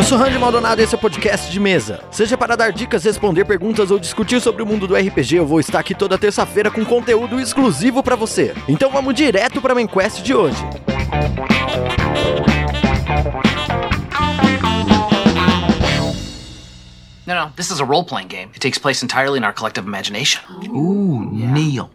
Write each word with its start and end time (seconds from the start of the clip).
Eu 0.00 0.04
sou 0.04 0.16
Randy 0.16 0.38
Maldonado 0.38 0.80
e 0.80 0.84
esse 0.84 0.94
é 0.94 0.96
o 0.96 1.00
podcast 1.00 1.52
de 1.52 1.60
mesa. 1.60 2.02
Seja 2.10 2.34
para 2.34 2.56
dar 2.56 2.72
dicas, 2.72 3.04
responder 3.04 3.44
perguntas 3.44 3.90
ou 3.90 3.98
discutir 3.98 4.40
sobre 4.40 4.62
o 4.62 4.66
mundo 4.66 4.86
do 4.86 4.96
RPG, 4.96 5.36
eu 5.36 5.46
vou 5.46 5.60
estar 5.60 5.78
aqui 5.78 5.94
toda 5.94 6.16
terça-feira 6.16 6.70
com 6.70 6.82
conteúdo 6.86 7.38
exclusivo 7.38 8.02
para 8.02 8.16
você. 8.16 8.54
Então 8.66 8.90
vamos 8.90 9.12
direto 9.12 9.60
para 9.60 9.72
a 9.72 9.74
main 9.74 9.86
quest 9.86 10.22
de 10.22 10.34
hoje. 10.34 10.56
No, 17.26 17.34
no, 17.34 17.50
this 17.54 17.70
is 17.70 17.78
a 17.78 17.84
role 17.84 18.02
playing 18.02 18.28
game. 18.28 18.48
It 18.54 18.60
takes 18.60 18.78
place 18.78 19.02
entirely 19.02 19.36
in 19.36 19.44
our 19.44 19.52
collective 19.52 19.86
imagination. 19.86 20.40
Ooh, 20.74 21.28
Neil. 21.30 21.90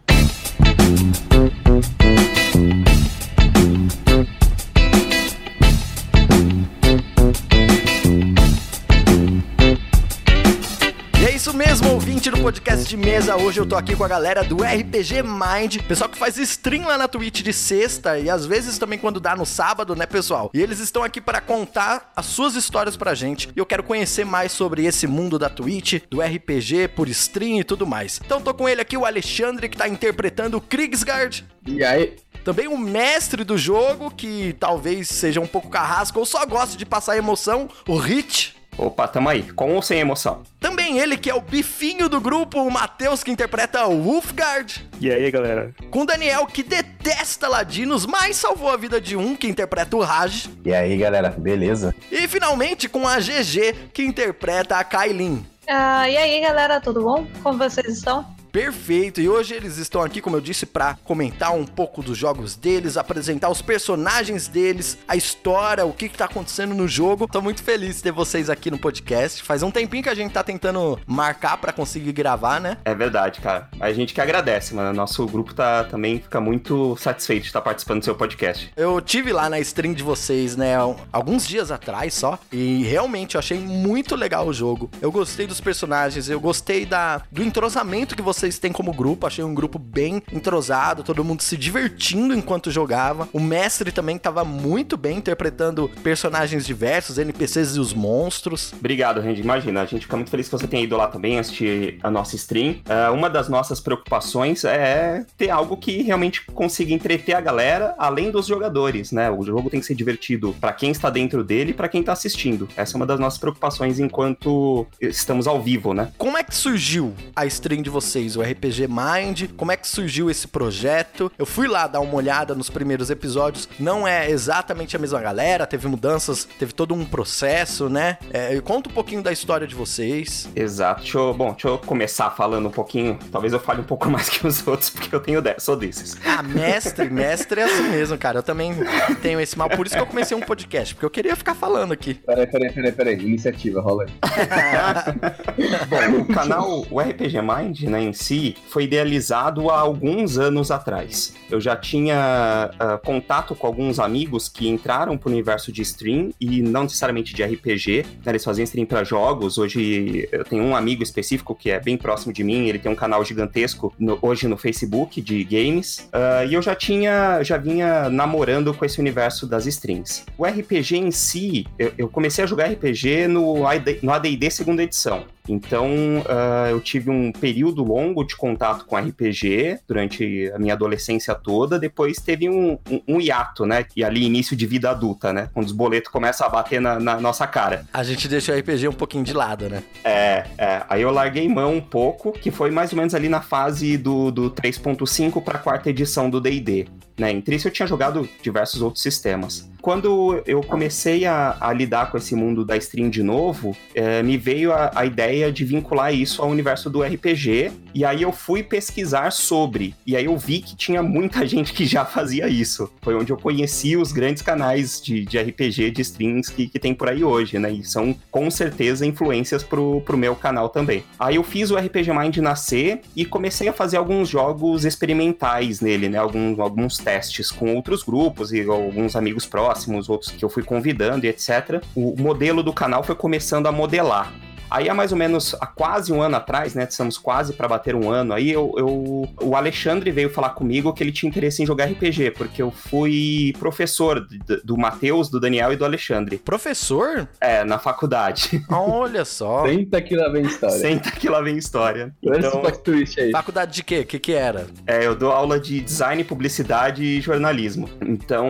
Podcast 12.46 12.88
de 12.88 12.96
mesa. 12.96 13.36
Hoje 13.36 13.58
eu 13.58 13.66
tô 13.66 13.74
aqui 13.74 13.96
com 13.96 14.04
a 14.04 14.08
galera 14.08 14.44
do 14.44 14.58
RPG 14.62 15.20
Mind, 15.24 15.78
pessoal 15.88 16.08
que 16.08 16.16
faz 16.16 16.38
stream 16.38 16.86
lá 16.86 16.96
na 16.96 17.08
Twitch 17.08 17.42
de 17.42 17.52
sexta 17.52 18.20
e 18.20 18.30
às 18.30 18.46
vezes 18.46 18.78
também 18.78 19.00
quando 19.00 19.18
dá 19.18 19.34
no 19.34 19.44
sábado, 19.44 19.96
né, 19.96 20.06
pessoal? 20.06 20.48
E 20.54 20.62
eles 20.62 20.78
estão 20.78 21.02
aqui 21.02 21.20
para 21.20 21.40
contar 21.40 22.12
as 22.14 22.26
suas 22.26 22.54
histórias 22.54 22.96
pra 22.96 23.14
gente. 23.14 23.48
E 23.56 23.58
eu 23.58 23.66
quero 23.66 23.82
conhecer 23.82 24.24
mais 24.24 24.52
sobre 24.52 24.84
esse 24.84 25.08
mundo 25.08 25.40
da 25.40 25.48
Twitch, 25.48 26.04
do 26.08 26.20
RPG 26.20 26.86
por 26.94 27.08
stream 27.08 27.58
e 27.58 27.64
tudo 27.64 27.84
mais. 27.84 28.20
Então 28.24 28.40
tô 28.40 28.54
com 28.54 28.68
ele 28.68 28.80
aqui, 28.80 28.96
o 28.96 29.04
Alexandre, 29.04 29.68
que 29.68 29.76
tá 29.76 29.88
interpretando 29.88 30.56
o 30.56 30.60
Kriegsgard. 30.60 31.44
E 31.66 31.82
aí, 31.82 32.14
Também 32.44 32.68
o 32.68 32.78
mestre 32.78 33.42
do 33.42 33.58
jogo, 33.58 34.08
que 34.08 34.54
talvez 34.60 35.08
seja 35.08 35.40
um 35.40 35.48
pouco 35.48 35.68
carrasco 35.68 36.20
ou 36.20 36.24
só 36.24 36.46
gosta 36.46 36.76
de 36.76 36.86
passar 36.86 37.16
emoção, 37.16 37.68
o 37.88 37.96
Hit. 37.96 38.55
Opa, 38.78 39.08
tamo 39.08 39.28
aí, 39.28 39.42
com 39.52 39.74
ou 39.74 39.82
sem 39.82 40.00
emoção? 40.00 40.42
Também 40.60 40.98
ele, 40.98 41.16
que 41.16 41.30
é 41.30 41.34
o 41.34 41.40
bifinho 41.40 42.08
do 42.08 42.20
grupo, 42.20 42.60
o 42.60 42.70
Matheus, 42.70 43.22
que 43.22 43.30
interpreta 43.30 43.86
o 43.86 44.02
Wolfgard. 44.02 44.88
E 45.00 45.10
aí, 45.10 45.30
galera? 45.30 45.74
Com 45.90 46.02
o 46.02 46.06
Daniel, 46.06 46.46
que 46.46 46.62
detesta 46.62 47.48
ladinos, 47.48 48.06
mas 48.06 48.36
salvou 48.36 48.70
a 48.70 48.76
vida 48.76 49.00
de 49.00 49.16
um, 49.16 49.34
que 49.34 49.48
interpreta 49.48 49.96
o 49.96 50.00
Raj. 50.00 50.48
E 50.64 50.74
aí, 50.74 50.96
galera, 50.96 51.30
beleza? 51.30 51.94
E 52.10 52.28
finalmente 52.28 52.88
com 52.88 53.06
a 53.06 53.18
GG, 53.18 53.90
que 53.92 54.02
interpreta 54.02 54.76
a 54.76 54.84
Kailin. 54.84 55.44
Ah, 55.68 56.08
e 56.08 56.16
aí, 56.16 56.40
galera, 56.40 56.80
tudo 56.80 57.02
bom? 57.02 57.26
Como 57.42 57.58
vocês 57.58 57.88
estão? 57.88 58.35
Perfeito, 58.56 59.20
e 59.20 59.28
hoje 59.28 59.52
eles 59.52 59.76
estão 59.76 60.00
aqui, 60.00 60.18
como 60.18 60.34
eu 60.34 60.40
disse, 60.40 60.64
para 60.64 60.96
comentar 61.04 61.54
um 61.54 61.66
pouco 61.66 62.02
dos 62.02 62.16
jogos 62.16 62.56
deles, 62.56 62.96
apresentar 62.96 63.50
os 63.50 63.60
personagens 63.60 64.48
deles, 64.48 64.96
a 65.06 65.14
história, 65.14 65.84
o 65.84 65.92
que, 65.92 66.08
que 66.08 66.16
tá 66.16 66.24
acontecendo 66.24 66.74
no 66.74 66.88
jogo. 66.88 67.28
Tô 67.28 67.42
muito 67.42 67.62
feliz 67.62 67.96
de 67.96 68.04
ter 68.04 68.12
vocês 68.12 68.48
aqui 68.48 68.70
no 68.70 68.78
podcast. 68.78 69.42
Faz 69.42 69.62
um 69.62 69.70
tempinho 69.70 70.02
que 70.02 70.08
a 70.08 70.14
gente 70.14 70.32
tá 70.32 70.42
tentando 70.42 70.98
marcar 71.06 71.58
para 71.58 71.70
conseguir 71.70 72.12
gravar, 72.12 72.58
né? 72.58 72.78
É 72.86 72.94
verdade, 72.94 73.42
cara. 73.42 73.68
A 73.78 73.92
gente 73.92 74.14
que 74.14 74.22
agradece, 74.22 74.74
mano. 74.74 74.90
Nosso 74.94 75.26
grupo 75.26 75.52
tá, 75.52 75.84
também 75.84 76.20
fica 76.20 76.40
muito 76.40 76.96
satisfeito 76.96 77.42
de 77.42 77.48
estar 77.48 77.60
participando 77.60 77.98
do 77.98 78.04
seu 78.06 78.14
podcast. 78.14 78.72
Eu 78.74 79.02
tive 79.02 79.34
lá 79.34 79.50
na 79.50 79.60
stream 79.60 79.92
de 79.92 80.02
vocês, 80.02 80.56
né, 80.56 80.76
alguns 81.12 81.46
dias 81.46 81.70
atrás 81.70 82.14
só, 82.14 82.38
e 82.50 82.84
realmente 82.84 83.34
eu 83.34 83.38
achei 83.38 83.58
muito 83.58 84.16
legal 84.16 84.48
o 84.48 84.52
jogo. 84.54 84.90
Eu 85.02 85.12
gostei 85.12 85.46
dos 85.46 85.60
personagens, 85.60 86.30
eu 86.30 86.40
gostei 86.40 86.86
da, 86.86 87.20
do 87.30 87.42
entrosamento 87.42 88.16
que 88.16 88.22
vocês 88.22 88.45
têm 88.58 88.72
como 88.72 88.92
grupo, 88.92 89.26
achei 89.26 89.44
um 89.44 89.54
grupo 89.54 89.78
bem 89.78 90.22
entrosado, 90.32 91.02
todo 91.02 91.24
mundo 91.24 91.42
se 91.42 91.56
divertindo 91.56 92.34
enquanto 92.34 92.70
jogava. 92.70 93.28
O 93.32 93.40
mestre 93.40 93.92
também 93.92 94.18
tava 94.18 94.44
muito 94.44 94.96
bem 94.96 95.18
interpretando 95.18 95.90
personagens 96.02 96.66
diversos, 96.66 97.18
NPCs 97.18 97.76
e 97.76 97.80
os 97.80 97.92
monstros. 97.92 98.72
Obrigado, 98.78 99.20
Randy. 99.20 99.40
Imagina, 99.40 99.82
a 99.82 99.86
gente 99.86 100.02
fica 100.02 100.16
muito 100.16 100.30
feliz 100.30 100.46
que 100.46 100.52
você 100.52 100.66
tenha 100.66 100.82
ido 100.82 100.96
lá 100.96 101.08
também 101.08 101.38
assistir 101.38 101.98
a 102.02 102.10
nossa 102.10 102.36
stream. 102.36 102.76
Ah, 102.88 103.10
uma 103.12 103.28
das 103.28 103.48
nossas 103.48 103.80
preocupações 103.80 104.64
é 104.64 105.24
ter 105.36 105.50
algo 105.50 105.76
que 105.76 106.02
realmente 106.02 106.44
consiga 106.46 106.92
entreter 106.92 107.34
a 107.34 107.40
galera, 107.40 107.94
além 107.98 108.30
dos 108.30 108.46
jogadores, 108.46 109.12
né? 109.12 109.30
O 109.30 109.42
jogo 109.42 109.70
tem 109.70 109.80
que 109.80 109.86
ser 109.86 109.94
divertido 109.94 110.54
para 110.60 110.72
quem 110.72 110.90
está 110.90 111.10
dentro 111.10 111.42
dele 111.44 111.70
e 111.70 111.74
para 111.74 111.88
quem 111.88 112.02
tá 112.02 112.12
assistindo. 112.12 112.68
Essa 112.76 112.94
é 112.94 112.96
uma 112.96 113.06
das 113.06 113.20
nossas 113.20 113.38
preocupações 113.38 113.98
enquanto 113.98 114.86
estamos 115.00 115.46
ao 115.46 115.62
vivo, 115.62 115.92
né? 115.94 116.10
Como 116.18 116.36
é 116.36 116.42
que 116.42 116.54
surgiu 116.54 117.14
a 117.34 117.46
stream 117.46 117.82
de 117.82 117.90
vocês, 117.90 118.25
o 118.34 118.42
RPG 118.42 118.88
Mind? 118.88 119.50
Como 119.56 119.70
é 119.70 119.76
que 119.76 119.86
surgiu 119.86 120.28
esse 120.30 120.48
projeto? 120.48 121.30
Eu 121.38 121.46
fui 121.46 121.68
lá 121.68 121.86
dar 121.86 122.00
uma 122.00 122.14
olhada 122.14 122.54
nos 122.54 122.68
primeiros 122.70 123.10
episódios. 123.10 123.68
Não 123.78 124.08
é 124.08 124.28
exatamente 124.30 124.96
a 124.96 124.98
mesma 124.98 125.20
galera, 125.20 125.66
teve 125.66 125.86
mudanças, 125.86 126.44
teve 126.58 126.72
todo 126.72 126.94
um 126.94 127.04
processo, 127.04 127.88
né? 127.88 128.18
É, 128.32 128.58
conta 128.60 128.88
um 128.88 128.92
pouquinho 128.92 129.22
da 129.22 129.30
história 129.30 129.66
de 129.66 129.74
vocês. 129.74 130.48
Exato. 130.56 131.02
Deixa 131.02 131.18
eu, 131.18 131.34
bom, 131.34 131.50
deixa 131.52 131.68
eu 131.68 131.78
começar 131.78 132.30
falando 132.30 132.66
um 132.68 132.72
pouquinho. 132.72 133.18
Talvez 133.30 133.52
eu 133.52 133.60
fale 133.60 133.82
um 133.82 133.84
pouco 133.84 134.08
mais 134.10 134.28
que 134.28 134.46
os 134.46 134.66
outros, 134.66 134.90
porque 134.90 135.14
eu 135.14 135.20
tenho 135.20 135.40
de- 135.42 135.54
sou 135.58 135.76
desses. 135.76 136.16
Ah, 136.24 136.42
mestre, 136.42 137.10
mestre 137.10 137.60
é 137.60 137.64
assim 137.64 137.88
mesmo, 137.90 138.16
cara. 138.16 138.38
Eu 138.38 138.42
também 138.42 138.72
tenho 139.20 139.38
esse 139.40 139.56
mal. 139.58 139.68
Por 139.68 139.86
isso 139.86 139.94
que 139.94 140.00
eu 140.02 140.06
comecei 140.06 140.36
um 140.36 140.40
podcast, 140.40 140.94
porque 140.94 141.04
eu 141.06 141.10
queria 141.10 141.36
ficar 141.36 141.54
falando 141.54 141.92
aqui. 141.92 142.14
Peraí, 142.14 142.46
peraí, 142.46 142.72
peraí, 142.72 142.92
peraí. 142.92 143.14
Iniciativa, 143.20 143.80
rola 143.80 144.04
aí. 144.04 144.12
Bom, 145.88 146.20
o 146.20 146.24
canal, 146.26 146.86
o 146.90 147.00
RPG 147.00 147.40
Mind, 147.42 147.82
né, 147.82 148.02
em 148.02 148.12
si, 148.16 148.56
foi 148.68 148.84
idealizado 148.84 149.70
há 149.70 149.78
alguns 149.78 150.38
anos 150.38 150.70
atrás. 150.70 151.34
Eu 151.50 151.60
já 151.60 151.76
tinha 151.76 152.70
ah, 152.78 152.98
contato 153.04 153.54
com 153.54 153.66
alguns 153.66 153.98
amigos 153.98 154.48
que 154.48 154.68
entraram 154.68 155.16
pro 155.16 155.30
universo 155.30 155.70
de 155.70 155.82
stream 155.82 156.30
e 156.40 156.62
não 156.62 156.84
necessariamente 156.84 157.34
de 157.34 157.42
RPG, 157.42 158.04
né, 158.24 158.32
eles 158.32 158.44
faziam 158.44 158.64
stream 158.64 158.86
para 158.86 159.04
jogos. 159.04 159.58
Hoje 159.58 160.28
eu 160.32 160.44
tenho 160.44 160.62
um 160.64 160.74
amigo 160.74 161.02
específico 161.02 161.54
que 161.54 161.70
é 161.70 161.78
bem 161.80 161.96
próximo 161.96 162.32
de 162.32 162.42
mim, 162.42 162.68
ele 162.68 162.78
tem 162.78 162.90
um 162.90 162.96
canal 162.96 163.24
gigantesco 163.24 163.94
no- 163.98 164.18
hoje 164.22 164.48
no 164.48 164.56
Facebook 164.56 165.20
de 165.20 165.44
games, 165.44 166.08
ah, 166.12 166.44
e 166.44 166.54
eu 166.54 166.62
já 166.62 166.74
tinha, 166.74 167.42
já 167.42 167.56
vinha 167.56 168.08
namorando 168.10 168.72
com 168.74 168.84
esse 168.84 169.00
universo 169.00 169.46
das 169.46 169.66
streams. 169.66 170.24
O 170.36 170.44
RPG 170.44 170.96
em 170.96 171.10
si, 171.10 171.66
eu, 171.78 171.92
eu 171.98 172.08
comecei 172.08 172.44
a 172.44 172.46
jogar 172.46 172.66
RPG 172.70 173.28
no 173.28 173.56
no 174.02 174.12
AD&D 174.12 174.50
segunda 174.50 174.82
edição. 174.82 175.24
Então, 175.48 175.88
ah, 176.28 176.68
eu 176.70 176.80
tive 176.80 177.10
um 177.10 177.32
período 177.32 177.82
longo 177.82 178.24
de 178.24 178.36
contato 178.36 178.84
com 178.84 178.96
RPG 178.96 179.80
durante 179.86 180.50
a 180.54 180.58
minha 180.58 180.74
adolescência 180.74 181.34
toda. 181.34 181.78
Depois 181.78 182.18
teve 182.18 182.48
um, 182.48 182.78
um, 182.90 183.00
um 183.08 183.20
hiato, 183.20 183.64
né? 183.64 183.84
E 183.94 184.04
ali, 184.04 184.24
início 184.24 184.56
de 184.56 184.66
vida 184.66 184.90
adulta, 184.90 185.32
né? 185.32 185.48
Quando 185.52 185.66
os 185.66 185.72
boletos 185.72 186.10
começam 186.10 186.46
a 186.46 186.50
bater 186.50 186.80
na, 186.80 186.98
na 186.98 187.20
nossa 187.20 187.46
cara. 187.46 187.84
A 187.92 188.02
gente 188.02 188.28
deixa 188.28 188.52
o 188.52 188.58
RPG 188.58 188.88
um 188.88 188.92
pouquinho 188.92 189.24
de 189.24 189.32
lado, 189.32 189.68
né? 189.68 189.82
É, 190.04 190.46
é. 190.58 190.82
Aí 190.88 191.02
eu 191.02 191.10
larguei 191.10 191.48
mão 191.48 191.74
um 191.74 191.80
pouco, 191.80 192.32
que 192.32 192.50
foi 192.50 192.70
mais 192.70 192.92
ou 192.92 192.98
menos 192.98 193.14
ali 193.14 193.28
na 193.28 193.40
fase 193.40 193.96
do, 193.96 194.30
do 194.30 194.50
3.5 194.50 195.42
para 195.42 195.58
a 195.58 195.60
quarta 195.60 195.90
edição 195.90 196.28
do 196.28 196.40
D&D. 196.40 196.88
Né? 197.18 197.32
Entre 197.32 197.56
isso 197.56 197.68
eu 197.68 197.72
tinha 197.72 197.86
jogado 197.86 198.28
diversos 198.42 198.82
outros 198.82 199.02
sistemas. 199.02 199.68
Quando 199.80 200.42
eu 200.46 200.60
comecei 200.60 201.24
a, 201.24 201.56
a 201.60 201.72
lidar 201.72 202.10
com 202.10 202.18
esse 202.18 202.34
mundo 202.34 202.64
da 202.64 202.76
stream 202.76 203.08
de 203.08 203.22
novo, 203.22 203.76
eh, 203.94 204.22
me 204.22 204.36
veio 204.36 204.72
a, 204.72 204.90
a 204.94 205.06
ideia 205.06 205.50
de 205.50 205.64
vincular 205.64 206.12
isso 206.12 206.42
ao 206.42 206.48
universo 206.48 206.90
do 206.90 207.02
RPG. 207.02 207.70
E 207.96 208.04
aí 208.04 208.20
eu 208.20 208.30
fui 208.30 208.62
pesquisar 208.62 209.32
sobre. 209.32 209.94
E 210.06 210.14
aí 210.14 210.26
eu 210.26 210.36
vi 210.36 210.58
que 210.58 210.76
tinha 210.76 211.02
muita 211.02 211.44
gente 211.48 211.72
que 211.72 211.86
já 211.86 212.04
fazia 212.04 212.46
isso. 212.46 212.92
Foi 213.00 213.14
onde 213.14 213.32
eu 213.32 213.38
conheci 213.38 213.96
os 213.96 214.12
grandes 214.12 214.42
canais 214.42 215.00
de, 215.00 215.24
de 215.24 215.38
RPG, 215.38 215.92
de 215.92 216.02
streams 216.02 216.52
que, 216.52 216.68
que 216.68 216.78
tem 216.78 216.92
por 216.92 217.08
aí 217.08 217.24
hoje, 217.24 217.58
né? 217.58 217.72
E 217.72 217.82
são 217.82 218.14
com 218.30 218.50
certeza 218.50 219.06
influências 219.06 219.62
pro, 219.62 220.02
pro 220.02 220.18
meu 220.18 220.36
canal 220.36 220.68
também. 220.68 221.04
Aí 221.18 221.36
eu 221.36 221.42
fiz 221.42 221.70
o 221.70 221.76
RPG 221.76 222.12
Mind 222.12 222.36
nascer 222.36 223.00
e 223.16 223.24
comecei 223.24 223.66
a 223.66 223.72
fazer 223.72 223.96
alguns 223.96 224.28
jogos 224.28 224.84
experimentais 224.84 225.80
nele, 225.80 226.10
né? 226.10 226.18
Alguns, 226.18 226.58
alguns 226.58 226.98
testes 226.98 227.50
com 227.50 227.74
outros 227.74 228.02
grupos 228.02 228.52
e 228.52 228.60
alguns 228.60 229.16
amigos 229.16 229.46
próximos, 229.46 230.10
outros 230.10 230.32
que 230.32 230.44
eu 230.44 230.50
fui 230.50 230.62
convidando 230.62 231.24
e 231.24 231.30
etc. 231.30 231.82
O 231.94 232.14
modelo 232.18 232.62
do 232.62 232.74
canal 232.74 233.02
foi 233.02 233.14
começando 233.14 233.66
a 233.68 233.72
modelar. 233.72 234.34
Aí 234.70 234.88
há 234.88 234.94
mais 234.94 235.12
ou 235.12 235.18
menos 235.18 235.54
há 235.60 235.66
quase 235.66 236.12
um 236.12 236.20
ano 236.20 236.36
atrás, 236.36 236.74
né? 236.74 236.86
Estamos 236.88 237.16
quase 237.18 237.52
para 237.52 237.68
bater 237.68 237.94
um 237.94 238.10
ano. 238.10 238.32
Aí 238.34 238.50
eu, 238.50 238.72
eu- 238.76 239.28
o 239.40 239.54
Alexandre 239.56 240.10
veio 240.10 240.30
falar 240.30 240.50
comigo 240.50 240.92
que 240.92 241.02
ele 241.02 241.12
tinha 241.12 241.28
interesse 241.28 241.62
em 241.62 241.66
jogar 241.66 241.84
RPG, 241.86 242.32
porque 242.32 242.60
eu 242.62 242.70
fui 242.70 243.52
professor 243.58 244.20
d- 244.20 244.60
do 244.64 244.76
Matheus, 244.76 245.28
do 245.28 245.38
Daniel 245.40 245.72
e 245.72 245.76
do 245.76 245.84
Alexandre. 245.84 246.38
Professor? 246.38 247.28
É, 247.40 247.64
na 247.64 247.78
faculdade. 247.78 248.62
Olha 248.70 249.24
só. 249.24 249.66
Senta 249.66 250.00
que 250.02 250.16
lá 250.16 250.28
vem 250.28 250.42
história. 250.44 250.76
Senta 250.76 251.10
que 251.10 251.28
lá 251.28 251.40
vem 251.40 251.56
história. 251.56 252.12
Olha 252.26 252.38
esse 252.38 252.48
Então, 252.48 252.62
twist 252.82 253.20
aí. 253.20 253.30
Faculdade 253.30 253.72
de 253.72 253.84
quê? 253.84 254.00
O 254.00 254.06
que 254.06 254.18
que 254.18 254.32
era? 254.32 254.66
É, 254.86 255.06
eu 255.06 255.14
dou 255.14 255.30
aula 255.30 255.58
de 255.60 255.80
design, 255.80 256.22
publicidade 256.24 257.02
e 257.04 257.20
jornalismo. 257.20 257.88
Então, 258.02 258.46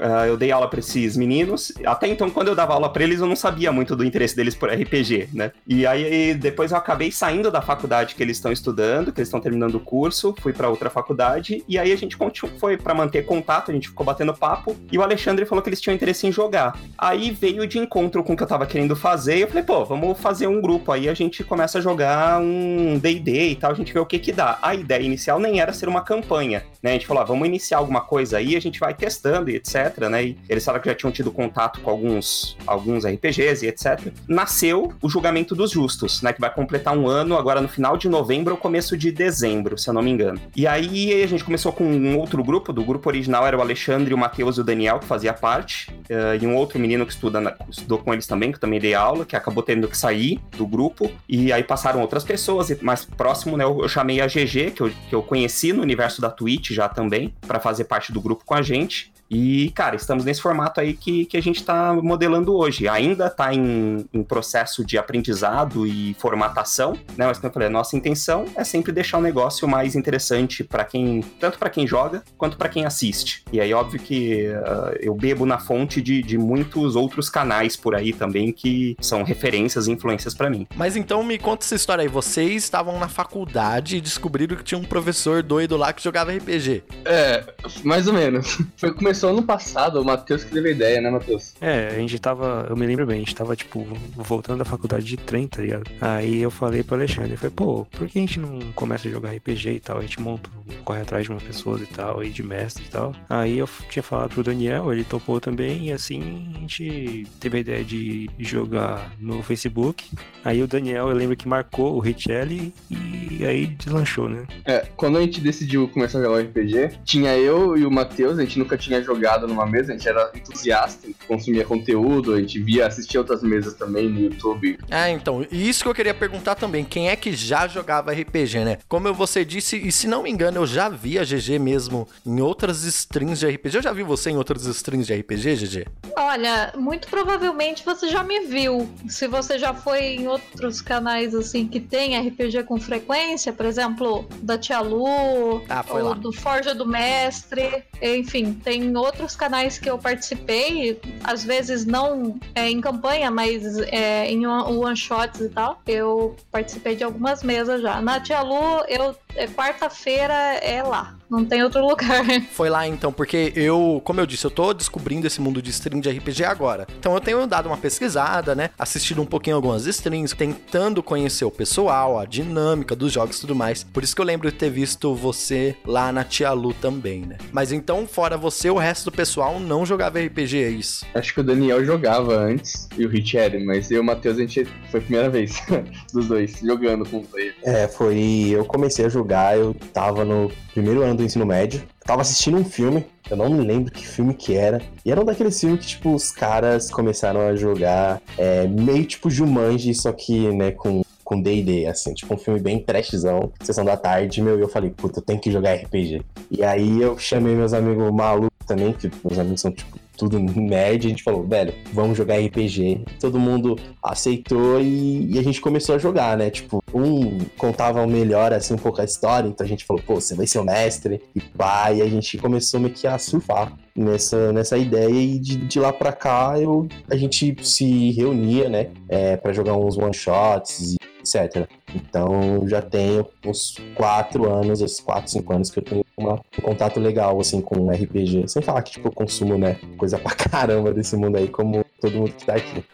ah, 0.00 0.26
eu 0.26 0.36
dei 0.36 0.50
aula 0.50 0.68
pra 0.68 0.80
esses 0.80 1.16
meninos. 1.16 1.72
Até 1.84 2.08
então, 2.08 2.28
quando 2.30 2.48
eu 2.48 2.54
dava 2.54 2.74
aula 2.74 2.92
pra 2.92 3.02
eles, 3.02 3.20
eu 3.20 3.26
não 3.26 3.36
sabia 3.36 3.70
muito 3.72 3.94
do 3.96 4.04
interesse 4.04 4.34
deles 4.34 4.54
por 4.54 4.70
RPG. 4.70 5.28
Né? 5.36 5.52
E 5.66 5.86
aí 5.86 6.34
depois 6.34 6.72
eu 6.72 6.78
acabei 6.78 7.12
saindo 7.12 7.50
da 7.50 7.60
faculdade 7.60 8.14
que 8.14 8.22
eles 8.22 8.38
estão 8.38 8.50
estudando, 8.50 9.12
que 9.12 9.20
eles 9.20 9.28
estão 9.28 9.40
terminando 9.40 9.76
o 9.76 9.80
curso, 9.80 10.34
fui 10.40 10.52
para 10.52 10.68
outra 10.68 10.88
faculdade 10.88 11.62
e 11.68 11.78
aí 11.78 11.92
a 11.92 11.96
gente 11.96 12.16
foi 12.58 12.76
para 12.76 12.94
manter 12.94 13.24
contato, 13.24 13.70
a 13.70 13.74
gente 13.74 13.88
ficou 13.88 14.04
batendo 14.04 14.34
papo 14.34 14.76
e 14.90 14.98
o 14.98 15.02
Alexandre 15.02 15.44
falou 15.44 15.62
que 15.62 15.68
eles 15.68 15.80
tinham 15.80 15.94
interesse 15.94 16.26
em 16.26 16.32
jogar. 16.32 16.78
Aí 16.96 17.30
veio 17.30 17.66
de 17.66 17.78
encontro 17.78 18.24
com 18.24 18.32
o 18.32 18.36
que 18.36 18.42
eu 18.42 18.46
tava 18.46 18.66
querendo 18.66 18.96
fazer 18.96 19.36
e 19.36 19.40
eu 19.42 19.48
falei, 19.48 19.62
pô, 19.62 19.84
vamos 19.84 20.18
fazer 20.18 20.46
um 20.46 20.60
grupo 20.60 20.90
aí, 20.90 21.08
a 21.08 21.14
gente 21.14 21.44
começa 21.44 21.78
a 21.78 21.80
jogar 21.80 22.40
um 22.40 22.98
D&D 22.98 23.50
e 23.50 23.56
tal, 23.56 23.70
a 23.70 23.74
gente 23.74 23.92
vê 23.92 23.98
o 23.98 24.06
que 24.06 24.18
que 24.18 24.32
dá. 24.32 24.58
A 24.62 24.74
ideia 24.74 25.02
inicial 25.02 25.38
nem 25.38 25.60
era 25.60 25.72
ser 25.72 25.88
uma 25.88 26.02
campanha, 26.02 26.64
né? 26.82 26.90
A 26.90 26.92
gente 26.94 27.06
falou, 27.06 27.22
ah, 27.22 27.26
vamos 27.26 27.46
iniciar 27.46 27.78
alguma 27.78 28.00
coisa 28.00 28.38
aí, 28.38 28.56
a 28.56 28.60
gente 28.60 28.80
vai 28.80 28.94
testando 28.94 29.50
e 29.50 29.56
etc, 29.56 29.98
né? 30.10 30.24
E 30.24 30.38
eles 30.48 30.64
falaram 30.64 30.82
que 30.82 30.88
já 30.88 30.94
tinham 30.94 31.12
tido 31.12 31.30
contato 31.30 31.80
com 31.80 31.90
alguns, 31.90 32.56
alguns 32.66 33.04
RPGs 33.04 33.64
e 33.64 33.68
etc. 33.68 34.12
Nasceu 34.28 34.92
o 35.02 35.08
Julgamento 35.26 35.56
dos 35.56 35.72
Justos, 35.72 36.22
né? 36.22 36.32
Que 36.32 36.40
vai 36.40 36.52
completar 36.52 36.96
um 36.96 37.08
ano 37.08 37.36
agora 37.36 37.60
no 37.60 37.68
final 37.68 37.96
de 37.96 38.08
novembro 38.08 38.54
ou 38.54 38.60
começo 38.60 38.96
de 38.96 39.10
dezembro, 39.10 39.76
se 39.76 39.88
eu 39.88 39.94
não 39.94 40.00
me 40.00 40.10
engano. 40.10 40.40
E 40.54 40.68
aí 40.68 41.20
a 41.20 41.26
gente 41.26 41.42
começou 41.42 41.72
com 41.72 41.84
um 41.84 42.16
outro 42.16 42.44
grupo, 42.44 42.72
do 42.72 42.84
grupo 42.84 43.08
original 43.08 43.44
era 43.44 43.58
o 43.58 43.60
Alexandre, 43.60 44.14
o 44.14 44.18
Matheus 44.18 44.56
e 44.56 44.60
o 44.60 44.64
Daniel, 44.64 45.00
que 45.00 45.04
fazia 45.04 45.32
parte, 45.32 45.90
uh, 45.90 46.40
e 46.40 46.46
um 46.46 46.54
outro 46.54 46.78
menino 46.78 47.04
que 47.04 47.12
estuda 47.12 47.40
na, 47.40 47.56
estudou 47.68 47.98
com 47.98 48.12
eles 48.12 48.26
também, 48.26 48.52
que 48.52 48.60
também 48.60 48.78
dei 48.78 48.94
aula, 48.94 49.26
que 49.26 49.34
acabou 49.34 49.64
tendo 49.64 49.88
que 49.88 49.98
sair 49.98 50.40
do 50.56 50.64
grupo, 50.64 51.10
e 51.28 51.52
aí 51.52 51.64
passaram 51.64 52.00
outras 52.00 52.22
pessoas, 52.22 52.70
e 52.70 52.78
mais 52.84 53.04
próximo, 53.04 53.56
né, 53.56 53.64
eu, 53.64 53.82
eu 53.82 53.88
chamei 53.88 54.20
a 54.20 54.26
GG, 54.26 54.70
que 54.76 54.80
eu, 54.80 54.90
que 55.08 55.14
eu 55.14 55.22
conheci 55.22 55.72
no 55.72 55.82
universo 55.82 56.20
da 56.20 56.30
Twitch 56.30 56.70
já 56.70 56.88
também, 56.88 57.34
para 57.46 57.58
fazer 57.58 57.84
parte 57.84 58.12
do 58.12 58.20
grupo 58.20 58.44
com 58.44 58.54
a 58.54 58.62
gente, 58.62 59.12
e, 59.30 59.70
cara, 59.74 59.96
estamos 59.96 60.24
nesse 60.24 60.40
formato 60.40 60.80
aí 60.80 60.94
que, 60.94 61.24
que 61.26 61.36
a 61.36 61.42
gente 61.42 61.56
está 61.56 61.92
modelando 61.94 62.54
hoje. 62.54 62.88
Ainda 62.88 63.26
está 63.26 63.52
em, 63.52 64.06
em, 64.12 64.22
processo 64.22 64.84
de 64.84 64.96
aprendizado 64.96 65.86
e 65.86 66.14
formatação, 66.14 66.92
né? 67.16 67.26
Mas 67.26 67.38
como 67.38 67.48
eu 67.48 67.52
falei, 67.52 67.68
a 67.68 67.70
nossa 67.70 67.96
intenção 67.96 68.44
é 68.54 68.64
sempre 68.64 68.92
deixar 68.92 69.18
o 69.18 69.20
negócio 69.20 69.66
mais 69.66 69.96
interessante 69.96 70.62
para 70.62 70.84
quem, 70.84 71.22
tanto 71.40 71.58
para 71.58 71.70
quem 71.70 71.86
joga 71.86 72.22
quanto 72.38 72.56
para 72.56 72.68
quem 72.68 72.84
assiste. 72.84 73.42
E 73.52 73.60
aí, 73.60 73.72
óbvio 73.74 74.00
que 74.00 74.46
uh, 74.48 74.96
eu 75.00 75.14
bebo 75.14 75.44
na 75.44 75.58
fonte 75.58 76.00
de, 76.00 76.22
de 76.22 76.38
muitos 76.38 76.94
outros 76.94 77.28
canais 77.28 77.76
por 77.76 77.94
aí 77.94 78.12
também 78.12 78.52
que 78.52 78.96
são 79.00 79.22
referências 79.22 79.86
e 79.86 79.92
influências 79.92 80.34
para 80.34 80.48
mim. 80.48 80.66
Mas 80.76 80.96
então 80.96 81.22
me 81.22 81.38
conta 81.38 81.64
essa 81.64 81.74
história 81.74 82.02
aí. 82.02 82.08
Vocês 82.08 82.62
estavam 82.62 82.98
na 82.98 83.08
faculdade 83.08 83.96
e 83.96 84.00
descobriram 84.00 84.56
que 84.56 84.64
tinha 84.64 84.78
um 84.78 84.84
professor 84.84 85.42
doido 85.42 85.76
lá 85.76 85.92
que 85.92 86.02
jogava 86.02 86.32
RPG. 86.32 86.84
É, 87.04 87.44
mais 87.82 88.06
ou 88.06 88.14
menos. 88.14 88.58
Foi 88.76 88.92
começar 88.92 89.15
começou 89.16 89.30
ano 89.30 89.42
passado, 89.42 90.00
o 90.00 90.04
Matheus 90.04 90.44
que 90.44 90.50
teve 90.50 90.68
a 90.68 90.72
ideia, 90.72 91.00
né, 91.00 91.08
Matheus? 91.08 91.54
É, 91.58 91.88
a 91.88 91.98
gente 91.98 92.18
tava, 92.18 92.66
eu 92.68 92.76
me 92.76 92.86
lembro 92.86 93.06
bem, 93.06 93.16
a 93.16 93.18
gente 93.20 93.34
tava, 93.34 93.56
tipo, 93.56 93.86
voltando 94.14 94.58
da 94.58 94.64
faculdade 94.64 95.06
de 95.06 95.16
trem, 95.16 95.48
tá 95.48 95.62
ligado? 95.62 95.90
Aí 96.00 96.42
eu 96.42 96.50
falei 96.50 96.82
pro 96.82 96.96
Alexandre, 96.96 97.32
eu 97.32 97.38
falei, 97.38 97.52
pô, 97.56 97.86
por 97.86 98.06
que 98.06 98.18
a 98.18 98.20
gente 98.20 98.38
não 98.38 98.60
começa 98.74 99.08
a 99.08 99.10
jogar 99.10 99.30
RPG 99.30 99.70
e 99.70 99.80
tal? 99.80 99.98
A 99.98 100.02
gente 100.02 100.20
monta, 100.20 100.50
corre 100.84 101.00
atrás 101.00 101.24
de 101.24 101.30
umas 101.30 101.42
pessoas 101.42 101.80
e 101.80 101.86
tal, 101.86 102.22
e 102.22 102.28
de 102.28 102.42
mestre 102.42 102.84
e 102.84 102.90
tal. 102.90 103.14
Aí 103.28 103.58
eu 103.58 103.68
tinha 103.88 104.02
falado 104.02 104.34
pro 104.34 104.42
Daniel, 104.42 104.92
ele 104.92 105.04
topou 105.04 105.40
também, 105.40 105.86
e 105.86 105.92
assim 105.92 106.52
a 106.54 106.58
gente 106.60 107.26
teve 107.40 107.56
a 107.56 107.60
ideia 107.60 107.84
de 107.84 108.28
jogar 108.38 109.12
no 109.18 109.42
Facebook. 109.42 110.10
Aí 110.44 110.62
o 110.62 110.66
Daniel, 110.66 111.08
eu 111.08 111.16
lembro 111.16 111.36
que 111.36 111.48
marcou 111.48 111.96
o 111.96 112.00
Richelli 112.00 112.72
e 112.90 113.44
aí 113.46 113.66
deslanchou, 113.66 114.28
né? 114.28 114.46
É, 114.64 114.86
quando 114.94 115.16
a 115.16 115.22
gente 115.22 115.40
decidiu 115.40 115.88
começar 115.88 116.18
a 116.18 116.22
jogar 116.22 116.42
RPG, 116.42 116.98
tinha 117.04 117.34
eu 117.36 117.76
e 117.76 117.86
o 117.86 117.90
Matheus, 117.90 118.38
a 118.38 118.42
gente 118.42 118.58
nunca 118.58 118.76
tinha 118.76 119.02
jogado 119.06 119.46
numa 119.46 119.64
mesa, 119.64 119.92
a 119.92 119.96
gente 119.96 120.08
era 120.08 120.30
entusiasta, 120.34 121.08
consumia 121.26 121.64
conteúdo, 121.64 122.34
a 122.34 122.40
gente 122.40 122.58
via, 122.58 122.86
assistia 122.86 123.20
outras 123.20 123.42
mesas 123.42 123.74
também 123.74 124.08
no 124.08 124.20
YouTube. 124.20 124.78
É, 124.90 125.10
então, 125.10 125.46
isso 125.50 125.82
que 125.82 125.88
eu 125.88 125.94
queria 125.94 126.14
perguntar 126.14 126.56
também, 126.56 126.84
quem 126.84 127.08
é 127.08 127.16
que 127.16 127.32
já 127.32 127.66
jogava 127.68 128.12
RPG, 128.12 128.64
né? 128.64 128.78
Como 128.88 129.12
você 129.14 129.44
disse, 129.44 129.76
e 129.76 129.92
se 129.92 130.06
não 130.06 130.22
me 130.22 130.30
engano, 130.30 130.58
eu 130.58 130.66
já 130.66 130.88
vi 130.88 131.18
a 131.18 131.24
GG 131.24 131.58
mesmo 131.58 132.08
em 132.24 132.40
outras 132.40 132.82
streams 132.84 133.38
de 133.38 133.46
RPG. 133.46 133.76
Eu 133.76 133.82
já 133.82 133.92
vi 133.92 134.02
você 134.02 134.30
em 134.30 134.36
outras 134.36 134.66
streams 134.66 135.06
de 135.06 135.14
RPG, 135.14 135.56
GG? 135.56 135.86
Olha, 136.16 136.72
muito 136.76 137.08
provavelmente 137.08 137.84
você 137.84 138.08
já 138.08 138.22
me 138.22 138.40
viu. 138.40 138.88
Se 139.08 139.28
você 139.28 139.58
já 139.58 139.72
foi 139.72 140.16
em 140.16 140.26
outros 140.26 140.80
canais 140.80 141.34
assim 141.34 141.66
que 141.66 141.80
tem 141.80 142.18
RPG 142.18 142.64
com 142.64 142.78
frequência, 142.80 143.52
por 143.52 143.66
exemplo, 143.66 144.26
da 144.40 144.58
Tia 144.58 144.80
Lu, 144.80 145.62
ah, 145.68 145.84
ou 145.88 145.98
lá. 146.02 146.14
do 146.14 146.32
Forja 146.32 146.74
do 146.74 146.86
Mestre, 146.86 147.84
enfim, 148.00 148.52
tem 148.52 148.95
outros 148.96 149.36
canais 149.36 149.78
que 149.78 149.88
eu 149.88 149.98
participei, 149.98 151.00
às 151.22 151.44
vezes 151.44 151.84
não 151.84 152.38
é, 152.54 152.68
em 152.68 152.80
campanha, 152.80 153.30
mas 153.30 153.78
é, 153.78 154.30
em 154.30 154.46
one-shots 154.46 155.40
e 155.40 155.48
tal. 155.48 155.80
Eu 155.86 156.36
participei 156.50 156.96
de 156.96 157.04
algumas 157.04 157.42
mesas 157.42 157.82
já. 157.82 158.00
Na 158.00 158.20
Tia 158.20 158.42
Lu, 158.42 158.84
eu 158.88 159.14
é, 159.36 159.46
quarta-feira 159.46 160.34
é 160.34 160.82
lá. 160.82 161.14
Não 161.28 161.44
tem 161.44 161.62
outro 161.62 161.86
lugar. 161.86 162.24
Foi 162.52 162.68
lá 162.68 162.86
então, 162.86 163.12
porque 163.12 163.52
eu, 163.54 164.00
como 164.04 164.20
eu 164.20 164.26
disse, 164.26 164.44
eu 164.44 164.50
tô 164.50 164.72
descobrindo 164.72 165.26
esse 165.26 165.40
mundo 165.40 165.60
de 165.60 165.70
stream 165.70 166.00
de 166.00 166.10
RPG 166.10 166.44
agora. 166.44 166.86
Então 166.98 167.14
eu 167.14 167.20
tenho 167.20 167.46
dado 167.46 167.66
uma 167.66 167.76
pesquisada, 167.76 168.54
né? 168.54 168.70
Assistido 168.78 169.20
um 169.20 169.26
pouquinho 169.26 169.56
algumas 169.56 169.86
streams, 169.86 170.34
tentando 170.34 171.02
conhecer 171.02 171.44
o 171.44 171.50
pessoal, 171.50 172.18
a 172.18 172.24
dinâmica 172.24 172.94
dos 172.94 173.12
jogos 173.12 173.38
e 173.38 173.40
tudo 173.40 173.54
mais. 173.54 173.84
Por 173.84 174.02
isso 174.02 174.14
que 174.14 174.20
eu 174.20 174.24
lembro 174.26 174.50
de 174.50 174.56
ter 174.56 174.70
visto 174.70 175.14
você 175.14 175.76
lá 175.84 176.12
na 176.12 176.24
Tia 176.24 176.52
Lu 176.52 176.72
também, 176.74 177.20
né? 177.22 177.38
Mas 177.52 177.72
então, 177.72 178.06
fora 178.06 178.36
você, 178.36 178.70
o 178.70 178.76
resto 178.76 179.10
do 179.10 179.16
pessoal 179.16 179.58
não 179.58 179.84
jogava 179.84 180.20
RPG, 180.20 180.62
é 180.62 180.70
isso? 180.70 181.04
Acho 181.14 181.34
que 181.34 181.40
o 181.40 181.44
Daniel 181.44 181.84
jogava 181.84 182.36
antes 182.36 182.88
e 182.96 183.04
o 183.04 183.08
Rich 183.08 183.36
mas 183.64 183.90
eu 183.90 183.98
e 183.98 184.00
o 184.00 184.04
Matheus, 184.04 184.36
a 184.36 184.40
gente 184.40 184.64
foi 184.90 185.00
a 185.00 185.02
primeira 185.02 185.30
vez 185.30 185.62
dos 186.12 186.28
dois 186.28 186.58
jogando 186.60 187.08
com 187.08 187.24
ele. 187.34 187.54
É, 187.62 187.86
foi. 187.86 188.48
Eu 188.50 188.64
comecei 188.64 189.04
a 189.04 189.08
jogar, 189.08 189.58
eu 189.58 189.74
tava 189.92 190.24
no 190.24 190.50
primeiro 190.72 191.02
ano 191.02 191.15
do 191.16 191.24
ensino 191.24 191.46
médio. 191.46 191.82
tava 192.04 192.22
assistindo 192.22 192.56
um 192.56 192.64
filme, 192.64 193.06
eu 193.30 193.36
não 193.36 193.48
me 193.50 193.64
lembro 193.64 193.90
que 193.90 194.06
filme 194.06 194.34
que 194.34 194.54
era. 194.54 194.80
E 195.04 195.10
era 195.10 195.20
um 195.20 195.24
daqueles 195.24 195.58
filmes 195.58 195.80
que, 195.80 195.86
tipo, 195.86 196.14
os 196.14 196.30
caras 196.30 196.90
começaram 196.90 197.40
a 197.40 197.56
jogar 197.56 198.20
é, 198.38 198.66
meio 198.66 199.04
tipo 199.04 199.30
Jumanji, 199.30 199.94
só 199.94 200.12
que, 200.12 200.50
né, 200.52 200.70
com 200.70 201.02
com 201.26 201.42
D&D, 201.42 201.86
assim, 201.86 202.14
tipo 202.14 202.32
um 202.32 202.38
filme 202.38 202.60
bem 202.60 202.78
trashzão, 202.78 203.52
sessão 203.60 203.84
da 203.84 203.96
tarde, 203.96 204.40
meu, 204.40 204.56
e 204.56 204.62
eu 204.62 204.68
falei, 204.68 204.90
puta, 204.90 205.18
eu 205.18 205.22
tenho 205.24 205.40
que 205.40 205.50
jogar 205.50 205.74
RPG. 205.74 206.22
E 206.48 206.62
aí 206.62 207.02
eu 207.02 207.18
chamei 207.18 207.52
meus 207.52 207.72
amigos 207.72 208.12
malucos 208.12 208.64
também, 208.64 208.92
que 208.92 209.10
meus 209.24 209.36
amigos 209.36 209.60
são, 209.60 209.72
tipo, 209.72 209.98
tudo 210.16 210.38
nerd, 210.38 211.06
a 211.06 211.10
gente 211.10 211.22
falou, 211.22 211.46
velho, 211.46 211.72
vamos 211.92 212.16
jogar 212.16 212.38
RPG. 212.38 213.04
Todo 213.20 213.38
mundo 213.38 213.78
aceitou 214.02 214.80
e, 214.80 215.32
e, 215.32 215.38
a 215.38 215.42
gente 215.42 215.60
começou 215.60 215.94
a 215.94 215.98
jogar, 215.98 216.36
né? 216.36 216.50
Tipo, 216.50 216.82
um 216.94 217.38
contava 217.56 218.06
melhor, 218.06 218.52
assim, 218.52 218.74
um 218.74 218.78
pouco 218.78 219.00
a 219.00 219.04
história, 219.04 219.48
então 219.48 219.64
a 219.64 219.68
gente 219.68 219.84
falou, 219.84 220.02
pô, 220.04 220.16
você 220.16 220.34
vai 220.34 220.46
ser 220.46 220.58
o 220.58 220.64
mestre, 220.64 221.20
e 221.34 221.40
pá, 221.40 221.92
e 221.92 222.02
a 222.02 222.08
gente 222.08 222.38
começou 222.38 222.80
meio 222.80 222.94
que 222.94 223.06
a 223.06 223.18
surfar 223.18 223.76
nessa, 223.94 224.52
nessa 224.52 224.76
ideia 224.76 225.08
e 225.08 225.38
de, 225.38 225.56
de 225.56 225.80
lá 225.80 225.92
pra 225.92 226.12
cá 226.12 226.54
eu, 226.58 226.86
a 227.10 227.16
gente 227.16 227.56
se 227.62 228.10
reunia, 228.12 228.68
né, 228.68 228.88
é, 229.08 229.36
para 229.36 229.52
jogar 229.52 229.74
uns 229.74 229.96
one-shots 229.96 230.96
etc. 231.34 231.68
Então 231.94 232.66
já 232.68 232.80
tenho 232.80 233.26
uns 233.44 233.76
quatro 233.94 234.50
anos, 234.52 234.80
esses 234.80 235.00
quatro, 235.00 235.30
cinco 235.30 235.52
anos 235.52 235.70
que 235.70 235.78
eu 235.78 235.82
tenho 235.82 236.04
uma, 236.16 236.34
um 236.34 236.62
contato 236.62 237.00
legal 237.00 237.40
assim 237.40 237.60
com 237.60 237.90
RPG. 237.90 238.48
Sem 238.48 238.62
falar 238.62 238.82
que 238.82 238.92
tipo, 238.92 239.08
eu 239.08 239.12
consumo, 239.12 239.58
né, 239.58 239.78
coisa 239.98 240.18
pra 240.18 240.34
caramba 240.36 240.92
desse 240.92 241.16
mundo 241.16 241.36
aí, 241.36 241.48
como 241.48 241.84
todo 242.00 242.16
mundo 242.16 242.32
que 242.32 242.44
tá 242.44 242.54
aqui. 242.54 242.84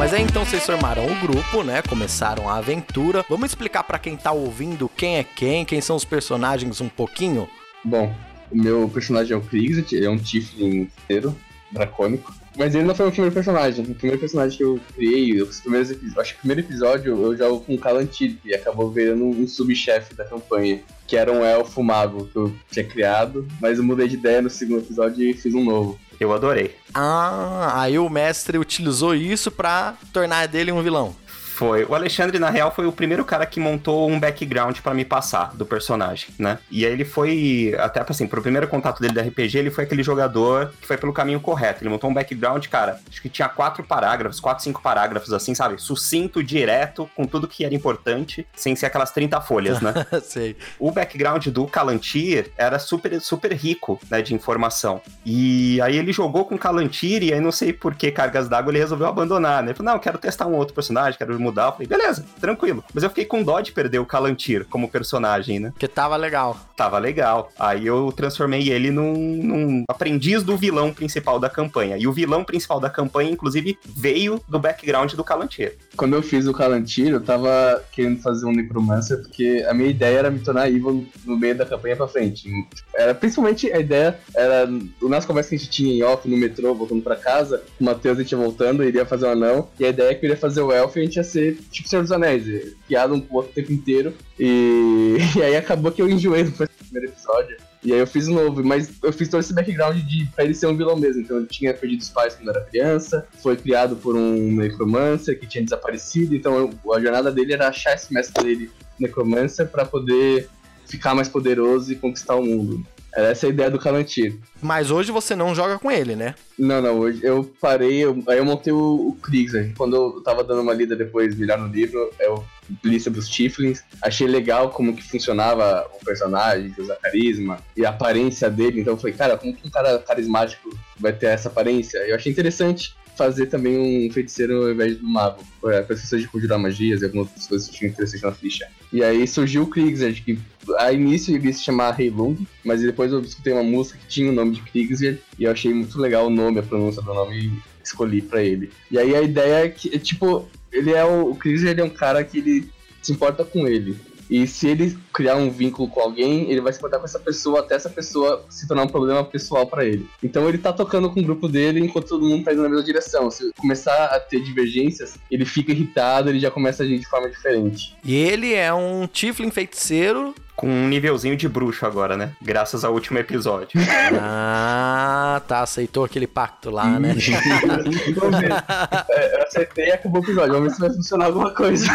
Mas 0.00 0.14
aí 0.14 0.22
então 0.22 0.46
vocês 0.46 0.64
formaram 0.64 1.04
o 1.04 1.14
grupo, 1.20 1.62
né? 1.62 1.82
Começaram 1.82 2.48
a 2.48 2.56
aventura. 2.56 3.22
Vamos 3.28 3.50
explicar 3.50 3.84
para 3.84 3.98
quem 3.98 4.16
tá 4.16 4.32
ouvindo 4.32 4.88
quem 4.88 5.18
é 5.18 5.22
quem, 5.22 5.62
quem 5.62 5.80
são 5.82 5.94
os 5.94 6.06
personagens 6.06 6.80
um 6.80 6.88
pouquinho? 6.88 7.46
Bom, 7.84 8.10
o 8.50 8.56
meu 8.56 8.88
personagem 8.88 9.32
é 9.32 9.36
o 9.36 9.40
Krixit, 9.40 9.94
ele 9.94 10.06
é 10.06 10.10
um 10.10 10.18
Tiflin 10.18 10.82
inteiro, 10.82 11.36
dracônico. 11.70 12.34
Mas 12.56 12.74
ele 12.74 12.84
não 12.84 12.94
foi 12.94 13.06
o 13.06 13.10
primeiro 13.10 13.32
personagem. 13.32 13.84
O 13.84 13.94
primeiro 13.94 14.18
personagem 14.18 14.58
que 14.58 14.64
eu 14.64 14.80
criei, 14.94 15.40
os 15.40 15.60
primeiros 15.60 15.90
acho 16.18 16.32
que 16.32 16.38
o 16.38 16.40
primeiro 16.40 16.60
episódio 16.60 17.16
eu 17.16 17.36
jogo 17.36 17.60
com 17.60 17.74
o 17.74 17.78
Calantid, 17.78 18.38
e 18.44 18.54
acabou 18.54 18.90
virando 18.90 19.24
um 19.24 19.46
subchefe 19.46 20.14
da 20.14 20.24
campanha, 20.24 20.80
que 21.06 21.16
era 21.16 21.32
um 21.32 21.44
elfo 21.44 21.82
mago 21.82 22.26
que 22.26 22.36
eu 22.36 22.54
tinha 22.70 22.84
criado, 22.84 23.46
mas 23.60 23.78
eu 23.78 23.84
mudei 23.84 24.08
de 24.08 24.16
ideia 24.16 24.42
no 24.42 24.50
segundo 24.50 24.80
episódio 24.80 25.24
e 25.24 25.32
fiz 25.32 25.54
um 25.54 25.64
novo. 25.64 25.98
Eu 26.18 26.32
adorei. 26.32 26.76
Ah, 26.92 27.80
aí 27.80 27.98
o 27.98 28.10
mestre 28.10 28.58
utilizou 28.58 29.14
isso 29.14 29.50
para 29.50 29.96
tornar 30.12 30.46
dele 30.48 30.70
um 30.70 30.82
vilão. 30.82 31.14
Foi. 31.60 31.84
O 31.84 31.94
Alexandre, 31.94 32.38
na 32.38 32.48
real, 32.48 32.72
foi 32.74 32.86
o 32.86 32.92
primeiro 32.92 33.22
cara 33.22 33.44
que 33.44 33.60
montou 33.60 34.08
um 34.08 34.18
background 34.18 34.78
pra 34.78 34.94
me 34.94 35.04
passar 35.04 35.54
do 35.54 35.66
personagem, 35.66 36.30
né? 36.38 36.58
E 36.70 36.86
aí 36.86 36.92
ele 36.92 37.04
foi, 37.04 37.74
até 37.78 38.02
assim, 38.08 38.26
pro 38.26 38.40
primeiro 38.40 38.66
contato 38.66 38.98
dele 38.98 39.12
da 39.12 39.20
RPG, 39.20 39.58
ele 39.58 39.70
foi 39.70 39.84
aquele 39.84 40.02
jogador 40.02 40.72
que 40.80 40.86
foi 40.86 40.96
pelo 40.96 41.12
caminho 41.12 41.38
correto. 41.38 41.82
Ele 41.82 41.90
montou 41.90 42.08
um 42.08 42.14
background, 42.14 42.66
cara, 42.68 42.98
acho 43.06 43.20
que 43.20 43.28
tinha 43.28 43.46
quatro 43.46 43.84
parágrafos, 43.84 44.40
quatro, 44.40 44.64
cinco 44.64 44.80
parágrafos, 44.80 45.34
assim, 45.34 45.54
sabe? 45.54 45.78
Sucinto, 45.78 46.42
direto, 46.42 47.10
com 47.14 47.26
tudo 47.26 47.46
que 47.46 47.62
era 47.62 47.74
importante, 47.74 48.46
sem 48.54 48.74
ser 48.74 48.86
aquelas 48.86 49.10
30 49.10 49.38
folhas, 49.42 49.82
né? 49.82 49.92
Sei. 50.24 50.56
o 50.78 50.90
background 50.90 51.46
do 51.48 51.66
Kalantir 51.66 52.52
era 52.56 52.78
super, 52.78 53.20
super 53.20 53.52
rico, 53.52 54.00
né, 54.10 54.22
de 54.22 54.32
informação. 54.32 55.02
E 55.26 55.78
aí 55.82 55.98
ele 55.98 56.10
jogou 56.10 56.46
com 56.46 56.56
Kalantir 56.56 57.22
e 57.22 57.34
aí 57.34 57.40
não 57.40 57.52
sei 57.52 57.70
por 57.70 57.94
que 57.94 58.10
cargas 58.10 58.48
d'água 58.48 58.72
ele 58.72 58.78
resolveu 58.78 59.08
abandonar, 59.08 59.62
né? 59.62 59.72
Ele 59.72 59.76
falou, 59.76 59.92
não, 59.92 60.00
quero 60.00 60.16
testar 60.16 60.46
um 60.46 60.54
outro 60.54 60.74
personagem, 60.74 61.18
quero 61.18 61.49
mudar. 61.50 61.66
Eu 61.66 61.72
falei, 61.72 61.86
beleza, 61.86 62.24
tranquilo. 62.40 62.84
Mas 62.94 63.02
eu 63.02 63.08
fiquei 63.08 63.24
com 63.24 63.42
dó 63.42 63.60
de 63.60 63.72
perder 63.72 63.98
o 63.98 64.06
Kalantir 64.06 64.64
como 64.68 64.88
personagem, 64.88 65.58
né? 65.58 65.72
Que 65.78 65.88
tava 65.88 66.16
legal. 66.16 66.58
Tava 66.76 66.98
legal. 66.98 67.50
Aí 67.58 67.86
eu 67.86 68.12
transformei 68.12 68.70
ele 68.70 68.90
num, 68.90 69.14
num 69.14 69.84
aprendiz 69.88 70.42
do 70.42 70.56
vilão 70.56 70.92
principal 70.92 71.38
da 71.38 71.50
campanha. 71.50 71.96
E 71.98 72.06
o 72.06 72.12
vilão 72.12 72.44
principal 72.44 72.80
da 72.80 72.88
campanha, 72.88 73.30
inclusive, 73.30 73.78
veio 73.84 74.40
do 74.48 74.58
background 74.58 75.12
do 75.14 75.24
Kalantir. 75.24 75.76
Quando 75.96 76.14
eu 76.14 76.22
fiz 76.22 76.46
o 76.46 76.52
Kalantir, 76.52 77.08
eu 77.08 77.20
tava 77.20 77.82
querendo 77.92 78.20
fazer 78.22 78.46
um 78.46 78.52
Necromancer, 78.52 79.18
porque 79.18 79.64
a 79.68 79.74
minha 79.74 79.90
ideia 79.90 80.18
era 80.18 80.30
me 80.30 80.38
tornar 80.38 80.68
evil 80.68 81.06
no 81.24 81.36
meio 81.36 81.56
da 81.56 81.66
campanha 81.66 81.96
pra 81.96 82.08
frente. 82.08 82.50
Era 82.94 83.14
principalmente 83.14 83.70
a 83.72 83.78
ideia, 83.78 84.18
era 84.34 84.68
nas 85.02 85.24
conversas 85.24 85.50
que 85.50 85.56
a 85.56 85.58
gente 85.58 85.70
tinha 85.70 85.94
em 85.94 86.02
off 86.02 86.28
no 86.28 86.36
metrô, 86.36 86.74
voltando 86.74 87.02
pra 87.02 87.16
casa, 87.16 87.62
o 87.80 87.84
Matheus 87.84 88.18
a 88.18 88.22
gente 88.22 88.32
ia 88.32 88.38
voltando, 88.38 88.84
iria 88.84 89.04
fazer 89.04 89.26
o 89.26 89.30
anão, 89.30 89.68
e 89.78 89.84
a 89.84 89.88
ideia 89.88 90.10
é 90.10 90.14
que 90.14 90.24
eu 90.24 90.28
iria 90.28 90.40
fazer 90.40 90.62
o 90.62 90.72
elfo 90.72 90.98
e 90.98 91.02
a 91.02 91.04
gente 91.04 91.16
ia 91.16 91.24
ser 91.24 91.39
tipo 91.70 91.88
Senhor 91.88 92.02
dos 92.02 92.12
Anéis, 92.12 92.44
piada 92.86 93.12
um 93.12 93.20
pouco 93.20 93.50
o 93.50 93.52
tempo 93.52 93.72
inteiro. 93.72 94.14
E, 94.38 95.16
e 95.36 95.42
aí 95.42 95.56
acabou 95.56 95.92
que 95.92 96.02
eu 96.02 96.08
enjoei 96.08 96.44
no 96.44 96.52
primeiro 96.52 97.08
episódio. 97.08 97.56
E 97.82 97.92
aí 97.92 97.98
eu 97.98 98.06
fiz 98.06 98.28
um 98.28 98.34
novo, 98.34 98.62
mas 98.62 98.90
eu 99.02 99.12
fiz 99.12 99.28
todo 99.28 99.40
esse 99.40 99.54
background 99.54 99.96
de 99.96 100.26
pra 100.34 100.44
ele 100.44 100.54
ser 100.54 100.66
um 100.66 100.76
vilão 100.76 100.96
mesmo. 100.96 101.22
Então 101.22 101.38
ele 101.38 101.46
tinha 101.46 101.72
perdido 101.72 102.00
os 102.00 102.10
pais 102.10 102.34
quando 102.34 102.50
era 102.50 102.60
criança, 102.62 103.26
foi 103.42 103.56
criado 103.56 103.96
por 103.96 104.14
um 104.14 104.54
necromancer 104.54 105.38
que 105.38 105.46
tinha 105.46 105.64
desaparecido, 105.64 106.34
então 106.34 106.70
a 106.92 107.00
jornada 107.00 107.32
dele 107.32 107.54
era 107.54 107.68
achar 107.68 107.94
esse 107.94 108.12
mestre 108.12 108.44
dele, 108.44 108.70
necromancer, 108.98 109.66
para 109.66 109.86
poder 109.86 110.48
ficar 110.86 111.14
mais 111.14 111.28
poderoso 111.28 111.92
e 111.92 111.96
conquistar 111.96 112.34
o 112.34 112.44
mundo. 112.44 112.84
Era 113.14 113.28
essa 113.28 113.46
a 113.46 113.50
ideia 113.50 113.70
do 113.70 113.78
Kalantir. 113.78 114.36
Mas 114.62 114.90
hoje 114.90 115.10
você 115.10 115.34
não 115.34 115.54
joga 115.54 115.78
com 115.78 115.90
ele, 115.90 116.14
né? 116.14 116.34
Não, 116.58 116.80
não, 116.80 116.98
hoje 116.98 117.20
eu 117.22 117.50
parei, 117.60 118.04
eu, 118.04 118.22
aí 118.28 118.38
eu 118.38 118.44
montei 118.44 118.72
o, 118.72 119.08
o 119.08 119.16
Krieger. 119.20 119.72
Quando 119.76 119.96
eu 119.96 120.20
tava 120.22 120.44
dando 120.44 120.62
uma 120.62 120.74
lida 120.74 120.94
depois, 120.94 121.34
melhor 121.36 121.58
no 121.58 121.66
livro, 121.66 122.10
eu 122.20 122.44
li 122.84 123.00
sobre 123.00 123.18
os 123.18 123.28
Tiflins. 123.28 123.82
Achei 124.02 124.26
legal 124.26 124.70
como 124.70 124.94
que 124.94 125.02
funcionava 125.02 125.86
o 126.00 126.04
personagem, 126.04 126.74
usar 126.78 126.96
carisma 126.96 127.58
e 127.76 127.84
a 127.84 127.90
aparência 127.90 128.48
dele. 128.48 128.80
Então 128.80 128.94
eu 128.94 128.98
falei, 128.98 129.16
cara, 129.16 129.36
como 129.36 129.54
que 129.54 129.66
um 129.66 129.70
cara 129.70 129.98
carismático 129.98 130.70
vai 130.98 131.12
ter 131.12 131.26
essa 131.26 131.48
aparência? 131.48 131.98
Eu 131.98 132.14
achei 132.14 132.30
interessante 132.30 132.94
fazer 133.20 133.46
também 133.46 133.78
um 134.08 134.10
feiticeiro 134.10 134.62
ao 134.62 134.70
invés 134.70 134.96
do 134.96 135.06
mago. 135.06 135.44
Para 135.60 135.82
pessoas 135.82 136.22
de 136.22 136.28
conjurar 136.28 136.58
magias 136.58 137.02
e 137.02 137.04
algumas 137.04 137.26
outras 137.26 137.46
coisas 137.46 137.68
que 137.68 137.76
tinham 137.76 137.90
interessante 137.90 138.22
na 138.22 138.32
ficha. 138.32 138.66
E 138.90 139.04
aí 139.04 139.26
surgiu 139.26 139.64
o 139.64 139.66
Kriegserd, 139.66 140.22
que 140.22 140.38
a 140.78 140.92
início 140.92 141.34
ele 141.34 141.52
se 141.52 141.62
chamava 141.62 142.02
Heilung, 142.02 142.36
mas 142.64 142.82
depois 142.82 143.12
eu 143.12 143.20
escutei 143.20 143.52
uma 143.52 143.62
música 143.62 143.98
que 143.98 144.06
tinha 144.06 144.30
o 144.30 144.34
nome 144.34 144.52
de 144.52 144.62
Kriegserd 144.62 145.20
e 145.38 145.44
eu 145.44 145.50
achei 145.50 145.72
muito 145.72 145.98
legal 145.98 146.26
o 146.26 146.30
nome, 146.30 146.58
a 146.58 146.62
pronúncia 146.62 147.02
do 147.02 147.12
nome 147.12 147.46
e 147.46 147.52
escolhi 147.82 148.22
para 148.22 148.42
ele. 148.42 148.70
E 148.90 148.98
aí 148.98 149.14
a 149.14 149.22
ideia 149.22 149.64
é 149.64 149.68
que, 149.68 149.98
tipo, 149.98 150.48
ele 150.72 150.92
é 150.92 151.04
o, 151.04 151.32
o 151.32 151.38
é 151.78 151.84
um 151.84 151.90
cara 151.90 152.22
que 152.24 152.38
ele 152.38 152.70
se 153.02 153.12
importa 153.12 153.44
com 153.44 153.66
ele. 153.66 153.96
E 154.30 154.46
se 154.46 154.68
ele 154.68 154.96
criar 155.12 155.34
um 155.34 155.50
vínculo 155.50 155.88
com 155.88 156.00
alguém, 156.00 156.48
ele 156.48 156.60
vai 156.60 156.72
se 156.72 156.78
importar 156.78 157.00
com 157.00 157.04
essa 157.04 157.18
pessoa 157.18 157.60
até 157.60 157.74
essa 157.74 157.90
pessoa 157.90 158.44
se 158.48 158.68
tornar 158.68 158.84
um 158.84 158.88
problema 158.88 159.24
pessoal 159.24 159.66
para 159.66 159.84
ele. 159.84 160.06
Então 160.22 160.48
ele 160.48 160.56
tá 160.56 160.72
tocando 160.72 161.10
com 161.10 161.18
o 161.18 161.22
grupo 161.22 161.48
dele 161.48 161.80
enquanto 161.80 162.06
todo 162.06 162.24
mundo 162.24 162.44
tá 162.44 162.52
indo 162.52 162.62
na 162.62 162.68
mesma 162.68 162.84
direção. 162.84 163.28
Se 163.28 163.50
começar 163.58 164.04
a 164.04 164.20
ter 164.20 164.40
divergências, 164.40 165.18
ele 165.28 165.44
fica 165.44 165.72
irritado, 165.72 166.30
ele 166.30 166.38
já 166.38 166.48
começa 166.48 166.84
a 166.84 166.86
agir 166.86 167.00
de 167.00 167.08
forma 167.08 167.28
diferente. 167.28 167.96
E 168.04 168.14
ele 168.14 168.54
é 168.54 168.72
um 168.72 169.08
Tiflin 169.08 169.50
feiticeiro 169.50 170.32
Com 170.60 170.68
um 170.68 170.88
nívelzinho 170.88 171.38
de 171.38 171.48
bruxo 171.48 171.86
agora, 171.86 172.18
né? 172.18 172.32
Graças 172.42 172.84
ao 172.84 172.92
último 172.92 173.18
episódio. 173.18 173.80
Ah, 174.20 175.40
tá. 175.48 175.62
Aceitou 175.62 176.04
aquele 176.04 176.26
pacto 176.26 176.68
lá, 176.68 176.98
né? 176.98 177.14
Ver. 177.14 177.40
É, 179.08 179.36
eu 179.36 179.42
acertei 179.42 179.86
e 179.86 179.92
acabou 179.92 180.20
o 180.20 180.24
episódio. 180.24 180.52
Vamos 180.52 180.68
ver 180.68 180.74
se 180.74 180.80
vai 180.82 180.90
funcionar 180.90 181.24
alguma 181.26 181.50
coisa. 181.54 181.86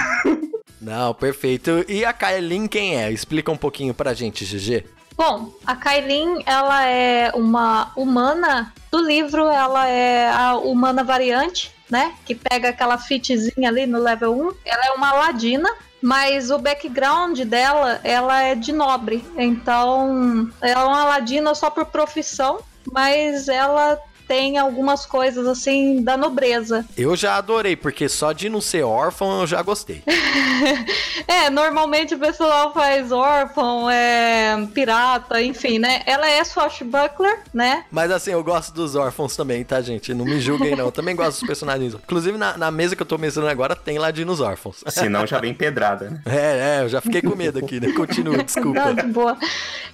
Não, 0.81 1.13
perfeito. 1.13 1.86
E 1.88 2.03
a 2.03 2.12
Kaelin 2.12 2.65
quem 2.65 2.98
é? 3.00 3.12
Explica 3.12 3.51
um 3.51 3.57
pouquinho 3.57 3.93
pra 3.93 4.15
gente, 4.15 4.43
GG. 4.43 4.84
Bom, 5.15 5.53
a 5.63 5.75
Kailin, 5.75 6.41
ela 6.48 6.88
é 6.88 7.31
uma 7.36 7.91
humana 7.95 8.74
do 8.91 8.98
livro, 9.00 9.48
ela 9.48 9.88
é 9.88 10.27
a 10.27 10.55
humana 10.55 11.03
variante, 11.03 11.72
né? 11.88 12.15
Que 12.25 12.34
pega 12.34 12.69
aquela 12.69 12.98
fitzinha 12.98 13.69
ali 13.69 13.86
no 13.86 14.00
level 14.00 14.36
1. 14.36 14.51
Ela 14.65 14.88
é 14.88 14.91
uma 14.91 15.13
ladina, 15.13 15.69
mas 16.05 16.51
o 16.51 16.59
background 16.59 17.39
dela, 17.41 18.00
ela 18.03 18.39
é 18.43 18.53
de 18.53 18.71
nobre. 18.71 19.25
Então, 19.35 20.51
ela 20.62 20.81
é 20.81 20.85
uma 20.85 21.03
ladina 21.03 21.55
só 21.55 21.71
por 21.71 21.85
profissão, 21.85 22.59
mas 22.91 23.47
ela 23.47 24.00
tem 24.27 24.58
algumas 24.58 25.05
coisas 25.05 25.48
assim 25.48 26.01
da 26.03 26.17
nobreza. 26.17 26.86
Eu 26.98 27.15
já 27.15 27.38
adorei, 27.38 27.75
porque 27.75 28.10
só 28.10 28.32
de 28.32 28.50
não 28.50 28.62
ser 28.62 28.84
órfão 28.84 29.41
eu 29.41 29.48
já 29.48 29.62
gostei. 29.62 30.03
é, 31.27 31.50
normalmente 31.50 32.15
o 32.15 32.20
pessoal 32.20 32.74
faz 32.74 33.12
órfão, 33.12 33.89
é 33.89 34.67
pirata, 34.74 35.41
enfim, 35.41 35.79
né? 35.79 36.01
Ela 36.05 36.27
é 36.29 36.44
swashbuckler, 36.44 37.39
né? 37.53 37.86
Mas 37.91 38.12
assim, 38.12 38.32
eu 38.32 38.44
gosto 38.44 38.74
dos 38.74 38.96
órfãos 38.96 39.36
também, 39.36 39.63
tá, 39.63 39.82
gente? 39.82 40.13
Não 40.13 40.25
me 40.25 40.39
julguem, 40.39 40.75
não. 40.75 40.86
Eu 40.86 40.91
também 40.91 41.15
gosto 41.15 41.39
dos 41.39 41.48
personagens. 41.48 41.94
Inclusive, 41.94 42.38
na, 42.38 42.58
na 42.58 42.72
mesa 42.72 42.96
que 42.96 43.01
eu 43.01 43.05
tô 43.05 43.17
mencionando 43.17 43.51
agora, 43.51 43.75
tem 43.75 43.98
ladinos 43.98 44.39
órfãos. 44.39 44.84
Senão 44.88 45.25
já 45.25 45.39
vem 45.39 45.53
pedrada, 45.53 46.10
né? 46.10 46.22
É, 46.25 46.79
é, 46.79 46.84
eu 46.84 46.89
já 46.89 47.01
fiquei 47.01 47.22
com 47.22 47.36
medo 47.36 47.60
aqui, 47.60 47.79
né? 47.79 47.91
Continua, 47.94 48.41
desculpa. 48.44 48.79
Não, 48.79 48.94
de 48.94 49.03
boa. 49.03 49.38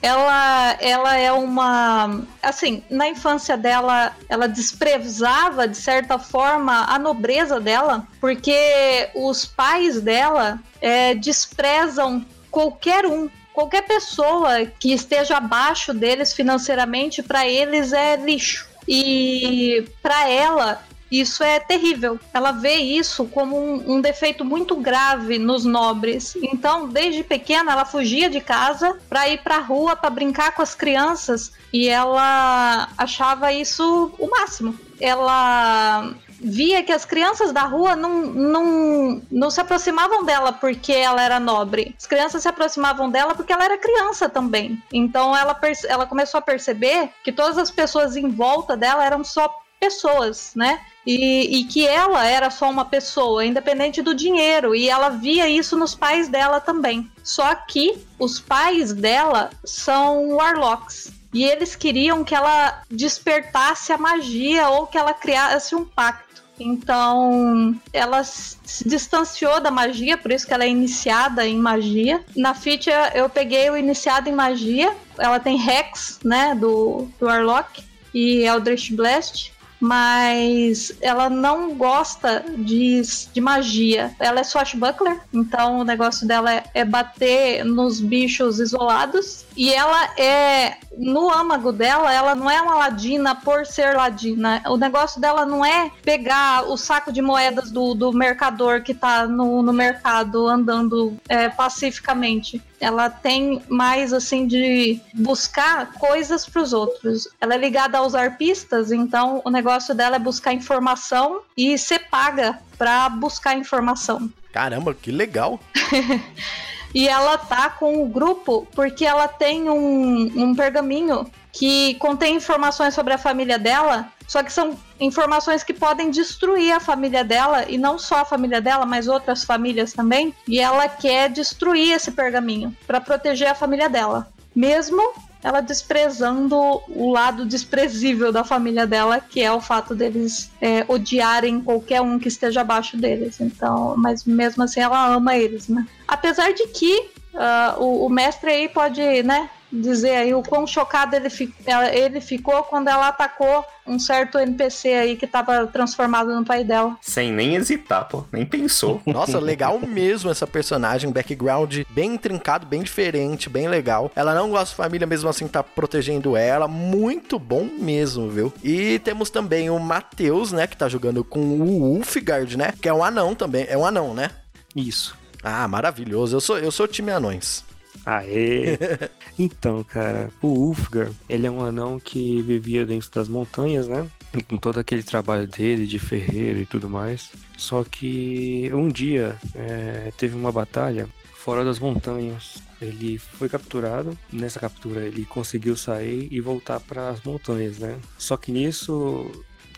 Ela, 0.01 0.77
ela 0.79 1.17
é 1.17 1.31
uma. 1.31 2.21
Assim, 2.41 2.83
na 2.89 3.07
infância 3.07 3.57
dela, 3.57 4.13
ela 4.29 4.47
desprezava, 4.47 5.67
de 5.67 5.77
certa 5.77 6.17
forma, 6.17 6.85
a 6.85 6.97
nobreza 6.97 7.59
dela, 7.59 8.07
porque 8.19 9.09
os 9.15 9.45
pais 9.45 10.01
dela 10.01 10.59
é, 10.81 11.15
desprezam 11.15 12.25
qualquer 12.49 13.05
um. 13.05 13.29
Qualquer 13.53 13.81
pessoa 13.81 14.65
que 14.65 14.93
esteja 14.93 15.37
abaixo 15.37 15.93
deles 15.93 16.33
financeiramente, 16.33 17.21
para 17.21 17.47
eles 17.47 17.91
é 17.91 18.15
lixo. 18.15 18.67
E 18.87 19.85
para 20.01 20.29
ela, 20.29 20.81
isso 21.11 21.43
é 21.43 21.59
terrível. 21.59 22.19
Ela 22.33 22.53
vê 22.53 22.75
isso 22.75 23.25
como 23.25 23.57
um, 23.57 23.95
um, 23.95 24.01
defeito 24.01 24.45
muito 24.45 24.75
grave 24.75 25.37
nos 25.37 25.65
nobres. 25.65 26.35
Então, 26.41 26.87
desde 26.87 27.23
pequena, 27.23 27.73
ela 27.73 27.85
fugia 27.85 28.29
de 28.29 28.39
casa 28.39 28.97
para 29.09 29.27
ir 29.27 29.43
para 29.43 29.57
a 29.57 29.61
rua 29.61 29.95
para 29.95 30.09
brincar 30.09 30.53
com 30.53 30.61
as 30.61 30.73
crianças 30.73 31.51
e 31.73 31.89
ela 31.89 32.87
achava 32.97 33.51
isso 33.51 34.13
o 34.17 34.29
máximo. 34.29 34.77
Ela 34.99 36.13
via 36.41 36.81
que 36.83 36.91
as 36.91 37.05
crianças 37.05 37.51
da 37.51 37.61
rua 37.61 37.95
não, 37.95 38.23
não, 38.23 39.21
não 39.31 39.51
se 39.51 39.61
aproximavam 39.61 40.25
dela 40.25 40.51
porque 40.51 40.91
ela 40.91 41.21
era 41.21 41.39
nobre. 41.39 41.95
As 41.97 42.07
crianças 42.07 42.41
se 42.41 42.47
aproximavam 42.47 43.09
dela 43.09 43.35
porque 43.35 43.53
ela 43.53 43.65
era 43.65 43.77
criança 43.77 44.27
também. 44.27 44.81
Então 44.91 45.37
ela, 45.37 45.57
ela 45.87 46.07
começou 46.07 46.39
a 46.39 46.41
perceber 46.41 47.09
que 47.23 47.31
todas 47.31 47.57
as 47.57 47.69
pessoas 47.69 48.15
em 48.15 48.29
volta 48.29 48.75
dela 48.75 49.05
eram 49.05 49.23
só 49.23 49.60
pessoas, 49.81 50.51
né? 50.55 50.79
E, 51.05 51.57
e, 51.57 51.63
que 51.63 51.87
ela 51.87 52.23
era 52.23 52.51
só 52.51 52.69
uma 52.69 52.85
pessoa, 52.85 53.43
independente 53.43 54.03
do 54.03 54.13
dinheiro, 54.13 54.75
e 54.75 54.87
ela 54.87 55.09
via 55.09 55.49
isso 55.49 55.75
nos 55.75 55.95
pais 55.95 56.27
dela 56.27 56.61
também. 56.61 57.09
Só 57.23 57.55
que 57.55 57.97
os 58.19 58.39
pais 58.39 58.93
dela 58.93 59.49
são 59.65 60.35
warlocks. 60.35 61.11
E 61.33 61.43
eles 61.43 61.75
queriam 61.75 62.23
que 62.23 62.35
ela 62.35 62.83
despertasse 62.91 63.91
a 63.91 63.97
magia 63.97 64.69
ou 64.69 64.85
que 64.85 64.97
ela 64.97 65.13
criasse 65.13 65.73
um 65.73 65.83
pacto. 65.83 66.43
Então, 66.59 67.75
ela 67.91 68.23
se 68.23 68.87
distanciou 68.87 69.59
da 69.59 69.71
magia, 69.71 70.15
por 70.15 70.31
isso 70.31 70.45
que 70.45 70.53
ela 70.53 70.65
é 70.65 70.69
iniciada 70.69 71.47
em 71.47 71.57
magia. 71.57 72.23
Na 72.35 72.53
ficha, 72.53 73.11
eu 73.15 73.27
peguei 73.27 73.67
o 73.71 73.77
iniciado 73.77 74.29
em 74.29 74.33
magia. 74.33 74.95
Ela 75.17 75.39
tem 75.39 75.57
Rex, 75.57 76.19
né, 76.23 76.53
do, 76.53 77.07
do 77.19 77.25
Warlock, 77.25 77.83
e 78.13 78.43
Eldritch 78.43 78.91
Blast 78.91 79.51
mas 79.81 80.93
ela 81.01 81.27
não 81.27 81.73
gosta 81.73 82.45
de, 82.55 83.01
de 83.33 83.41
magia. 83.41 84.15
Ela 84.19 84.41
é 84.41 84.43
swashbuckler, 84.43 85.19
então 85.33 85.79
o 85.79 85.83
negócio 85.83 86.27
dela 86.27 86.53
é, 86.53 86.63
é 86.75 86.85
bater 86.85 87.65
nos 87.65 87.99
bichos 87.99 88.59
isolados 88.59 89.43
E 89.55 89.73
ela 89.73 90.05
é. 90.17 90.77
No 90.97 91.31
âmago 91.31 91.71
dela, 91.71 92.13
ela 92.13 92.35
não 92.35 92.49
é 92.49 92.61
uma 92.61 92.75
ladina 92.75 93.33
por 93.33 93.65
ser 93.65 93.95
ladina. 93.95 94.61
O 94.67 94.77
negócio 94.77 95.21
dela 95.21 95.45
não 95.45 95.65
é 95.65 95.89
pegar 96.03 96.69
o 96.69 96.75
saco 96.77 97.11
de 97.11 97.21
moedas 97.21 97.71
do, 97.71 97.93
do 97.93 98.11
mercador 98.11 98.83
que 98.83 98.93
tá 98.93 99.25
no, 99.25 99.61
no 99.61 99.71
mercado 99.71 100.47
andando 100.47 101.17
é, 101.29 101.47
pacificamente. 101.49 102.61
Ela 102.79 103.09
tem 103.09 103.61
mais 103.69 104.11
assim 104.11 104.45
de 104.45 104.99
buscar 105.13 105.93
coisas 105.93 106.45
para 106.45 106.61
os 106.61 106.73
outros. 106.73 107.27
Ela 107.39 107.55
é 107.55 107.57
ligada 107.57 107.97
aos 107.97 108.13
arpistas, 108.13 108.91
então 108.91 109.41
o 109.45 109.49
negócio 109.49 109.95
dela 109.95 110.17
é 110.17 110.19
buscar 110.19 110.53
informação 110.53 111.41
e 111.55 111.77
ser 111.77 111.99
paga 112.09 112.59
para 112.77 113.07
buscar 113.09 113.55
informação. 113.57 114.29
Caramba, 114.51 114.93
que 114.93 115.11
legal. 115.11 115.59
E 116.93 117.07
ela 117.07 117.37
tá 117.37 117.69
com 117.69 118.03
o 118.03 118.07
grupo 118.07 118.67
porque 118.73 119.05
ela 119.05 119.27
tem 119.27 119.69
um, 119.69 120.31
um 120.35 120.55
pergaminho 120.55 121.29
que 121.51 121.95
contém 121.95 122.35
informações 122.35 122.93
sobre 122.93 123.13
a 123.13 123.17
família 123.17 123.59
dela, 123.59 124.11
só 124.27 124.41
que 124.41 124.51
são 124.51 124.77
informações 124.99 125.63
que 125.63 125.73
podem 125.73 126.09
destruir 126.09 126.71
a 126.71 126.79
família 126.79 127.23
dela, 127.23 127.65
e 127.67 127.77
não 127.77 127.99
só 127.99 128.19
a 128.19 128.25
família 128.25 128.61
dela, 128.61 128.85
mas 128.85 129.07
outras 129.07 129.43
famílias 129.43 129.91
também. 129.91 130.33
E 130.47 130.59
ela 130.59 130.87
quer 130.87 131.29
destruir 131.29 131.91
esse 131.91 132.11
pergaminho 132.11 132.75
para 132.87 133.01
proteger 133.01 133.49
a 133.49 133.55
família 133.55 133.89
dela. 133.89 134.31
Mesmo 134.55 135.13
ela 135.43 135.61
desprezando 135.61 136.55
o 136.87 137.11
lado 137.11 137.45
desprezível 137.45 138.31
da 138.31 138.43
família 138.43 138.85
dela, 138.85 139.19
que 139.19 139.41
é 139.41 139.51
o 139.51 139.61
fato 139.61 139.95
deles 139.95 140.51
é, 140.61 140.85
odiarem 140.87 141.61
qualquer 141.61 142.01
um 142.01 142.19
que 142.19 142.27
esteja 142.27 142.61
abaixo 142.61 142.97
deles. 142.97 143.39
Então, 143.39 143.95
mas 143.97 144.23
mesmo 144.23 144.63
assim 144.63 144.79
ela 144.79 145.13
ama 145.13 145.35
eles, 145.35 145.67
né? 145.67 145.85
Apesar 146.07 146.53
de 146.53 146.67
que 146.67 147.10
uh, 147.33 147.81
o, 147.81 148.05
o 148.05 148.09
mestre 148.09 148.51
aí 148.51 148.69
pode, 148.69 149.01
né, 149.23 149.49
dizer 149.71 150.15
aí 150.15 150.33
o 150.33 150.43
quão 150.43 150.67
chocado 150.67 151.15
ele, 151.15 151.29
fi 151.29 151.53
ele 151.93 152.19
ficou 152.19 152.63
quando 152.63 152.89
ela 152.89 153.07
atacou 153.07 153.63
um 153.87 153.97
certo 153.97 154.37
NPC 154.37 154.89
aí 154.93 155.15
que 155.15 155.25
tava 155.25 155.65
transformado 155.67 156.33
no 156.33 156.45
pai 156.45 156.63
dela. 156.63 156.97
Sem 157.01 157.31
nem 157.31 157.55
hesitar, 157.55 158.07
pô. 158.07 158.25
Nem 158.31 158.45
pensou. 158.45 159.01
Nossa, 159.07 159.39
legal 159.39 159.79
mesmo 159.79 160.29
essa 160.29 160.45
personagem. 160.45 161.11
Background 161.11 161.79
bem 161.89 162.15
intrincado, 162.15 162.65
bem 162.65 162.83
diferente, 162.83 163.49
bem 163.49 163.67
legal. 163.67 164.11
Ela 164.15 164.35
não 164.35 164.49
gosta 164.49 164.67
de 164.67 164.75
família, 164.75 165.07
mesmo 165.07 165.29
assim 165.29 165.47
tá 165.47 165.63
protegendo 165.63 166.35
ela. 166.35 166.67
Muito 166.67 167.39
bom 167.39 167.67
mesmo, 167.79 168.29
viu? 168.29 168.53
E 168.63 168.99
temos 168.99 169.29
também 169.29 169.69
o 169.69 169.79
Matheus, 169.79 170.51
né? 170.51 170.67
Que 170.67 170.77
tá 170.77 170.87
jogando 170.87 171.23
com 171.23 171.39
o 171.39 171.95
Ulfgard, 171.95 172.57
né? 172.57 172.73
Que 172.81 172.89
é 172.89 172.93
um 172.93 173.03
anão 173.03 173.33
também. 173.33 173.65
É 173.67 173.77
um 173.77 173.85
anão, 173.85 174.13
né? 174.13 174.29
Isso. 174.75 175.20
Ah, 175.43 175.67
maravilhoso. 175.67 176.35
Eu 176.35 176.41
sou, 176.41 176.57
eu 176.57 176.71
sou 176.71 176.87
time 176.87 177.11
anões. 177.11 177.63
Aê! 178.05 178.77
então, 179.37 179.83
cara, 179.83 180.29
o 180.41 180.47
Ulfgar, 180.47 181.11
ele 181.29 181.47
é 181.47 181.51
um 181.51 181.63
anão 181.63 181.99
que 181.99 182.41
vivia 182.41 182.85
dentro 182.85 183.09
das 183.11 183.27
montanhas, 183.27 183.87
né? 183.87 184.07
E 184.33 184.41
com 184.41 184.57
todo 184.57 184.79
aquele 184.79 185.03
trabalho 185.03 185.47
dele 185.47 185.85
de 185.85 185.99
ferreiro 185.99 186.59
e 186.59 186.65
tudo 186.65 186.89
mais. 186.89 187.31
Só 187.57 187.83
que 187.83 188.71
um 188.73 188.87
dia 188.87 189.37
é, 189.53 190.11
teve 190.17 190.35
uma 190.35 190.51
batalha 190.51 191.07
fora 191.33 191.65
das 191.65 191.79
montanhas. 191.79 192.61
Ele 192.81 193.17
foi 193.17 193.49
capturado. 193.49 194.17
Nessa 194.31 194.59
captura, 194.59 195.01
ele 195.01 195.25
conseguiu 195.25 195.75
sair 195.75 196.27
e 196.31 196.39
voltar 196.39 196.79
para 196.79 197.09
as 197.09 197.21
montanhas, 197.23 197.77
né? 197.77 197.99
Só 198.17 198.37
que 198.37 198.51
nisso 198.51 199.29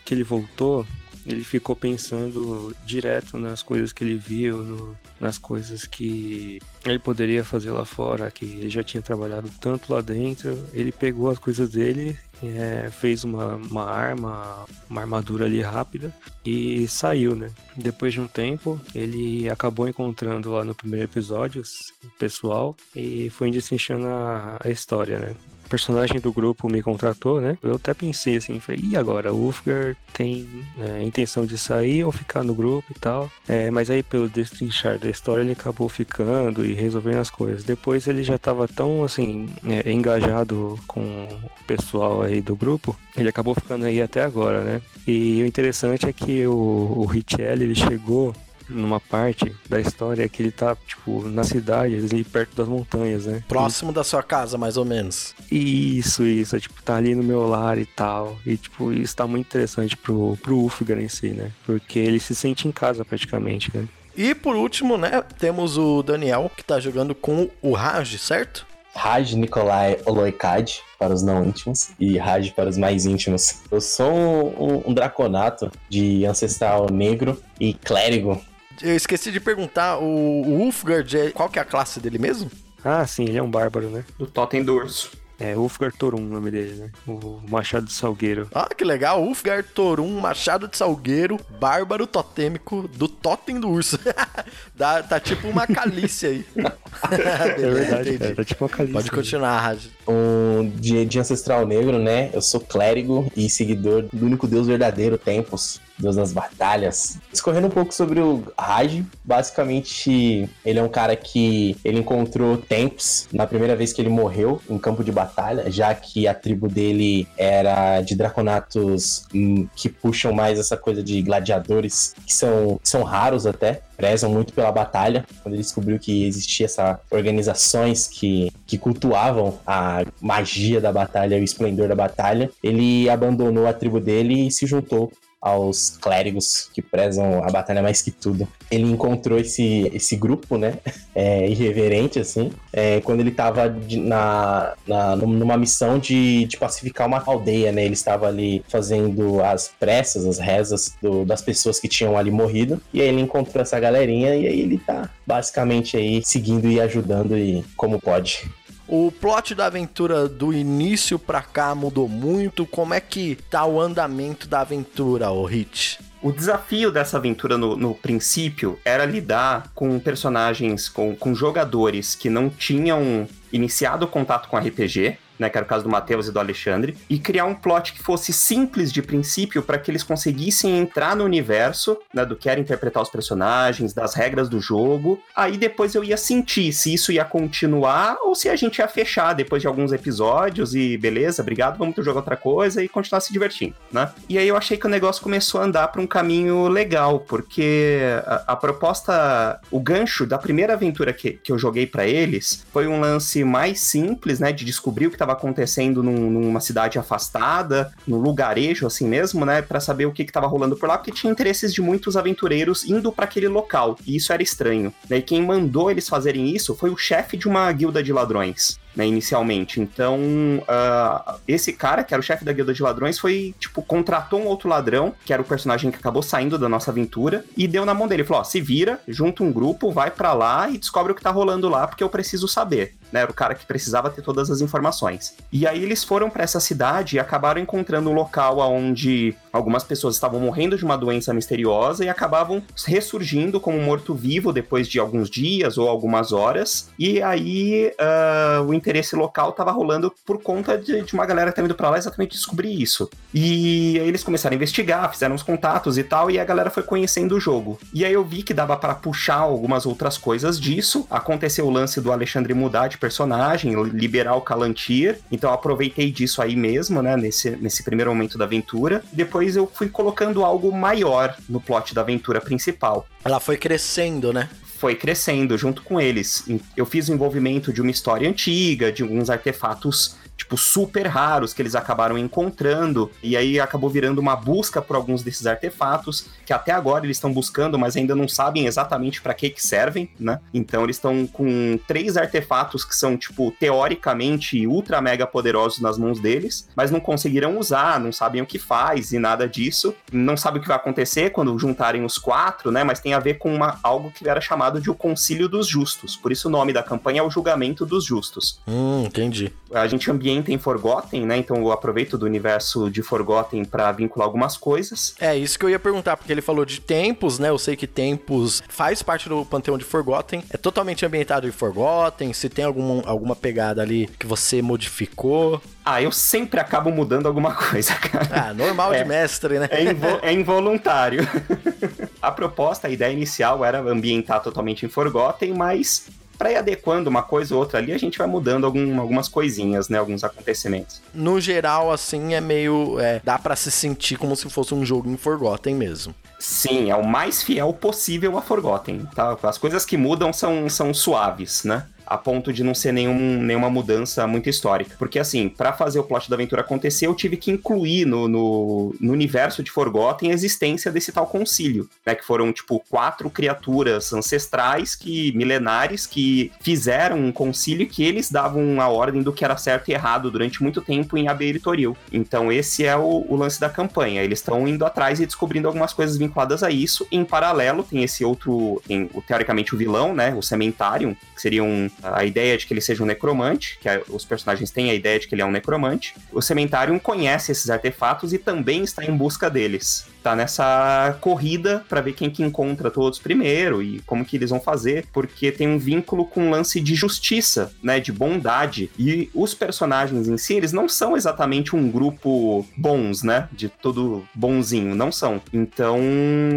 que 0.04 0.14
ele 0.14 0.22
voltou, 0.22 0.86
ele 1.26 1.42
ficou 1.42 1.74
pensando 1.74 2.74
direto 2.84 3.38
nas 3.38 3.62
coisas 3.62 3.92
que 3.92 4.04
ele 4.04 4.16
viu, 4.16 4.58
no, 4.58 4.98
nas 5.20 5.38
coisas 5.38 5.86
que 5.86 6.60
ele 6.84 6.98
poderia 6.98 7.44
fazer 7.44 7.70
lá 7.70 7.84
fora, 7.84 8.30
que 8.30 8.44
ele 8.44 8.68
já 8.68 8.82
tinha 8.82 9.02
trabalhado 9.02 9.50
tanto 9.60 9.92
lá 9.92 10.00
dentro. 10.00 10.58
Ele 10.72 10.92
pegou 10.92 11.30
as 11.30 11.38
coisas 11.38 11.70
dele, 11.70 12.18
é, 12.42 12.90
fez 12.90 13.24
uma, 13.24 13.56
uma 13.56 13.84
arma, 13.84 14.66
uma 14.88 15.00
armadura 15.00 15.46
ali 15.46 15.60
rápida 15.62 16.14
e 16.44 16.86
saiu, 16.88 17.34
né? 17.34 17.50
Depois 17.76 18.12
de 18.12 18.20
um 18.20 18.26
tempo, 18.26 18.80
ele 18.94 19.48
acabou 19.48 19.88
encontrando 19.88 20.50
lá 20.52 20.64
no 20.64 20.74
primeiro 20.74 21.06
episódio 21.06 21.62
o 22.04 22.10
pessoal 22.18 22.76
e 22.94 23.30
foi 23.30 23.50
destrinchando 23.50 24.06
a, 24.06 24.58
a 24.62 24.70
história, 24.70 25.18
né? 25.18 25.34
Personagem 25.74 26.20
do 26.20 26.32
grupo 26.32 26.68
me 26.68 26.80
contratou, 26.80 27.40
né? 27.40 27.58
Eu 27.60 27.74
até 27.74 27.92
pensei 27.92 28.36
assim, 28.36 28.60
falei, 28.60 28.80
e 28.84 28.96
agora? 28.96 29.32
O 29.34 29.46
Ulfgar 29.46 29.96
tem 30.12 30.48
é, 30.78 31.02
intenção 31.02 31.44
de 31.44 31.58
sair 31.58 32.04
ou 32.04 32.12
ficar 32.12 32.44
no 32.44 32.54
grupo 32.54 32.92
e 32.94 33.00
tal. 33.00 33.28
É, 33.48 33.72
mas 33.72 33.90
aí, 33.90 34.00
pelo 34.00 34.28
destrinchar 34.28 35.00
da 35.00 35.10
história, 35.10 35.42
ele 35.42 35.50
acabou 35.50 35.88
ficando 35.88 36.64
e 36.64 36.74
resolvendo 36.74 37.18
as 37.18 37.28
coisas. 37.28 37.64
Depois 37.64 38.06
ele 38.06 38.22
já 38.22 38.36
estava 38.36 38.68
tão, 38.68 39.02
assim, 39.02 39.48
é, 39.64 39.90
engajado 39.90 40.78
com 40.86 41.00
o 41.00 41.64
pessoal 41.66 42.22
aí 42.22 42.40
do 42.40 42.54
grupo, 42.54 42.96
ele 43.16 43.28
acabou 43.28 43.54
ficando 43.56 43.84
aí 43.84 44.00
até 44.00 44.22
agora, 44.22 44.62
né? 44.62 44.80
E 45.04 45.42
o 45.42 45.46
interessante 45.46 46.06
é 46.06 46.12
que 46.12 46.46
o, 46.46 46.52
o 46.52 47.10
ele 47.12 47.74
chegou 47.74 48.32
numa 48.68 49.00
parte 49.00 49.54
da 49.68 49.80
história 49.80 50.28
que 50.28 50.42
ele 50.42 50.50
tá, 50.50 50.76
tipo, 50.86 51.22
na 51.28 51.44
cidade, 51.44 51.96
ali 51.96 52.24
perto 52.24 52.56
das 52.56 52.68
montanhas, 52.68 53.26
né? 53.26 53.42
Próximo 53.48 53.90
e... 53.90 53.94
da 53.94 54.04
sua 54.04 54.22
casa, 54.22 54.56
mais 54.58 54.76
ou 54.76 54.84
menos. 54.84 55.34
Isso, 55.50 56.24
isso. 56.24 56.56
É, 56.56 56.60
tipo, 56.60 56.82
tá 56.82 56.96
ali 56.96 57.14
no 57.14 57.22
meu 57.22 57.46
lar 57.46 57.78
e 57.78 57.86
tal. 57.86 58.36
E, 58.46 58.56
tipo, 58.56 58.92
isso 58.92 59.16
tá 59.16 59.26
muito 59.26 59.46
interessante 59.46 59.96
pro, 59.96 60.36
pro 60.42 60.56
Ulfgar 60.56 60.98
em 60.98 61.08
si, 61.08 61.28
né? 61.28 61.50
Porque 61.64 61.98
ele 61.98 62.20
se 62.20 62.34
sente 62.34 62.66
em 62.66 62.72
casa 62.72 63.04
praticamente, 63.04 63.70
né? 63.74 63.86
E 64.16 64.32
por 64.34 64.54
último, 64.54 64.96
né, 64.96 65.22
temos 65.38 65.76
o 65.76 66.00
Daniel, 66.02 66.50
que 66.56 66.62
tá 66.62 66.78
jogando 66.78 67.16
com 67.16 67.50
o 67.60 67.72
Raj, 67.72 68.16
certo? 68.18 68.64
Raj 68.94 69.34
Nikolai 69.34 69.98
Oloikad, 70.06 70.80
para 70.98 71.12
os 71.12 71.22
não 71.22 71.44
íntimos, 71.44 71.90
e 71.98 72.16
Raj 72.16 72.52
para 72.52 72.70
os 72.70 72.78
mais 72.78 73.06
íntimos. 73.06 73.62
Eu 73.70 73.80
sou 73.80 74.12
um, 74.12 74.46
um, 74.46 74.82
um 74.86 74.94
draconato 74.94 75.70
de 75.88 76.24
ancestral 76.24 76.86
negro 76.90 77.42
e 77.58 77.74
clérigo 77.74 78.40
eu 78.82 78.96
esqueci 78.96 79.30
de 79.30 79.40
perguntar, 79.40 79.98
o, 79.98 80.04
Ulfgard, 80.04 81.32
qual 81.32 81.48
que 81.48 81.58
é 81.58 81.62
a 81.62 81.64
classe 81.64 82.00
dele 82.00 82.18
mesmo? 82.18 82.50
Ah, 82.84 83.06
sim, 83.06 83.24
ele 83.24 83.38
é 83.38 83.42
um 83.42 83.50
bárbaro, 83.50 83.88
né? 83.88 84.04
Do 84.18 84.26
Totem 84.26 84.62
do 84.62 84.74
Urso. 84.74 85.10
É, 85.38 85.56
Ulfgar 85.56 85.92
Torum 85.92 86.18
o 86.18 86.28
nome 86.28 86.50
dele, 86.50 86.74
né? 86.74 86.90
O 87.06 87.40
Machado 87.48 87.86
de 87.86 87.92
Salgueiro. 87.92 88.48
Ah, 88.54 88.68
que 88.74 88.84
legal. 88.84 89.22
Ulfgar 89.22 89.64
Torum, 89.64 90.20
Machado 90.20 90.68
de 90.68 90.76
Salgueiro, 90.76 91.40
bárbaro 91.58 92.06
totêmico 92.06 92.88
do 92.88 93.08
Totem 93.08 93.58
do 93.58 93.68
Urso. 93.68 93.98
Dá, 94.76 95.02
tá 95.02 95.18
tipo 95.18 95.48
uma 95.48 95.66
calice 95.66 96.26
aí. 96.26 96.46
é 97.10 97.70
verdade, 97.70 98.18
cara, 98.18 98.34
tá 98.36 98.44
tipo 98.44 98.64
uma 98.64 98.70
calice. 98.70 98.92
Pode 98.92 99.10
continuar, 99.10 99.58
Raj. 99.58 99.90
Um, 100.06 100.70
de, 100.76 101.04
de 101.04 101.18
ancestral 101.18 101.66
negro, 101.66 101.98
né? 101.98 102.30
Eu 102.32 102.40
sou 102.40 102.60
clérigo 102.60 103.30
e 103.36 103.50
seguidor 103.50 104.06
do 104.12 104.26
único 104.26 104.46
Deus 104.46 104.68
verdadeiro, 104.68 105.18
Tempos. 105.18 105.80
Deus 105.98 106.16
das 106.16 106.32
batalhas. 106.32 107.18
Escorrendo 107.32 107.68
um 107.68 107.70
pouco 107.70 107.94
sobre 107.94 108.20
o 108.20 108.42
Raj, 108.58 109.02
basicamente 109.24 110.48
ele 110.64 110.78
é 110.78 110.82
um 110.82 110.88
cara 110.88 111.14
que 111.14 111.76
ele 111.84 111.98
encontrou 111.98 112.56
Tempos 112.56 113.28
na 113.32 113.46
primeira 113.46 113.76
vez 113.76 113.92
que 113.92 114.00
ele 114.02 114.08
morreu 114.08 114.60
em 114.68 114.78
campo 114.78 115.04
de 115.04 115.12
batalha, 115.12 115.70
já 115.70 115.94
que 115.94 116.26
a 116.26 116.34
tribo 116.34 116.68
dele 116.68 117.28
era 117.36 118.00
de 118.00 118.14
draconatos 118.14 119.24
hum, 119.34 119.66
que 119.74 119.88
puxam 119.88 120.32
mais 120.32 120.58
essa 120.58 120.76
coisa 120.76 121.02
de 121.02 121.22
gladiadores, 121.22 122.14
que 122.26 122.34
são, 122.34 122.80
são 122.82 123.02
raros 123.02 123.46
até, 123.46 123.82
prezam 123.96 124.30
muito 124.30 124.52
pela 124.52 124.72
batalha. 124.72 125.24
Quando 125.42 125.54
ele 125.54 125.62
descobriu 125.62 125.98
que 125.98 126.26
existia 126.26 126.66
essa 126.66 127.00
organizações 127.10 128.08
que, 128.08 128.52
que 128.66 128.76
cultuavam 128.76 129.58
a 129.66 130.04
magia 130.20 130.80
da 130.80 130.92
batalha 130.92 131.38
o 131.38 131.44
esplendor 131.44 131.88
da 131.88 131.94
batalha, 131.94 132.50
ele 132.62 133.08
abandonou 133.08 133.66
a 133.66 133.72
tribo 133.72 134.00
dele 134.00 134.46
e 134.46 134.50
se 134.50 134.66
juntou 134.66 135.12
aos 135.44 135.90
clérigos 136.00 136.70
que 136.72 136.80
prezam 136.80 137.44
a 137.44 137.50
batalha 137.50 137.82
mais 137.82 138.00
que 138.00 138.10
tudo. 138.10 138.48
Ele 138.70 138.84
encontrou 138.84 139.38
esse, 139.38 139.90
esse 139.92 140.16
grupo, 140.16 140.56
né, 140.56 140.78
é, 141.14 141.46
irreverente, 141.46 142.18
assim, 142.18 142.50
é, 142.72 143.02
quando 143.02 143.20
ele 143.20 143.28
estava 143.28 143.68
na, 143.90 144.72
na, 144.86 145.16
numa 145.16 145.58
missão 145.58 145.98
de, 145.98 146.46
de 146.46 146.56
pacificar 146.56 147.06
uma 147.06 147.22
aldeia, 147.24 147.70
né, 147.70 147.84
ele 147.84 147.92
estava 147.92 148.26
ali 148.26 148.64
fazendo 148.70 149.42
as 149.42 149.68
pressas, 149.78 150.24
as 150.24 150.38
rezas 150.38 150.94
do, 151.02 151.26
das 151.26 151.42
pessoas 151.42 151.78
que 151.78 151.88
tinham 151.88 152.16
ali 152.16 152.30
morrido, 152.30 152.80
e 152.92 153.02
aí 153.02 153.08
ele 153.08 153.20
encontrou 153.20 153.60
essa 153.60 153.78
galerinha 153.78 154.34
e 154.34 154.46
aí 154.46 154.60
ele 154.60 154.78
tá 154.78 155.10
basicamente 155.26 155.94
aí 155.94 156.22
seguindo 156.24 156.70
e 156.70 156.80
ajudando 156.80 157.36
e 157.36 157.62
como 157.76 158.00
pode. 158.00 158.48
O 158.86 159.10
plot 159.10 159.54
da 159.54 159.66
aventura 159.66 160.28
do 160.28 160.52
início 160.52 161.18
pra 161.18 161.40
cá 161.40 161.74
mudou 161.74 162.08
muito. 162.08 162.66
Como 162.66 162.92
é 162.92 163.00
que 163.00 163.36
tá 163.50 163.64
o 163.64 163.80
andamento 163.80 164.46
da 164.46 164.60
aventura, 164.60 165.30
o 165.30 165.44
Hit? 165.44 165.98
O 166.22 166.32
desafio 166.32 166.90
dessa 166.90 167.16
aventura 167.18 167.58
no, 167.58 167.76
no, 167.76 167.94
princípio 167.94 168.78
era 168.84 169.04
lidar 169.04 169.70
com 169.74 169.98
personagens, 169.98 170.88
com, 170.88 171.14
com 171.14 171.34
jogadores 171.34 172.14
que 172.14 172.30
não 172.30 172.48
tinham 172.48 173.28
iniciado 173.52 174.06
contato 174.06 174.48
com 174.48 174.56
RPG, 174.56 175.18
né, 175.38 175.48
que 175.48 175.56
era 175.56 175.64
o 175.64 175.68
caso 175.68 175.84
do 175.84 175.90
Matheus 175.90 176.28
e 176.28 176.32
do 176.32 176.38
Alexandre, 176.38 176.96
e 177.08 177.18
criar 177.18 177.44
um 177.44 177.54
plot 177.54 177.92
que 177.92 178.02
fosse 178.02 178.32
simples 178.32 178.92
de 178.92 179.02
princípio 179.02 179.62
para 179.62 179.78
que 179.78 179.90
eles 179.90 180.02
conseguissem 180.02 180.78
entrar 180.78 181.16
no 181.16 181.24
universo, 181.24 181.98
né, 182.12 182.24
do 182.24 182.36
que 182.36 182.48
era 182.48 182.60
interpretar 182.60 183.02
os 183.02 183.08
personagens, 183.08 183.92
das 183.92 184.14
regras 184.14 184.48
do 184.48 184.60
jogo. 184.60 185.20
Aí 185.34 185.56
depois 185.56 185.94
eu 185.94 186.04
ia 186.04 186.16
sentir 186.16 186.72
se 186.72 186.92
isso 186.92 187.12
ia 187.12 187.24
continuar 187.24 188.18
ou 188.22 188.34
se 188.34 188.48
a 188.48 188.56
gente 188.56 188.78
ia 188.78 188.88
fechar 188.88 189.32
depois 189.32 189.62
de 189.62 189.68
alguns 189.68 189.92
episódios 189.92 190.74
e 190.74 190.96
beleza, 190.96 191.42
obrigado, 191.42 191.78
vamos 191.78 191.94
jogar 191.96 192.20
outra 192.20 192.36
coisa 192.36 192.82
e 192.82 192.88
continuar 192.88 193.20
se 193.20 193.32
divertindo, 193.32 193.74
né? 193.90 194.10
E 194.28 194.38
aí 194.38 194.48
eu 194.48 194.56
achei 194.56 194.76
que 194.76 194.86
o 194.86 194.90
negócio 194.90 195.22
começou 195.22 195.60
a 195.60 195.64
andar 195.64 195.88
para 195.88 196.00
um 196.00 196.06
caminho 196.06 196.68
legal, 196.68 197.20
porque 197.20 198.00
a, 198.26 198.52
a, 198.52 198.56
proposta, 198.56 199.60
o 199.70 199.80
gancho 199.80 200.26
da 200.26 200.38
primeira 200.38 200.74
aventura 200.74 201.12
que, 201.12 201.32
que 201.32 201.52
eu 201.52 201.58
joguei 201.58 201.86
para 201.86 202.06
eles 202.06 202.64
foi 202.72 202.86
um 202.86 203.00
lance 203.00 203.44
mais 203.44 203.80
simples, 203.80 204.40
né, 204.40 204.52
de 204.52 204.64
descobrir 204.64 205.06
o 205.06 205.10
que 205.10 205.16
estava 205.24 205.32
acontecendo 205.32 206.02
num, 206.02 206.30
numa 206.30 206.60
cidade 206.60 206.98
afastada, 206.98 207.92
no 208.06 208.18
lugarejo 208.18 208.86
assim 208.86 209.08
mesmo, 209.08 209.44
né, 209.44 209.62
para 209.62 209.80
saber 209.80 210.06
o 210.06 210.12
que 210.12 210.22
estava 210.22 210.46
rolando 210.46 210.76
por 210.76 210.88
lá, 210.88 210.98
porque 210.98 211.10
tinha 211.10 211.30
interesses 211.30 211.72
de 211.72 211.80
muitos 211.80 212.16
aventureiros 212.16 212.84
indo 212.84 213.10
para 213.10 213.24
aquele 213.24 213.48
local, 213.48 213.98
e 214.06 214.16
isso 214.16 214.32
era 214.32 214.42
estranho. 214.42 214.92
Né? 215.08 215.18
E 215.18 215.22
quem 215.22 215.42
mandou 215.42 215.90
eles 215.90 216.08
fazerem 216.08 216.54
isso 216.54 216.74
foi 216.74 216.90
o 216.90 216.96
chefe 216.96 217.36
de 217.36 217.48
uma 217.48 217.70
guilda 217.72 218.02
de 218.02 218.12
ladrões 218.12 218.78
né, 218.94 219.06
inicialmente. 219.06 219.80
Então, 219.80 220.18
uh, 220.18 221.40
esse 221.48 221.72
cara, 221.72 222.04
que 222.04 222.14
era 222.14 222.20
o 222.20 222.24
chefe 222.24 222.44
da 222.44 222.52
guilda 222.52 222.72
de 222.72 222.82
ladrões, 222.82 223.18
foi, 223.18 223.54
tipo, 223.58 223.82
contratou 223.82 224.40
um 224.40 224.46
outro 224.46 224.68
ladrão, 224.68 225.12
que 225.24 225.32
era 225.32 225.42
o 225.42 225.44
personagem 225.44 225.90
que 225.90 225.96
acabou 225.96 226.22
saindo 226.22 226.58
da 226.58 226.68
nossa 226.68 226.90
aventura, 226.90 227.44
e 227.56 227.66
deu 227.66 227.84
na 227.84 227.94
mão 227.94 228.06
dele. 228.06 228.24
Falou: 228.24 228.42
ó, 228.42 228.44
se 228.44 228.60
vira, 228.60 229.00
junta 229.08 229.42
um 229.42 229.52
grupo, 229.52 229.90
vai 229.90 230.10
para 230.10 230.32
lá 230.32 230.70
e 230.70 230.78
descobre 230.78 231.12
o 231.12 231.14
que 231.14 231.22
tá 231.22 231.30
rolando 231.30 231.68
lá, 231.68 231.86
porque 231.86 232.04
eu 232.04 232.08
preciso 232.08 232.46
saber. 232.46 232.94
Né, 233.14 233.20
era 233.20 233.30
o 233.30 233.34
cara 233.34 233.54
que 233.54 233.64
precisava 233.64 234.10
ter 234.10 234.22
todas 234.22 234.50
as 234.50 234.60
informações. 234.60 235.36
E 235.52 235.68
aí 235.68 235.80
eles 235.80 236.02
foram 236.02 236.28
para 236.28 236.42
essa 236.42 236.58
cidade 236.58 237.14
e 237.14 237.20
acabaram 237.20 237.60
encontrando 237.60 238.10
um 238.10 238.12
local 238.12 238.58
onde 238.58 239.36
algumas 239.52 239.84
pessoas 239.84 240.16
estavam 240.16 240.40
morrendo 240.40 240.76
de 240.76 240.84
uma 240.84 240.98
doença 240.98 241.32
misteriosa 241.32 242.04
e 242.04 242.08
acabavam 242.08 242.60
ressurgindo 242.84 243.60
como 243.60 243.80
morto-vivo 243.80 244.52
depois 244.52 244.88
de 244.88 244.98
alguns 244.98 245.30
dias 245.30 245.78
ou 245.78 245.88
algumas 245.88 246.32
horas. 246.32 246.90
E 246.98 247.22
aí 247.22 247.92
uh, 248.00 248.64
o 248.64 248.74
interesse 248.74 249.14
local 249.14 249.50
estava 249.50 249.70
rolando 249.70 250.12
por 250.26 250.42
conta 250.42 250.76
de, 250.76 251.02
de, 251.02 251.14
uma 251.14 251.24
galera 251.24 251.52
que 251.52 251.56
tá 251.56 251.62
indo 251.62 251.76
pra 251.76 251.90
lá 251.90 251.98
exatamente 251.98 252.32
descobrir 252.32 252.82
isso. 252.82 253.08
E 253.32 253.96
aí 254.00 254.08
eles 254.08 254.24
começaram 254.24 254.54
a 254.54 254.56
investigar, 254.56 255.08
fizeram 255.12 255.36
os 255.36 255.42
contatos 255.44 255.96
e 255.98 256.02
tal, 256.02 256.32
e 256.32 256.40
a 256.40 256.44
galera 256.44 256.68
foi 256.68 256.82
conhecendo 256.82 257.36
o 257.36 257.40
jogo. 257.40 257.78
E 257.92 258.04
aí 258.04 258.12
eu 258.12 258.24
vi 258.24 258.42
que 258.42 258.52
dava 258.52 258.76
para 258.76 258.96
puxar 258.96 259.36
algumas 259.36 259.86
outras 259.86 260.18
coisas 260.18 260.58
disso. 260.58 261.06
Aconteceu 261.08 261.64
o 261.68 261.70
lance 261.70 262.00
do 262.00 262.10
Alexandre 262.10 262.52
mudar 262.54 262.88
de 262.88 262.98
personagem, 263.04 263.74
liberar 263.84 264.34
o 264.34 264.40
Calantir. 264.40 265.18
Então 265.30 265.50
eu 265.50 265.54
aproveitei 265.54 266.10
disso 266.10 266.40
aí 266.40 266.56
mesmo, 266.56 267.02
né, 267.02 267.16
nesse, 267.18 267.50
nesse 267.50 267.82
primeiro 267.82 268.10
momento 268.10 268.38
da 268.38 268.46
aventura. 268.46 269.04
Depois 269.12 269.56
eu 269.56 269.70
fui 269.72 269.90
colocando 269.90 270.42
algo 270.42 270.72
maior 270.72 271.36
no 271.46 271.60
plot 271.60 271.94
da 271.94 272.00
aventura 272.00 272.40
principal. 272.40 273.06
Ela 273.22 273.38
foi 273.40 273.58
crescendo, 273.58 274.32
né? 274.32 274.48
foi 274.78 274.94
crescendo 274.94 275.56
junto 275.56 275.82
com 275.82 275.98
eles. 275.98 276.44
Eu 276.76 276.84
fiz 276.84 277.08
o 277.08 277.12
envolvimento 277.14 277.72
de 277.72 277.80
uma 277.80 277.90
história 277.90 278.28
antiga, 278.28 278.92
de 278.92 279.02
alguns 279.02 279.30
artefatos 279.30 280.16
tipo, 280.36 280.56
super 280.56 281.06
raros 281.06 281.52
que 281.52 281.62
eles 281.62 281.74
acabaram 281.74 282.18
encontrando. 282.18 283.10
E 283.22 283.36
aí 283.36 283.60
acabou 283.60 283.88
virando 283.88 284.20
uma 284.20 284.36
busca 284.36 284.82
por 284.82 284.96
alguns 284.96 285.22
desses 285.22 285.46
artefatos, 285.46 286.26
que 286.44 286.52
até 286.52 286.72
agora 286.72 287.06
eles 287.06 287.16
estão 287.16 287.32
buscando, 287.32 287.78
mas 287.78 287.96
ainda 287.96 288.14
não 288.14 288.28
sabem 288.28 288.66
exatamente 288.66 289.20
para 289.20 289.34
que 289.34 289.50
que 289.50 289.64
servem, 289.64 290.10
né? 290.18 290.40
Então 290.52 290.84
eles 290.84 290.96
estão 290.96 291.26
com 291.26 291.78
três 291.86 292.16
artefatos 292.16 292.84
que 292.84 292.94
são, 292.94 293.16
tipo, 293.16 293.52
teoricamente 293.58 294.66
ultra 294.66 295.00
mega 295.00 295.26
poderosos 295.26 295.80
nas 295.80 295.98
mãos 295.98 296.20
deles, 296.20 296.68
mas 296.76 296.90
não 296.90 297.00
conseguiram 297.00 297.58
usar, 297.58 298.00
não 298.00 298.12
sabem 298.12 298.42
o 298.42 298.46
que 298.46 298.58
faz 298.58 299.12
e 299.12 299.18
nada 299.18 299.48
disso. 299.48 299.94
Não 300.12 300.36
sabe 300.36 300.58
o 300.58 300.62
que 300.62 300.68
vai 300.68 300.76
acontecer 300.76 301.30
quando 301.30 301.58
juntarem 301.58 302.04
os 302.04 302.18
quatro, 302.18 302.70
né? 302.70 302.84
Mas 302.84 303.00
tem 303.00 303.14
a 303.14 303.18
ver 303.18 303.34
com 303.34 303.54
uma, 303.54 303.78
algo 303.82 304.10
que 304.10 304.28
era 304.28 304.40
chamado 304.40 304.80
de 304.80 304.90
o 304.90 304.94
Concílio 304.94 305.48
dos 305.48 305.66
Justos. 305.66 306.16
Por 306.16 306.32
isso 306.32 306.48
o 306.48 306.50
nome 306.50 306.72
da 306.72 306.82
campanha 306.82 307.20
é 307.20 307.22
o 307.22 307.30
Julgamento 307.30 307.86
dos 307.86 308.04
Justos. 308.04 308.60
Hum, 308.66 309.04
entendi. 309.06 309.52
A 309.72 309.86
gente 309.86 310.10
ambienta 310.24 310.50
em 310.50 310.58
Forgotten, 310.58 311.26
né? 311.26 311.36
Então 311.36 311.56
eu 311.58 311.70
aproveito 311.70 312.16
do 312.16 312.24
universo 312.24 312.90
de 312.90 313.02
Forgotten 313.02 313.64
para 313.64 313.92
vincular 313.92 314.26
algumas 314.26 314.56
coisas. 314.56 315.14
É 315.20 315.36
isso 315.36 315.58
que 315.58 315.64
eu 315.64 315.70
ia 315.70 315.78
perguntar, 315.78 316.16
porque 316.16 316.32
ele 316.32 316.40
falou 316.40 316.64
de 316.64 316.80
tempos, 316.80 317.38
né? 317.38 317.50
Eu 317.50 317.58
sei 317.58 317.76
que 317.76 317.86
tempos 317.86 318.62
faz 318.68 319.02
parte 319.02 319.28
do 319.28 319.44
panteão 319.44 319.76
de 319.76 319.84
Forgotten, 319.84 320.42
é 320.50 320.56
totalmente 320.56 321.04
ambientado 321.04 321.46
em 321.46 321.50
Forgotten. 321.52 322.32
Se 322.32 322.48
tem 322.48 322.64
algum, 322.64 323.02
alguma 323.04 323.36
pegada 323.36 323.82
ali 323.82 324.08
que 324.18 324.26
você 324.26 324.62
modificou. 324.62 325.60
Ah, 325.84 326.00
eu 326.00 326.10
sempre 326.10 326.58
acabo 326.58 326.90
mudando 326.90 327.26
alguma 327.26 327.52
coisa, 327.54 327.94
cara. 327.94 328.48
Ah, 328.48 328.54
normal 328.54 328.94
é, 328.94 329.02
de 329.02 329.08
mestre, 329.08 329.58
né? 329.58 329.68
É, 329.70 329.82
invo 329.82 330.18
é 330.22 330.32
involuntário. 330.32 331.28
a 332.22 332.30
proposta, 332.30 332.88
a 332.88 332.90
ideia 332.90 333.12
inicial 333.12 333.62
era 333.62 333.80
ambientar 333.80 334.42
totalmente 334.42 334.86
em 334.86 334.88
Forgotten, 334.88 335.52
mas 335.52 336.06
para 336.36 336.52
ir 336.52 336.56
adequando 336.56 337.08
uma 337.08 337.22
coisa 337.22 337.54
ou 337.54 337.60
outra 337.60 337.78
ali, 337.78 337.92
a 337.92 337.98
gente 337.98 338.18
vai 338.18 338.26
mudando 338.26 338.64
algum, 338.64 339.00
algumas 339.00 339.28
coisinhas, 339.28 339.88
né? 339.88 339.98
Alguns 339.98 340.24
acontecimentos. 340.24 341.00
No 341.12 341.40
geral, 341.40 341.92
assim, 341.92 342.34
é 342.34 342.40
meio. 342.40 342.98
É, 343.00 343.20
dá 343.24 343.38
para 343.38 343.56
se 343.56 343.70
sentir 343.70 344.16
como 344.16 344.36
se 344.36 344.48
fosse 344.48 344.74
um 344.74 344.84
jogo 344.84 345.08
em 345.08 345.16
Forgotten 345.16 345.74
mesmo. 345.74 346.14
Sim, 346.38 346.90
é 346.90 346.96
o 346.96 347.06
mais 347.06 347.42
fiel 347.42 347.72
possível 347.72 348.36
a 348.36 348.42
Forgotten, 348.42 349.06
tá? 349.14 349.36
As 349.42 349.56
coisas 349.56 349.84
que 349.86 349.96
mudam 349.96 350.32
são, 350.32 350.68
são 350.68 350.92
suaves, 350.92 351.64
né? 351.64 351.86
A 352.06 352.16
ponto 352.16 352.52
de 352.52 352.62
não 352.62 352.74
ser 352.74 352.92
nenhum, 352.92 353.42
nenhuma 353.42 353.70
mudança 353.70 354.26
muito 354.26 354.48
histórica. 354.48 354.96
Porque, 354.98 355.18
assim, 355.18 355.48
para 355.48 355.72
fazer 355.72 355.98
o 355.98 356.04
plot 356.04 356.28
da 356.28 356.36
aventura 356.36 356.62
acontecer, 356.62 357.06
eu 357.06 357.14
tive 357.14 357.36
que 357.36 357.50
incluir 357.50 358.04
no, 358.06 358.28
no, 358.28 358.94
no, 359.00 359.12
universo 359.12 359.62
de 359.62 359.70
Forgotten 359.70 360.30
a 360.30 360.34
existência 360.34 360.90
desse 360.90 361.12
tal 361.12 361.26
concílio, 361.26 361.88
né? 362.04 362.14
Que 362.14 362.24
foram, 362.24 362.52
tipo, 362.52 362.82
quatro 362.90 363.30
criaturas 363.30 364.12
ancestrais, 364.12 364.94
que 364.94 365.32
milenares, 365.36 366.06
que 366.06 366.50
fizeram 366.60 367.18
um 367.18 367.32
concílio 367.32 367.86
que 367.86 368.04
eles 368.04 368.30
davam 368.30 368.80
a 368.80 368.88
ordem 368.88 369.22
do 369.22 369.32
que 369.32 369.44
era 369.44 369.56
certo 369.56 369.88
e 369.88 369.94
errado 369.94 370.30
durante 370.30 370.62
muito 370.62 370.80
tempo 370.82 371.16
em 371.16 371.28
Aberitoril. 371.28 371.96
Então, 372.12 372.52
esse 372.52 372.84
é 372.84 372.96
o, 372.96 373.24
o 373.28 373.36
lance 373.36 373.60
da 373.60 373.70
campanha. 373.70 374.22
Eles 374.22 374.38
estão 374.38 374.66
indo 374.66 374.84
atrás 374.84 375.20
e 375.20 375.26
descobrindo 375.26 375.68
algumas 375.68 375.92
coisas 375.92 376.16
vinculadas 376.16 376.62
a 376.62 376.70
isso. 376.70 377.06
Em 377.10 377.24
paralelo, 377.24 377.82
tem 377.82 378.02
esse 378.02 378.24
outro, 378.24 378.82
tem, 378.86 379.08
teoricamente, 379.26 379.74
o 379.74 379.78
vilão, 379.78 380.14
né? 380.14 380.34
O 380.34 380.42
Cementarium, 380.42 381.14
que 381.34 381.40
seria 381.40 381.62
um 381.62 381.88
a 382.02 382.24
ideia 382.24 382.56
de 382.56 382.66
que 382.66 382.74
ele 382.74 382.80
seja 382.80 383.02
um 383.02 383.06
necromante, 383.06 383.78
que 383.80 383.88
os 384.08 384.24
personagens 384.24 384.70
têm 384.70 384.90
a 384.90 384.94
ideia 384.94 385.18
de 385.18 385.26
que 385.26 385.34
ele 385.34 385.42
é 385.42 385.46
um 385.46 385.50
necromante. 385.50 386.14
O 386.32 386.42
Cementário 386.42 386.98
conhece 387.00 387.52
esses 387.52 387.70
artefatos 387.70 388.32
e 388.32 388.38
também 388.38 388.82
está 388.82 389.04
em 389.04 389.16
busca 389.16 389.48
deles 389.48 390.12
tá 390.24 390.34
nessa 390.34 391.18
corrida 391.20 391.84
para 391.86 392.00
ver 392.00 392.14
quem 392.14 392.30
que 392.30 392.42
encontra 392.42 392.90
todos 392.90 393.18
primeiro 393.18 393.82
e 393.82 394.00
como 394.06 394.24
que 394.24 394.36
eles 394.36 394.48
vão 394.48 394.58
fazer, 394.58 395.04
porque 395.12 395.52
tem 395.52 395.68
um 395.68 395.78
vínculo 395.78 396.24
com 396.24 396.44
um 396.44 396.50
lance 396.50 396.80
de 396.80 396.94
justiça, 396.94 397.70
né, 397.82 398.00
de 398.00 398.10
bondade. 398.10 398.90
E 398.98 399.28
os 399.34 399.52
personagens 399.52 400.26
em 400.26 400.38
si, 400.38 400.54
eles 400.54 400.72
não 400.72 400.88
são 400.88 401.14
exatamente 401.14 401.76
um 401.76 401.90
grupo 401.90 402.66
bons, 402.74 403.22
né, 403.22 403.48
de 403.52 403.68
todo 403.68 404.26
bonzinho, 404.34 404.94
não 404.94 405.12
são. 405.12 405.42
Então 405.52 406.00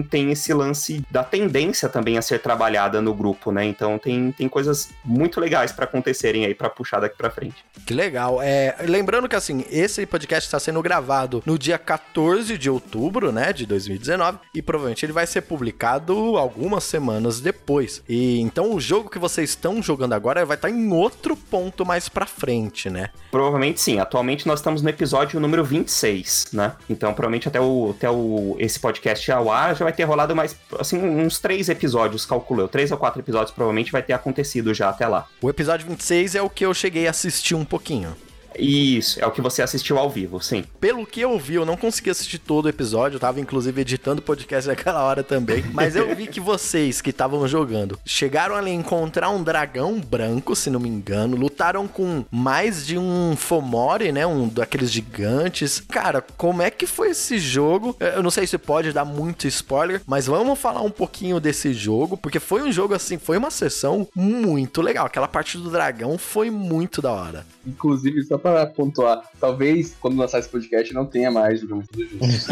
tem 0.09 0.31
esse 0.31 0.53
lance 0.53 1.03
da 1.11 1.23
tendência 1.23 1.89
também 1.89 2.17
a 2.17 2.21
ser 2.21 2.39
trabalhada 2.39 3.01
no 3.01 3.13
grupo, 3.13 3.51
né? 3.51 3.65
Então 3.65 3.99
tem, 3.99 4.31
tem 4.31 4.47
coisas 4.47 4.91
muito 5.03 5.41
legais 5.41 5.73
para 5.73 5.83
acontecerem 5.83 6.45
aí 6.45 6.55
para 6.55 6.69
puxar 6.69 7.01
daqui 7.01 7.17
para 7.17 7.29
frente. 7.29 7.65
Que 7.85 7.93
legal. 7.93 8.41
É, 8.41 8.77
lembrando 8.87 9.27
que 9.27 9.35
assim, 9.35 9.65
esse 9.69 10.05
podcast 10.05 10.47
está 10.47 10.59
sendo 10.59 10.81
gravado 10.81 11.43
no 11.45 11.57
dia 11.59 11.77
14 11.77 12.57
de 12.57 12.69
outubro, 12.69 13.33
né, 13.33 13.51
de 13.57 13.65
2019 13.65 14.39
e 14.53 14.61
provavelmente 14.61 15.05
ele 15.05 15.13
vai 15.13 15.27
ser 15.27 15.41
publicado 15.41 16.37
algumas 16.37 16.83
semanas 16.83 17.39
depois. 17.39 18.03
E 18.07 18.39
então 18.39 18.73
o 18.73 18.79
jogo 18.79 19.09
que 19.09 19.19
vocês 19.19 19.49
estão 19.49 19.81
jogando 19.81 20.13
agora 20.13 20.45
vai 20.45 20.55
estar 20.55 20.69
em 20.69 20.91
outro 20.91 21.35
ponto 21.35 21.85
mais 21.85 22.07
para 22.07 22.25
frente, 22.25 22.89
né? 22.89 23.09
Provavelmente 23.31 23.81
sim. 23.81 23.99
Atualmente 23.99 24.47
nós 24.47 24.59
estamos 24.59 24.81
no 24.81 24.89
episódio 24.89 25.39
número 25.39 25.63
26, 25.63 26.49
né? 26.53 26.73
Então 26.89 27.13
provavelmente 27.13 27.47
até 27.47 27.59
o 27.59 27.93
até 27.95 28.09
o 28.09 28.55
esse 28.59 28.79
podcast 28.79 29.31
ao 29.31 29.51
ar 29.51 29.75
já 29.75 29.83
vai 29.83 29.93
ter 29.93 30.03
rolado 30.03 30.35
mais 30.35 30.55
assim 30.79 30.97
uns 30.97 31.39
três 31.39 31.69
episódios, 31.69 32.25
calculo 32.25 32.61
eu, 32.61 32.67
três 32.67 32.91
ou 32.91 32.97
quatro 32.97 33.21
episódios 33.21 33.51
provavelmente 33.51 33.91
vai 33.91 34.01
ter 34.01 34.13
acontecido 34.13 34.73
já 34.73 34.89
até 34.89 35.07
lá. 35.07 35.27
O 35.41 35.49
episódio 35.49 35.87
26 35.87 36.35
é 36.35 36.41
o 36.41 36.49
que 36.49 36.65
eu 36.65 36.73
cheguei 36.73 37.07
a 37.07 37.11
assistir 37.11 37.55
um 37.55 37.65
pouquinho. 37.65 38.15
Isso, 38.57 39.19
é 39.21 39.25
o 39.25 39.31
que 39.31 39.41
você 39.41 39.61
assistiu 39.61 39.97
ao 39.97 40.09
vivo, 40.09 40.41
sim. 40.41 40.63
Pelo 40.79 41.05
que 41.05 41.21
eu 41.21 41.37
vi, 41.37 41.55
eu 41.55 41.65
não 41.65 41.77
consegui 41.77 42.09
assistir 42.09 42.39
todo 42.39 42.65
o 42.65 42.69
episódio, 42.69 43.17
eu 43.17 43.19
tava 43.19 43.39
inclusive 43.39 43.81
editando 43.81 44.19
o 44.19 44.23
podcast 44.23 44.67
naquela 44.69 45.03
hora 45.03 45.23
também, 45.23 45.63
mas 45.73 45.95
eu 45.95 46.15
vi 46.15 46.27
que 46.27 46.39
vocês 46.39 47.01
que 47.01 47.09
estavam 47.09 47.47
jogando 47.47 47.99
chegaram 48.05 48.55
ali 48.55 48.71
a 48.71 48.73
encontrar 48.73 49.29
um 49.29 49.43
dragão 49.43 49.99
branco, 49.99 50.55
se 50.55 50.69
não 50.69 50.79
me 50.79 50.89
engano, 50.89 51.37
lutaram 51.37 51.87
com 51.87 52.25
mais 52.31 52.85
de 52.85 52.97
um 52.97 53.35
Fomori, 53.35 54.11
né, 54.11 54.25
um 54.25 54.47
daqueles 54.47 54.91
gigantes. 54.91 55.79
Cara, 55.79 56.21
como 56.21 56.61
é 56.61 56.71
que 56.71 56.87
foi 56.87 57.09
esse 57.09 57.37
jogo? 57.39 57.95
Eu 57.99 58.23
não 58.23 58.31
sei 58.31 58.47
se 58.47 58.57
pode 58.57 58.91
dar 58.91 59.05
muito 59.05 59.47
spoiler, 59.47 60.01
mas 60.05 60.27
vamos 60.27 60.57
falar 60.59 60.81
um 60.81 60.91
pouquinho 60.91 61.39
desse 61.39 61.73
jogo, 61.73 62.17
porque 62.17 62.39
foi 62.39 62.61
um 62.61 62.71
jogo 62.71 62.93
assim, 62.93 63.17
foi 63.17 63.37
uma 63.37 63.51
sessão 63.51 64.07
muito 64.15 64.81
legal. 64.81 65.05
Aquela 65.05 65.27
parte 65.27 65.57
do 65.57 65.69
dragão 65.69 66.17
foi 66.17 66.49
muito 66.49 67.01
da 67.01 67.11
hora. 67.11 67.45
Inclusive, 67.65 68.23
só 68.23 68.37
pra 68.37 68.46
pra 68.53 68.65
pontuar, 68.67 69.21
talvez 69.39 69.95
quando 69.99 70.17
lançar 70.17 70.39
esse 70.39 70.49
podcast 70.49 70.93
não 70.93 71.05
tenha 71.05 71.29
mais 71.31 71.61
Jogamos 71.61 71.85
Tudo 71.87 72.07
Juntos. 72.07 72.47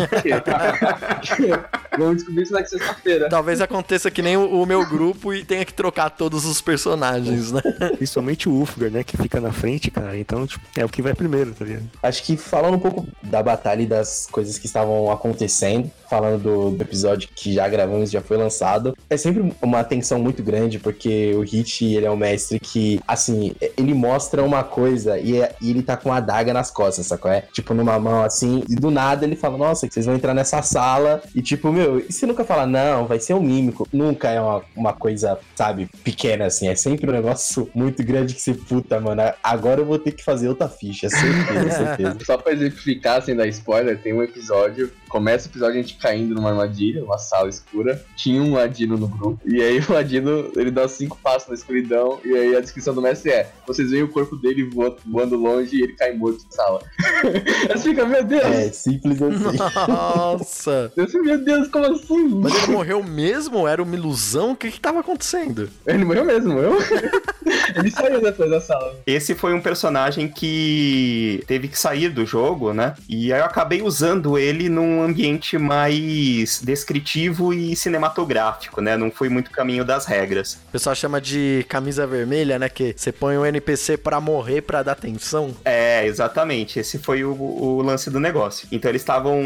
Vamos 1.97 2.17
descobrir 2.17 2.43
isso 2.43 2.53
na 2.53 2.65
sexta-feira. 2.65 3.29
Talvez 3.29 3.61
aconteça 3.61 4.11
que 4.11 4.21
nem 4.21 4.37
o, 4.37 4.61
o 4.61 4.65
meu 4.65 4.85
grupo 4.87 5.33
e 5.33 5.43
tenha 5.45 5.63
que 5.65 5.73
trocar 5.73 6.09
todos 6.09 6.45
os 6.45 6.61
personagens, 6.61 7.51
né? 7.51 7.61
Principalmente 7.97 8.49
o 8.49 8.51
Ulfgar, 8.53 8.91
né? 8.91 9.03
Que 9.03 9.17
fica 9.17 9.39
na 9.39 9.51
frente, 9.51 9.89
cara. 9.91 10.17
Então, 10.17 10.45
tipo, 10.45 10.65
é 10.77 10.83
o 10.83 10.89
que 10.89 11.01
vai 11.01 11.13
primeiro, 11.13 11.53
tá 11.53 11.65
ligado? 11.65 11.85
Acho 12.03 12.23
que 12.23 12.35
falando 12.37 12.75
um 12.75 12.79
pouco 12.79 13.07
da 13.23 13.41
batalha 13.41 13.81
e 13.81 13.85
das 13.85 14.27
coisas 14.31 14.57
que 14.57 14.65
estavam 14.65 15.09
acontecendo, 15.11 15.89
falando 16.09 16.41
do, 16.41 16.71
do 16.71 16.81
episódio 16.81 17.29
que 17.35 17.53
já 17.53 17.67
gravamos, 17.67 18.11
já 18.11 18.21
foi 18.21 18.37
lançado, 18.37 18.95
é 19.09 19.17
sempre 19.17 19.53
uma 19.61 19.83
tensão 19.83 20.19
muito 20.19 20.43
grande, 20.43 20.79
porque 20.79 21.33
o 21.35 21.41
Hit, 21.41 21.85
ele 21.85 22.05
é 22.05 22.11
um 22.11 22.17
mestre 22.17 22.59
que, 22.59 22.99
assim, 23.07 23.55
ele 23.77 23.93
mostra 23.93 24.43
uma 24.43 24.63
coisa 24.63 25.17
e, 25.17 25.39
é- 25.41 25.55
e 25.61 25.69
ele 25.69 25.81
tá 25.85 25.97
com 25.97 26.11
a 26.11 26.17
adaga 26.17 26.53
nas 26.53 26.71
costas, 26.71 27.05
sacou? 27.05 27.31
É? 27.31 27.41
Tipo, 27.53 27.73
numa 27.73 27.99
mão 27.99 28.23
assim, 28.23 28.63
e 28.69 28.75
do 28.75 28.91
nada 28.91 29.25
ele 29.25 29.35
fala, 29.35 29.57
nossa, 29.57 29.87
vocês 29.89 30.05
vão 30.05 30.15
entrar 30.15 30.33
nessa 30.33 30.61
sala, 30.61 31.21
e 31.33 31.41
tipo, 31.41 31.71
meu, 31.71 31.99
e 31.99 32.11
você 32.11 32.25
nunca 32.25 32.43
fala, 32.43 32.65
não, 32.65 33.07
vai 33.07 33.19
ser 33.19 33.33
um 33.33 33.41
mímico. 33.41 33.87
Nunca 33.91 34.29
é 34.29 34.39
uma, 34.39 34.63
uma 34.75 34.93
coisa, 34.93 35.37
sabe, 35.55 35.89
pequena 36.03 36.45
assim, 36.45 36.67
é 36.67 36.75
sempre 36.75 37.09
um 37.09 37.13
negócio 37.13 37.69
muito 37.73 38.03
grande 38.03 38.33
que 38.33 38.41
você, 38.41 38.53
puta, 38.53 38.99
mano, 38.99 39.21
agora 39.43 39.81
eu 39.81 39.85
vou 39.85 39.99
ter 39.99 40.11
que 40.11 40.23
fazer 40.23 40.49
outra 40.49 40.67
ficha, 40.67 41.09
certeza, 41.09 41.69
certeza. 41.71 42.17
Só 42.25 42.37
pra 42.37 42.53
exemplificar, 42.53 43.21
sem 43.21 43.35
dar 43.35 43.47
spoiler, 43.47 43.99
tem 44.01 44.13
um 44.13 44.23
episódio. 44.23 44.91
Começa 45.07 45.47
o 45.47 45.51
episódio 45.51 45.79
a 45.79 45.81
gente 45.81 45.95
caindo 45.95 46.35
numa 46.35 46.49
armadilha, 46.49 47.03
uma 47.03 47.17
sala 47.17 47.49
escura. 47.49 48.03
Tinha 48.15 48.41
um 48.41 48.53
ladino 48.53 48.97
no 48.97 49.07
grupo. 49.07 49.39
E 49.45 49.61
aí 49.61 49.79
o 49.79 49.93
ladino, 49.93 50.51
ele 50.55 50.71
dá 50.71 50.87
cinco 50.87 51.17
passos 51.21 51.47
na 51.47 51.55
escuridão. 51.55 52.19
E 52.23 52.33
aí 52.33 52.55
a 52.55 52.61
descrição 52.61 52.93
do 52.93 53.01
mestre 53.01 53.31
é: 53.31 53.51
vocês 53.67 53.91
veem 53.91 54.03
o 54.03 54.11
corpo 54.11 54.35
dele 54.35 54.69
voando 55.05 55.35
longe 55.37 55.74
e 55.75 55.83
ele 55.83 55.93
cai 55.93 56.13
morto 56.13 56.43
na 56.45 56.51
sala. 56.51 56.81
Aí 57.69 57.77
você 57.77 57.89
fica, 57.89 58.05
meu 58.05 58.23
Deus! 58.23 58.43
É, 58.43 58.69
simples 58.71 59.21
assim. 59.21 59.57
Nossa! 59.87 60.91
Eu 60.95 61.07
fico, 61.07 61.23
meu 61.23 61.37
Deus, 61.43 61.67
como 61.67 61.85
assim? 61.85 62.27
Mas 62.41 62.63
ele 62.63 62.71
morreu 62.71 63.03
mesmo? 63.03 63.67
Era 63.67 63.81
uma 63.81 63.95
ilusão? 63.95 64.51
O 64.51 64.55
que 64.55 64.71
que 64.71 64.79
tava 64.79 64.99
acontecendo? 64.99 65.69
Ele 65.85 66.05
morreu 66.05 66.25
mesmo, 66.25 66.53
morreu? 66.53 66.77
ele 67.75 67.91
saiu 67.91 68.21
depois 68.21 68.49
da 68.49 68.61
sala. 68.61 68.95
Esse 69.05 69.35
foi 69.35 69.53
um 69.53 69.61
personagem 69.61 70.27
que 70.27 71.43
teve 71.47 71.67
que 71.67 71.77
sair 71.77 72.09
do 72.09 72.25
jogo, 72.25 72.73
né? 72.73 72.95
E 73.07 73.31
aí 73.33 73.39
eu 73.39 73.45
acabei 73.45 73.81
usando 73.81 74.37
ele 74.37 74.69
num 74.69 75.03
ambiente 75.03 75.57
mais 75.57 76.61
descritivo 76.63 77.53
e 77.53 77.75
cinematográfico, 77.75 78.81
né? 78.81 78.97
Não 78.97 79.11
foi 79.11 79.29
muito 79.29 79.51
caminho 79.51 79.85
das 79.85 80.05
regras. 80.05 80.59
O 80.69 80.71
pessoal 80.71 80.95
chama 80.95 81.21
de 81.21 81.65
camisa 81.67 82.05
vermelha, 82.05 82.59
né? 82.59 82.69
Que 82.69 82.93
você 82.95 83.11
põe 83.11 83.37
o 83.37 83.45
NPC 83.45 83.97
pra 83.97 84.19
morrer, 84.19 84.61
pra 84.61 84.83
dar 84.83 84.93
atenção. 84.93 85.54
É, 85.63 86.05
exatamente. 86.05 86.79
Esse 86.79 86.97
foi 86.97 87.23
o, 87.23 87.33
o 87.33 87.81
lance 87.81 88.09
do 88.09 88.19
negócio. 88.19 88.67
Então 88.71 88.89
eles 88.89 89.01
estavam 89.01 89.41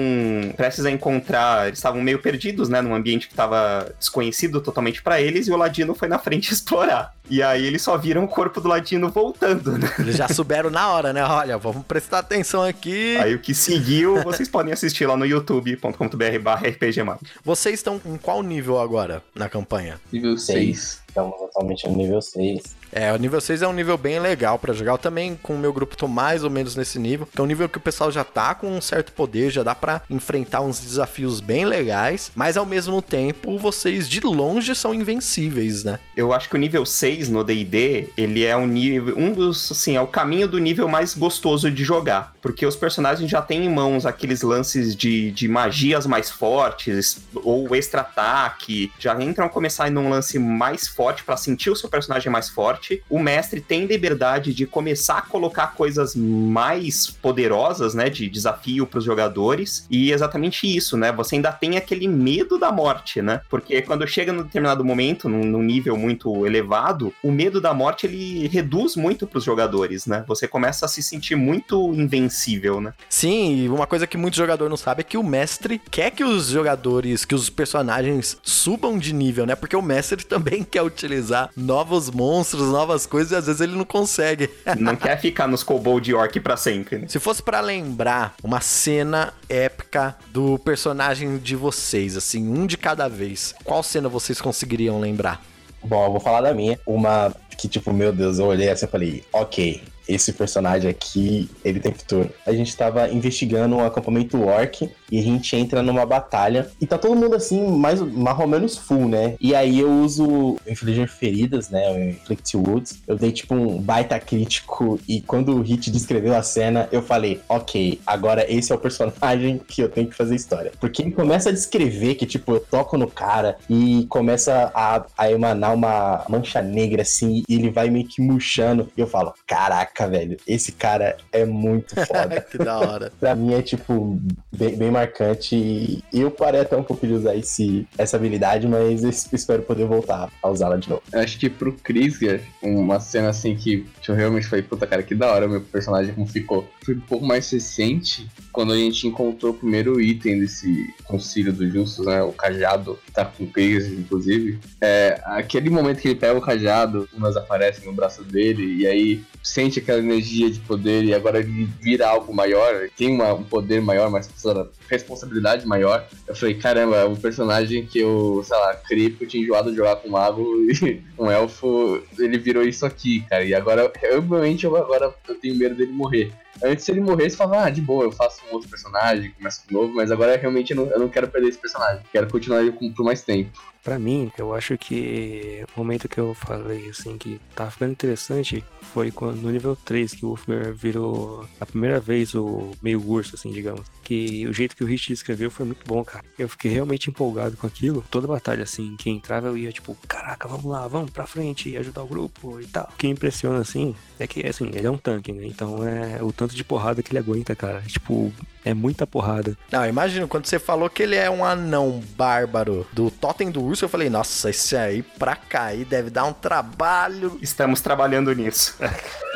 prestes 0.56 0.86
a 0.86 0.92
encontrar, 0.92 1.68
eles 1.68 1.80
estavam 1.80 2.02
meio 2.02 2.20
perdidos, 2.20 2.70
né? 2.70 2.82
Num 2.82 2.96
ambiente 2.96 3.28
que 3.28 3.34
estava 3.34 3.94
desconhecido 3.98 4.62
totalmente 4.62 5.02
pra 5.02 5.22
eles, 5.22 5.48
e 5.48 5.52
o 5.52 5.58
Ladino 5.58 5.94
foi 5.94 6.08
na 6.08 6.20
frente 6.20 6.52
explorar. 6.54 7.14
E 7.30 7.44
aí 7.44 7.66
eles 7.66 7.82
só 7.82 7.96
viram 7.96 8.24
o 8.24 8.28
corpo 8.28 8.60
do 8.60 8.68
Ladino 8.68 9.10
voltando, 9.10 9.78
né? 9.78 9.94
Eles 10.00 10.18
já 10.18 10.28
souberam 10.28 10.70
na 10.70 10.92
hora, 10.92 11.14
né? 11.14 11.24
Olha, 11.24 11.58
vamos 11.58 11.86
prestar 11.86 12.20
atenção 12.20 12.64
aqui. 12.64 13.18
Aí 13.18 13.36
o 13.36 13.40
que 13.40 13.54
seguiu, 13.54 14.24
vocês 14.24 14.50
podem 14.50 14.74
assistir 14.74 15.06
lá 15.06 15.16
no 15.16 15.26
youtube.com.br 15.26 16.40
barra 16.42 16.68
rpgmag. 16.68 17.20
Vocês 17.44 17.76
estão 17.76 18.02
em 18.04 18.18
qual 18.18 18.42
nível 18.42 18.80
agora 18.80 19.22
na 19.36 19.48
campanha? 19.48 20.00
Nível 20.12 20.38
6. 20.38 21.04
Estamos 21.08 21.42
atualmente 21.42 21.88
no 21.88 21.96
nível 21.96 22.22
6. 22.22 22.79
É, 22.92 23.14
o 23.14 23.18
nível 23.18 23.40
6 23.40 23.62
é 23.62 23.68
um 23.68 23.74
nível 23.74 23.98
bem 23.98 24.20
legal 24.20 24.58
pra 24.58 24.74
jogar. 24.74 24.94
Eu 24.94 24.98
também, 24.98 25.36
com 25.42 25.56
o 25.56 25.60
meu 25.60 25.72
grupo, 25.72 25.96
tô 25.96 26.08
mais 26.08 26.44
ou 26.44 26.50
menos 26.50 26.76
nesse 26.76 27.00
nível. 27.00 27.28
Que 27.28 27.40
é 27.40 27.44
um 27.44 27.48
nível 27.48 27.70
que 27.70 27.78
o 27.78 27.82
pessoal 27.82 28.12
já 28.12 28.24
tá 28.24 28.56
com 28.56 28.68
um 28.68 28.82
certo 28.82 29.12
poder, 29.12 29.50
já 29.50 29.64
dá 29.64 29.76
pra 29.76 30.02
enfrentar 30.10 30.62
uns 30.62 30.80
desafios 30.80 31.40
bem 31.40 31.66
legais. 31.66 32.32
Mas 32.36 32.58
ao 32.58 32.66
mesmo 32.66 33.02
tempo, 33.02 33.58
vocês 33.58 34.10
de 34.10 34.20
longe 34.22 34.74
são 34.76 34.94
invencíveis, 34.94 35.84
né? 35.84 36.00
Eu 36.16 36.34
acho 36.34 36.50
que 36.50 36.56
o 36.56 36.60
nível 36.60 36.86
6 36.86 37.30
no 37.30 37.44
D&D, 37.44 38.10
ele 38.18 38.44
é 38.44 38.56
um 38.56 38.68
nível, 38.68 39.18
um 39.18 39.32
dos, 39.32 39.72
assim, 39.72 39.96
é 39.96 40.02
o 40.02 40.08
caminho 40.08 40.48
do 40.48 40.58
nível 40.58 40.88
mais 40.88 41.14
gostoso 41.14 41.70
de 41.72 41.84
jogar, 41.84 42.34
porque 42.42 42.66
os 42.66 42.76
personagens 42.76 43.30
já 43.30 43.42
têm 43.42 43.66
em 43.66 43.70
mãos 43.70 44.06
aqueles 44.06 44.42
lances 44.42 44.96
de, 44.96 45.32
de 45.32 45.48
magias 45.48 46.06
mais 46.06 46.30
fortes 46.30 47.22
ou 47.36 47.74
extra 47.76 48.02
ataque, 48.02 48.92
já 49.00 49.20
entram 49.22 49.46
a 49.46 49.50
começar 49.50 49.90
num 49.90 50.10
lance 50.10 50.38
mais 50.38 50.88
forte 50.88 51.24
pra 51.24 51.38
sentir 51.38 51.70
o 51.70 51.76
seu 51.76 51.90
personagem 51.90 52.32
mais 52.32 52.50
forte. 52.50 52.79
O 53.10 53.20
mestre 53.20 53.62
tem 53.62 53.86
liberdade 53.86 54.54
de 54.54 54.66
começar 54.66 55.18
a 55.18 55.22
colocar 55.22 55.68
coisas 55.76 56.16
mais 56.16 57.10
poderosas, 57.10 57.94
né, 57.94 58.10
de 58.10 58.30
desafio 58.30 58.86
pros 58.86 59.04
jogadores, 59.04 59.86
e 59.90 60.12
exatamente 60.12 60.66
isso, 60.68 60.98
né? 60.98 61.12
Você 61.12 61.36
ainda 61.36 61.52
tem 61.52 61.78
aquele 61.78 62.08
medo 62.08 62.58
da 62.58 62.72
morte, 62.72 63.22
né? 63.22 63.42
Porque 63.50 63.82
quando 63.82 64.08
chega 64.08 64.32
num 64.32 64.44
determinado 64.44 64.84
momento, 64.84 65.28
num, 65.28 65.44
num 65.44 65.64
nível 65.64 65.98
muito 65.98 66.46
elevado, 66.46 67.14
o 67.24 67.32
medo 67.32 67.62
da 67.62 67.74
morte 67.74 68.06
ele 68.06 68.48
reduz 68.48 68.96
muito 68.96 69.28
pros 69.28 69.44
jogadores, 69.44 70.06
né? 70.06 70.24
Você 70.28 70.48
começa 70.48 70.86
a 70.86 70.90
se 70.90 71.02
sentir 71.02 71.36
muito 71.36 71.94
invencível, 71.94 72.82
né? 72.82 72.94
Sim, 73.10 73.64
e 73.64 73.70
uma 73.70 73.88
coisa 73.88 74.08
que 74.08 74.18
muito 74.18 74.38
jogador 74.38 74.70
não 74.70 74.78
sabe 74.78 75.02
é 75.02 75.04
que 75.04 75.18
o 75.18 75.24
mestre 75.24 75.82
quer 75.92 76.12
que 76.12 76.24
os 76.24 76.48
jogadores, 76.48 77.26
que 77.26 77.36
os 77.36 77.50
personagens 77.50 78.38
subam 78.44 78.98
de 78.98 79.14
nível, 79.14 79.46
né? 79.46 79.56
Porque 79.56 79.76
o 79.76 79.82
mestre 79.82 80.24
também 80.26 80.64
quer 80.64 80.82
utilizar 80.82 81.50
novos 81.56 82.10
monstros, 82.10 82.69
novas 82.70 83.06
coisas, 83.06 83.32
e 83.32 83.36
às 83.36 83.46
vezes 83.46 83.62
ele 83.62 83.76
não 83.76 83.86
consegue. 83.86 84.50
Não 84.78 84.96
quer 84.96 85.20
ficar 85.20 85.48
nos 85.48 85.64
kobold 85.64 86.14
orc 86.14 86.40
pra 86.40 86.56
sempre, 86.56 87.00
né? 87.00 87.08
Se 87.08 87.20
fosse 87.20 87.42
pra 87.42 87.60
lembrar 87.60 88.36
uma 88.44 88.62
cena 88.62 89.34
épica 89.48 90.16
do 90.32 90.58
personagem 90.60 91.38
de 91.38 91.56
vocês, 91.56 92.16
assim, 92.16 92.48
um 92.48 92.66
de 92.66 92.78
cada 92.78 93.08
vez, 93.08 93.54
qual 93.64 93.84
cena 93.84 94.08
vocês 94.08 94.40
conseguiriam 94.40 95.00
lembrar? 95.00 95.42
Bom, 95.84 96.06
eu 96.06 96.12
vou 96.12 96.20
falar 96.20 96.42
da 96.42 96.54
minha. 96.54 96.80
Uma 96.86 97.34
que, 97.58 97.68
tipo, 97.68 97.92
meu 97.94 98.12
Deus, 98.14 98.40
eu 98.40 98.46
olhei 98.46 98.70
assim 98.70 98.86
e 98.86 98.90
falei, 98.90 99.24
ok, 99.34 99.82
esse 100.10 100.34
personagem 100.34 100.90
aqui, 100.90 101.50
ele 101.64 101.80
tem 101.80 101.94
futuro. 101.94 102.30
A 102.46 102.52
gente 102.52 102.76
tava 102.76 103.08
investigando 103.10 103.76
um 103.76 103.86
acampamento 103.86 104.42
orc 104.42 104.90
e 105.12 105.20
a 105.20 105.22
gente 105.22 105.56
entra 105.56 105.84
numa 105.84 106.06
batalha 106.06 106.70
e 106.82 106.88
tá 106.88 106.98
todo 106.98 107.16
mundo 107.16 107.36
assim, 107.36 107.68
mais, 107.68 108.02
mais 108.02 108.40
ou 108.40 108.48
menos 108.48 108.76
full, 108.76 109.08
né? 109.08 109.36
E 109.40 109.54
aí 109.54 109.80
eu 109.80 109.92
uso 109.92 110.58
Infligir 110.68 111.08
Feridas, 111.08 111.70
né? 111.70 111.92
O 111.92 112.10
Inflict 112.10 112.58
Woods. 112.58 113.02
Eu 113.08 113.16
dei 113.16 113.32
tipo 113.32 113.54
um 113.54 113.80
baita 113.80 114.20
crítico 114.20 115.00
e 115.08 115.22
quando 115.22 115.56
o 115.56 115.62
Hit 115.62 115.92
descreveu 115.92 116.36
a 116.36 116.42
cena, 116.42 116.90
eu 116.92 117.04
falei, 117.04 117.40
ok, 117.48 118.02
agora 118.06 118.46
esse 118.52 118.72
é 118.72 118.76
o 118.76 118.80
personagem 118.80 119.62
que 119.68 119.82
eu 119.82 119.90
tenho 119.90 120.08
que 120.08 120.16
fazer 120.16 120.36
história. 120.36 120.72
Porque 120.80 121.04
ele 121.04 121.12
começa 121.12 121.50
a 121.50 121.54
descrever 121.54 122.16
que, 122.16 122.26
tipo, 122.26 122.54
eu 122.54 122.60
toco 122.60 122.98
no 122.98 123.08
cara 123.08 123.58
e 123.70 124.08
começa 124.10 124.72
a, 124.74 125.06
a 125.16 125.32
emanar 125.32 125.74
uma 125.74 126.26
mancha 126.28 126.62
negra 126.62 127.04
assim 127.04 127.44
e 127.48 127.56
ele 127.56 127.70
vai 127.70 127.90
meio 127.90 128.08
que 128.08 128.22
murchando. 128.22 128.90
E 128.98 129.02
eu 129.02 129.08
falo, 129.08 129.34
caraca, 129.46 129.99
velho, 130.08 130.38
esse 130.48 130.72
cara 130.72 131.18
é 131.32 131.46
muito 131.46 131.96
foda. 132.06 132.42
que 132.42 132.58
da 132.58 132.78
hora. 132.80 133.12
pra 133.20 133.36
mim 133.36 133.54
é, 133.54 133.62
tipo, 133.62 134.20
bem, 134.52 134.76
bem 134.76 134.92
marcante. 134.92 135.56
E 135.56 136.04
eu 136.14 136.32
parei 136.32 136.62
até 136.62 136.76
um 136.76 136.84
pouco 136.84 137.06
de 137.06 137.14
usar 137.14 137.36
esse, 137.36 137.88
essa 137.98 138.18
habilidade, 138.18 138.68
mas 138.68 139.04
espero 139.32 139.62
poder 139.64 139.86
voltar 139.86 140.30
a 140.42 140.50
usá-la 140.50 140.78
de 140.78 140.90
novo. 140.90 141.02
Eu 141.12 141.20
acho 141.20 141.38
que 141.40 141.50
pro 141.50 141.74
Krieger, 141.74 142.42
uma 142.62 143.00
cena 143.00 143.30
assim 143.30 143.56
que 143.56 143.86
eu 144.12 144.16
realmente 144.16 144.48
falei, 144.48 144.64
puta 144.64 144.88
cara, 144.88 145.04
que 145.04 145.16
da 145.16 145.32
hora 145.32 145.48
meu 145.48 145.62
personagem 145.62 146.14
como 146.14 146.28
ficou. 146.28 146.70
Foi 146.84 146.96
um 146.96 147.00
pouco 147.02 147.26
mais 147.26 147.50
recente, 147.50 148.28
quando 148.52 148.74
a 148.74 148.78
gente 148.78 149.08
encontrou 149.08 149.52
o 149.52 149.56
primeiro 149.56 150.00
item 150.02 150.40
desse 150.40 150.94
concílio 151.04 151.54
dos 151.54 151.72
justos, 151.72 152.06
né? 152.06 152.22
O 152.22 152.32
cajado, 152.32 153.00
tá 153.14 153.26
com 153.26 153.48
Krieger, 153.48 153.92
inclusive. 153.94 154.60
É, 154.82 155.22
aquele 155.26 155.70
momento 155.70 156.02
que 156.02 156.08
ele 156.10 156.20
pega 156.20 156.38
o 156.38 156.42
cajado, 156.42 157.08
umas 157.14 157.36
aparecem 157.38 157.86
no 157.86 157.94
braço 157.94 158.24
dele, 158.24 158.82
e 158.82 158.88
aí 158.88 159.24
sente 159.44 159.80
aquela 159.80 160.00
energia 160.00 160.50
de 160.50 160.60
poder, 160.60 161.04
e 161.04 161.14
agora 161.14 161.40
ele 161.40 161.70
vira 161.82 162.08
algo 162.08 162.34
maior, 162.34 162.90
tem 162.98 163.14
uma, 163.14 163.34
um 163.34 163.44
poder 163.44 163.82
maior, 163.82 164.12
precisa 164.12 164.70
responsabilidade 164.90 165.66
maior. 165.66 166.08
Eu 166.28 166.36
falei, 166.36 166.56
caramba, 166.56 166.98
é 166.98 167.06
um 167.06 167.16
personagem 167.16 167.86
que 167.86 168.00
eu, 168.00 168.44
sei 168.46 168.58
lá, 168.58 168.76
criei 168.76 169.10
porque 169.10 169.26
eu 169.26 169.28
tinha 169.30 169.44
enjoado 169.44 169.72
de 169.72 169.78
jogar 169.78 169.98
com 169.98 170.08
um 170.08 170.12
mago 170.12 170.44
e 170.70 171.02
um 171.18 171.30
elfo, 171.30 172.02
ele 172.18 172.38
virou 172.38 172.64
isso 172.64 172.86
aqui, 172.86 173.22
cara. 173.30 173.44
E 173.44 173.54
agora, 173.54 173.92
realmente, 174.02 174.66
eu, 174.66 174.76
agora 174.76 175.14
eu 175.28 175.36
tenho 175.36 175.56
medo 175.56 175.76
dele 175.76 175.92
morrer. 175.92 176.32
Antes, 176.64 176.86
se 176.86 176.92
ele 176.92 177.02
morresse, 177.02 177.36
eu 177.36 177.38
falava, 177.38 177.66
ah, 177.66 177.70
de 177.70 177.82
boa, 177.82 178.04
eu 178.04 178.12
faço 178.12 178.42
um 178.50 178.54
outro 178.54 178.70
personagem, 178.70 179.32
começo 179.32 179.68
de 179.68 179.74
novo, 179.74 179.94
mas 179.94 180.12
agora 180.12 180.36
realmente 180.38 180.72
eu 180.72 180.78
não, 180.78 180.92
eu 180.92 181.00
não 181.00 181.10
quero 181.10 181.28
perder 181.28 181.50
esse 181.50 181.58
personagem. 181.58 182.02
Quero 182.12 182.30
continuar 182.30 182.62
ele 182.62 182.72
por 182.72 183.04
mais 183.04 183.22
tempo. 183.22 183.52
Pra 183.84 183.98
mim, 183.98 184.32
eu 184.38 184.54
acho 184.54 184.78
que 184.78 185.66
o 185.76 185.80
momento 185.80 186.10
que 186.10 186.20
eu 186.20 186.34
falei, 186.34 186.90
assim, 186.90 187.18
que 187.18 187.40
tá 187.56 187.72
ficando 187.72 187.92
interessante 187.92 188.64
foi 188.94 189.12
quando, 189.12 189.42
no 189.42 189.52
nível 189.52 189.76
3, 189.76 190.14
que 190.14 190.26
o 190.26 190.30
Wolfgar 190.30 190.74
virou 190.74 191.48
a 191.60 191.66
primeira 191.66 192.00
vez 192.00 192.34
o 192.36 192.72
meio 192.82 193.02
urso, 193.06 193.36
assim, 193.36 193.52
digamos. 193.52 193.88
Que 194.04 194.46
o 194.48 194.54
jeito 194.54 194.76
que 194.76 194.84
o 194.84 194.88
Rich 194.88 195.10
descreveu 195.10 195.50
foi 195.50 195.66
muito 195.66 195.86
bom, 195.86 196.04
cara. 196.04 196.26
Eu 196.38 196.50
fiquei 196.50 196.72
realmente 196.72 197.10
empolgado 197.10 197.56
com 197.56 197.68
aquilo. 197.68 198.04
Toda 198.10 198.28
batalha, 198.28 198.64
assim, 198.64 198.96
que 198.98 199.10
entrava 199.10 199.48
eu 199.48 199.58
ia 199.58 199.72
tipo, 199.72 199.96
caraca, 200.08 200.48
vamos 200.48 200.66
lá, 200.66 200.88
vamos 200.88 201.12
pra 201.12 201.28
frente, 201.28 201.78
ajudar 201.78 202.04
o 202.04 202.08
grupo 202.08 202.60
e 202.60 202.68
tal. 202.68 202.90
O 202.94 202.98
que 202.98 203.08
impressiona, 203.08 203.60
assim, 203.60 203.96
é 204.20 204.28
que, 204.28 204.46
assim, 204.46 204.70
ele 204.74 204.88
é 204.88 204.92
um 204.92 204.98
tanque, 204.98 205.32
né? 205.32 205.46
Então, 205.46 205.88
é, 205.88 206.22
o 206.22 206.34
tanto 206.34 206.56
de 206.56 206.64
porrada 206.64 207.02
que 207.02 207.12
ele 207.12 207.20
aguenta, 207.20 207.56
cara. 207.56 207.82
Tipo, 207.82 208.34
é 208.64 208.74
muita 208.74 209.08
porrada. 209.08 209.58
Não, 209.72 209.86
imagina, 209.86 210.28
quando 210.28 210.46
você 210.46 210.60
falou 210.60 210.90
que 210.90 211.04
ele 211.04 211.16
é 211.16 211.30
um 211.30 211.44
anão 211.44 212.02
bárbaro 212.16 212.86
do 212.92 213.10
Totem 213.10 213.50
do 213.52 213.64
Urso, 213.64 213.86
eu 213.86 213.90
falei, 213.90 214.10
nossa, 214.10 214.50
esse 214.50 214.76
aí 214.76 215.02
pra 215.02 215.36
cair 215.36 215.86
deve 215.86 216.10
dar 216.10 216.26
um 216.26 216.34
trabalho. 216.34 217.38
Estamos 217.42 217.82
trabalhando 217.82 218.34
nisso. 218.34 218.76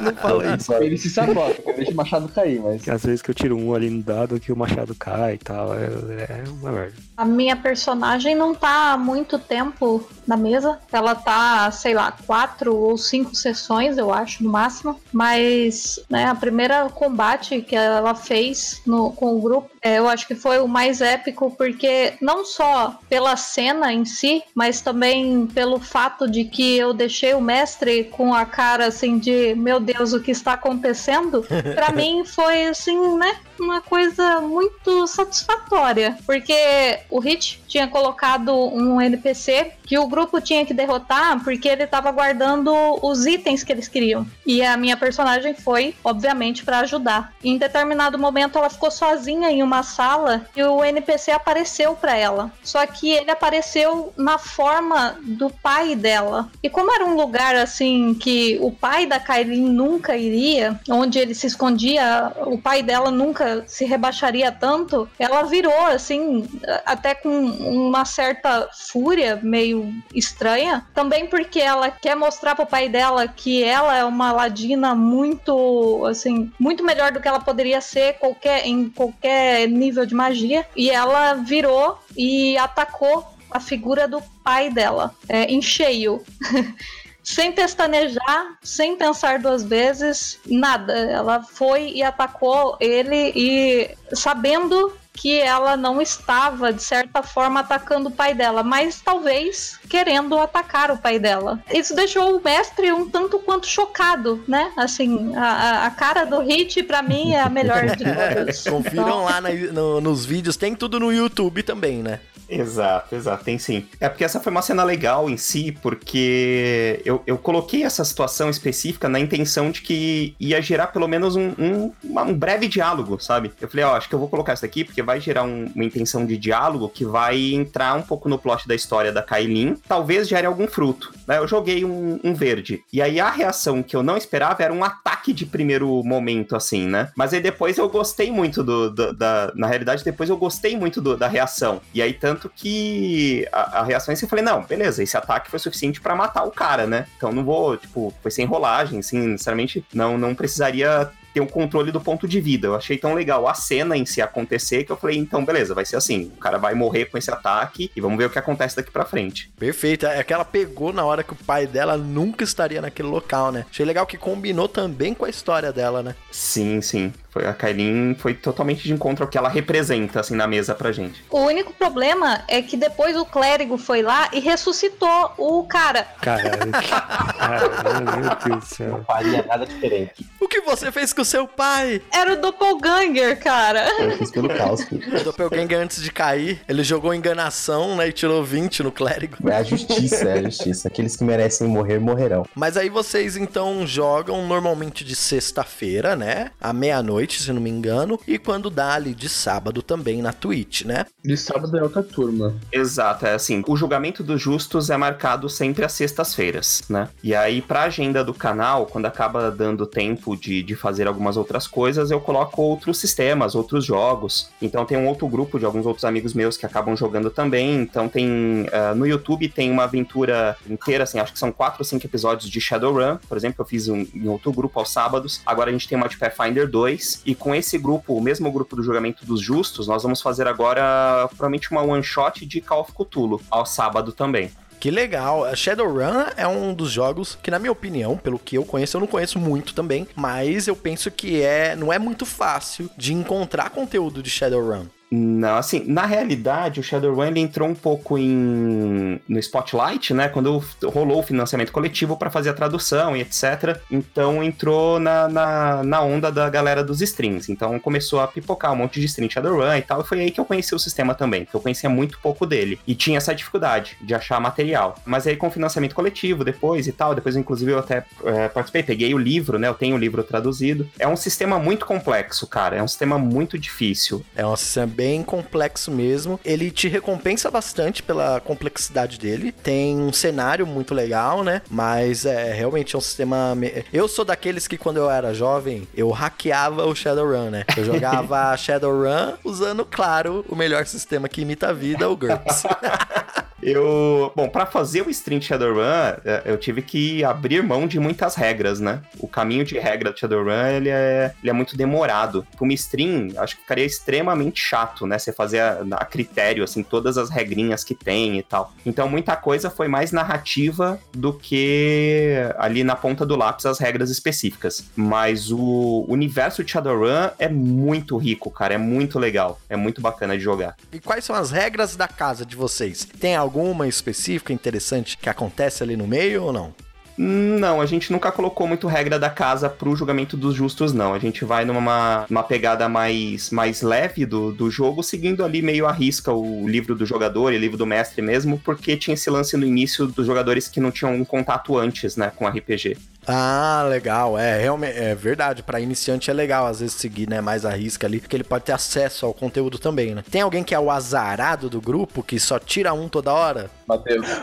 Não 0.00 0.14
fala 0.14 0.56
isso. 0.56 0.72
Ele 0.74 0.96
se 0.98 1.10
sabota, 1.10 1.60
deixa 1.72 1.90
o 1.90 1.94
machado 1.94 2.28
cair, 2.28 2.60
mas. 2.60 2.88
Às 2.88 3.04
vezes 3.04 3.22
que 3.22 3.30
eu 3.30 3.34
tiro 3.34 3.56
um 3.56 3.74
ali 3.74 3.90
no 3.90 4.02
dado 4.02 4.38
que 4.38 4.52
o 4.52 4.56
machado 4.56 4.94
cai 4.94 5.34
e 5.34 5.38
tal. 5.38 5.74
É, 5.74 5.86
é 5.86 6.44
uma 6.48 6.72
merda. 6.72 6.94
A 7.16 7.24
minha 7.24 7.56
personagem 7.56 8.34
não 8.34 8.54
tá 8.54 8.92
há 8.92 8.98
muito 8.98 9.38
tempo 9.38 10.06
na 10.26 10.36
mesa. 10.36 10.78
Ela 10.92 11.14
tá, 11.14 11.70
sei 11.70 11.94
lá, 11.94 12.12
quatro 12.12 12.76
ou 12.76 12.96
cinco 12.96 13.34
sessões, 13.34 13.98
eu 13.98 14.12
acho, 14.12 14.44
no 14.44 14.50
máximo. 14.50 15.00
Mas, 15.12 15.98
né, 16.08 16.26
a 16.26 16.34
primeira 16.34 16.88
combate 16.90 17.60
que 17.62 17.74
ela 17.78 18.14
fez 18.14 18.82
no, 18.86 19.12
com 19.12 19.36
o 19.36 19.40
grupo, 19.40 19.70
é, 19.82 19.98
eu 19.98 20.08
acho 20.08 20.26
que 20.26 20.34
foi 20.34 20.58
o 20.58 20.68
mais 20.68 21.00
épico, 21.00 21.50
porque 21.56 22.14
não 22.20 22.44
só 22.44 22.98
pela 23.08 23.36
cena 23.36 23.92
em 23.92 24.04
si, 24.04 24.42
mas 24.54 24.80
também 24.80 25.46
pelo 25.46 25.78
fato 25.78 26.28
de 26.28 26.44
que 26.44 26.76
eu 26.76 26.92
deixei 26.92 27.34
o 27.34 27.40
mestre 27.40 28.04
com 28.04 28.34
a 28.34 28.44
cara 28.44 28.86
assim 28.86 29.18
de 29.18 29.54
meu 29.54 29.80
Deus, 29.80 30.12
o 30.12 30.20
que 30.20 30.30
está 30.30 30.54
acontecendo? 30.54 31.44
Pra 31.74 31.92
mim 31.92 32.24
foi 32.24 32.66
assim, 32.66 33.16
né? 33.16 33.36
Uma 33.60 33.80
coisa 33.80 34.40
muito 34.40 35.06
satisfatória, 35.06 36.16
porque 36.24 37.00
o 37.10 37.18
Hit 37.18 37.60
tinha 37.66 37.88
colocado 37.88 38.54
um 38.54 39.00
NPC 39.00 39.72
que 39.84 39.98
o 39.98 40.06
grupo 40.06 40.40
tinha 40.40 40.64
que 40.64 40.74
derrotar 40.74 41.42
porque 41.42 41.68
ele 41.68 41.84
estava 41.84 42.12
guardando 42.12 42.72
os 43.02 43.26
itens 43.26 43.64
que 43.64 43.72
eles 43.72 43.88
queriam. 43.88 44.26
E 44.46 44.62
a 44.62 44.76
minha 44.76 44.96
personagem 44.96 45.54
foi, 45.54 45.94
obviamente, 46.04 46.64
para 46.64 46.80
ajudar. 46.80 47.32
Em 47.42 47.56
determinado 47.56 48.18
momento 48.18 48.58
ela 48.58 48.70
ficou 48.70 48.90
sozinha 48.90 49.50
em 49.50 49.62
uma 49.62 49.82
sala 49.82 50.46
e 50.54 50.62
o 50.62 50.84
NPC 50.84 51.30
apareceu 51.30 51.94
para 51.94 52.16
ela. 52.16 52.52
Só 52.62 52.86
que 52.86 53.10
ele 53.10 53.30
apareceu 53.30 54.12
na 54.16 54.38
forma 54.38 55.16
do 55.22 55.50
pai 55.50 55.96
dela. 55.96 56.50
E 56.62 56.68
como 56.68 56.92
era 56.92 57.04
um 57.04 57.16
lugar 57.16 57.56
assim 57.56 58.14
que 58.14 58.58
o 58.60 58.70
pai 58.70 59.06
da 59.06 59.18
Kailin 59.18 59.68
nunca 59.70 60.16
iria, 60.16 60.78
onde 60.88 61.18
ele 61.18 61.34
se 61.34 61.46
escondia, 61.46 62.32
o 62.46 62.58
pai 62.58 62.82
dela 62.82 63.10
nunca 63.10 63.47
se 63.66 63.84
rebaixaria 63.84 64.50
tanto, 64.50 65.08
ela 65.18 65.42
virou 65.42 65.86
assim, 65.86 66.48
até 66.84 67.14
com 67.14 67.28
uma 67.30 68.04
certa 68.04 68.68
fúria 68.90 69.38
meio 69.42 69.92
estranha, 70.14 70.86
também 70.94 71.26
porque 71.26 71.60
ela 71.60 71.90
quer 71.90 72.14
mostrar 72.14 72.54
pro 72.54 72.66
pai 72.66 72.88
dela 72.88 73.26
que 73.28 73.62
ela 73.62 73.96
é 73.96 74.04
uma 74.04 74.32
ladina 74.32 74.94
muito, 74.94 76.04
assim, 76.06 76.50
muito 76.58 76.84
melhor 76.84 77.12
do 77.12 77.20
que 77.20 77.28
ela 77.28 77.40
poderia 77.40 77.80
ser 77.80 78.14
qualquer, 78.14 78.66
em 78.66 78.88
qualquer 78.88 79.68
nível 79.68 80.04
de 80.06 80.14
magia, 80.14 80.66
e 80.76 80.90
ela 80.90 81.34
virou 81.34 81.98
e 82.16 82.56
atacou 82.58 83.24
a 83.50 83.60
figura 83.60 84.06
do 84.06 84.22
pai 84.44 84.70
dela, 84.70 85.14
é, 85.28 85.44
em 85.44 85.62
cheio. 85.62 86.22
sem 87.34 87.52
pestanejar, 87.52 88.56
sem 88.62 88.96
pensar 88.96 89.38
duas 89.38 89.62
vezes, 89.62 90.38
nada. 90.46 90.94
Ela 90.94 91.42
foi 91.42 91.90
e 91.90 92.02
atacou 92.02 92.76
ele 92.80 93.32
e 93.36 93.90
sabendo 94.14 94.96
que 95.12 95.38
ela 95.40 95.76
não 95.76 96.00
estava, 96.00 96.72
de 96.72 96.82
certa 96.82 97.22
forma, 97.24 97.60
atacando 97.60 98.08
o 98.08 98.12
pai 98.12 98.34
dela, 98.34 98.62
mas 98.62 99.00
talvez 99.04 99.78
querendo 99.90 100.38
atacar 100.38 100.90
o 100.92 100.96
pai 100.96 101.18
dela. 101.18 101.58
Isso 101.74 101.94
deixou 101.94 102.36
o 102.38 102.42
mestre 102.42 102.92
um 102.92 103.10
tanto 103.10 103.38
quanto 103.40 103.66
chocado, 103.66 104.42
né? 104.46 104.72
Assim, 104.76 105.34
a, 105.36 105.86
a 105.86 105.90
cara 105.90 106.24
do 106.24 106.38
Hit, 106.40 106.82
para 106.84 107.02
mim, 107.02 107.32
é 107.34 107.40
a 107.42 107.48
melhor 107.50 107.84
de 107.96 108.04
todas. 108.04 108.62
Confiram 108.64 109.02
Então, 109.02 109.24
lá 109.24 109.40
na- 109.40 109.50
no- 109.50 110.00
nos 110.00 110.24
vídeos, 110.24 110.56
tem 110.56 110.74
tudo 110.76 111.00
no 111.00 111.12
YouTube 111.12 111.62
também, 111.64 112.00
né? 112.02 112.20
Exato, 112.48 113.14
exato, 113.14 113.44
tem 113.44 113.58
sim. 113.58 113.86
É 114.00 114.08
porque 114.08 114.24
essa 114.24 114.40
foi 114.40 114.50
uma 114.50 114.62
cena 114.62 114.82
legal 114.82 115.28
em 115.28 115.36
si, 115.36 115.70
porque 115.82 117.00
eu, 117.04 117.22
eu 117.26 117.36
coloquei 117.36 117.82
essa 117.82 118.04
situação 118.04 118.48
específica 118.48 119.08
na 119.08 119.20
intenção 119.20 119.70
de 119.70 119.82
que 119.82 120.34
ia 120.40 120.60
gerar 120.62 120.88
pelo 120.88 121.06
menos 121.06 121.36
um, 121.36 121.50
um, 121.58 121.92
um 122.04 122.34
breve 122.34 122.66
diálogo, 122.68 123.18
sabe? 123.20 123.52
Eu 123.60 123.68
falei, 123.68 123.84
ó, 123.84 123.96
acho 123.96 124.08
que 124.08 124.14
eu 124.14 124.18
vou 124.18 124.28
colocar 124.28 124.54
isso 124.54 124.62
daqui 124.62 124.84
porque 124.84 125.02
vai 125.02 125.20
gerar 125.20 125.42
um- 125.44 125.70
uma 125.74 125.84
intenção 125.84 126.24
de 126.24 126.36
diálogo 126.36 126.88
que 126.88 127.04
vai 127.04 127.52
entrar 127.52 127.94
um 127.94 128.02
pouco 128.02 128.28
no 128.28 128.38
plot 128.38 128.66
da 128.66 128.74
história 128.74 129.12
da 129.12 129.22
Kailin, 129.22 129.76
talvez 129.86 130.28
gere 130.28 130.46
algum 130.46 130.66
fruto. 130.66 131.12
Né? 131.26 131.38
Eu 131.38 131.46
joguei 131.46 131.84
um, 131.84 132.18
um 132.24 132.34
verde. 132.34 132.82
E 132.92 133.02
aí 133.02 133.20
a 133.20 133.30
reação 133.30 133.82
que 133.82 133.94
eu 133.94 134.02
não 134.02 134.16
esperava 134.16 134.62
era 134.62 134.72
um 134.72 134.84
ataque 134.84 135.32
de 135.32 135.44
primeiro 135.44 136.02
momento, 136.04 136.56
assim, 136.56 136.86
né? 136.86 137.10
Mas 137.16 137.32
aí 137.34 137.40
depois 137.40 137.76
eu 137.78 137.88
gostei 137.88 138.30
muito 138.30 138.62
do, 138.62 138.90
do- 138.90 139.12
da. 139.12 139.52
Na 139.54 139.66
realidade, 139.66 140.04
depois 140.04 140.30
eu 140.30 140.36
gostei 140.36 140.76
muito 140.76 141.00
do- 141.00 141.16
da 141.16 141.28
reação. 141.28 141.80
E 141.92 142.00
aí, 142.00 142.12
tanto 142.12 142.37
que 142.46 143.48
a, 143.50 143.80
a 143.80 143.84
reação 143.84 144.12
é 144.12 144.14
assim, 144.14 144.26
eu 144.26 144.28
falei, 144.30 144.44
não, 144.44 144.62
beleza, 144.62 145.02
esse 145.02 145.16
ataque 145.16 145.50
foi 145.50 145.58
suficiente 145.58 146.00
pra 146.00 146.14
matar 146.14 146.44
o 146.44 146.50
cara, 146.50 146.86
né? 146.86 147.06
Então 147.16 147.32
não 147.32 147.42
vou, 147.42 147.76
tipo, 147.76 148.12
foi 148.20 148.30
sem 148.30 148.44
rolagem, 148.44 148.98
assim, 148.98 149.36
sinceramente, 149.36 149.82
não, 149.94 150.18
não 150.18 150.34
precisaria 150.34 151.10
ter 151.32 151.40
um 151.40 151.46
controle 151.46 151.92
do 151.92 152.00
ponto 152.00 152.26
de 152.26 152.40
vida. 152.40 152.66
Eu 152.66 152.74
achei 152.74 152.98
tão 152.98 153.14
legal 153.14 153.46
a 153.46 153.54
cena 153.54 153.96
em 153.96 154.04
si 154.04 154.20
acontecer 154.20 154.84
que 154.84 154.92
eu 154.92 154.96
falei, 154.96 155.16
então 155.16 155.44
beleza, 155.44 155.74
vai 155.74 155.84
ser 155.84 155.96
assim. 155.96 156.32
O 156.36 156.40
cara 156.40 156.58
vai 156.58 156.74
morrer 156.74 157.06
com 157.06 157.16
esse 157.16 157.30
ataque 157.30 157.90
e 157.94 158.00
vamos 158.00 158.18
ver 158.18 158.26
o 158.26 158.30
que 158.30 158.38
acontece 158.38 158.76
daqui 158.76 158.90
pra 158.90 159.04
frente. 159.04 159.50
Perfeito. 159.58 160.06
É 160.06 160.22
que 160.22 160.32
ela 160.32 160.44
pegou 160.44 160.92
na 160.92 161.04
hora 161.04 161.22
que 161.22 161.32
o 161.32 161.36
pai 161.36 161.66
dela 161.66 161.96
nunca 161.96 162.44
estaria 162.44 162.80
naquele 162.80 163.08
local, 163.08 163.52
né? 163.52 163.66
Achei 163.70 163.86
legal 163.86 164.06
que 164.06 164.16
combinou 164.16 164.68
também 164.68 165.14
com 165.14 165.24
a 165.24 165.30
história 165.30 165.72
dela, 165.72 166.02
né? 166.02 166.14
Sim, 166.30 166.80
sim. 166.80 167.12
Foi, 167.38 167.46
a 167.46 167.54
Kailin 167.54 168.16
foi 168.18 168.34
totalmente 168.34 168.82
de 168.82 168.92
encontro 168.92 169.24
ao 169.24 169.30
que 169.30 169.38
ela 169.38 169.48
representa, 169.48 170.18
assim, 170.18 170.34
na 170.34 170.48
mesa 170.48 170.74
pra 170.74 170.90
gente. 170.90 171.24
O 171.30 171.38
único 171.38 171.72
problema 171.72 172.42
é 172.48 172.60
que 172.60 172.76
depois 172.76 173.16
o 173.16 173.24
clérigo 173.24 173.78
foi 173.78 174.02
lá 174.02 174.28
e 174.32 174.40
ressuscitou 174.40 175.34
o 175.38 175.62
cara. 175.62 176.02
Caralho. 176.20 176.72
Caralho, 177.38 178.04
meu 178.04 178.36
Deus 178.44 178.58
do 178.58 178.74
céu. 178.74 178.88
Não 178.88 179.04
faria 179.04 179.44
nada 179.46 179.64
diferente. 179.64 180.26
O 180.40 180.48
que 180.48 180.60
você 180.62 180.90
fez 180.90 181.12
com 181.12 181.22
seu 181.22 181.46
pai? 181.46 182.02
Era 182.12 182.32
o 182.32 182.36
Doppelganger, 182.36 183.38
cara. 183.38 183.88
Eu 184.00 184.18
fiz 184.18 184.32
pelo 184.32 184.48
caos. 184.48 184.80
O 184.80 185.24
Doppelganger, 185.24 185.78
antes 185.78 186.02
de 186.02 186.10
cair, 186.10 186.60
ele 186.68 186.82
jogou 186.82 187.14
enganação, 187.14 187.94
né? 187.94 188.08
E 188.08 188.12
tirou 188.12 188.42
20 188.42 188.82
no 188.82 188.90
clérigo. 188.90 189.48
É 189.48 189.56
a 189.56 189.62
justiça, 189.62 190.28
é 190.28 190.38
a 190.40 190.42
justiça. 190.42 190.88
Aqueles 190.88 191.14
que 191.14 191.22
merecem 191.22 191.68
morrer, 191.68 192.00
morrerão. 192.00 192.44
Mas 192.56 192.76
aí 192.76 192.88
vocês 192.88 193.36
então 193.36 193.86
jogam 193.86 194.44
normalmente 194.44 195.04
de 195.04 195.14
sexta-feira, 195.14 196.16
né? 196.16 196.50
À 196.60 196.72
meia-noite, 196.72 197.27
se 197.34 197.52
não 197.52 197.60
me 197.60 197.70
engano. 197.70 198.18
E 198.26 198.38
quando 198.38 198.70
dá 198.70 198.94
ali 198.94 199.14
de 199.14 199.28
sábado 199.28 199.82
também 199.82 200.22
na 200.22 200.32
Twitch, 200.32 200.84
né? 200.84 201.06
De 201.24 201.36
sábado 201.36 201.76
é 201.76 201.82
outra 201.82 202.02
turma. 202.02 202.54
Exato, 202.72 203.26
é 203.26 203.34
assim, 203.34 203.62
o 203.66 203.76
julgamento 203.76 204.22
dos 204.22 204.40
justos 204.40 204.90
é 204.90 204.96
marcado 204.96 205.48
sempre 205.48 205.84
às 205.84 205.92
sextas-feiras, 205.92 206.82
né? 206.88 207.08
E 207.22 207.34
aí, 207.34 207.60
pra 207.60 207.82
agenda 207.82 208.24
do 208.24 208.34
canal, 208.34 208.86
quando 208.86 209.06
acaba 209.06 209.50
dando 209.50 209.86
tempo 209.86 210.36
de, 210.36 210.62
de 210.62 210.74
fazer 210.74 211.06
algumas 211.06 211.36
outras 211.36 211.66
coisas, 211.66 212.10
eu 212.10 212.20
coloco 212.20 212.62
outros 212.62 212.98
sistemas, 212.98 213.54
outros 213.54 213.84
jogos. 213.84 214.50
Então 214.60 214.84
tem 214.84 214.96
um 214.96 215.06
outro 215.06 215.26
grupo 215.28 215.58
de 215.58 215.64
alguns 215.64 215.86
outros 215.86 216.04
amigos 216.04 216.34
meus 216.34 216.56
que 216.56 216.66
acabam 216.66 216.96
jogando 216.96 217.30
também. 217.30 217.82
Então 217.82 218.08
tem. 218.08 218.66
ah, 218.72 218.94
no 218.94 219.06
YouTube 219.06 219.48
tem 219.48 219.70
uma 219.70 219.84
aventura 219.84 220.56
inteira, 220.68 221.04
assim, 221.04 221.18
acho 221.18 221.32
que 221.32 221.38
são 221.38 221.52
quatro 221.52 221.80
ou 221.80 221.84
cinco 221.84 222.06
episódios 222.06 222.50
de 222.50 222.60
Shadowrun, 222.60 223.18
por 223.28 223.36
exemplo, 223.36 223.56
que 223.56 223.60
eu 223.60 223.66
fiz 223.66 223.88
um, 223.88 224.06
em 224.14 224.28
outro 224.28 224.52
grupo 224.52 224.78
aos 224.78 224.92
sábados. 224.92 225.40
Agora 225.44 225.70
a 225.70 225.72
gente 225.72 225.88
tem 225.88 225.96
uma 225.96 226.08
de 226.08 226.16
Pathfinder 226.16 226.68
2. 226.68 227.17
E 227.24 227.34
com 227.34 227.54
esse 227.54 227.78
grupo, 227.78 228.14
o 228.14 228.20
mesmo 228.20 228.50
grupo 228.50 228.76
do 228.76 228.82
julgamento 228.82 229.24
dos 229.24 229.40
justos, 229.40 229.86
nós 229.88 230.02
vamos 230.02 230.20
fazer 230.20 230.46
agora 230.46 231.26
provavelmente 231.28 231.70
uma 231.70 231.82
one 231.82 232.02
shot 232.02 232.44
de 232.44 232.60
Call 232.60 232.80
of 232.80 232.92
Cthulhu 232.92 233.40
ao 233.50 233.66
sábado 233.66 234.12
também. 234.12 234.50
Que 234.78 234.90
legal. 234.90 235.44
Shadowrun 235.56 236.26
é 236.36 236.46
um 236.46 236.72
dos 236.72 236.90
jogos 236.92 237.36
que, 237.42 237.50
na 237.50 237.58
minha 237.58 237.72
opinião, 237.72 238.16
pelo 238.16 238.38
que 238.38 238.56
eu 238.56 238.64
conheço, 238.64 238.96
eu 238.96 239.00
não 239.00 239.08
conheço 239.08 239.38
muito 239.38 239.74
também, 239.74 240.06
mas 240.14 240.68
eu 240.68 240.76
penso 240.76 241.10
que 241.10 241.42
é 241.42 241.74
não 241.74 241.92
é 241.92 241.98
muito 241.98 242.24
fácil 242.24 242.88
de 242.96 243.12
encontrar 243.12 243.70
conteúdo 243.70 244.22
de 244.22 244.30
Shadowrun. 244.30 244.86
Não, 245.10 245.56
assim, 245.56 245.84
na 245.86 246.04
realidade, 246.04 246.80
o 246.80 246.82
Shadowrun 246.82 247.24
ele 247.24 247.40
entrou 247.40 247.68
um 247.68 247.74
pouco 247.74 248.18
em 248.18 249.20
no 249.28 249.38
spotlight, 249.38 250.12
né? 250.12 250.28
Quando 250.28 250.62
rolou 250.84 251.20
o 251.20 251.22
financiamento 251.22 251.72
coletivo 251.72 252.16
para 252.16 252.30
fazer 252.30 252.50
a 252.50 252.54
tradução 252.54 253.16
e 253.16 253.20
etc. 253.20 253.80
Então 253.90 254.42
entrou 254.42 254.98
na, 254.98 255.28
na, 255.28 255.82
na 255.82 256.02
onda 256.02 256.30
da 256.30 256.48
galera 256.50 256.84
dos 256.84 257.00
streams. 257.00 257.50
Então 257.50 257.78
começou 257.78 258.20
a 258.20 258.28
pipocar 258.28 258.72
um 258.72 258.76
monte 258.76 259.00
de 259.00 259.08
de 259.08 259.32
Shadowrun 259.32 259.74
e 259.76 259.82
tal. 259.82 260.00
E 260.02 260.04
foi 260.04 260.20
aí 260.20 260.30
que 260.30 260.38
eu 260.38 260.44
conheci 260.44 260.74
o 260.74 260.78
sistema 260.78 261.14
também, 261.14 261.44
que 261.44 261.54
eu 261.54 261.60
conhecia 261.60 261.88
muito 261.88 262.18
pouco 262.20 262.46
dele. 262.46 262.78
E 262.86 262.94
tinha 262.94 263.16
essa 263.16 263.34
dificuldade 263.34 263.96
de 264.00 264.14
achar 264.14 264.40
material. 264.40 264.96
Mas 265.04 265.26
aí 265.26 265.36
com 265.36 265.50
financiamento 265.50 265.94
coletivo 265.94 266.44
depois 266.44 266.86
e 266.86 266.92
tal, 266.92 267.14
depois 267.14 267.34
inclusive 267.34 267.72
eu 267.72 267.78
até 267.78 268.04
é, 268.24 268.48
participei, 268.48 268.82
peguei 268.82 269.14
o 269.14 269.18
livro, 269.18 269.58
né? 269.58 269.68
Eu 269.68 269.74
tenho 269.74 269.96
o 269.96 269.98
livro 269.98 270.22
traduzido. 270.22 270.88
É 270.98 271.08
um 271.08 271.16
sistema 271.16 271.58
muito 271.58 271.86
complexo, 271.86 272.46
cara. 272.46 272.76
É 272.76 272.82
um 272.82 272.88
sistema 272.88 273.18
muito 273.18 273.58
difícil. 273.58 274.24
É 274.36 274.46
um 274.46 274.56
sistema 274.56 274.86
bem 274.98 275.22
complexo 275.22 275.92
mesmo. 275.92 276.40
Ele 276.44 276.72
te 276.72 276.88
recompensa 276.88 277.48
bastante 277.52 278.02
pela 278.02 278.40
complexidade 278.40 279.16
dele. 279.16 279.52
Tem 279.52 279.96
um 279.96 280.12
cenário 280.12 280.66
muito 280.66 280.92
legal, 280.92 281.44
né? 281.44 281.62
Mas 281.70 282.26
é 282.26 282.52
realmente 282.52 282.96
é 282.96 282.98
um 282.98 283.00
sistema. 283.00 283.54
me- 283.54 283.84
Eu 283.92 284.08
sou 284.08 284.24
daqueles 284.24 284.66
que 284.66 284.76
quando 284.76 284.96
eu 284.96 285.08
era 285.08 285.32
jovem, 285.32 285.86
eu 285.94 286.10
hackeava 286.10 286.84
o 286.84 286.96
Shadowrun, 286.96 287.48
né? 287.48 287.64
Eu 287.76 287.84
jogava 287.84 288.54
Shadowrun 288.58 289.34
usando, 289.44 289.84
claro, 289.84 290.44
o 290.48 290.56
melhor 290.56 290.84
sistema 290.84 291.28
que 291.28 291.42
imita 291.42 291.68
a 291.68 291.72
vida, 291.72 292.08
o 292.10 292.16
GURPS. 292.16 292.64
Eu, 293.60 294.32
bom, 294.36 294.48
pra 294.48 294.66
fazer 294.66 295.02
o 295.02 295.10
stream 295.10 295.40
de 295.40 295.46
Shadowrun, 295.46 295.80
é, 296.24 296.42
eu 296.44 296.56
tive 296.56 296.80
que 296.80 297.24
abrir 297.24 297.60
mão 297.60 297.88
de 297.88 297.98
muitas 297.98 298.36
regras, 298.36 298.78
né? 298.78 299.02
O 299.18 299.26
caminho 299.26 299.64
de 299.64 299.76
regra 299.80 300.12
do 300.12 300.18
Shadowrun, 300.18 300.68
ele 300.76 300.88
é, 300.88 301.32
ele 301.42 301.50
é 301.50 301.52
muito 301.52 301.76
demorado. 301.76 302.46
Pra 302.56 302.64
uma 302.64 302.72
stream, 302.74 303.30
acho 303.36 303.56
que 303.56 303.62
ficaria 303.62 303.84
extremamente 303.84 304.60
chato, 304.62 304.87
né? 305.06 305.18
Você 305.18 305.32
fazer 305.32 305.60
a, 305.60 305.84
a 305.92 306.04
critério, 306.04 306.64
assim, 306.64 306.82
todas 306.82 307.18
as 307.18 307.30
regrinhas 307.30 307.84
que 307.84 307.94
tem 307.94 308.38
e 308.38 308.42
tal. 308.42 308.72
Então, 308.84 309.08
muita 309.08 309.36
coisa 309.36 309.70
foi 309.70 309.88
mais 309.88 310.12
narrativa 310.12 310.98
do 311.12 311.32
que 311.32 312.34
ali 312.58 312.84
na 312.84 312.96
ponta 312.96 313.24
do 313.24 313.36
lápis 313.36 313.66
as 313.66 313.78
regras 313.78 314.10
específicas. 314.10 314.88
Mas 314.96 315.50
o 315.50 316.04
universo 316.08 316.62
de 316.64 316.72
Shadowrun 316.72 317.30
é 317.38 317.48
muito 317.48 318.16
rico, 318.16 318.50
cara. 318.50 318.74
É 318.74 318.78
muito 318.78 319.18
legal. 319.18 319.60
É 319.68 319.76
muito 319.76 320.00
bacana 320.00 320.36
de 320.36 320.42
jogar. 320.42 320.76
E 320.92 321.00
quais 321.00 321.24
são 321.24 321.34
as 321.34 321.50
regras 321.50 321.96
da 321.96 322.08
casa 322.08 322.44
de 322.44 322.56
vocês? 322.56 323.06
Tem 323.18 323.36
alguma 323.36 323.86
específica 323.86 324.52
interessante 324.52 325.16
que 325.16 325.28
acontece 325.28 325.82
ali 325.82 325.96
no 325.96 326.06
meio 326.06 326.44
ou 326.44 326.52
não? 326.52 326.74
Não, 327.18 327.80
a 327.80 327.86
gente 327.86 328.12
nunca 328.12 328.30
colocou 328.30 328.66
muito 328.66 328.86
regra 328.86 329.18
da 329.18 329.28
casa 329.28 329.68
pro 329.68 329.96
julgamento 329.96 330.36
dos 330.36 330.54
justos, 330.54 330.92
não. 330.92 331.12
A 331.12 331.18
gente 331.18 331.44
vai 331.44 331.64
numa 331.64 332.24
uma 332.30 332.42
pegada 332.44 332.88
mais, 332.88 333.50
mais 333.50 333.82
leve 333.82 334.24
do, 334.24 334.52
do 334.52 334.70
jogo, 334.70 335.02
seguindo 335.02 335.44
ali 335.44 335.60
meio 335.60 335.86
à 335.86 335.92
risca 335.92 336.32
o 336.32 336.68
livro 336.68 336.94
do 336.94 337.04
jogador 337.04 337.52
e 337.52 337.56
o 337.56 337.60
livro 337.60 337.76
do 337.76 337.84
mestre 337.84 338.22
mesmo, 338.22 338.60
porque 338.64 338.96
tinha 338.96 339.14
esse 339.14 339.28
lance 339.28 339.56
no 339.56 339.66
início 339.66 340.06
dos 340.06 340.26
jogadores 340.26 340.68
que 340.68 340.80
não 340.80 340.92
tinham 340.92 341.14
um 341.14 341.24
contato 341.24 341.76
antes, 341.76 342.16
né, 342.16 342.30
com 342.34 342.46
RPG. 342.46 342.96
Ah, 343.26 343.86
legal. 343.88 344.38
É, 344.38 344.58
realmente, 344.58 344.96
é 344.96 345.14
verdade. 345.14 345.62
Pra 345.62 345.80
iniciante 345.80 346.30
é 346.30 346.34
legal, 346.34 346.66
às 346.66 346.80
vezes, 346.80 346.94
seguir, 346.94 347.28
né, 347.28 347.42
mais 347.42 347.66
a 347.66 347.70
risca 347.70 348.06
ali, 348.06 348.20
porque 348.20 348.34
ele 348.34 348.44
pode 348.44 348.64
ter 348.64 348.72
acesso 348.72 349.26
ao 349.26 349.34
conteúdo 349.34 349.78
também, 349.78 350.14
né? 350.14 350.24
Tem 350.30 350.40
alguém 350.40 350.64
que 350.64 350.74
é 350.74 350.80
o 350.80 350.90
azarado 350.90 351.68
do 351.68 351.80
grupo, 351.80 352.22
que 352.22 352.40
só 352.40 352.58
tira 352.58 352.94
um 352.94 353.06
toda 353.06 353.32
hora? 353.32 353.70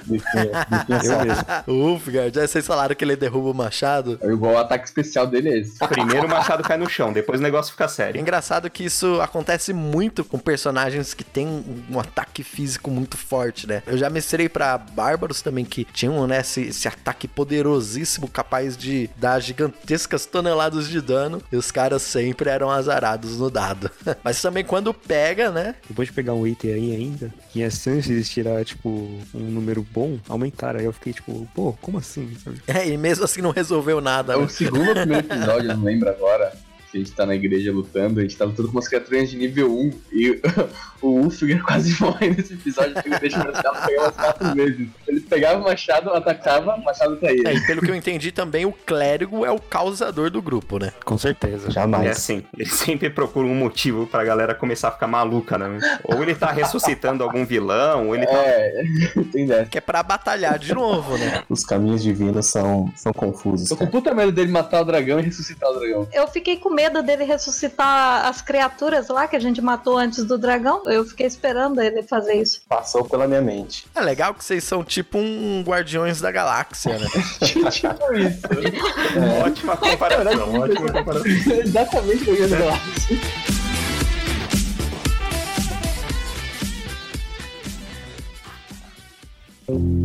Bifinha 0.06 0.68
Eu 1.04 1.26
mesmo. 1.26 1.96
Ufga, 1.96 2.32
já 2.32 2.48
vocês 2.48 2.65
falaram 2.66 2.96
que 2.96 3.04
ele 3.04 3.16
derruba 3.16 3.50
o 3.50 3.54
machado. 3.54 4.18
É 4.22 4.28
igual 4.28 4.54
o 4.54 4.58
ataque 4.58 4.86
especial 4.86 5.28
dele 5.28 5.50
é 5.50 5.58
esse. 5.60 5.78
Primeiro 5.88 6.28
o 6.28 6.30
machado 6.30 6.64
cai 6.64 6.78
no 6.78 6.90
chão, 6.90 7.12
depois 7.14 7.40
o 7.40 7.44
negócio 7.44 7.72
fica 7.72 7.86
É 7.86 7.88
sério. 7.88 8.22
engraçado 8.22 8.70
que 8.70 8.84
isso 8.84 9.20
acontece 9.22 9.74
muito 9.74 10.24
com 10.24 10.38
personagens 10.40 11.14
que 11.14 11.24
têm 11.24 11.64
um 11.90 12.00
ataque 12.00 12.44
físico 12.44 12.90
muito 12.92 13.18
forte, 13.18 13.68
né? 13.68 13.84
Eu 13.86 13.98
já 13.98 14.10
mestrei 14.10 14.50
pra 14.50 14.78
bárbaros 14.78 15.42
também 15.42 15.64
que 15.66 15.86
tinham, 15.86 16.26
né, 16.28 16.40
esse, 16.42 16.62
esse 16.62 16.88
ataque 16.88 17.28
poderosíssimo 17.28 18.28
capaz 18.28 18.76
de 18.78 19.10
dar 19.18 19.40
gigantescas 19.40 20.26
toneladas 20.26 20.88
de 20.88 21.02
dano 21.02 21.42
e 21.52 21.56
os 21.56 21.72
caras 21.72 22.02
sempre 22.02 22.50
eram 22.50 22.70
azarados 22.70 23.38
no 23.40 23.50
dado. 23.50 23.90
Mas 24.24 24.42
também 24.42 24.64
quando 24.64 24.94
pega, 24.94 25.52
né? 25.52 25.76
Depois 25.88 26.08
de 26.08 26.14
pegar 26.14 26.34
um 26.34 26.46
item 26.46 26.74
aí 26.74 26.96
ainda, 26.96 27.34
e 27.54 27.64
as 27.64 27.76
chances 27.76 28.06
de 28.28 28.34
tirar, 28.34 28.64
tipo, 28.66 28.90
um 29.34 29.40
número 29.40 29.86
bom 29.92 30.20
aumentaram. 30.28 30.80
Aí 30.80 30.86
eu 30.86 30.94
fiquei, 30.94 31.14
tipo, 31.14 31.48
pô, 31.54 31.74
como 31.82 31.98
assim? 31.98 32.36
sabe? 32.44 32.55
É, 32.68 32.88
e 32.88 32.98
mesmo 32.98 33.26
assim 33.26 33.42
não 33.42 33.52
resolveu 33.52 34.00
nada, 34.02 34.34
É 34.34 34.38
né? 34.38 34.44
o 34.44 34.50
segundo 34.50 34.88
ou 34.90 34.96
primeiro 34.96 35.26
episódio, 35.28 35.72
eu 35.72 35.78
não 35.78 35.84
lembro 35.84 36.10
agora. 36.10 36.52
Que 36.96 37.02
a 37.02 37.04
gente 37.04 37.12
tá 37.12 37.26
na 37.26 37.36
igreja 37.36 37.74
lutando, 37.74 38.22
a 38.22 38.24
gente 38.24 38.38
tá 38.38 38.46
lutando 38.46 38.70
com 38.70 38.78
umas 38.78 38.88
criaturas 38.88 39.30
de 39.30 39.36
nível 39.36 39.70
1 39.70 39.92
e 40.14 40.40
o 41.02 41.10
Ulfgar 41.10 41.62
quase 41.62 41.94
morre 42.02 42.30
nesse 42.30 42.54
episódio 42.54 42.94
porque 42.94 43.10
ele 43.10 43.20
deixa 43.20 43.42
o 43.42 43.46
machado 43.46 43.86
pegar 43.86 44.02
umas 44.02 44.16
quatro 44.16 44.56
vezes. 44.56 44.88
Ele 45.06 45.20
pegava 45.20 45.60
o 45.60 45.64
machado, 45.64 46.10
atacava, 46.12 46.76
o 46.76 46.84
machado 46.84 47.18
caía. 47.18 47.50
É, 47.50 47.54
e 47.54 47.68
pelo 47.68 47.82
que 47.82 47.92
eu 47.92 47.96
entendi 47.96 48.32
também, 48.32 48.66
o 48.66 48.72
clérigo 48.72 49.46
é 49.46 49.52
o 49.52 49.60
causador 49.60 50.30
do 50.30 50.42
grupo, 50.42 50.80
né? 50.80 50.94
Com 51.04 51.18
certeza. 51.18 51.68
É 51.68 51.72
Jamais. 51.72 52.12
assim, 52.12 52.44
ele 52.58 52.70
sempre 52.70 53.10
procura 53.10 53.46
um 53.46 53.56
motivo 53.56 54.08
pra 54.08 54.24
galera 54.24 54.56
começar 54.56 54.88
a 54.88 54.92
ficar 54.92 55.08
maluca, 55.08 55.58
né? 55.58 56.00
Ou 56.06 56.24
ele 56.24 56.34
tá 56.34 56.50
ressuscitando 56.54 57.26
algum 57.26 57.46
vilão, 57.46 58.08
ou 58.08 58.16
ele 58.16 58.26
tá 58.26 58.38
É, 58.38 58.84
tem 59.34 59.46
dessa. 59.46 59.66
Que 59.66 59.80
é 59.80 59.82
pra 59.82 60.02
batalhar 60.02 60.58
de 60.58 60.74
novo, 60.74 61.18
né? 61.18 61.44
Os 61.50 61.66
caminhos 61.66 62.02
divinos 62.02 62.46
são, 62.46 62.90
são 62.96 63.12
confusos. 63.12 63.68
Tô 63.68 63.76
com 63.76 63.88
puta 63.88 64.14
medo 64.14 64.32
dele 64.32 64.50
matar 64.50 64.82
o 64.82 64.86
dragão 64.86 65.20
e 65.20 65.24
ressuscitar 65.24 65.70
o 65.70 65.78
dragão. 65.78 66.08
Eu 66.14 66.26
fiquei 66.30 66.56
com 66.56 66.70
medo 66.70 66.85
dele 66.90 67.24
ressuscitar 67.24 68.26
as 68.26 68.42
criaturas 68.42 69.10
lá 69.10 69.28
que 69.28 69.36
a 69.36 69.40
gente 69.40 69.62
matou 69.62 69.98
antes 69.98 70.24
do 70.24 70.38
dragão. 70.38 70.84
Eu 70.86 71.06
fiquei 71.06 71.26
esperando 71.26 71.82
ele 71.82 72.04
fazer 72.04 72.36
isso. 72.36 72.62
Passou 72.68 73.04
pela 73.06 73.28
minha 73.28 73.42
mente. 73.42 73.86
É 73.96 74.02
legal 74.02 74.34
que 74.34 74.44
vocês 74.44 74.64
são 74.64 74.84
tipo 74.84 75.18
um 75.18 75.64
Guardiões 75.66 76.22
da 76.22 76.32
Galáxia, 76.32 76.98
né? 76.98 77.08
tipo 77.44 78.14
isso. 78.14 78.42
ótima 79.46 79.78
comparação, 79.78 80.60
ótima 80.60 80.92
comparação. 80.92 81.32
Exatamente 81.32 82.22
o 82.22 82.26
que 82.26 82.30
eu 82.30 82.50
ia 82.50 82.56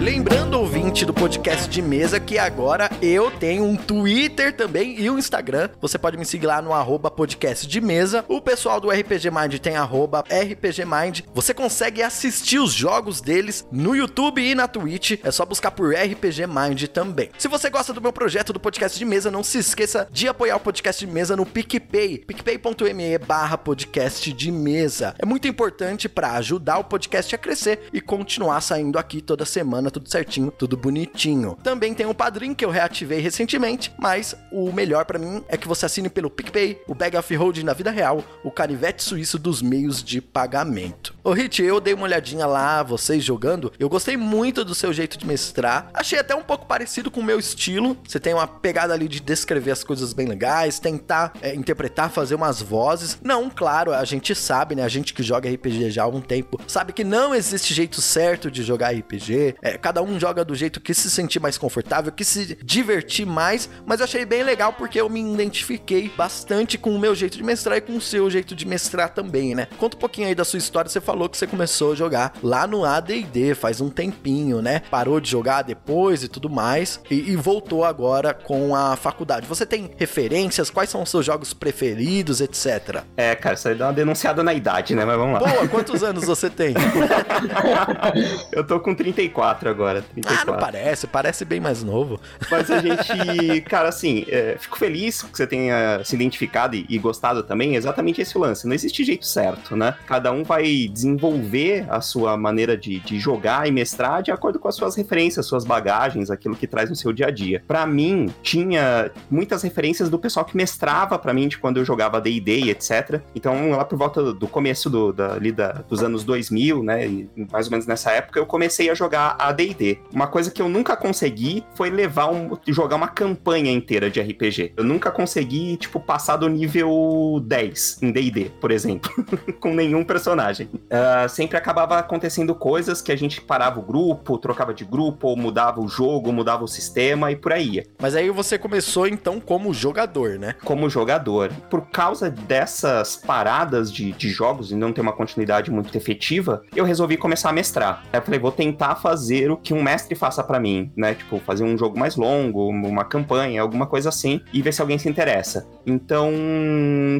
Lembrando, 0.01 0.60
ouvinte 0.91 1.05
do 1.05 1.13
podcast 1.13 1.69
de 1.69 1.81
mesa, 1.81 2.19
que 2.19 2.37
agora 2.37 2.89
eu 3.01 3.31
tenho 3.31 3.63
um 3.63 3.77
Twitter 3.77 4.53
também 4.53 4.99
e 4.99 5.09
um 5.09 5.17
Instagram. 5.17 5.69
Você 5.79 5.97
pode 5.97 6.17
me 6.17 6.25
seguir 6.25 6.47
lá 6.47 6.61
no 6.61 6.73
arroba 6.73 7.09
podcast 7.09 7.65
de 7.65 7.79
mesa. 7.79 8.25
O 8.27 8.41
pessoal 8.41 8.81
do 8.81 8.89
RPG 8.89 9.31
Mind 9.31 9.57
tem 9.59 9.77
arroba 9.77 10.19
RPG 10.29 10.83
Mind. 10.83 11.21
Você 11.33 11.53
consegue 11.53 12.03
assistir 12.03 12.59
os 12.59 12.73
jogos 12.73 13.21
deles 13.21 13.65
no 13.71 13.95
YouTube 13.95 14.41
e 14.41 14.53
na 14.53 14.67
Twitch. 14.67 15.19
É 15.23 15.31
só 15.31 15.45
buscar 15.45 15.71
por 15.71 15.93
RPG 15.93 16.45
Mind 16.45 16.83
também. 16.87 17.29
Se 17.37 17.47
você 17.47 17.69
gosta 17.69 17.93
do 17.93 18.01
meu 18.01 18.11
projeto 18.11 18.51
do 18.51 18.59
podcast 18.59 18.99
de 18.99 19.05
mesa, 19.05 19.31
não 19.31 19.45
se 19.45 19.59
esqueça 19.59 20.09
de 20.11 20.27
apoiar 20.27 20.57
o 20.57 20.59
podcast 20.59 21.05
de 21.05 21.11
mesa 21.11 21.37
no 21.37 21.45
PicPay. 21.45 22.25
picpay.me 22.27 23.17
barra 23.19 23.57
podcast 23.57 24.33
de 24.33 24.51
mesa. 24.51 25.15
É 25.17 25.25
muito 25.25 25.47
importante 25.47 26.09
para 26.09 26.33
ajudar 26.33 26.79
o 26.79 26.83
podcast 26.83 27.33
a 27.33 27.37
crescer 27.37 27.79
e 27.93 28.01
continuar 28.01 28.59
saindo 28.59 28.99
aqui 28.99 29.21
toda 29.21 29.45
semana, 29.45 29.89
tudo 29.89 30.09
certinho, 30.09 30.51
tudo 30.51 30.80
bonitinho. 30.81 31.55
Também 31.63 31.93
tem 31.93 32.05
o 32.05 32.13
Padrim 32.13 32.53
que 32.53 32.65
eu 32.65 32.69
reativei 32.69 33.19
recentemente, 33.19 33.93
mas 33.97 34.35
o 34.51 34.71
melhor 34.71 35.05
pra 35.05 35.19
mim 35.19 35.43
é 35.47 35.55
que 35.55 35.67
você 35.67 35.85
assine 35.85 36.09
pelo 36.09 36.29
PicPay, 36.29 36.81
o 36.87 36.95
Bag 36.95 37.15
of 37.15 37.35
Holding 37.35 37.63
na 37.63 37.73
vida 37.73 37.91
real, 37.91 38.23
o 38.43 38.49
canivete 38.49 39.03
suíço 39.03 39.37
dos 39.37 39.61
meios 39.61 40.03
de 40.03 40.19
pagamento. 40.19 41.13
Ô 41.23 41.31
Hit, 41.33 41.61
eu 41.61 41.79
dei 41.79 41.93
uma 41.93 42.03
olhadinha 42.03 42.45
lá, 42.45 42.81
vocês 42.81 43.23
jogando, 43.23 43.71
eu 43.77 43.87
gostei 43.87 44.17
muito 44.17 44.65
do 44.65 44.73
seu 44.73 44.91
jeito 44.91 45.17
de 45.17 45.25
mestrar, 45.25 45.89
achei 45.93 46.17
até 46.17 46.35
um 46.35 46.41
pouco 46.41 46.65
parecido 46.65 47.11
com 47.11 47.19
o 47.19 47.23
meu 47.23 47.37
estilo, 47.37 47.97
você 48.07 48.19
tem 48.19 48.33
uma 48.33 48.47
pegada 48.47 48.93
ali 48.93 49.07
de 49.07 49.19
descrever 49.19 49.71
as 49.71 49.83
coisas 49.83 50.13
bem 50.13 50.27
legais, 50.27 50.79
tentar 50.79 51.33
é, 51.41 51.53
interpretar, 51.53 52.09
fazer 52.09 52.35
umas 52.35 52.61
vozes. 52.61 53.19
Não, 53.21 53.49
claro, 53.49 53.93
a 53.93 54.03
gente 54.05 54.33
sabe, 54.33 54.75
né, 54.75 54.83
a 54.83 54.87
gente 54.87 55.13
que 55.13 55.21
joga 55.21 55.49
RPG 55.49 55.91
já 55.91 56.01
há 56.01 56.05
algum 56.05 56.21
tempo, 56.21 56.59
sabe 56.67 56.93
que 56.93 57.03
não 57.03 57.35
existe 57.35 57.73
jeito 57.73 58.01
certo 58.01 58.49
de 58.49 58.63
jogar 58.63 58.93
RPG, 58.95 59.55
é, 59.61 59.77
cada 59.77 60.01
um 60.01 60.19
joga 60.19 60.45
do 60.45 60.55
jeito 60.55 60.70
que 60.79 60.93
se 60.93 61.09
sentir 61.09 61.39
mais 61.39 61.57
confortável, 61.57 62.11
que 62.11 62.23
se 62.23 62.57
divertir 62.63 63.25
mais, 63.25 63.69
mas 63.85 63.99
eu 63.99 64.05
achei 64.05 64.25
bem 64.25 64.43
legal 64.43 64.73
porque 64.73 64.99
eu 64.99 65.09
me 65.09 65.21
identifiquei 65.33 66.09
bastante 66.15 66.77
com 66.77 66.95
o 66.95 66.99
meu 66.99 67.13
jeito 67.15 67.37
de 67.37 67.43
mestrar 67.43 67.77
e 67.77 67.81
com 67.81 67.97
o 67.97 68.01
seu 68.01 68.29
jeito 68.29 68.55
de 68.55 68.65
mestrar 68.65 69.09
também, 69.09 69.55
né? 69.55 69.67
Conta 69.77 69.97
um 69.97 69.99
pouquinho 69.99 70.27
aí 70.27 70.35
da 70.35 70.45
sua 70.45 70.59
história, 70.59 70.89
você 70.89 71.01
falou 71.01 71.27
que 71.29 71.37
você 71.37 71.47
começou 71.47 71.93
a 71.93 71.95
jogar 71.95 72.33
lá 72.43 72.65
no 72.65 72.85
AD&D 72.85 73.55
faz 73.55 73.81
um 73.81 73.89
tempinho, 73.89 74.61
né? 74.61 74.81
Parou 74.89 75.19
de 75.19 75.29
jogar 75.29 75.61
depois 75.63 76.23
e 76.23 76.27
tudo 76.27 76.49
mais 76.49 76.99
e, 77.09 77.31
e 77.31 77.35
voltou 77.35 77.83
agora 77.83 78.33
com 78.33 78.75
a 78.75 78.95
faculdade. 78.95 79.47
Você 79.47 79.65
tem 79.65 79.91
referências? 79.97 80.69
Quais 80.69 80.89
são 80.89 81.01
os 81.03 81.09
seus 81.09 81.25
jogos 81.25 81.53
preferidos, 81.53 82.41
etc? 82.41 83.03
É, 83.17 83.35
cara, 83.35 83.55
isso 83.55 83.67
aí 83.67 83.75
dá 83.75 83.87
uma 83.87 83.93
denunciada 83.93 84.43
na 84.43 84.53
idade, 84.53 84.95
né? 84.95 85.05
Mas 85.05 85.17
vamos 85.17 85.41
lá. 85.41 85.47
Boa, 85.47 85.67
quantos 85.67 86.03
anos 86.03 86.25
você 86.25 86.49
tem? 86.49 86.73
Eu 88.51 88.65
tô 88.65 88.79
com 88.79 88.93
34 88.93 89.69
agora. 89.69 89.99
Ah, 89.99 90.13
34. 90.13 90.51
não 90.51 90.59
parece, 90.61 91.07
parece 91.07 91.43
bem 91.45 91.59
mais 91.59 91.83
novo. 91.83 92.19
Mas 92.49 92.69
a 92.69 92.77
gente, 92.81 93.61
cara, 93.61 93.89
assim, 93.89 94.25
é, 94.29 94.55
fico 94.59 94.77
feliz 94.77 95.21
que 95.23 95.35
você 95.37 95.47
tenha 95.47 96.01
se 96.03 96.15
identificado 96.15 96.75
e, 96.75 96.85
e 96.87 96.97
gostado 96.99 97.41
também. 97.43 97.73
É 97.73 97.77
exatamente 97.77 98.21
esse 98.21 98.37
lance. 98.37 98.67
Não 98.67 98.73
existe 98.75 99.03
jeito 99.03 99.25
certo, 99.25 99.75
né? 99.75 99.95
Cada 100.05 100.31
um 100.31 100.43
vai 100.43 100.87
desenvolver 100.87 101.85
a 101.89 101.99
sua 102.01 102.37
maneira 102.37 102.77
de, 102.77 102.99
de 102.99 103.19
jogar 103.19 103.67
e 103.67 103.71
mestrar 103.71 104.21
de 104.21 104.31
acordo 104.31 104.59
com 104.59 104.67
as 104.67 104.75
suas 104.75 104.95
referências, 104.95 105.45
suas 105.45 105.65
bagagens, 105.65 106.29
aquilo 106.29 106.55
que 106.55 106.67
traz 106.67 106.89
no 106.89 106.95
seu 106.95 107.11
dia 107.11 107.27
a 107.27 107.31
dia. 107.31 107.63
Pra 107.67 107.85
mim, 107.85 108.31
tinha 108.43 109.11
muitas 109.29 109.63
referências 109.63 110.09
do 110.09 110.19
pessoal 110.19 110.45
que 110.45 110.55
mestrava 110.55 111.17
pra 111.17 111.33
mim 111.33 111.47
de 111.47 111.57
quando 111.57 111.77
eu 111.77 111.85
jogava 111.85 112.21
D&D 112.21 112.69
etc. 112.69 113.21
Então, 113.35 113.71
lá 113.71 113.83
por 113.85 113.97
volta 113.97 114.33
do 114.33 114.47
começo 114.47 114.89
do, 114.89 115.11
da, 115.11 115.33
ali 115.33 115.51
da- 115.51 115.71
dos 115.89 116.03
anos 116.03 116.23
2000, 116.23 116.83
né? 116.83 117.25
Mais 117.51 117.65
ou 117.65 117.71
menos 117.71 117.87
nessa 117.87 118.11
época, 118.11 118.39
eu 118.39 118.45
comecei 118.45 118.89
a 118.89 118.93
jogar 118.93 119.35
a 119.39 119.51
D&D. 119.51 119.97
Uma 120.13 120.27
coisa 120.27 120.50
que 120.51 120.61
eu 120.61 120.69
nunca 120.69 120.95
consegui 120.95 121.63
foi 121.75 121.89
levar 121.89 122.31
um, 122.31 122.57
jogar 122.67 122.95
uma 122.95 123.07
campanha 123.07 123.71
inteira 123.71 124.09
de 124.09 124.21
RPG. 124.21 124.73
Eu 124.77 124.83
nunca 124.83 125.11
consegui, 125.11 125.77
tipo, 125.77 125.99
passar 125.99 126.37
do 126.37 126.47
nível 126.47 127.41
10 127.45 127.99
em 128.01 128.11
D&D, 128.11 128.51
por 128.59 128.71
exemplo, 128.71 129.11
com 129.59 129.73
nenhum 129.73 130.03
personagem. 130.03 130.69
Uh, 130.73 131.29
sempre 131.29 131.57
acabava 131.57 131.97
acontecendo 131.97 132.53
coisas 132.55 133.01
que 133.01 133.11
a 133.11 133.15
gente 133.15 133.41
parava 133.41 133.79
o 133.79 133.83
grupo, 133.83 134.37
trocava 134.37 134.73
de 134.73 134.85
grupo, 134.85 135.27
ou 135.27 135.37
mudava 135.37 135.79
o 135.79 135.87
jogo, 135.87 136.31
mudava 136.31 136.63
o 136.63 136.67
sistema 136.67 137.31
e 137.31 137.35
por 137.35 137.53
aí. 137.53 137.83
Mas 137.99 138.15
aí 138.15 138.29
você 138.29 138.57
começou 138.57 139.07
então 139.07 139.39
como 139.39 139.73
jogador, 139.73 140.37
né? 140.37 140.55
Como 140.63 140.89
jogador. 140.89 141.51
Por 141.69 141.87
causa 141.89 142.29
dessas 142.29 143.15
paradas 143.15 143.91
de, 143.91 144.11
de 144.11 144.29
jogos 144.29 144.71
e 144.71 144.75
não 144.75 144.93
ter 144.93 145.01
uma 145.01 145.13
continuidade 145.13 145.71
muito 145.71 145.95
efetiva, 145.95 146.63
eu 146.75 146.85
resolvi 146.85 147.17
começar 147.17 147.49
a 147.49 147.53
mestrar. 147.53 148.03
Eu 148.11 148.21
falei, 148.21 148.39
vou 148.39 148.51
tentar 148.51 148.95
fazer 148.95 149.51
o 149.51 149.57
que 149.57 149.73
um 149.73 149.81
mestre 149.81 150.15
faça 150.15 150.40
para 150.43 150.59
mim, 150.59 150.91
né? 150.95 151.13
Tipo, 151.15 151.39
fazer 151.39 151.63
um 151.63 151.77
jogo 151.77 151.97
mais 151.97 152.15
longo, 152.15 152.69
uma 152.69 153.03
campanha, 153.03 153.61
alguma 153.61 153.85
coisa 153.85 154.09
assim, 154.09 154.41
e 154.53 154.61
ver 154.61 154.73
se 154.73 154.81
alguém 154.81 154.97
se 154.97 155.09
interessa. 155.09 155.67
Então, 155.85 156.31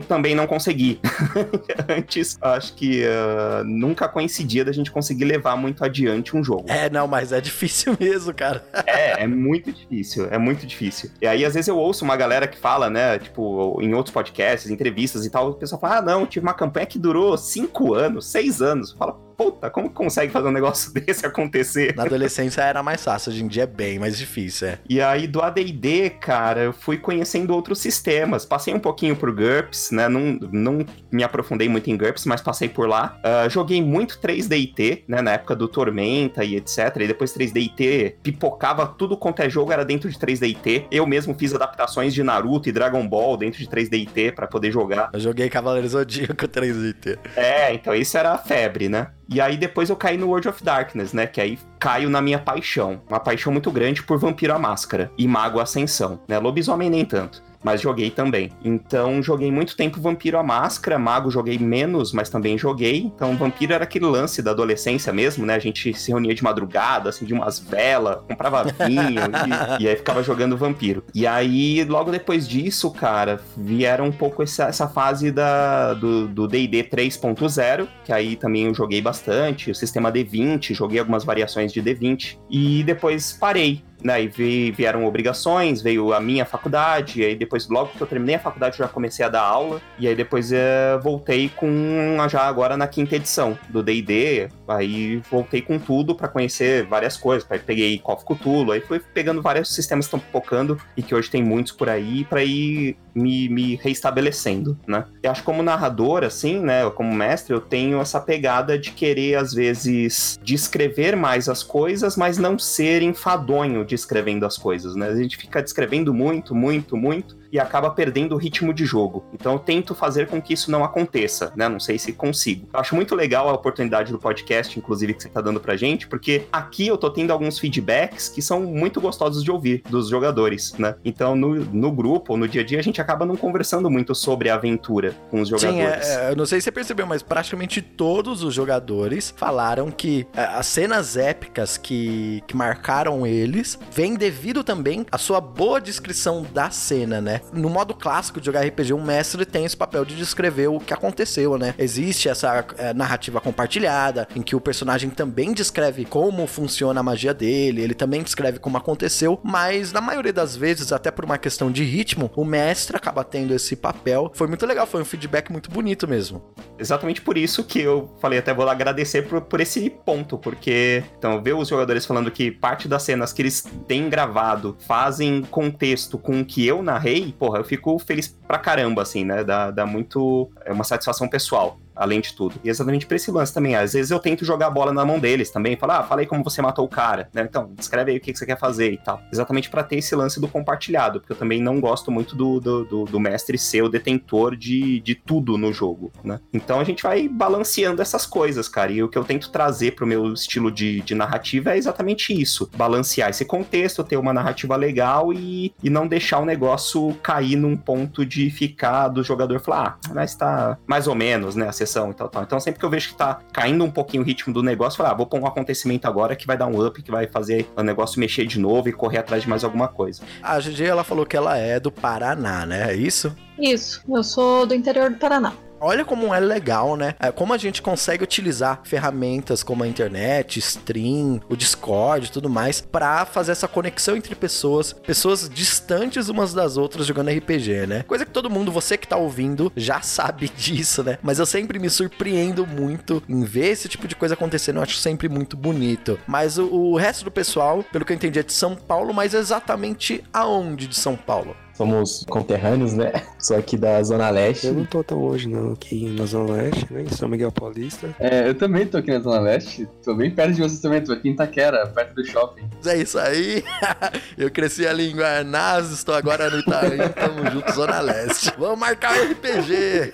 também 0.07 0.35
não 0.35 0.47
consegui. 0.47 0.99
Antes, 1.87 2.37
acho 2.41 2.73
que 2.75 3.03
uh, 3.03 3.63
nunca 3.65 4.07
coincidia 4.07 4.63
da 4.63 4.71
gente 4.71 4.91
conseguir 4.91 5.25
levar 5.25 5.55
muito 5.55 5.83
adiante 5.83 6.35
um 6.35 6.43
jogo. 6.43 6.65
É, 6.67 6.89
não, 6.89 7.07
mas 7.07 7.31
é 7.31 7.41
difícil 7.41 7.95
mesmo, 7.99 8.33
cara. 8.33 8.63
é, 8.85 9.23
é 9.23 9.27
muito 9.27 9.71
difícil, 9.71 10.27
é 10.29 10.37
muito 10.37 10.65
difícil. 10.65 11.11
E 11.21 11.27
aí, 11.27 11.45
às 11.45 11.53
vezes, 11.53 11.67
eu 11.67 11.77
ouço 11.77 12.03
uma 12.03 12.15
galera 12.15 12.47
que 12.47 12.57
fala, 12.57 12.89
né, 12.89 13.19
tipo, 13.19 13.79
em 13.81 13.93
outros 13.93 14.13
podcasts, 14.13 14.69
entrevistas 14.69 15.25
e 15.25 15.29
tal, 15.29 15.51
o 15.51 15.53
pessoal 15.53 15.79
fala, 15.79 15.97
ah, 15.97 16.01
não, 16.01 16.25
tive 16.25 16.45
uma 16.45 16.53
campanha 16.53 16.85
que 16.85 16.99
durou 16.99 17.37
cinco 17.37 17.93
anos, 17.93 18.27
seis 18.27 18.61
anos. 18.61 18.93
Fala, 18.93 19.17
puta, 19.41 19.71
como 19.71 19.89
consegue 19.89 20.31
fazer 20.31 20.47
um 20.47 20.51
negócio 20.51 20.93
desse 20.93 21.25
acontecer? 21.25 21.95
Na 21.95 22.03
adolescência 22.03 22.61
era 22.61 22.83
mais 22.83 23.03
fácil, 23.03 23.31
hoje 23.31 23.43
em 23.43 23.47
dia 23.47 23.63
é 23.63 23.67
bem 23.67 23.97
mais 23.97 24.15
difícil, 24.17 24.67
é. 24.67 24.77
E 24.87 25.01
aí 25.01 25.25
do 25.25 25.41
AD&D, 25.41 26.11
cara, 26.11 26.61
eu 26.61 26.73
fui 26.73 26.97
conhecendo 26.97 27.53
outros 27.53 27.79
sistemas. 27.79 28.45
Passei 28.45 28.73
um 28.73 28.79
pouquinho 28.79 29.15
por 29.15 29.31
GURPS, 29.31 29.91
né? 29.91 30.07
Não, 30.07 30.37
não 30.51 30.85
me 31.11 31.23
aprofundei 31.23 31.67
muito 31.67 31.89
em 31.89 31.97
GURPS, 31.97 32.25
mas 32.25 32.41
passei 32.41 32.69
por 32.69 32.87
lá. 32.87 33.19
Uh, 33.19 33.49
joguei 33.49 33.81
muito 33.81 34.19
3D&T, 34.19 35.05
né? 35.07 35.21
Na 35.21 35.31
época 35.31 35.55
do 35.55 35.67
Tormenta 35.67 36.43
e 36.43 36.55
etc. 36.55 36.95
E 36.99 37.07
depois 37.07 37.33
3D&T 37.33 38.17
pipocava 38.21 38.85
tudo 38.85 39.17
quanto 39.17 39.41
é 39.41 39.49
jogo, 39.49 39.71
era 39.71 39.83
dentro 39.83 40.09
de 40.09 40.17
3D&T. 40.17 40.85
Eu 40.91 41.07
mesmo 41.07 41.33
fiz 41.33 41.53
adaptações 41.55 42.13
de 42.13 42.21
Naruto 42.21 42.69
e 42.69 42.71
Dragon 42.71 43.07
Ball 43.07 43.37
dentro 43.37 43.59
de 43.59 43.67
3D&T 43.67 44.33
para 44.33 44.45
poder 44.45 44.71
jogar. 44.71 45.09
Eu 45.13 45.19
joguei 45.19 45.49
Cavaleiros 45.49 45.91
Zodíaco 45.91 46.45
3D&T. 46.47 47.17
É, 47.35 47.73
então 47.73 47.95
isso 47.95 48.17
era 48.17 48.33
a 48.33 48.37
febre, 48.37 48.87
né? 48.87 49.07
E 49.31 49.39
aí 49.39 49.55
depois 49.55 49.89
eu 49.89 49.95
caí 49.95 50.17
no 50.17 50.27
World 50.27 50.49
of 50.49 50.61
Darkness, 50.61 51.13
né? 51.13 51.25
Que 51.25 51.39
aí 51.39 51.57
caio 51.79 52.09
na 52.09 52.21
minha 52.21 52.37
paixão. 52.37 53.01
Uma 53.07 53.19
paixão 53.19 53.53
muito 53.53 53.71
grande 53.71 54.03
por 54.03 54.19
Vampiro 54.19 54.53
à 54.53 54.59
Máscara 54.59 55.09
e 55.17 55.25
Mago 55.25 55.61
Ascensão, 55.61 56.19
né? 56.27 56.37
Lobisomem 56.37 56.89
nem 56.89 57.05
tanto 57.05 57.41
mas 57.63 57.81
joguei 57.81 58.09
também. 58.09 58.49
Então, 58.63 59.21
joguei 59.21 59.51
muito 59.51 59.75
tempo 59.75 60.01
Vampiro 60.01 60.37
à 60.37 60.43
Máscara, 60.43 60.97
Mago 60.97 61.29
joguei 61.29 61.57
menos, 61.57 62.11
mas 62.11 62.29
também 62.29 62.57
joguei. 62.57 63.11
Então, 63.15 63.35
Vampiro 63.35 63.73
era 63.73 63.83
aquele 63.83 64.05
lance 64.05 64.41
da 64.41 64.51
adolescência 64.51 65.13
mesmo, 65.13 65.45
né? 65.45 65.55
A 65.55 65.59
gente 65.59 65.93
se 65.93 66.11
reunia 66.11 66.33
de 66.33 66.43
madrugada, 66.43 67.09
assim, 67.09 67.25
de 67.25 67.33
umas 67.33 67.59
velas, 67.59 68.19
comprava 68.27 68.63
vinho 68.63 69.21
e, 69.79 69.83
e, 69.83 69.87
aí 69.87 69.95
ficava 69.95 70.23
jogando 70.23 70.57
Vampiro. 70.57 71.03
E 71.13 71.27
aí, 71.27 71.83
logo 71.83 72.11
depois 72.11 72.47
disso, 72.47 72.91
cara, 72.91 73.39
vieram 73.57 74.05
um 74.05 74.11
pouco 74.11 74.43
essa, 74.43 74.65
essa 74.65 74.87
fase 74.87 75.31
da, 75.31 75.93
do 75.93 76.47
D&D 76.47 76.83
3.0, 76.83 77.87
que 78.03 78.11
aí 78.11 78.35
também 78.35 78.65
eu 78.65 78.73
joguei 78.73 79.01
bastante, 79.01 79.71
o 79.71 79.75
sistema 79.75 80.11
D20, 80.11 80.73
joguei 80.73 80.99
algumas 80.99 81.23
variações 81.23 81.71
de 81.71 81.81
D20, 81.81 82.37
e 82.49 82.83
depois 82.83 83.33
parei 83.33 83.83
né, 84.03 84.23
e 84.23 84.71
vieram 84.71 85.05
obrigações, 85.05 85.81
veio 85.81 86.13
a 86.13 86.19
minha 86.19 86.45
faculdade, 86.45 87.21
e 87.21 87.25
aí 87.25 87.35
depois, 87.35 87.67
logo 87.67 87.89
que 87.89 88.01
eu 88.01 88.07
terminei 88.07 88.35
a 88.35 88.39
faculdade, 88.39 88.79
eu 88.79 88.85
já 88.85 88.91
comecei 88.91 89.25
a 89.25 89.29
dar 89.29 89.41
aula, 89.41 89.81
e 89.97 90.07
aí 90.07 90.15
depois 90.15 90.51
é, 90.51 90.97
voltei 91.01 91.49
com, 91.49 92.17
já 92.29 92.41
agora 92.41 92.77
na 92.77 92.87
quinta 92.87 93.15
edição 93.15 93.57
do 93.69 93.83
D&D, 93.83 94.49
aí 94.67 95.17
voltei 95.29 95.61
com 95.61 95.77
tudo 95.77 96.15
para 96.15 96.27
conhecer 96.27 96.85
várias 96.85 97.17
coisas, 97.17 97.47
aí 97.49 97.59
peguei 97.59 97.97
Coffee 97.99 98.25
Cthulhu, 98.25 98.71
aí 98.71 98.81
fui 98.81 98.99
pegando 98.99 99.41
vários 99.41 99.73
sistemas 99.73 100.07
que 100.07 100.15
estão 100.15 100.31
focando, 100.31 100.79
e 100.95 101.03
que 101.03 101.13
hoje 101.13 101.29
tem 101.29 101.43
muitos 101.43 101.71
por 101.71 101.89
aí, 101.89 102.25
para 102.25 102.43
ir 102.43 102.97
me, 103.13 103.49
me 103.49 103.75
reestabelecendo, 103.75 104.77
né. 104.87 105.05
Eu 105.21 105.31
acho 105.31 105.41
que 105.41 105.45
como 105.45 105.61
narrador, 105.61 106.23
assim, 106.23 106.59
né, 106.59 106.89
como 106.91 107.13
mestre, 107.13 107.53
eu 107.53 107.61
tenho 107.61 107.99
essa 107.99 108.19
pegada 108.19 108.77
de 108.77 108.91
querer, 108.91 109.35
às 109.35 109.53
vezes, 109.53 110.39
descrever 110.43 111.15
mais 111.15 111.49
as 111.49 111.63
coisas, 111.63 112.15
mas 112.15 112.37
não 112.37 112.57
ser 112.57 113.01
enfadonho 113.01 113.85
descrevendo 113.95 114.45
as 114.45 114.57
coisas, 114.57 114.95
né? 114.95 115.07
A 115.07 115.15
gente 115.15 115.37
fica 115.37 115.61
descrevendo 115.61 116.13
muito, 116.13 116.55
muito, 116.55 116.97
muito, 116.97 117.37
e 117.51 117.59
acaba 117.59 117.89
perdendo 117.89 118.35
o 118.35 118.37
ritmo 118.37 118.73
de 118.73 118.85
jogo. 118.85 119.25
Então 119.33 119.53
eu 119.53 119.59
tento 119.59 119.93
fazer 119.93 120.27
com 120.27 120.41
que 120.41 120.53
isso 120.53 120.71
não 120.71 120.83
aconteça, 120.83 121.51
né? 121.55 121.67
Não 121.67 121.79
sei 121.79 121.97
se 121.97 122.13
consigo. 122.13 122.67
Eu 122.73 122.79
acho 122.79 122.95
muito 122.95 123.15
legal 123.15 123.49
a 123.49 123.53
oportunidade 123.53 124.11
do 124.11 124.19
podcast, 124.19 124.77
inclusive, 124.77 125.13
que 125.13 125.23
você 125.23 125.29
tá 125.29 125.41
dando 125.41 125.59
pra 125.59 125.75
gente, 125.75 126.07
porque 126.07 126.43
aqui 126.51 126.87
eu 126.87 126.97
tô 126.97 127.09
tendo 127.09 127.31
alguns 127.31 127.59
feedbacks 127.59 128.29
que 128.29 128.41
são 128.41 128.61
muito 128.61 129.01
gostosos 129.01 129.43
de 129.43 129.51
ouvir 129.51 129.83
dos 129.89 130.09
jogadores, 130.09 130.73
né? 130.77 130.95
Então 131.03 131.35
no, 131.35 131.55
no 131.55 131.91
grupo, 131.91 132.37
no 132.37 132.47
dia 132.47 132.61
a 132.61 132.65
dia, 132.65 132.79
a 132.79 132.83
gente 132.83 133.01
acaba 133.01 133.25
não 133.25 133.35
conversando 133.35 133.89
muito 133.89 134.15
sobre 134.15 134.49
a 134.49 134.55
aventura 134.55 135.15
com 135.29 135.41
os 135.41 135.49
jogadores. 135.49 136.05
Sim, 136.05 136.11
é, 136.11 136.27
é, 136.27 136.31
eu 136.31 136.35
não 136.35 136.45
sei 136.45 136.59
se 136.59 136.65
você 136.65 136.71
percebeu, 136.71 137.05
mas 137.05 137.21
praticamente 137.21 137.81
todos 137.81 138.43
os 138.43 138.53
jogadores 138.53 139.33
falaram 139.35 139.91
que 139.91 140.25
é, 140.35 140.43
as 140.43 140.67
cenas 140.67 141.17
épicas 141.17 141.77
que, 141.77 142.43
que 142.47 142.55
marcaram 142.55 143.25
eles 143.25 143.77
vêm 143.91 144.15
devido 144.15 144.63
também 144.63 145.05
à 145.11 145.17
sua 145.17 145.41
boa 145.41 145.81
descrição 145.81 146.45
da 146.53 146.69
cena, 146.69 147.19
né? 147.19 147.40
No 147.53 147.69
modo 147.69 147.93
clássico 147.93 148.39
de 148.39 148.45
jogar 148.45 148.65
RPG, 148.65 148.93
um 148.93 149.03
mestre 149.03 149.45
tem 149.45 149.65
esse 149.65 149.77
papel 149.77 150.05
de 150.05 150.15
descrever 150.15 150.67
o 150.67 150.79
que 150.79 150.93
aconteceu, 150.93 151.57
né? 151.57 151.73
Existe 151.77 152.29
essa 152.29 152.65
é, 152.77 152.93
narrativa 152.93 153.39
compartilhada, 153.41 154.27
em 154.35 154.41
que 154.41 154.55
o 154.55 154.61
personagem 154.61 155.09
também 155.09 155.53
descreve 155.53 156.05
como 156.05 156.45
funciona 156.47 156.99
a 156.99 157.03
magia 157.03 157.33
dele, 157.33 157.81
ele 157.81 157.93
também 157.93 158.23
descreve 158.23 158.59
como 158.59 158.77
aconteceu, 158.77 159.39
mas 159.43 159.91
na 159.91 160.01
maioria 160.01 160.33
das 160.33 160.55
vezes, 160.55 160.91
até 160.91 161.11
por 161.11 161.25
uma 161.25 161.37
questão 161.37 161.71
de 161.71 161.83
ritmo, 161.83 162.31
o 162.35 162.45
mestre 162.45 162.95
acaba 162.95 163.23
tendo 163.23 163.53
esse 163.53 163.75
papel. 163.75 164.31
Foi 164.33 164.47
muito 164.47 164.65
legal, 164.65 164.85
foi 164.85 165.01
um 165.01 165.05
feedback 165.05 165.51
muito 165.51 165.69
bonito 165.69 166.07
mesmo. 166.07 166.41
Exatamente 166.77 167.21
por 167.21 167.37
isso 167.37 167.63
que 167.63 167.79
eu 167.79 168.11
falei, 168.19 168.39
até 168.39 168.53
vou 168.53 168.65
lá 168.65 168.71
agradecer 168.71 169.23
por, 169.23 169.41
por 169.41 169.59
esse 169.59 169.89
ponto, 169.89 170.37
porque 170.37 171.03
então 171.17 171.41
ver 171.41 171.53
os 171.53 171.67
jogadores 171.67 172.05
falando 172.05 172.31
que 172.31 172.51
parte 172.51 172.87
das 172.87 173.03
cenas 173.03 173.31
que 173.31 173.41
eles 173.41 173.63
têm 173.87 174.09
gravado 174.09 174.75
fazem 174.87 175.41
contexto 175.43 176.17
com 176.17 176.41
o 176.41 176.45
que 176.45 176.65
eu 176.65 176.81
narrei, 176.81 177.30
porra, 177.31 177.59
eu 177.59 177.63
fico 177.63 177.97
feliz 177.99 178.27
pra 178.47 178.57
caramba, 178.57 179.01
assim, 179.01 179.23
né? 179.23 179.43
Dá, 179.43 179.71
dá 179.71 179.85
muito. 179.85 180.49
É 180.65 180.71
uma 180.71 180.83
satisfação 180.83 181.27
pessoal 181.27 181.79
além 182.01 182.19
de 182.19 182.33
tudo. 182.33 182.55
E 182.63 182.69
exatamente 182.69 183.05
pra 183.05 183.15
esse 183.15 183.29
lance 183.29 183.53
também. 183.53 183.75
Às 183.75 183.93
vezes 183.93 184.09
eu 184.09 184.19
tento 184.19 184.43
jogar 184.43 184.67
a 184.67 184.71
bola 184.71 184.91
na 184.91 185.05
mão 185.05 185.19
deles 185.19 185.51
também, 185.51 185.77
falar, 185.77 185.99
ah, 185.99 186.03
falei 186.03 186.25
como 186.25 186.43
você 186.43 186.61
matou 186.61 186.83
o 186.83 186.89
cara, 186.89 187.29
né? 187.31 187.43
Então, 187.43 187.71
descreve 187.75 188.11
aí 188.11 188.17
o 188.17 188.19
que, 188.19 188.35
você 188.35 188.45
quer 188.45 188.57
fazer 188.57 188.91
e 188.91 188.97
tal. 188.97 189.21
Exatamente 189.31 189.69
para 189.69 189.83
ter 189.83 189.97
esse 189.97 190.15
lance 190.15 190.39
do 190.39 190.47
compartilhado, 190.47 191.19
porque 191.19 191.33
eu 191.33 191.37
também 191.37 191.61
não 191.61 191.79
gosto 191.79 192.09
muito 192.09 192.35
do, 192.35 192.59
do, 192.59 192.83
do, 192.85 193.05
do, 193.05 193.19
mestre 193.19 193.57
ser 193.57 193.83
o 193.83 193.89
detentor 193.89 194.55
de, 194.55 194.99
de 195.01 195.13
tudo 195.13 195.57
no 195.57 195.71
jogo, 195.71 196.11
né? 196.23 196.39
Então 196.51 196.79
a 196.79 196.83
gente 196.83 197.03
vai 197.03 197.27
balanceando 197.27 198.01
essas 198.01 198.25
coisas, 198.25 198.67
cara. 198.67 198.91
E 198.91 199.03
o 199.03 199.09
que 199.09 199.17
eu 199.17 199.23
tento 199.23 199.51
trazer 199.51 199.91
pro 199.91 200.07
meu 200.07 200.33
estilo 200.33 200.71
de, 200.71 201.01
de 201.01 201.13
narrativa 201.13 201.73
é 201.73 201.77
exatamente 201.77 202.33
isso: 202.33 202.69
balancear 202.75 203.29
esse 203.29 203.45
contexto, 203.45 204.03
ter 204.03 204.17
uma 204.17 204.33
narrativa 204.33 204.75
legal 204.75 205.31
e, 205.31 205.73
e 205.83 205.89
não 205.89 206.07
deixar 206.07 206.39
o 206.39 206.45
negócio 206.45 207.13
cair 207.21 207.55
num 207.55 207.77
ponto 207.77 208.25
de 208.25 208.49
ficar 208.49 209.09
do 209.09 209.23
jogador 209.23 209.59
falar, 209.59 209.99
ah, 210.07 210.13
mas 210.13 210.35
tá 210.35 210.77
mais 210.87 211.07
ou 211.07 211.15
menos, 211.15 211.55
né? 211.55 211.67
E 212.11 212.13
tal, 212.13 212.29
tal. 212.29 212.43
Então 212.43 212.59
sempre 212.59 212.79
que 212.79 212.85
eu 212.85 212.89
vejo 212.89 213.09
que 213.09 213.15
tá 213.15 213.39
caindo 213.51 213.83
um 213.83 213.91
pouquinho 213.91 214.23
o 214.23 214.25
ritmo 214.25 214.53
do 214.53 214.63
negócio, 214.63 214.95
eu 214.95 215.05
falo, 215.05 215.09
ah, 215.09 215.17
vou 215.17 215.25
pôr 215.25 215.39
um 215.39 215.45
acontecimento 215.45 216.07
agora 216.07 216.35
que 216.35 216.47
vai 216.47 216.57
dar 216.57 216.67
um 216.67 216.85
up, 216.85 217.01
que 217.01 217.11
vai 217.11 217.27
fazer 217.27 217.67
o 217.75 217.83
negócio 217.83 218.19
mexer 218.19 218.45
de 218.45 218.59
novo 218.59 218.89
e 218.89 218.93
correr 218.93 219.19
atrás 219.19 219.43
de 219.43 219.49
mais 219.49 219.63
alguma 219.63 219.87
coisa. 219.87 220.23
A 220.41 220.59
GG, 220.59 220.83
ela 220.83 221.03
falou 221.03 221.25
que 221.25 221.35
ela 221.35 221.57
é 221.57 221.79
do 221.79 221.91
Paraná, 221.91 222.65
né? 222.65 222.91
É 222.91 222.95
isso? 222.95 223.35
Isso, 223.59 224.03
eu 224.09 224.23
sou 224.23 224.65
do 224.65 224.73
interior 224.73 225.09
do 225.09 225.17
Paraná. 225.17 225.53
Olha 225.83 226.05
como 226.05 226.31
é 226.31 226.39
legal, 226.39 226.95
né? 226.95 227.15
É, 227.19 227.31
como 227.31 227.53
a 227.53 227.57
gente 227.57 227.81
consegue 227.81 228.23
utilizar 228.23 228.81
ferramentas 228.83 229.63
como 229.63 229.83
a 229.83 229.87
internet, 229.87 230.59
stream, 230.59 231.41
o 231.49 231.55
Discord 231.55 232.27
e 232.27 232.31
tudo 232.31 232.47
mais, 232.47 232.79
para 232.79 233.25
fazer 233.25 233.51
essa 233.51 233.67
conexão 233.67 234.15
entre 234.15 234.35
pessoas, 234.35 234.93
pessoas 234.93 235.49
distantes 235.49 236.29
umas 236.29 236.53
das 236.53 236.77
outras 236.77 237.07
jogando 237.07 237.31
RPG, 237.31 237.87
né? 237.87 238.03
Coisa 238.03 238.27
que 238.27 238.31
todo 238.31 238.47
mundo, 238.47 238.71
você 238.71 238.95
que 238.95 239.07
tá 239.07 239.17
ouvindo, 239.17 239.73
já 239.75 240.01
sabe 240.05 240.49
disso, 240.55 241.01
né? 241.01 241.17
Mas 241.23 241.39
eu 241.39 241.47
sempre 241.47 241.79
me 241.79 241.89
surpreendo 241.89 242.67
muito 242.67 243.23
em 243.27 243.43
ver 243.43 243.69
esse 243.69 243.89
tipo 243.89 244.07
de 244.07 244.15
coisa 244.15 244.35
acontecendo, 244.35 244.75
eu 244.75 244.83
acho 244.83 244.97
sempre 244.97 245.27
muito 245.27 245.57
bonito. 245.57 246.19
Mas 246.27 246.59
o, 246.59 246.67
o 246.67 246.95
resto 246.95 247.25
do 247.25 247.31
pessoal, 247.31 247.83
pelo 247.91 248.05
que 248.05 248.13
eu 248.13 248.15
entendi, 248.15 248.37
é 248.37 248.43
de 248.43 248.53
São 248.53 248.75
Paulo, 248.75 249.15
mas 249.15 249.33
exatamente 249.33 250.23
aonde 250.31 250.85
de 250.85 250.95
São 250.95 251.15
Paulo? 251.15 251.55
Somos 251.81 252.23
conterrâneos, 252.29 252.93
né? 252.93 253.11
Sou 253.39 253.57
aqui 253.57 253.75
da 253.75 254.01
Zona 254.03 254.29
Leste. 254.29 254.67
Eu 254.67 254.73
não 254.73 254.85
tô 254.85 255.03
tão 255.03 255.17
longe 255.17 255.49
não, 255.49 255.73
aqui 255.73 256.05
na 256.11 256.27
Zona 256.27 256.53
Leste, 256.53 256.85
né? 256.91 257.01
Em 257.01 257.09
São 257.09 257.27
Miguel 257.27 257.51
Paulista. 257.51 258.13
É, 258.19 258.47
eu 258.47 258.53
também 258.53 258.85
tô 258.85 258.97
aqui 258.97 259.11
na 259.11 259.19
Zona 259.19 259.39
Leste. 259.39 259.89
Tô 260.03 260.13
bem 260.13 260.29
perto 260.29 260.53
de 260.53 260.61
vocês 260.61 260.79
também, 260.79 261.03
tô 261.03 261.11
aqui 261.11 261.29
em 261.29 261.31
Itaquera, 261.31 261.87
perto 261.87 262.13
do 262.13 262.23
shopping. 262.23 262.69
É 262.85 262.97
isso 262.97 263.17
aí. 263.17 263.63
Eu 264.37 264.51
cresci 264.51 264.85
ali 264.85 265.09
em 265.09 265.15
Guarnaz, 265.15 265.91
estou 265.91 266.13
agora 266.13 266.51
no 266.51 266.59
Itaim, 266.59 266.97
tamo 267.15 267.49
junto, 267.49 267.71
Zona 267.71 267.99
Leste. 267.99 268.53
Vamos 268.59 268.77
marcar 268.77 269.17
o 269.17 269.31
RPG. 269.31 270.13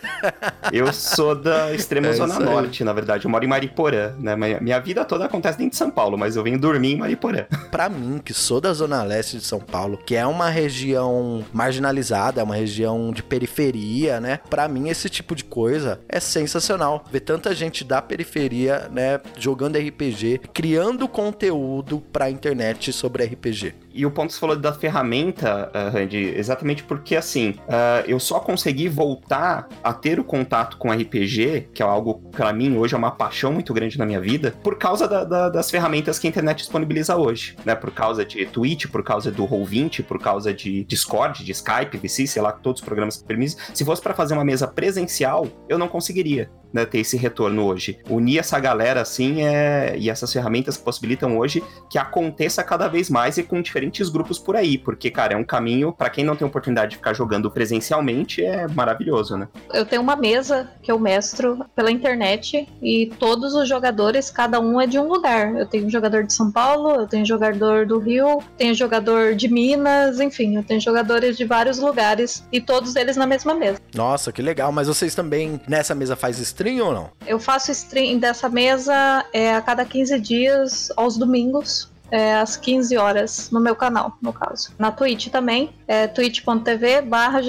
Eu 0.72 0.94
sou 0.94 1.36
da 1.36 1.74
extrema 1.74 2.08
É 2.08 2.14
Zona. 2.14 2.40
Norte, 2.40 2.84
na 2.84 2.94
verdade. 2.94 3.26
Eu 3.26 3.32
moro 3.32 3.44
em 3.44 3.48
Mariporã, 3.48 4.14
né? 4.20 4.38
Minha 4.38 4.62
minha 4.62 4.80
vida 4.80 5.04
toda 5.04 5.26
acontece 5.26 5.58
dentro 5.58 5.72
de 5.72 5.78
São 5.78 5.92
Paulo, 5.92 6.18
mas 6.18 6.38
eu 6.38 6.44
venho 6.44 6.58
dormir 6.58 6.94
em 6.94 6.98
Mariporã. 6.98 7.46
Pra 7.70 7.90
mim, 7.90 8.22
que 8.24 8.34
sou 8.34 8.62
da 8.62 8.72
Zona 8.74 9.04
Leste 9.04 9.38
de 9.38 9.46
São 9.46 9.60
Paulo, 9.60 9.98
que 9.98 10.16
é 10.16 10.26
uma 10.26 10.50
região 10.50 11.44
marginalizada, 11.58 12.40
é 12.40 12.44
uma 12.44 12.56
região 12.56 13.12
de 13.12 13.24
periferia, 13.24 14.20
né? 14.22 14.40
Pra 14.50 14.68
mim, 14.68 14.90
esse 14.90 15.10
tipo 15.10 15.36
de 15.36 15.44
coisa 15.44 16.00
é 16.08 16.20
sensacional. 16.20 17.04
Ver 17.12 17.22
tanta 17.22 17.54
gente 17.56 17.84
da 17.84 18.02
periferia, 18.02 18.88
né, 18.92 19.20
jogando 19.38 19.78
RPG, 19.78 20.40
criando 20.54 21.08
conteúdo 21.08 22.00
pra 22.14 22.30
internet 22.30 22.94
sobre 22.94 23.24
RPG. 23.26 23.74
E 23.94 24.06
o 24.06 24.12
ponto 24.12 24.28
que 24.28 24.34
você 24.36 24.40
falou 24.40 24.56
da 24.56 24.72
ferramenta, 24.72 25.72
uh, 25.74 25.92
Randy, 25.92 26.18
exatamente 26.38 26.84
porque 26.84 27.16
assim, 27.16 27.56
uh, 27.68 28.06
eu 28.08 28.20
só 28.20 28.40
consegui 28.40 28.88
voltar 28.88 29.68
a 29.84 29.92
ter 29.92 30.20
o 30.20 30.24
contato 30.24 30.78
com 30.78 30.92
RPG, 30.92 31.70
que 31.74 31.82
é 31.82 31.86
algo 31.86 32.22
que 32.32 32.38
pra 32.38 32.54
mim 32.54 32.78
hoje 32.78 32.94
é 32.94 32.98
uma 32.98 33.10
paixão 33.10 33.52
muito 33.52 33.74
grande 33.74 33.98
na 33.98 34.06
minha 34.06 34.22
vida, 34.22 34.54
por 34.62 34.78
causa 34.78 35.08
da- 35.08 35.24
da- 35.24 35.50
das 35.50 35.72
ferramentas 35.72 36.20
que 36.20 36.28
a 36.28 36.30
internet 36.30 36.60
disponibiliza 36.60 37.16
hoje, 37.18 37.56
né? 37.66 37.74
Por 37.74 37.90
causa 37.92 38.24
de 38.24 38.46
Twitch, 38.46 38.86
por 38.86 39.04
causa 39.04 39.32
do 39.32 39.46
Roll20, 39.48 40.04
por 40.04 40.20
causa 40.20 40.54
de 40.54 40.84
Discord, 40.84 41.37
de 41.44 41.52
Skype, 41.52 41.98
VC, 41.98 42.28
sei 42.28 42.42
lá, 42.42 42.52
todos 42.52 42.82
os 42.82 42.86
programas 42.86 43.18
que 43.18 43.24
permitem. 43.24 43.58
Se 43.74 43.86
fosse 43.86 44.02
pra 44.02 44.14
fazer 44.14 44.34
uma 44.34 44.46
mesa 44.46 44.68
presencial, 44.68 45.48
eu 45.70 45.78
não 45.78 45.88
conseguiria. 45.88 46.50
Né, 46.74 46.86
ter 46.86 47.00
esse 47.00 47.16
retorno 47.18 47.66
hoje. 47.66 48.00
Unir 48.10 48.40
essa 48.40 48.60
galera 48.60 49.02
assim 49.02 49.44
é... 49.44 49.96
e 49.98 50.10
essas 50.10 50.32
ferramentas 50.32 50.78
que 50.78 50.84
possibilitam 50.84 51.38
hoje 51.38 51.64
que 51.90 51.98
aconteça 51.98 52.64
cada 52.64 52.88
vez 52.88 53.10
mais 53.10 53.38
e 53.38 53.44
com 53.44 53.62
diferentes 53.62 54.10
grupos 54.10 54.38
por 54.38 54.56
aí, 54.56 54.78
porque, 54.78 55.10
cara, 55.10 55.34
é 55.34 55.38
um 55.38 55.44
caminho, 55.44 55.94
pra 55.94 56.10
quem 56.10 56.24
não 56.24 56.36
tem 56.36 56.48
oportunidade 56.48 56.92
de 56.92 56.98
ficar 56.98 57.14
jogando 57.14 57.50
presencialmente, 57.50 58.44
é 58.44 58.68
maravilhoso, 58.68 59.38
né? 59.38 59.48
Eu 59.74 59.86
tenho 59.86 60.02
uma 60.02 60.16
mesa 60.16 60.70
que 60.82 60.92
eu 60.92 61.00
mestro 61.00 61.66
pela 61.76 61.92
internet 61.92 62.68
e 62.82 63.12
todos 63.20 63.54
os 63.54 63.68
jogadores, 63.68 64.30
cada 64.30 64.60
um 64.60 64.80
é 64.80 64.88
de 64.88 65.00
um 65.00 65.08
lugar. 65.08 65.56
Eu 65.56 65.66
tenho 65.66 65.86
um 65.86 65.90
jogador 65.90 66.24
de 66.24 66.34
São 66.34 66.52
Paulo, 66.52 66.92
eu 67.02 67.08
tenho 67.08 67.24
um 67.24 67.26
jogador 67.26 67.86
do 67.86 68.00
Rio, 68.00 68.40
tenho 68.58 68.72
um 68.72 68.76
jogador 68.76 69.36
de 69.36 69.48
Minas, 69.48 70.20
enfim, 70.20 70.56
eu 70.56 70.64
tenho 70.64 70.82
jogadores 70.82 71.38
de 71.38 71.46
vários 71.46 71.80
lugares 71.80 72.46
e 72.52 72.60
todos 72.60 72.96
eles 72.96 73.16
na 73.16 73.26
mesma 73.26 73.54
mesa. 73.54 73.80
Nossa, 73.96 74.32
que 74.32 74.42
legal. 74.42 74.72
Mas 74.72 74.88
vocês 74.88 75.16
também 75.16 75.60
nessa 75.68 75.96
mesa 75.96 76.16
faz 76.16 76.40
stream 76.58 76.84
ou 76.84 76.92
não? 76.92 77.12
Eu 77.26 77.40
faço 77.40 77.72
stream 77.72 78.18
dessa 78.18 78.50
mesa 78.50 79.24
é, 79.32 79.54
a 79.54 79.62
cada 79.62 79.86
15 79.86 80.20
dias, 80.20 80.92
aos 80.98 81.16
domingos. 81.16 81.88
É, 82.12 82.36
às 82.36 82.56
15 82.58 82.98
horas 82.98 83.50
no 83.52 83.60
meu 83.60 83.76
canal, 83.76 84.18
no 84.22 84.32
caso. 84.34 84.72
Na 84.78 84.92
Twitch 84.92 85.28
também, 85.28 85.72
é 85.88 86.08
twitch.tv 86.08 87.02
barra. 87.02 87.42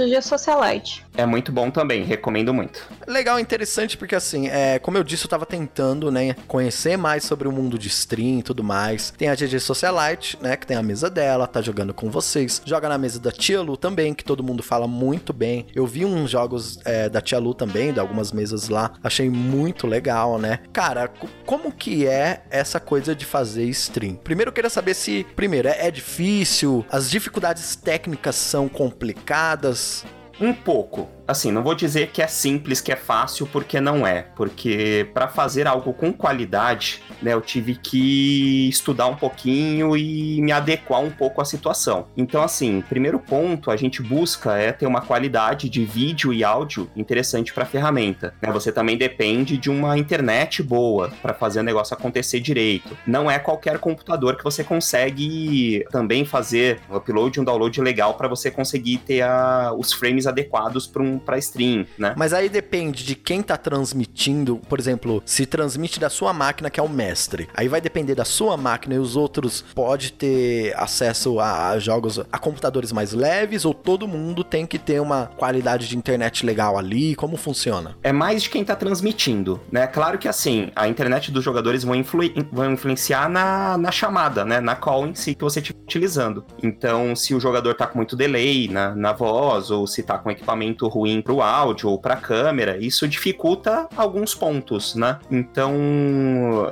É 1.17 1.27
muito 1.27 1.51
bom 1.51 1.71
também, 1.71 2.05
recomendo 2.05 2.55
muito. 2.55 2.81
Legal, 3.07 3.41
interessante, 3.41 3.97
porque 3.97 4.15
assim, 4.15 4.49
é, 4.49 4.79
como 4.79 4.97
eu 4.97 5.03
disse, 5.05 5.25
eu 5.25 5.29
tava 5.29 5.45
tentando, 5.45 6.11
né, 6.11 6.35
conhecer 6.47 6.97
mais 6.97 7.25
sobre 7.25 7.49
o 7.49 7.53
mundo 7.53 7.77
de 7.79 7.89
stream 7.89 8.39
e 8.39 8.43
tudo 8.43 8.63
mais. 8.63 9.11
Tem 9.17 9.29
a 9.29 9.35
GG 9.35 9.59
Socialite, 9.59 10.39
né, 10.41 10.57
que 10.57 10.67
tem 10.67 10.77
a 10.77 10.83
mesa 10.83 11.11
dela, 11.11 11.47
tá 11.47 11.61
jogando 11.61 11.93
com 11.93 12.09
vocês. 12.11 12.63
Joga 12.65 12.89
na 12.89 12.99
mesa 12.99 13.19
da 13.19 13.33
Tia 13.33 13.61
Lu 13.61 13.77
também, 13.77 14.15
que 14.15 14.23
todo 14.25 14.45
mundo 14.45 14.63
fala 14.63 14.87
muito 14.87 15.33
bem. 15.33 15.67
Eu 15.75 15.87
vi 15.87 16.05
uns 16.05 16.31
jogos 16.31 16.79
é, 16.85 17.09
da 17.09 17.21
Tia 17.21 17.39
Lu 17.39 17.53
também, 17.55 17.93
de 17.93 17.99
algumas 17.99 18.31
mesas 18.33 18.69
lá. 18.69 18.93
Achei 19.03 19.29
muito 19.29 19.87
legal, 19.87 20.39
né? 20.39 20.61
Cara, 20.73 21.09
co- 21.09 21.29
como 21.45 21.73
que 21.73 22.07
é 22.07 22.43
essa 22.51 22.79
coisa 22.79 23.15
de 23.15 23.25
fazer 23.25 23.65
stream? 23.65 24.15
Primeiro 24.15 24.48
eu 24.49 24.53
queria 24.53 24.71
saber 24.71 24.95
se, 24.95 25.27
primeiro, 25.37 25.69
é, 25.69 25.87
é 25.87 25.91
difícil, 25.91 26.85
as 26.91 27.11
dificuldades 27.11 27.77
técnicas 27.77 28.37
são 28.37 28.69
complicadas. 28.69 30.05
Um 30.41 30.53
pouco. 30.53 31.18
Assim, 31.29 31.53
não 31.53 31.63
vou 31.63 31.75
dizer 31.75 32.09
que 32.09 32.23
é 32.23 32.27
simples, 32.27 32.81
que 32.81 32.91
é 32.91 32.97
fácil, 32.97 33.47
porque 33.47 33.81
não 33.81 34.07
é. 34.07 34.23
Porque 34.35 35.07
para 35.13 35.29
fazer 35.29 35.67
algo 35.67 35.93
com 35.93 36.11
qualidade, 36.11 37.03
né, 37.21 37.35
eu 37.35 37.41
tive 37.43 37.75
que 37.77 38.67
estudar 38.69 39.07
um 39.09 39.15
pouquinho 39.15 39.95
e 39.95 40.41
me 40.41 40.53
adequar 40.53 41.01
um 41.03 41.11
pouco 41.11 41.43
à 41.43 41.45
situação. 41.45 42.07
Então, 42.17 42.43
assim, 42.43 42.83
primeiro 42.89 43.19
ponto, 43.19 43.71
a 43.71 43.77
gente 43.77 44.01
busca 44.03 44.57
é 44.57 44.73
ter 44.73 44.87
uma 44.87 45.03
qualidade 45.03 45.69
de 45.69 45.85
vídeo 45.85 46.33
e 46.33 46.43
áudio 46.43 46.91
interessante 46.97 47.53
para 47.53 47.65
a 47.65 47.67
ferramenta. 47.67 48.33
né? 48.41 48.51
Você 48.51 48.73
também 48.73 48.97
depende 48.97 49.59
de 49.59 49.69
uma 49.69 49.99
internet 49.99 50.63
boa 50.63 51.11
para 51.21 51.35
fazer 51.35 51.61
o 51.61 51.63
negócio 51.63 51.95
acontecer 51.95 52.41
direito. 52.41 52.97
Não 53.07 53.31
é 53.31 53.39
qualquer 53.39 53.79
computador 53.79 54.35
que 54.37 54.45
você 54.45 54.65
consegue 54.65 55.85
também 55.91 56.25
fazer 56.25 56.81
um 56.91 56.97
upload 56.97 57.39
um 57.41 57.45
download 57.45 57.81
legal 57.83 58.15
para 58.15 58.29
você 58.29 58.51
conseguir 58.51 58.99
ter 58.99 59.21
a- 59.23 59.75
os 59.77 59.93
frames 59.93 60.27
adequados 60.27 60.87
para 60.87 61.03
um, 61.03 61.18
pra 61.19 61.39
stream, 61.39 61.87
né? 61.99 62.15
Mas 62.17 62.33
aí 62.33 62.49
depende 62.49 63.05
de 63.05 63.15
quem 63.15 63.43
tá 63.43 63.57
transmitindo. 63.57 64.57
Por 64.69 64.79
exemplo, 64.79 65.23
se 65.25 65.47
transmite 65.47 65.99
da 66.01 66.11
sua 66.11 66.33
máquina, 66.33 66.71
que 66.71 66.81
é 66.81 66.83
o 66.83 66.89
mestre. 66.89 67.49
Aí 67.55 67.69
vai 67.69 67.81
depender 67.81 68.15
da 68.15 68.25
sua 68.25 68.57
máquina 68.57 68.95
e 68.95 68.99
os 68.99 69.17
outros 69.17 69.65
pode 69.75 70.13
ter 70.13 70.75
acesso 70.77 71.41
a, 71.41 71.71
a 71.71 71.79
jogos, 71.79 72.19
a 72.31 72.39
computadores 72.39 72.93
mais 72.93 73.13
leves, 73.13 73.65
ou 73.65 73.75
todo 73.75 74.09
mundo 74.09 74.45
tem 74.45 74.67
que 74.67 74.79
ter 74.79 75.01
uma 75.01 75.27
qualidade 75.37 75.89
de 75.89 75.97
internet 75.97 76.45
legal 76.45 76.79
ali? 76.79 77.15
Como 77.15 77.37
funciona? 77.37 77.97
É 78.03 78.13
mais 78.13 78.43
de 78.43 78.51
quem 78.51 78.65
tá 78.65 78.77
transmitindo, 78.77 79.61
né? 79.71 79.87
Claro 79.87 80.19
que 80.19 80.29
assim, 80.29 80.71
a 80.75 80.89
internet 80.89 81.31
dos 81.31 81.45
jogadores 81.45 81.85
vão, 81.85 81.95
influ- 81.95 82.33
vão 82.53 82.73
influenciar 82.73 83.29
na, 83.29 83.79
na 83.79 83.91
chamada, 83.91 84.45
né? 84.45 84.61
Na 84.61 84.77
call 84.77 85.07
em 85.07 85.15
si 85.15 85.35
que 85.35 85.43
você 85.45 85.61
estiver 85.61 85.79
utilizando. 85.83 86.45
Então, 86.63 87.15
se 87.17 87.35
o 87.35 87.41
jogador 87.41 87.75
tá 87.75 87.87
com 87.87 87.99
muito 87.99 88.17
delay 88.17 88.69
na, 88.69 88.95
na 88.95 89.13
voz, 89.13 89.71
ou 89.71 89.87
se 89.87 90.03
tá 90.03 90.19
com 90.19 90.31
equipamento 90.31 90.87
ruim 90.89 91.08
pro 91.23 91.41
áudio 91.41 91.89
ou 91.91 91.99
pra 91.99 92.17
câmera, 92.17 92.77
isso 92.79 93.07
dificulta 93.09 93.89
alguns 93.97 94.35
pontos, 94.35 94.95
né? 94.95 95.19
Então, 95.31 95.75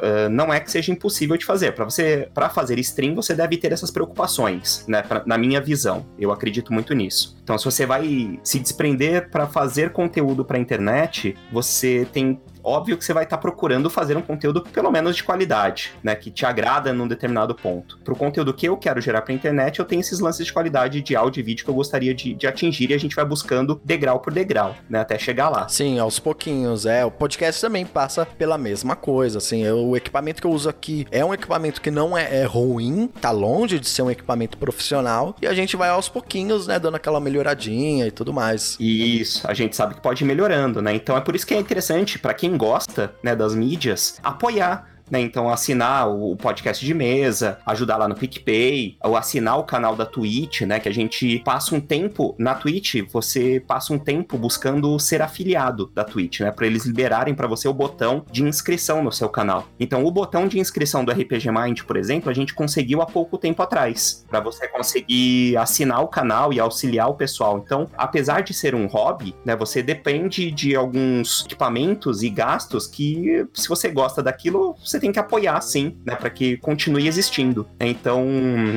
eh, 0.03 0.29
não 0.29 0.53
é 0.53 0.61
que 0.61 0.71
seja 0.71 0.93
impossível 0.93 1.37
de 1.37 1.45
fazer. 1.45 1.73
Para 1.73 1.85
você, 1.85 2.29
para 2.33 2.49
fazer 2.49 2.79
stream, 2.79 3.15
você 3.15 3.35
deve 3.35 3.57
ter 3.57 3.73
essas 3.73 3.91
preocupações, 3.91 4.85
né? 4.89 5.03
Pra- 5.03 5.23
na 5.27 5.37
minha 5.39 5.61
visão, 5.61 6.07
eu 6.19 6.31
acredito 6.33 6.73
muito 6.73 6.95
nisso. 6.95 7.37
Então, 7.43 7.57
se 7.59 7.65
você 7.65 7.87
vai 7.87 8.39
se 8.43 8.59
desprender 8.59 9.31
para 9.31 9.47
fazer 9.47 9.91
conteúdo 9.91 10.45
para 10.45 10.59
internet, 10.59 11.37
você 11.53 12.07
tem 12.13 12.41
óbvio 12.67 12.97
que 12.97 13.05
você 13.05 13.13
vai 13.13 13.25
estar 13.25 13.39
procurando 13.39 13.89
fazer 13.89 14.17
um 14.17 14.23
conteúdo 14.23 14.63
pelo 14.63 14.91
menos 14.91 15.17
de 15.17 15.23
qualidade, 15.25 15.93
né, 16.03 16.15
que 16.15 16.31
te 16.31 16.45
agrada 16.45 16.93
num 16.93 17.07
determinado 17.09 17.55
ponto. 17.55 17.99
Pro 18.05 18.17
conteúdo 18.17 18.53
que 18.53 18.67
eu 18.69 18.77
quero 18.77 19.01
gerar 19.01 19.23
para 19.23 19.33
internet, 19.33 19.79
eu 19.79 19.85
tenho 19.85 20.01
esses 20.01 20.19
lances 20.21 20.47
de 20.47 20.53
qualidade 20.53 21.01
de 21.01 21.15
áudio 21.17 21.41
e 21.41 21.43
vídeo 21.43 21.65
que 21.65 21.71
eu 21.71 21.75
gostaria 21.75 22.15
de, 22.15 22.35
de 22.35 22.47
atingir 22.47 22.91
e 22.91 22.95
a 22.95 22.99
gente 22.99 23.15
vai 23.15 23.25
buscando 23.25 23.81
degrau 23.85 24.21
por 24.21 24.33
degrau, 24.33 24.75
né, 24.89 25.01
até 25.01 25.19
chegar 25.19 25.49
lá. 25.49 25.69
Sim, 25.69 25.99
aos 25.99 26.19
pouquinhos. 26.19 26.87
É, 26.87 27.05
o 27.05 27.11
podcast 27.11 27.61
também 27.61 27.87
passa 27.87 28.27
pela 28.27 28.59
mesma 28.59 28.97
coisa. 28.97 29.39
Assim, 29.39 29.63
eu- 29.65 29.87
o 29.87 29.97
equipamento 29.97 30.41
que 30.41 30.47
eu 30.47 30.51
uso 30.51 30.69
aqui 30.69 31.07
é 31.11 31.25
um 31.25 31.33
equipamento 31.33 31.81
que 31.81 31.91
não 31.91 32.17
é, 32.17 32.41
é 32.41 32.45
ruim, 32.45 33.09
tá 33.21 33.31
longe 33.31 33.79
de 33.79 33.89
ser 33.89 34.03
um 34.03 34.11
equipamento 34.11 34.59
profissional. 34.59 35.37
E 35.41 35.47
a 35.47 35.55
gente 35.55 35.77
vai 35.77 35.89
aos 35.89 36.09
pouquinhos, 36.09 36.67
né, 36.67 36.79
dando 36.79 36.97
aquela 36.97 37.21
melhoradinha 37.21 38.07
e 38.07 38.11
tudo 38.11 38.33
mais. 38.33 38.77
Isso, 38.81 39.47
a 39.49 39.55
gente 39.55 39.77
sabe 39.77 39.95
que 39.95 40.01
pode 40.01 40.25
ir 40.25 40.27
melhorando, 40.27 40.81
né? 40.83 40.95
Então 40.95 41.17
é 41.17 41.21
por 41.21 41.35
isso 41.37 41.47
que 41.47 41.55
é 41.55 41.59
interessante 41.59 42.19
para 42.19 42.35
quem 42.35 42.56
gosta, 42.57 43.15
né, 43.23 43.35
das 43.35 43.55
mídias, 43.55 44.19
apoiar 44.23 44.96
né? 45.11 45.21
Então, 45.21 45.49
assinar 45.49 46.09
o 46.09 46.37
podcast 46.37 46.85
de 46.85 46.95
mesa, 46.95 47.59
ajudar 47.67 47.97
lá 47.97 48.09
no 48.09 48.15
PicPay, 48.15 48.97
ou 49.03 49.17
assinar 49.17 49.59
o 49.59 49.65
canal 49.65 49.97
da 49.97 50.07
Twitch, 50.07 50.63
né? 50.63 50.79
Que 50.79 50.89
a 50.89 50.95
gente 50.95 51.41
passa 51.41 51.75
um 51.75 51.81
tempo 51.81 52.35
na 52.39 52.55
Twitch, 52.55 52.97
você 53.13 53.61
passa 53.67 53.93
um 53.93 53.99
tempo 53.99 54.37
buscando 54.39 54.99
ser 54.99 55.23
afiliado 55.23 55.91
da 55.95 56.05
Twitch, 56.05 56.41
né? 56.41 56.51
Para 56.51 56.67
eles 56.67 56.85
liberarem 56.85 57.35
para 57.35 57.47
você 57.47 57.69
o 57.69 57.73
botão 57.73 58.25
de 58.31 58.43
inscrição 58.43 59.03
no 59.03 59.13
seu 59.13 59.29
canal. 59.29 59.67
Então, 59.79 60.05
o 60.05 60.11
botão 60.11 60.49
de 60.49 60.59
inscrição 60.59 61.05
do 61.05 61.13
RPG 61.13 61.51
Mind, 61.51 61.83
por 61.83 61.97
exemplo, 61.97 62.31
a 62.31 62.35
gente 62.35 62.55
conseguiu 62.55 63.03
há 63.03 63.07
pouco 63.07 63.39
tempo 63.39 63.63
atrás, 63.63 64.25
para 64.29 64.41
você 64.41 64.69
conseguir 64.69 65.57
assinar 65.57 66.03
o 66.03 66.09
canal 66.09 66.53
e 66.53 66.61
auxiliar 66.61 67.09
o 67.09 67.15
pessoal. 67.15 67.63
Então, 67.65 67.89
apesar 67.97 68.43
de 68.43 68.53
ser 68.53 68.75
um 68.75 68.87
hobby, 68.87 69.35
né? 69.45 69.55
Você 69.57 69.83
depende 69.83 70.51
de 70.51 70.75
alguns 70.75 71.45
equipamentos 71.45 72.23
e 72.23 72.31
gastos 72.31 72.87
que, 72.87 73.47
se 73.55 73.69
você 73.69 73.89
gosta 73.89 74.23
daquilo, 74.23 74.75
você 74.83 74.96
você 74.97 75.01
tem 75.01 75.13
que 75.13 75.19
apoiar 75.19 75.61
sim, 75.61 75.97
né, 76.05 76.17
para 76.17 76.31
que 76.31 76.57
continue 76.57 77.07
existindo. 77.07 77.69
Então, 77.79 78.27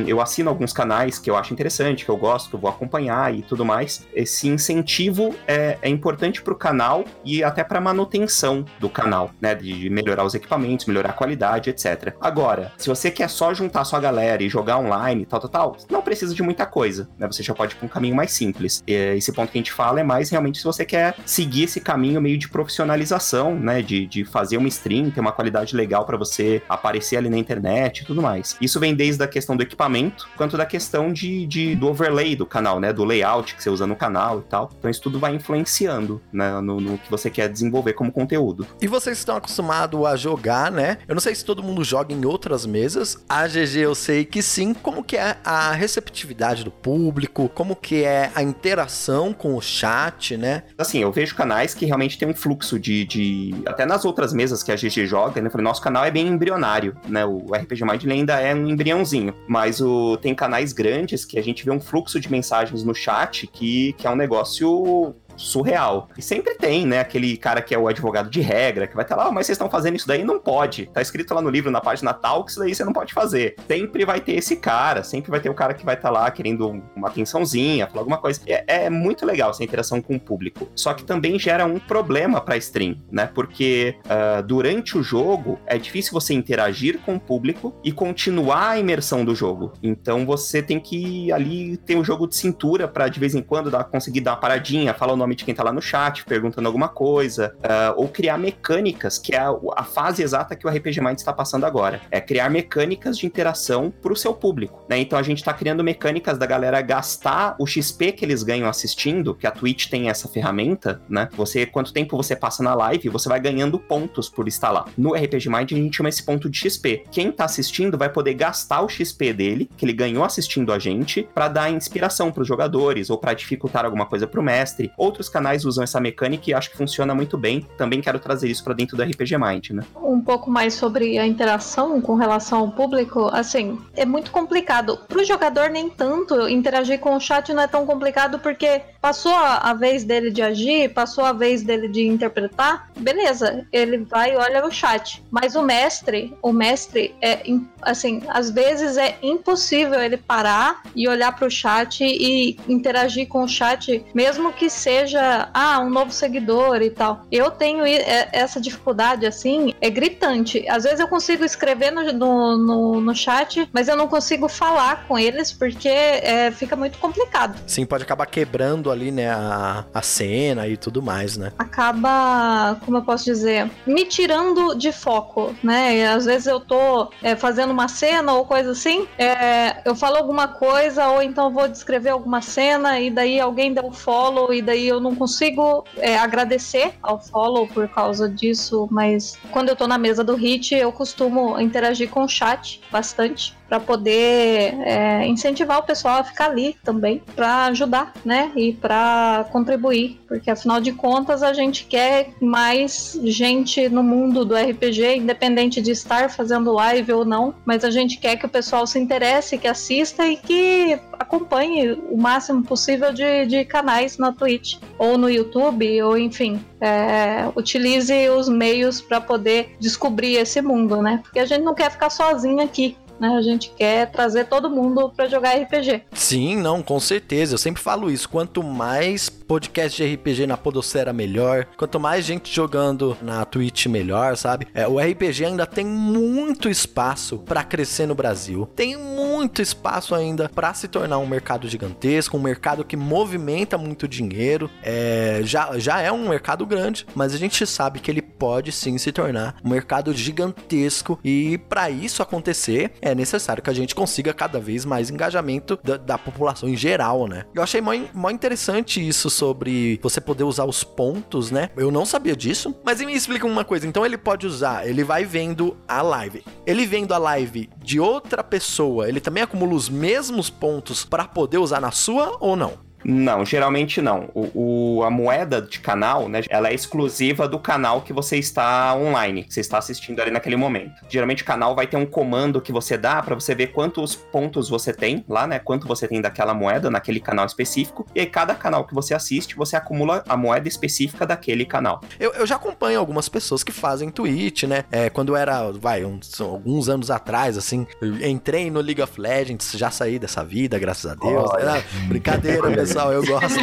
eu 0.05 0.21
assino 0.21 0.49
alguns 0.49 0.73
canais 0.73 1.17
que 1.17 1.29
eu 1.29 1.37
acho 1.37 1.53
interessante, 1.53 2.03
que 2.03 2.11
eu 2.11 2.17
gosto, 2.17 2.49
que 2.49 2.55
eu 2.55 2.59
vou 2.59 2.69
acompanhar 2.69 3.33
e 3.33 3.41
tudo 3.41 3.65
mais. 3.65 4.05
Esse 4.13 4.47
incentivo 4.47 5.33
é, 5.47 5.77
é 5.81 5.89
importante 5.89 6.41
para 6.41 6.53
o 6.53 6.55
canal 6.55 7.05
e 7.23 7.43
até 7.43 7.63
para 7.63 7.79
manutenção 7.79 8.65
do 8.79 8.89
canal, 8.89 9.31
né, 9.39 9.55
de 9.55 9.89
melhorar 9.89 10.25
os 10.25 10.35
equipamentos, 10.35 10.85
melhorar 10.85 11.11
a 11.11 11.13
qualidade, 11.13 11.69
etc. 11.69 12.13
Agora, 12.19 12.71
se 12.77 12.89
você 12.89 13.09
quer 13.09 13.29
só 13.29 13.53
juntar 13.53 13.85
sua 13.85 13.99
galera 13.99 14.43
e 14.43 14.49
jogar 14.49 14.77
online, 14.77 15.25
tal, 15.25 15.39
tal, 15.39 15.49
tal, 15.49 15.77
não 15.89 16.01
precisa 16.01 16.35
de 16.35 16.43
muita 16.43 16.65
coisa, 16.65 17.09
né? 17.17 17.27
Você 17.27 17.41
já 17.41 17.53
pode 17.53 17.73
ir 17.73 17.77
para 17.77 17.85
um 17.85 17.89
caminho 17.89 18.15
mais 18.15 18.31
simples. 18.31 18.83
Esse 18.85 19.31
ponto 19.31 19.51
que 19.51 19.57
a 19.57 19.61
gente 19.61 19.71
fala 19.71 19.99
é 19.99 20.03
mais 20.03 20.29
realmente 20.29 20.57
se 20.57 20.63
você 20.63 20.85
quer 20.85 21.15
seguir 21.25 21.63
esse 21.63 21.79
caminho 21.79 22.21
meio 22.21 22.37
de 22.37 22.49
profissionalização, 22.49 23.55
né, 23.55 23.81
de, 23.81 24.05
de 24.05 24.25
fazer 24.25 24.57
uma 24.57 24.67
stream, 24.67 25.09
ter 25.11 25.19
uma 25.19 25.31
qualidade 25.31 25.75
legal 25.75 26.05
para 26.09 26.17
você 26.17 26.59
aparecer 26.67 27.17
ali 27.17 27.29
na 27.29 27.37
internet 27.37 27.99
e 27.99 28.05
tudo 28.05 28.19
mais. 28.19 28.57
Isso 28.59 28.79
vem 28.79 28.95
desde 28.95 29.23
a 29.23 29.27
questão 29.27 29.55
do 29.55 29.61
equipamento, 29.61 30.27
quanto 30.35 30.57
da 30.57 30.65
questão 30.65 31.13
de, 31.13 31.45
de 31.45 31.75
do 31.75 31.87
overlay 31.87 32.35
do 32.35 32.47
canal, 32.47 32.79
né, 32.79 32.91
do 32.91 33.05
layout 33.05 33.53
que 33.53 33.61
você 33.61 33.69
usa 33.69 33.85
no 33.85 33.95
canal 33.95 34.39
e 34.39 34.41
tal. 34.49 34.71
Então 34.79 34.89
isso 34.89 35.01
tudo 35.01 35.19
vai 35.19 35.35
influenciando 35.35 36.19
né, 36.33 36.59
no, 36.61 36.81
no 36.81 36.97
que 36.97 37.11
você 37.11 37.29
quer 37.29 37.47
desenvolver 37.47 37.93
como 37.93 38.11
conteúdo. 38.11 38.65
E 38.81 38.87
vocês 38.87 39.19
estão 39.19 39.35
acostumados 39.35 40.03
a 40.03 40.15
jogar, 40.15 40.71
né? 40.71 40.97
Eu 41.07 41.13
não 41.13 41.21
sei 41.21 41.35
se 41.35 41.45
todo 41.45 41.61
mundo 41.61 41.83
joga 41.83 42.11
em 42.11 42.25
outras 42.25 42.65
mesas. 42.65 43.23
A 43.29 43.47
GG 43.47 43.77
eu 43.77 43.93
sei 43.93 44.25
que 44.25 44.41
sim. 44.41 44.73
Como 44.73 45.03
que 45.03 45.15
é 45.15 45.37
a 45.45 45.71
receptividade 45.73 46.63
do 46.63 46.71
público? 46.71 47.49
Como 47.49 47.75
que 47.75 48.03
é 48.03 48.31
a 48.33 48.41
interação 48.41 49.31
com 49.31 49.55
o 49.55 49.61
chat, 49.61 50.35
né? 50.35 50.63
Assim, 50.75 51.03
eu 51.03 51.11
vejo 51.11 51.35
canais 51.35 51.75
que 51.75 51.85
realmente 51.85 52.17
tem 52.17 52.27
um 52.27 52.33
fluxo 52.33 52.79
de, 52.79 53.05
de... 53.05 53.53
até 53.67 53.85
nas 53.85 54.05
outras 54.05 54.33
mesas 54.33 54.63
que 54.63 54.71
a 54.71 54.75
GG 54.75 55.05
joga, 55.05 55.39
né? 55.39 55.47
Eu 55.47 55.51
falei, 55.51 55.63
nosso 55.63 55.81
canal 55.81 55.98
é 56.05 56.11
bem 56.11 56.27
embrionário, 56.27 56.95
né? 57.07 57.25
O 57.25 57.53
RPG 57.53 57.83
Mind 57.83 58.05
ainda 58.05 58.39
é 58.39 58.53
um 58.53 58.67
embriãozinho, 58.67 59.33
mas 59.47 59.81
o 59.81 60.17
tem 60.17 60.33
canais 60.33 60.73
grandes 60.73 61.25
que 61.25 61.37
a 61.37 61.43
gente 61.43 61.63
vê 61.65 61.71
um 61.71 61.79
fluxo 61.79 62.19
de 62.19 62.31
mensagens 62.31 62.83
no 62.83 62.93
chat 62.93 63.47
que, 63.47 63.93
que 63.93 64.07
é 64.07 64.09
um 64.09 64.15
negócio 64.15 65.15
surreal. 65.39 66.09
E 66.17 66.21
sempre 66.21 66.55
tem, 66.55 66.85
né, 66.85 66.99
aquele 66.99 67.37
cara 67.37 67.61
que 67.61 67.73
é 67.73 67.79
o 67.79 67.87
advogado 67.87 68.29
de 68.29 68.41
regra, 68.41 68.87
que 68.87 68.95
vai 68.95 69.05
estar 69.05 69.15
lá, 69.15 69.29
oh, 69.29 69.31
mas 69.31 69.45
vocês 69.45 69.55
estão 69.55 69.69
fazendo 69.69 69.95
isso 69.95 70.07
daí? 70.07 70.23
Não 70.23 70.39
pode. 70.39 70.87
Tá 70.87 71.01
escrito 71.01 71.33
lá 71.33 71.41
no 71.41 71.49
livro, 71.49 71.71
na 71.71 71.81
página 71.81 72.13
tal, 72.13 72.43
que 72.43 72.51
isso 72.51 72.59
daí 72.59 72.75
você 72.75 72.83
não 72.83 72.93
pode 72.93 73.13
fazer. 73.13 73.55
Sempre 73.67 74.05
vai 74.05 74.19
ter 74.19 74.33
esse 74.33 74.57
cara, 74.57 75.03
sempre 75.03 75.31
vai 75.31 75.39
ter 75.39 75.49
o 75.49 75.53
cara 75.53 75.73
que 75.73 75.85
vai 75.85 75.95
estar 75.95 76.09
lá 76.09 76.29
querendo 76.29 76.81
uma 76.95 77.07
atençãozinha, 77.07 77.87
falar 77.87 78.01
alguma 78.01 78.17
coisa. 78.17 78.41
É, 78.45 78.85
é, 78.85 78.89
muito 78.89 79.25
legal 79.25 79.51
essa 79.51 79.63
interação 79.63 80.01
com 80.01 80.15
o 80.15 80.19
público. 80.19 80.67
Só 80.75 80.93
que 80.93 81.03
também 81.03 81.39
gera 81.39 81.65
um 81.65 81.79
problema 81.79 82.41
pra 82.41 82.57
stream, 82.57 82.97
né, 83.11 83.29
porque 83.33 83.95
uh, 84.05 84.43
durante 84.43 84.97
o 84.97 85.03
jogo 85.03 85.59
é 85.65 85.77
difícil 85.77 86.11
você 86.13 86.33
interagir 86.33 86.99
com 86.99 87.15
o 87.15 87.19
público 87.19 87.73
e 87.83 87.91
continuar 87.91 88.69
a 88.69 88.79
imersão 88.79 89.23
do 89.23 89.33
jogo. 89.33 89.73
Então 89.81 90.25
você 90.25 90.61
tem 90.61 90.79
que 90.79 91.31
ali 91.31 91.77
ter 91.77 91.95
um 91.95 92.03
jogo 92.03 92.27
de 92.27 92.35
cintura 92.35 92.87
para 92.87 93.07
de 93.07 93.19
vez 93.19 93.35
em 93.35 93.41
quando 93.41 93.71
dar, 93.71 93.83
conseguir 93.85 94.21
dar 94.21 94.31
uma 94.31 94.37
paradinha, 94.37 94.93
falar 94.93 95.13
o 95.13 95.17
nome 95.17 95.28
de 95.35 95.45
quem 95.45 95.53
tá 95.53 95.63
lá 95.63 95.71
no 95.71 95.81
chat, 95.81 96.25
perguntando 96.25 96.67
alguma 96.67 96.87
coisa, 96.87 97.55
uh, 97.57 97.99
ou 97.99 98.07
criar 98.07 98.37
mecânicas, 98.37 99.17
que 99.17 99.35
é 99.35 99.39
a, 99.39 99.53
a, 99.75 99.83
fase 99.83 100.23
exata 100.23 100.55
que 100.55 100.67
o 100.67 100.69
RPG 100.69 101.01
Mind 101.01 101.17
está 101.17 101.33
passando 101.33 101.65
agora. 101.65 102.01
É 102.11 102.21
criar 102.21 102.49
mecânicas 102.49 103.17
de 103.17 103.25
interação 103.25 103.91
pro 104.01 104.15
seu 104.15 104.33
público, 104.33 104.85
né? 104.89 104.97
Então 104.97 105.17
a 105.17 105.23
gente 105.23 105.43
tá 105.43 105.53
criando 105.53 105.83
mecânicas 105.83 106.37
da 106.37 106.45
galera 106.45 106.81
gastar 106.81 107.55
o 107.59 107.65
XP 107.65 108.11
que 108.13 108.25
eles 108.25 108.43
ganham 108.43 108.67
assistindo, 108.67 109.35
que 109.35 109.47
a 109.47 109.51
Twitch 109.51 109.87
tem 109.87 110.09
essa 110.09 110.27
ferramenta, 110.27 111.01
né? 111.09 111.27
Você, 111.33 111.65
quanto 111.65 111.93
tempo 111.93 112.15
você 112.15 112.35
passa 112.35 112.63
na 112.63 112.73
live, 112.73 113.09
você 113.09 113.27
vai 113.27 113.39
ganhando 113.39 113.79
pontos 113.79 114.29
por 114.29 114.47
estar 114.47 114.71
lá. 114.71 114.85
No 114.97 115.13
RPG 115.13 115.49
Mind 115.49 115.71
a 115.71 115.75
gente 115.75 115.97
chama 115.97 116.09
esse 116.09 116.23
ponto 116.23 116.49
de 116.49 116.57
XP. 116.57 117.03
Quem 117.11 117.31
tá 117.31 117.45
assistindo 117.45 117.97
vai 117.97 118.09
poder 118.09 118.33
gastar 118.33 118.81
o 118.81 118.89
XP 118.89 119.33
dele, 119.33 119.69
que 119.75 119.85
ele 119.85 119.93
ganhou 119.93 120.23
assistindo 120.23 120.71
a 120.71 120.79
gente, 120.79 121.27
para 121.33 121.47
dar 121.47 121.69
inspiração 121.69 122.31
pros 122.31 122.47
jogadores, 122.47 123.09
ou 123.09 123.17
para 123.17 123.33
dificultar 123.33 123.85
alguma 123.85 124.05
coisa 124.05 124.27
pro 124.27 124.43
mestre. 124.43 124.91
Outros 124.97 125.18
outros 125.19 125.29
canais 125.29 125.65
usam 125.65 125.83
essa 125.83 125.99
mecânica 125.99 126.49
e 126.49 126.53
acho 126.53 126.71
que 126.71 126.77
funciona 126.77 127.13
muito 127.13 127.37
bem. 127.37 127.67
Também 127.77 128.01
quero 128.01 128.19
trazer 128.19 128.47
isso 128.47 128.63
para 128.63 128.73
dentro 128.73 128.95
do 128.95 129.03
RPG 129.03 129.37
Mind, 129.37 129.69
né? 129.71 129.83
Um 130.01 130.21
pouco 130.21 130.49
mais 130.49 130.73
sobre 130.73 131.19
a 131.19 131.27
interação 131.27 132.01
com 132.01 132.15
relação 132.15 132.59
ao 132.59 132.71
público, 132.71 133.29
assim, 133.33 133.79
é 133.95 134.05
muito 134.05 134.31
complicado. 134.31 134.97
Pro 135.07 135.23
jogador, 135.23 135.69
nem 135.69 135.89
tanto. 135.89 136.47
Interagir 136.47 136.99
com 136.99 137.15
o 137.15 137.19
chat 137.19 137.53
não 137.53 137.63
é 137.63 137.67
tão 137.67 137.85
complicado 137.85 138.39
porque 138.39 138.81
passou 139.01 139.33
a 139.33 139.73
vez 139.73 140.03
dele 140.03 140.31
de 140.31 140.41
agir, 140.41 140.93
passou 140.93 141.23
a 141.23 141.33
vez 141.33 141.63
dele 141.63 141.87
de 141.87 142.05
interpretar, 142.05 142.89
beleza, 142.97 143.65
ele 143.71 143.97
vai 143.97 144.33
e 144.33 144.37
olha 144.37 144.65
o 144.65 144.71
chat. 144.71 145.23
Mas 145.31 145.55
o 145.55 145.61
mestre, 145.61 146.35
o 146.41 146.51
mestre 146.51 147.15
é 147.21 147.43
assim, 147.81 148.21
às 148.27 148.49
vezes 148.49 148.97
é 148.97 149.17
impossível 149.21 150.01
ele 150.01 150.17
parar 150.17 150.83
e 150.95 151.07
olhar 151.07 151.35
para 151.35 151.47
o 151.47 151.51
chat 151.51 152.03
e 152.03 152.57
interagir 152.67 153.27
com 153.27 153.43
o 153.43 153.47
chat, 153.47 154.03
mesmo 154.13 154.51
que 154.53 154.69
seja 154.69 155.49
ah, 155.53 155.79
um 155.79 155.89
novo 155.89 156.11
seguidor 156.11 156.81
e 156.81 156.89
tal. 156.89 157.25
Eu 157.31 157.51
tenho 157.51 157.83
essa 157.85 158.59
dificuldade, 158.59 159.25
assim, 159.25 159.73
é 159.81 159.89
gritante. 159.89 160.67
Às 160.67 160.83
vezes 160.83 160.99
eu 160.99 161.07
consigo 161.07 161.43
escrever 161.43 161.91
no, 161.91 162.11
no, 162.13 162.57
no, 162.57 163.01
no 163.01 163.15
chat, 163.15 163.69
mas 163.73 163.87
eu 163.87 163.95
não 163.95 164.07
consigo 164.07 164.47
falar 164.47 165.07
com 165.07 165.17
eles 165.17 165.51
porque 165.51 165.87
é, 165.87 166.51
fica 166.51 166.75
muito 166.75 166.97
complicado. 166.97 167.59
Sim, 167.65 167.85
pode 167.85 168.03
acabar 168.03 168.25
quebrando 168.25 168.88
ali, 168.91 169.11
né, 169.11 169.29
a, 169.29 169.85
a 169.93 170.01
cena 170.01 170.67
e 170.67 170.77
tudo 170.77 171.01
mais, 171.01 171.37
né? 171.37 171.51
Acaba, 171.57 172.79
como 172.85 172.97
eu 172.97 173.03
posso 173.03 173.25
dizer, 173.25 173.69
me 173.85 174.05
tirando 174.05 174.75
de 174.75 174.91
foco, 174.91 175.55
né? 175.63 175.97
E 175.97 176.03
às 176.03 176.25
vezes 176.25 176.47
eu 176.47 176.59
tô 176.59 177.11
é, 177.21 177.35
fazendo 177.35 177.71
uma 177.71 177.87
cena 177.87 178.33
ou 178.33 178.45
coisa 178.45 178.71
assim, 178.71 179.07
é, 179.17 179.81
eu 179.85 179.95
falo 179.95 180.17
alguma 180.17 180.47
coisa 180.47 181.07
ou 181.09 181.21
então 181.21 181.51
vou 181.51 181.67
descrever 181.67 182.09
alguma 182.09 182.41
cena 182.41 182.99
e 182.99 183.09
daí 183.09 183.39
alguém 183.39 183.73
dá 183.73 183.83
um 183.83 183.91
follow 183.91 184.53
e 184.53 184.61
daí 184.61 184.87
eu 184.87 184.99
não 184.99 185.15
consigo 185.15 185.85
é, 185.97 186.17
agradecer 186.17 186.93
ao 187.01 187.19
follow 187.19 187.67
por 187.67 187.87
causa 187.89 188.29
disso, 188.29 188.87
mas 188.91 189.37
quando 189.51 189.69
eu 189.69 189.75
tô 189.75 189.87
na 189.87 189.97
mesa 189.97 190.23
do 190.23 190.35
Hit, 190.35 190.75
eu 190.75 190.91
costumo 190.91 191.59
interagir 191.59 192.09
com 192.09 192.23
o 192.23 192.27
chat 192.27 192.81
bastante 192.91 193.58
para 193.69 193.79
poder 193.79 194.73
é, 194.81 195.27
incentivar 195.27 195.77
o 195.77 195.83
pessoal 195.83 196.17
a 196.17 196.23
ficar 196.23 196.49
ali 196.49 196.75
também, 196.83 197.21
para 197.35 197.65
ajudar, 197.65 198.11
né? 198.25 198.51
E 198.55 198.73
para 198.73 199.47
contribuir, 199.51 200.19
porque 200.27 200.49
afinal 200.49 200.81
de 200.81 200.91
contas 200.91 201.43
a 201.43 201.53
gente 201.53 201.85
quer 201.85 202.31
mais 202.41 203.17
gente 203.23 203.87
no 203.87 204.01
mundo 204.01 204.43
do 204.43 204.55
RPG, 204.55 205.17
independente 205.17 205.81
de 205.81 205.91
estar 205.91 206.31
fazendo 206.31 206.73
live 206.73 207.13
ou 207.13 207.23
não, 207.23 207.53
mas 207.63 207.83
a 207.83 207.91
gente 207.91 208.17
quer 208.17 208.35
que 208.35 208.45
o 208.45 208.49
pessoal 208.49 208.87
se 208.87 208.97
interesse, 208.97 209.57
que 209.57 209.67
assista 209.67 210.25
e 210.25 210.35
que 210.35 210.99
acompanhe 211.13 211.91
o 212.09 212.17
máximo 212.17 212.63
possível 212.63 213.13
de, 213.13 213.45
de 213.45 213.65
canais 213.65 214.17
na 214.17 214.31
Twitch 214.31 214.77
ou 214.97 215.17
no 215.17 215.29
YouTube, 215.29 216.01
ou 216.01 216.17
enfim, 216.17 216.59
é, 216.81 217.49
utilize 217.55 218.29
os 218.29 218.49
meios 218.49 218.99
para 218.99 219.21
poder 219.21 219.75
descobrir 219.79 220.35
esse 220.35 220.61
mundo, 220.61 221.01
né? 221.01 221.19
Porque 221.21 221.39
a 221.39 221.45
gente 221.45 221.63
não 221.63 221.75
quer 221.75 221.91
ficar 221.91 222.09
sozinho 222.09 222.61
aqui 222.61 222.97
né? 223.19 223.29
A 223.29 223.41
gente 223.41 223.71
quer 223.71 224.11
trazer 224.11 224.45
todo 224.45 224.69
mundo 224.69 225.11
para 225.15 225.27
jogar 225.27 225.55
RPG. 225.55 226.03
Sim, 226.13 226.57
não, 226.57 226.81
com 226.81 226.99
certeza. 226.99 227.53
Eu 227.53 227.57
sempre 227.57 227.81
falo 227.81 228.09
isso. 228.09 228.29
Quanto 228.29 228.63
mais 228.63 229.29
podcast 229.49 230.01
de 230.01 230.13
RPG 230.13 230.45
na 230.45 230.55
Podosfera, 230.55 231.11
melhor. 231.11 231.65
Quanto 231.75 231.99
mais 231.99 232.23
gente 232.23 232.53
jogando 232.53 233.17
na 233.21 233.43
Twitch, 233.45 233.87
melhor, 233.87 234.37
sabe? 234.37 234.67
É, 234.75 234.87
o 234.87 234.99
RPG 234.99 235.43
ainda 235.43 235.65
tem 235.65 235.85
muito 235.85 236.69
espaço 236.69 237.39
para 237.39 237.63
crescer 237.63 238.05
no 238.05 238.13
Brasil. 238.13 238.69
Tem 238.75 238.95
muito 238.95 239.61
espaço 239.61 240.13
ainda 240.13 240.47
para 240.47 240.73
se 240.75 240.87
tornar 240.87 241.17
um 241.17 241.25
mercado 241.25 241.67
gigantesco, 241.67 242.37
um 242.37 242.41
mercado 242.41 242.83
que 242.83 242.95
movimenta 242.95 243.77
muito 243.77 244.07
dinheiro. 244.07 244.69
É, 244.83 245.41
já, 245.43 245.77
já 245.79 245.99
é 245.99 246.11
um 246.11 246.29
mercado 246.29 246.65
grande, 246.65 247.07
mas 247.15 247.33
a 247.33 247.37
gente 247.37 247.65
sabe 247.65 247.99
que 247.99 248.11
ele 248.11 248.21
pode 248.21 248.71
sim 248.71 248.97
se 248.97 249.11
tornar 249.11 249.55
um 249.63 249.69
mercado 249.69 250.13
gigantesco. 250.13 251.19
E 251.23 251.57
para 251.69 251.89
isso 251.89 252.21
acontecer, 252.21 252.91
é 253.01 253.08
necessário 253.15 253.61
que 253.61 253.69
a 253.69 253.73
gente 253.73 253.95
consiga 253.95 254.33
cada 254.33 254.59
vez 254.59 254.85
mais 254.85 255.09
engajamento 255.09 255.79
da, 255.83 255.97
da 255.97 256.17
população 256.17 256.67
em 256.69 256.75
geral, 256.75 257.27
né? 257.27 257.45
Eu 257.53 257.63
achei 257.63 257.81
mó, 257.81 257.91
mó 258.13 258.29
interessante 258.29 259.05
isso 259.05 259.29
sobre 259.29 259.99
você 260.01 260.21
poder 260.21 260.43
usar 260.43 260.65
os 260.65 260.83
pontos, 260.83 261.51
né? 261.51 261.69
Eu 261.75 261.91
não 261.91 262.05
sabia 262.05 262.35
disso, 262.35 262.75
mas 262.83 262.99
me 263.01 263.13
explica 263.13 263.45
uma 263.45 263.63
coisa. 263.63 263.87
Então 263.87 264.05
ele 264.05 264.17
pode 264.17 264.45
usar, 264.45 264.87
ele 264.87 265.03
vai 265.03 265.25
vendo 265.25 265.77
a 265.87 266.01
live. 266.01 266.43
Ele 266.65 266.85
vendo 266.85 267.13
a 267.13 267.17
live 267.17 267.69
de 267.77 267.99
outra 267.99 268.43
pessoa, 268.43 269.07
ele 269.07 269.19
também 269.19 269.43
acumula 269.43 269.73
os 269.73 269.89
mesmos 269.89 270.49
pontos 270.49 271.05
para 271.05 271.25
poder 271.25 271.57
usar 271.57 271.81
na 271.81 271.91
sua 271.91 272.37
ou 272.39 272.55
não? 272.55 272.88
Não, 273.03 273.45
geralmente 273.45 274.01
não. 274.01 274.29
O, 274.33 274.97
o- 274.99 275.03
a 275.03 275.09
moeda 275.09 275.61
de 275.61 275.79
canal, 275.79 276.27
né, 276.27 276.41
ela 276.49 276.69
é 276.69 276.73
exclusiva 276.73 277.47
do 277.47 277.57
canal 277.59 278.01
que 278.01 278.11
você 278.11 278.37
está 278.37 278.93
online, 278.95 279.43
que 279.43 279.53
você 279.53 279.61
está 279.61 279.77
assistindo 279.77 280.21
ali 280.21 280.31
naquele 280.31 280.55
momento. 280.55 280.93
Geralmente 281.09 281.43
o 281.43 281.45
canal 281.45 281.75
vai 281.75 281.87
ter 281.87 281.97
um 281.97 282.05
comando 282.05 282.59
que 282.61 282.71
você 282.71 282.97
dá 282.97 283.21
para 283.21 283.35
você 283.35 283.55
ver 283.55 283.67
quantos 283.67 284.15
pontos 284.15 284.69
você 284.69 284.93
tem 284.93 285.23
lá, 285.27 285.47
né, 285.47 285.59
quanto 285.59 285.87
você 285.87 286.07
tem 286.07 286.21
daquela 286.21 286.53
moeda 286.53 286.89
naquele 286.89 287.19
canal 287.19 287.45
específico. 287.45 288.05
E 288.13 288.19
aí 288.19 288.25
cada 288.25 288.53
canal 288.55 288.85
que 288.85 288.93
você 288.93 289.13
assiste, 289.13 289.55
você 289.55 289.75
acumula 289.75 290.23
a 290.27 290.35
moeda 290.35 290.67
específica 290.67 291.25
daquele 291.25 291.65
canal. 291.65 292.01
Eu, 292.19 292.31
eu 292.33 292.45
já 292.45 292.55
acompanho 292.55 292.99
algumas 292.99 293.29
pessoas 293.29 293.63
que 293.63 293.71
fazem 293.71 294.09
Twitch, 294.09 294.63
né? 294.63 294.83
É, 294.91 295.09
quando 295.09 295.35
era, 295.35 295.71
vai, 295.71 296.03
uns, 296.03 296.39
alguns 296.41 296.89
anos 296.89 297.09
atrás, 297.09 297.57
assim, 297.57 297.87
entrei 298.21 298.69
no 298.69 298.81
League 298.81 299.01
of 299.01 299.19
Legends, 299.19 299.71
já 299.75 299.89
saí 299.89 300.19
dessa 300.19 300.43
vida, 300.43 300.77
graças 300.77 301.09
a 301.11 301.15
Deus. 301.15 301.49
Não, 301.75 302.07
brincadeira, 302.07 302.69
pessoal, 302.89 303.13
eu 303.13 303.23
gosto. 303.25 303.59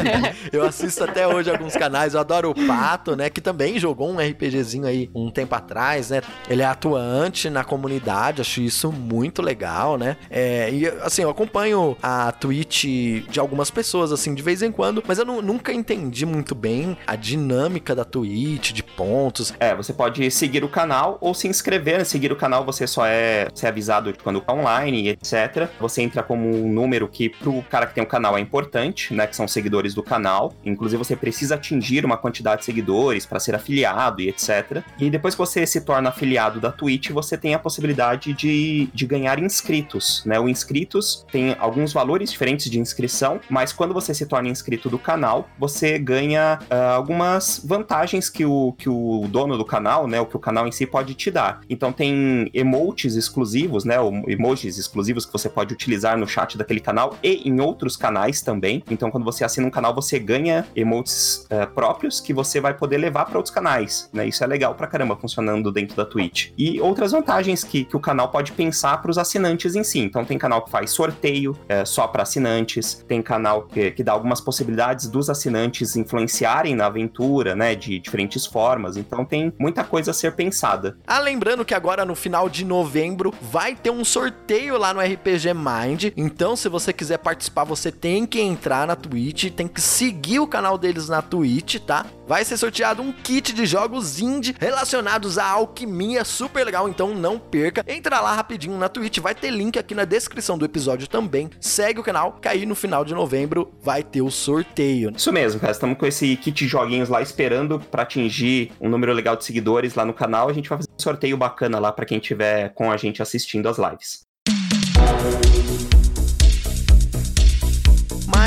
eu 0.52 0.64
assisto 0.64 1.04
até 1.04 1.26
hoje 1.26 1.50
alguns 1.50 1.74
canais, 1.76 2.14
eu 2.14 2.20
adoro 2.20 2.50
o 2.50 2.66
Pato, 2.66 3.14
né? 3.14 3.28
Que 3.30 3.40
também 3.40 3.78
jogou 3.78 4.10
um 4.10 4.18
RPGzinho 4.18 4.86
aí 4.86 5.10
um 5.14 5.30
tempo 5.30 5.54
atrás, 5.54 6.10
né? 6.10 6.22
Ele 6.48 6.62
é 6.62 6.64
atuante 6.64 7.50
na 7.50 7.62
comunidade, 7.62 8.40
acho 8.40 8.60
isso 8.60 8.90
muito 8.90 9.42
legal, 9.42 9.96
né? 9.98 10.16
É, 10.30 10.70
e 10.70 10.86
assim, 11.02 11.22
eu 11.22 11.30
acompanho 11.30 11.96
a 12.02 12.32
Twitch 12.32 12.84
de 13.28 13.38
algumas 13.38 13.70
pessoas, 13.70 14.12
assim, 14.12 14.34
de 14.34 14.42
vez 14.42 14.62
em 14.62 14.72
quando, 14.72 15.02
mas 15.06 15.18
eu 15.18 15.24
nu- 15.24 15.42
nunca 15.42 15.72
entendi 15.72 16.24
muito 16.24 16.54
bem 16.54 16.96
a 17.06 17.16
dinâmica 17.16 17.94
da 17.94 18.04
Twitch, 18.04 18.72
de 18.72 18.82
pontos. 18.82 19.52
É, 19.60 19.74
você 19.74 19.92
pode 19.92 20.30
seguir 20.30 20.64
o 20.64 20.68
canal 20.68 21.18
ou 21.20 21.34
se 21.34 21.46
inscrever. 21.48 21.98
né? 21.98 22.04
Seguir 22.04 22.32
o 22.32 22.36
canal 22.36 22.64
você 22.64 22.86
só 22.86 23.06
é, 23.06 23.48
você 23.54 23.66
é 23.66 23.68
avisado 23.68 24.12
quando 24.22 24.40
tá 24.40 24.52
online 24.52 25.08
etc. 25.10 25.68
Você 25.78 26.02
entra 26.02 26.22
como 26.22 26.48
um 26.48 26.72
número 26.72 27.08
que 27.08 27.28
pro 27.28 27.62
cara 27.68 27.86
que 27.86 27.94
tem 27.94 28.02
um 28.02 28.06
canal 28.06 28.36
é 28.36 28.40
importante, 28.40 28.69
né? 29.10 29.26
Que 29.26 29.36
são 29.36 29.48
seguidores 29.48 29.94
do 29.94 30.02
canal. 30.02 30.54
Inclusive 30.64 30.98
você 31.02 31.16
precisa 31.16 31.54
atingir 31.54 32.04
uma 32.04 32.16
quantidade 32.16 32.60
de 32.60 32.66
seguidores 32.66 33.26
para 33.26 33.40
ser 33.40 33.54
afiliado 33.54 34.20
e 34.20 34.28
etc. 34.28 34.82
E 34.98 35.10
depois 35.10 35.34
que 35.34 35.38
você 35.38 35.66
se 35.66 35.80
torna 35.80 36.08
afiliado 36.08 36.60
da 36.60 36.70
Twitch, 36.70 37.10
você 37.10 37.36
tem 37.36 37.54
a 37.54 37.58
possibilidade 37.58 38.32
de, 38.32 38.88
de 38.92 39.06
ganhar 39.06 39.38
inscritos, 39.38 40.22
né? 40.24 40.38
O 40.38 40.48
inscritos 40.48 41.26
tem 41.30 41.56
alguns 41.58 41.92
valores 41.92 42.30
diferentes 42.30 42.70
de 42.70 42.78
inscrição, 42.78 43.40
mas 43.48 43.72
quando 43.72 43.94
você 43.94 44.14
se 44.14 44.26
torna 44.26 44.48
inscrito 44.48 44.88
do 44.88 44.98
canal, 44.98 45.48
você 45.58 45.98
ganha 45.98 46.58
ah, 46.70 46.94
algumas 46.94 47.60
vantagens 47.64 48.28
que 48.28 48.44
o, 48.44 48.74
que 48.78 48.88
o 48.88 49.26
dono 49.28 49.56
do 49.56 49.64
canal, 49.64 50.06
né, 50.06 50.20
o 50.20 50.26
que 50.26 50.36
o 50.36 50.38
canal 50.38 50.66
em 50.66 50.72
si 50.72 50.86
pode 50.86 51.14
te 51.14 51.30
dar. 51.30 51.60
Então 51.68 51.92
tem 51.92 52.50
emotes 52.52 53.14
exclusivos, 53.14 53.84
né, 53.84 53.96
emojis 54.26 54.78
exclusivos 54.78 55.24
que 55.24 55.32
você 55.32 55.48
pode 55.48 55.72
utilizar 55.72 56.16
no 56.18 56.26
chat 56.26 56.56
daquele 56.56 56.80
canal 56.80 57.16
e 57.22 57.48
em 57.48 57.60
outros 57.60 57.96
canais 57.96 58.42
também. 58.42 58.59
Então 58.90 59.10
quando 59.10 59.24
você 59.24 59.44
assina 59.44 59.66
um 59.66 59.70
canal, 59.70 59.94
você 59.94 60.18
ganha 60.18 60.66
emotes 60.74 61.46
eh, 61.50 61.66
próprios 61.66 62.20
que 62.20 62.32
você 62.32 62.60
vai 62.60 62.74
poder 62.74 62.98
levar 62.98 63.24
para 63.26 63.38
outros 63.38 63.54
canais, 63.54 64.08
né? 64.12 64.26
Isso 64.26 64.42
é 64.42 64.46
legal 64.46 64.74
pra 64.74 64.86
caramba 64.86 65.16
funcionando 65.16 65.70
dentro 65.72 65.96
da 65.96 66.04
Twitch. 66.04 66.50
E 66.56 66.80
outras 66.80 67.12
vantagens 67.12 67.64
que, 67.64 67.84
que 67.84 67.96
o 67.96 68.00
canal 68.00 68.28
pode 68.28 68.52
pensar 68.52 69.00
para 69.00 69.10
os 69.10 69.18
assinantes 69.18 69.74
em 69.74 69.84
si. 69.84 70.00
Então 70.00 70.24
tem 70.24 70.38
canal 70.38 70.62
que 70.62 70.70
faz 70.70 70.90
sorteio 70.90 71.56
eh, 71.68 71.84
só 71.84 72.06
para 72.06 72.22
assinantes, 72.22 73.04
tem 73.06 73.22
canal 73.22 73.62
que, 73.62 73.90
que 73.90 74.02
dá 74.02 74.12
algumas 74.12 74.40
possibilidades 74.40 75.08
dos 75.08 75.30
assinantes 75.30 75.96
influenciarem 75.96 76.74
na 76.74 76.86
aventura, 76.86 77.54
né, 77.54 77.74
de 77.74 77.98
diferentes 77.98 78.46
formas. 78.46 78.96
Então 78.96 79.24
tem 79.24 79.52
muita 79.58 79.84
coisa 79.84 80.10
a 80.10 80.14
ser 80.14 80.32
pensada. 80.32 80.96
Ah, 81.06 81.18
lembrando 81.18 81.64
que 81.64 81.74
agora 81.74 82.04
no 82.04 82.14
final 82.14 82.48
de 82.48 82.64
novembro 82.64 83.32
vai 83.40 83.74
ter 83.74 83.90
um 83.90 84.04
sorteio 84.04 84.78
lá 84.78 84.92
no 84.92 85.00
RPG 85.00 85.54
Mind. 85.54 86.12
Então, 86.16 86.56
se 86.56 86.68
você 86.68 86.92
quiser 86.92 87.18
participar, 87.18 87.64
você 87.64 87.90
tem 87.90 88.26
que 88.26 88.40
entrar 88.50 88.86
na 88.86 88.96
Twitch, 88.96 89.50
tem 89.50 89.68
que 89.68 89.80
seguir 89.80 90.40
o 90.40 90.46
canal 90.46 90.76
deles 90.76 91.08
na 91.08 91.22
Twitch, 91.22 91.76
tá? 91.78 92.06
Vai 92.26 92.44
ser 92.44 92.56
sorteado 92.56 93.02
um 93.02 93.12
kit 93.12 93.52
de 93.52 93.66
jogos 93.66 94.20
indie 94.20 94.54
relacionados 94.58 95.38
à 95.38 95.46
alquimia, 95.46 96.24
super 96.24 96.64
legal, 96.64 96.88
então 96.88 97.14
não 97.14 97.38
perca. 97.38 97.84
Entra 97.86 98.20
lá 98.20 98.34
rapidinho 98.34 98.76
na 98.78 98.88
Twitch, 98.88 99.18
vai 99.18 99.34
ter 99.34 99.50
link 99.50 99.78
aqui 99.78 99.94
na 99.94 100.04
descrição 100.04 100.58
do 100.58 100.64
episódio 100.64 101.08
também. 101.08 101.50
Segue 101.60 102.00
o 102.00 102.02
canal, 102.02 102.32
que 102.40 102.48
aí 102.48 102.66
no 102.66 102.74
final 102.74 103.04
de 103.04 103.14
novembro 103.14 103.72
vai 103.82 104.02
ter 104.02 104.22
o 104.22 104.30
sorteio. 104.30 105.12
Isso 105.16 105.32
mesmo, 105.32 105.60
cara. 105.60 105.72
Estamos 105.72 105.98
com 105.98 106.06
esse 106.06 106.36
kit 106.36 106.64
de 106.64 106.68
joguinhos 106.68 107.08
lá 107.08 107.22
esperando 107.22 107.80
para 107.80 108.02
atingir 108.02 108.72
um 108.80 108.88
número 108.88 109.12
legal 109.12 109.36
de 109.36 109.44
seguidores 109.44 109.94
lá 109.94 110.04
no 110.04 110.14
canal. 110.14 110.48
A 110.48 110.52
gente 110.52 110.68
vai 110.68 110.78
fazer 110.78 110.90
um 110.90 111.02
sorteio 111.02 111.36
bacana 111.36 111.78
lá 111.78 111.92
para 111.92 112.04
quem 112.04 112.18
tiver 112.18 112.70
com 112.74 112.90
a 112.90 112.96
gente 112.96 113.22
assistindo 113.22 113.68
as 113.68 113.78
lives. 113.78 114.20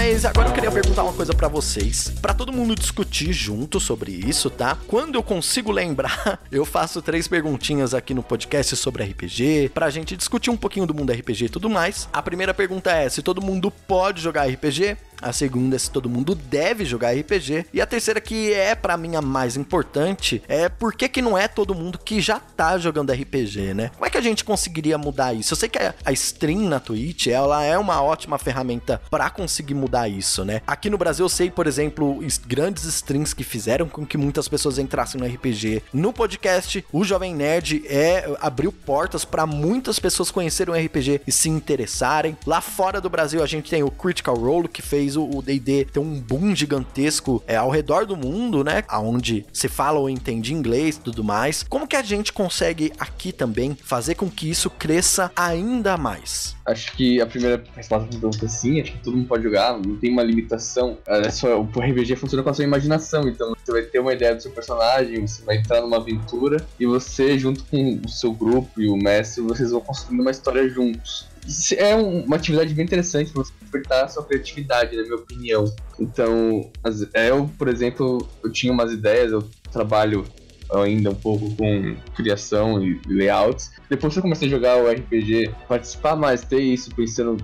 Mas 0.05 0.25
agora 0.25 0.49
eu 0.49 0.53
queria 0.53 0.69
perguntar 0.69 1.01
uma 1.03 1.13
coisa 1.13 1.33
pra 1.33 1.47
vocês, 1.47 2.09
Pra 2.21 2.33
todo 2.33 2.51
mundo 2.51 2.75
discutir 2.75 3.31
junto 3.31 3.79
sobre 3.79 4.11
isso, 4.11 4.49
tá? 4.49 4.77
Quando 4.85 5.15
eu 5.15 5.23
consigo 5.23 5.71
lembrar, 5.71 6.41
eu 6.51 6.65
faço 6.65 7.01
três 7.01 7.25
perguntinhas 7.25 7.93
aqui 7.93 8.13
no 8.13 8.21
podcast 8.21 8.75
sobre 8.75 9.05
RPG, 9.05 9.71
pra 9.73 9.89
gente 9.89 10.17
discutir 10.17 10.49
um 10.49 10.57
pouquinho 10.57 10.85
do 10.85 10.93
mundo 10.93 11.13
RPG 11.13 11.45
e 11.45 11.49
tudo 11.49 11.69
mais. 11.69 12.09
A 12.11 12.21
primeira 12.21 12.53
pergunta 12.53 12.91
é 12.91 13.07
se 13.07 13.21
todo 13.21 13.41
mundo 13.41 13.71
pode 13.71 14.21
jogar 14.21 14.45
RPG. 14.45 14.97
A 15.23 15.33
segunda 15.33 15.75
é 15.75 15.79
se 15.79 15.89
todo 15.89 16.09
mundo 16.09 16.35
deve 16.35 16.85
jogar 16.85 17.11
RPG. 17.15 17.65
E 17.73 17.81
a 17.81 17.85
terceira, 17.85 18.19
que 18.21 18.53
é 18.53 18.75
pra 18.75 18.97
mim 18.97 19.15
a 19.15 19.21
mais 19.21 19.55
importante, 19.57 20.41
é 20.47 20.69
por 20.69 20.93
que, 20.93 21.07
que 21.07 21.21
não 21.21 21.37
é 21.37 21.47
todo 21.47 21.73
mundo 21.75 21.97
que 21.97 22.21
já 22.21 22.39
tá 22.39 22.77
jogando 22.77 23.11
RPG, 23.11 23.73
né? 23.73 23.89
Como 23.93 24.05
é 24.05 24.09
que 24.09 24.17
a 24.17 24.21
gente 24.21 24.43
conseguiria 24.43 24.97
mudar 24.97 25.33
isso? 25.33 25.53
Eu 25.53 25.57
sei 25.57 25.69
que 25.69 25.79
a 25.79 26.11
stream 26.11 26.61
na 26.69 26.79
Twitch, 26.79 27.27
ela 27.27 27.63
é 27.63 27.77
uma 27.77 28.01
ótima 28.01 28.37
ferramenta 28.37 29.01
pra 29.09 29.29
conseguir 29.29 29.73
mudar 29.73 30.07
isso, 30.07 30.43
né? 30.45 30.61
Aqui 30.67 30.89
no 30.89 30.97
Brasil 30.97 31.25
eu 31.25 31.29
sei, 31.29 31.49
por 31.49 31.67
exemplo, 31.67 32.23
es- 32.23 32.37
grandes 32.37 32.83
streams 32.85 33.33
que 33.35 33.43
fizeram 33.43 33.87
com 33.87 34.05
que 34.05 34.17
muitas 34.17 34.47
pessoas 34.47 34.77
entrassem 34.77 35.19
no 35.19 35.27
RPG. 35.27 35.83
No 35.93 36.11
podcast, 36.13 36.85
o 36.91 37.03
Jovem 37.03 37.33
Nerd 37.35 37.83
é 37.87 38.35
abriu 38.41 38.71
portas 38.71 39.23
pra 39.25 39.45
muitas 39.45 39.99
pessoas 39.99 40.31
conhecerem 40.31 40.73
o 40.73 40.77
RPG 40.85 41.21
e 41.25 41.31
se 41.31 41.49
interessarem. 41.49 42.37
Lá 42.45 42.61
fora 42.61 42.99
do 43.01 43.09
Brasil 43.09 43.41
a 43.43 43.45
gente 43.47 43.69
tem 43.69 43.83
o 43.83 43.91
Critical 43.91 44.35
Role 44.35 44.67
que 44.67 44.81
fez 44.81 45.12
o 45.15 45.33
o 45.33 45.41
D&D 45.41 45.85
ter 45.85 45.99
um 45.99 46.19
boom 46.19 46.55
gigantesco 46.55 47.43
é, 47.47 47.55
ao 47.55 47.69
redor 47.69 48.05
do 48.05 48.15
mundo, 48.15 48.63
né? 48.63 48.83
Aonde 48.87 49.45
se 49.51 49.67
fala 49.67 49.99
ou 49.99 50.09
entende 50.09 50.53
inglês, 50.53 50.97
tudo 50.97 51.23
mais. 51.23 51.63
Como 51.63 51.87
que 51.87 51.95
a 51.95 52.03
gente 52.03 52.31
consegue 52.31 52.93
aqui 52.99 53.31
também 53.31 53.75
fazer 53.75 54.15
com 54.15 54.29
que 54.29 54.49
isso 54.49 54.69
cresça 54.69 55.31
ainda 55.35 55.97
mais? 55.97 56.55
Acho 56.65 56.95
que 56.95 57.19
a 57.19 57.25
primeira 57.25 57.63
resposta 57.75 58.07
pra 58.07 58.19
pergunta 58.19 58.45
é 58.45 58.49
sim, 58.49 58.79
acho 58.79 58.93
que 58.93 58.99
todo 58.99 59.17
mundo 59.17 59.27
pode 59.27 59.43
jogar, 59.43 59.77
não 59.77 59.97
tem 59.97 60.11
uma 60.11 60.23
limitação. 60.23 60.97
É 61.05 61.29
só, 61.29 61.59
o 61.59 61.63
RPG 61.63 62.15
funciona 62.15 62.43
com 62.43 62.49
a 62.49 62.53
sua 62.53 62.63
imaginação, 62.63 63.27
então 63.27 63.53
você 63.63 63.71
vai 63.71 63.81
ter 63.81 63.99
uma 63.99 64.13
ideia 64.13 64.35
do 64.35 64.41
seu 64.41 64.51
personagem, 64.51 65.27
você 65.27 65.43
vai 65.43 65.57
entrar 65.57 65.81
numa 65.81 65.97
aventura 65.97 66.65
e 66.79 66.85
você, 66.85 67.37
junto 67.37 67.63
com 67.65 67.99
o 68.05 68.09
seu 68.09 68.31
grupo 68.33 68.81
e 68.81 68.87
o 68.87 68.95
mestre, 68.95 69.41
vocês 69.41 69.71
vão 69.71 69.81
construindo 69.81 70.21
uma 70.21 70.31
história 70.31 70.67
juntos. 70.69 71.32
É 71.77 71.95
um- 71.95 72.23
uma 72.25 72.35
atividade 72.35 72.73
bem 72.73 72.85
interessante 72.85 73.31
pra 73.31 73.43
você 73.43 73.53
despertar 73.59 74.05
a 74.05 74.07
sua 74.07 74.23
criatividade, 74.25 74.95
na 74.95 75.03
minha 75.03 75.15
opinião. 75.15 75.65
Então, 75.99 76.71
as- 76.83 77.07
eu, 77.13 77.49
por 77.57 77.67
exemplo, 77.67 78.29
eu 78.43 78.51
tinha 78.51 78.71
umas 78.71 78.91
ideias, 78.91 79.31
eu 79.31 79.43
trabalho 79.71 80.25
ainda 80.71 81.11
um 81.11 81.15
pouco 81.15 81.55
com 81.55 81.95
criação 82.15 82.83
e 82.83 82.99
layouts. 83.07 83.71
Depois 83.89 84.13
que 84.13 84.19
eu 84.19 84.23
comecei 84.23 84.47
a 84.47 84.51
jogar 84.51 84.77
o 84.77 84.87
RPG, 84.89 85.53
participar 85.67 86.15
mais, 86.15 86.43
ter 86.43 86.61
isso, 86.61 86.89
pensando 86.95 87.37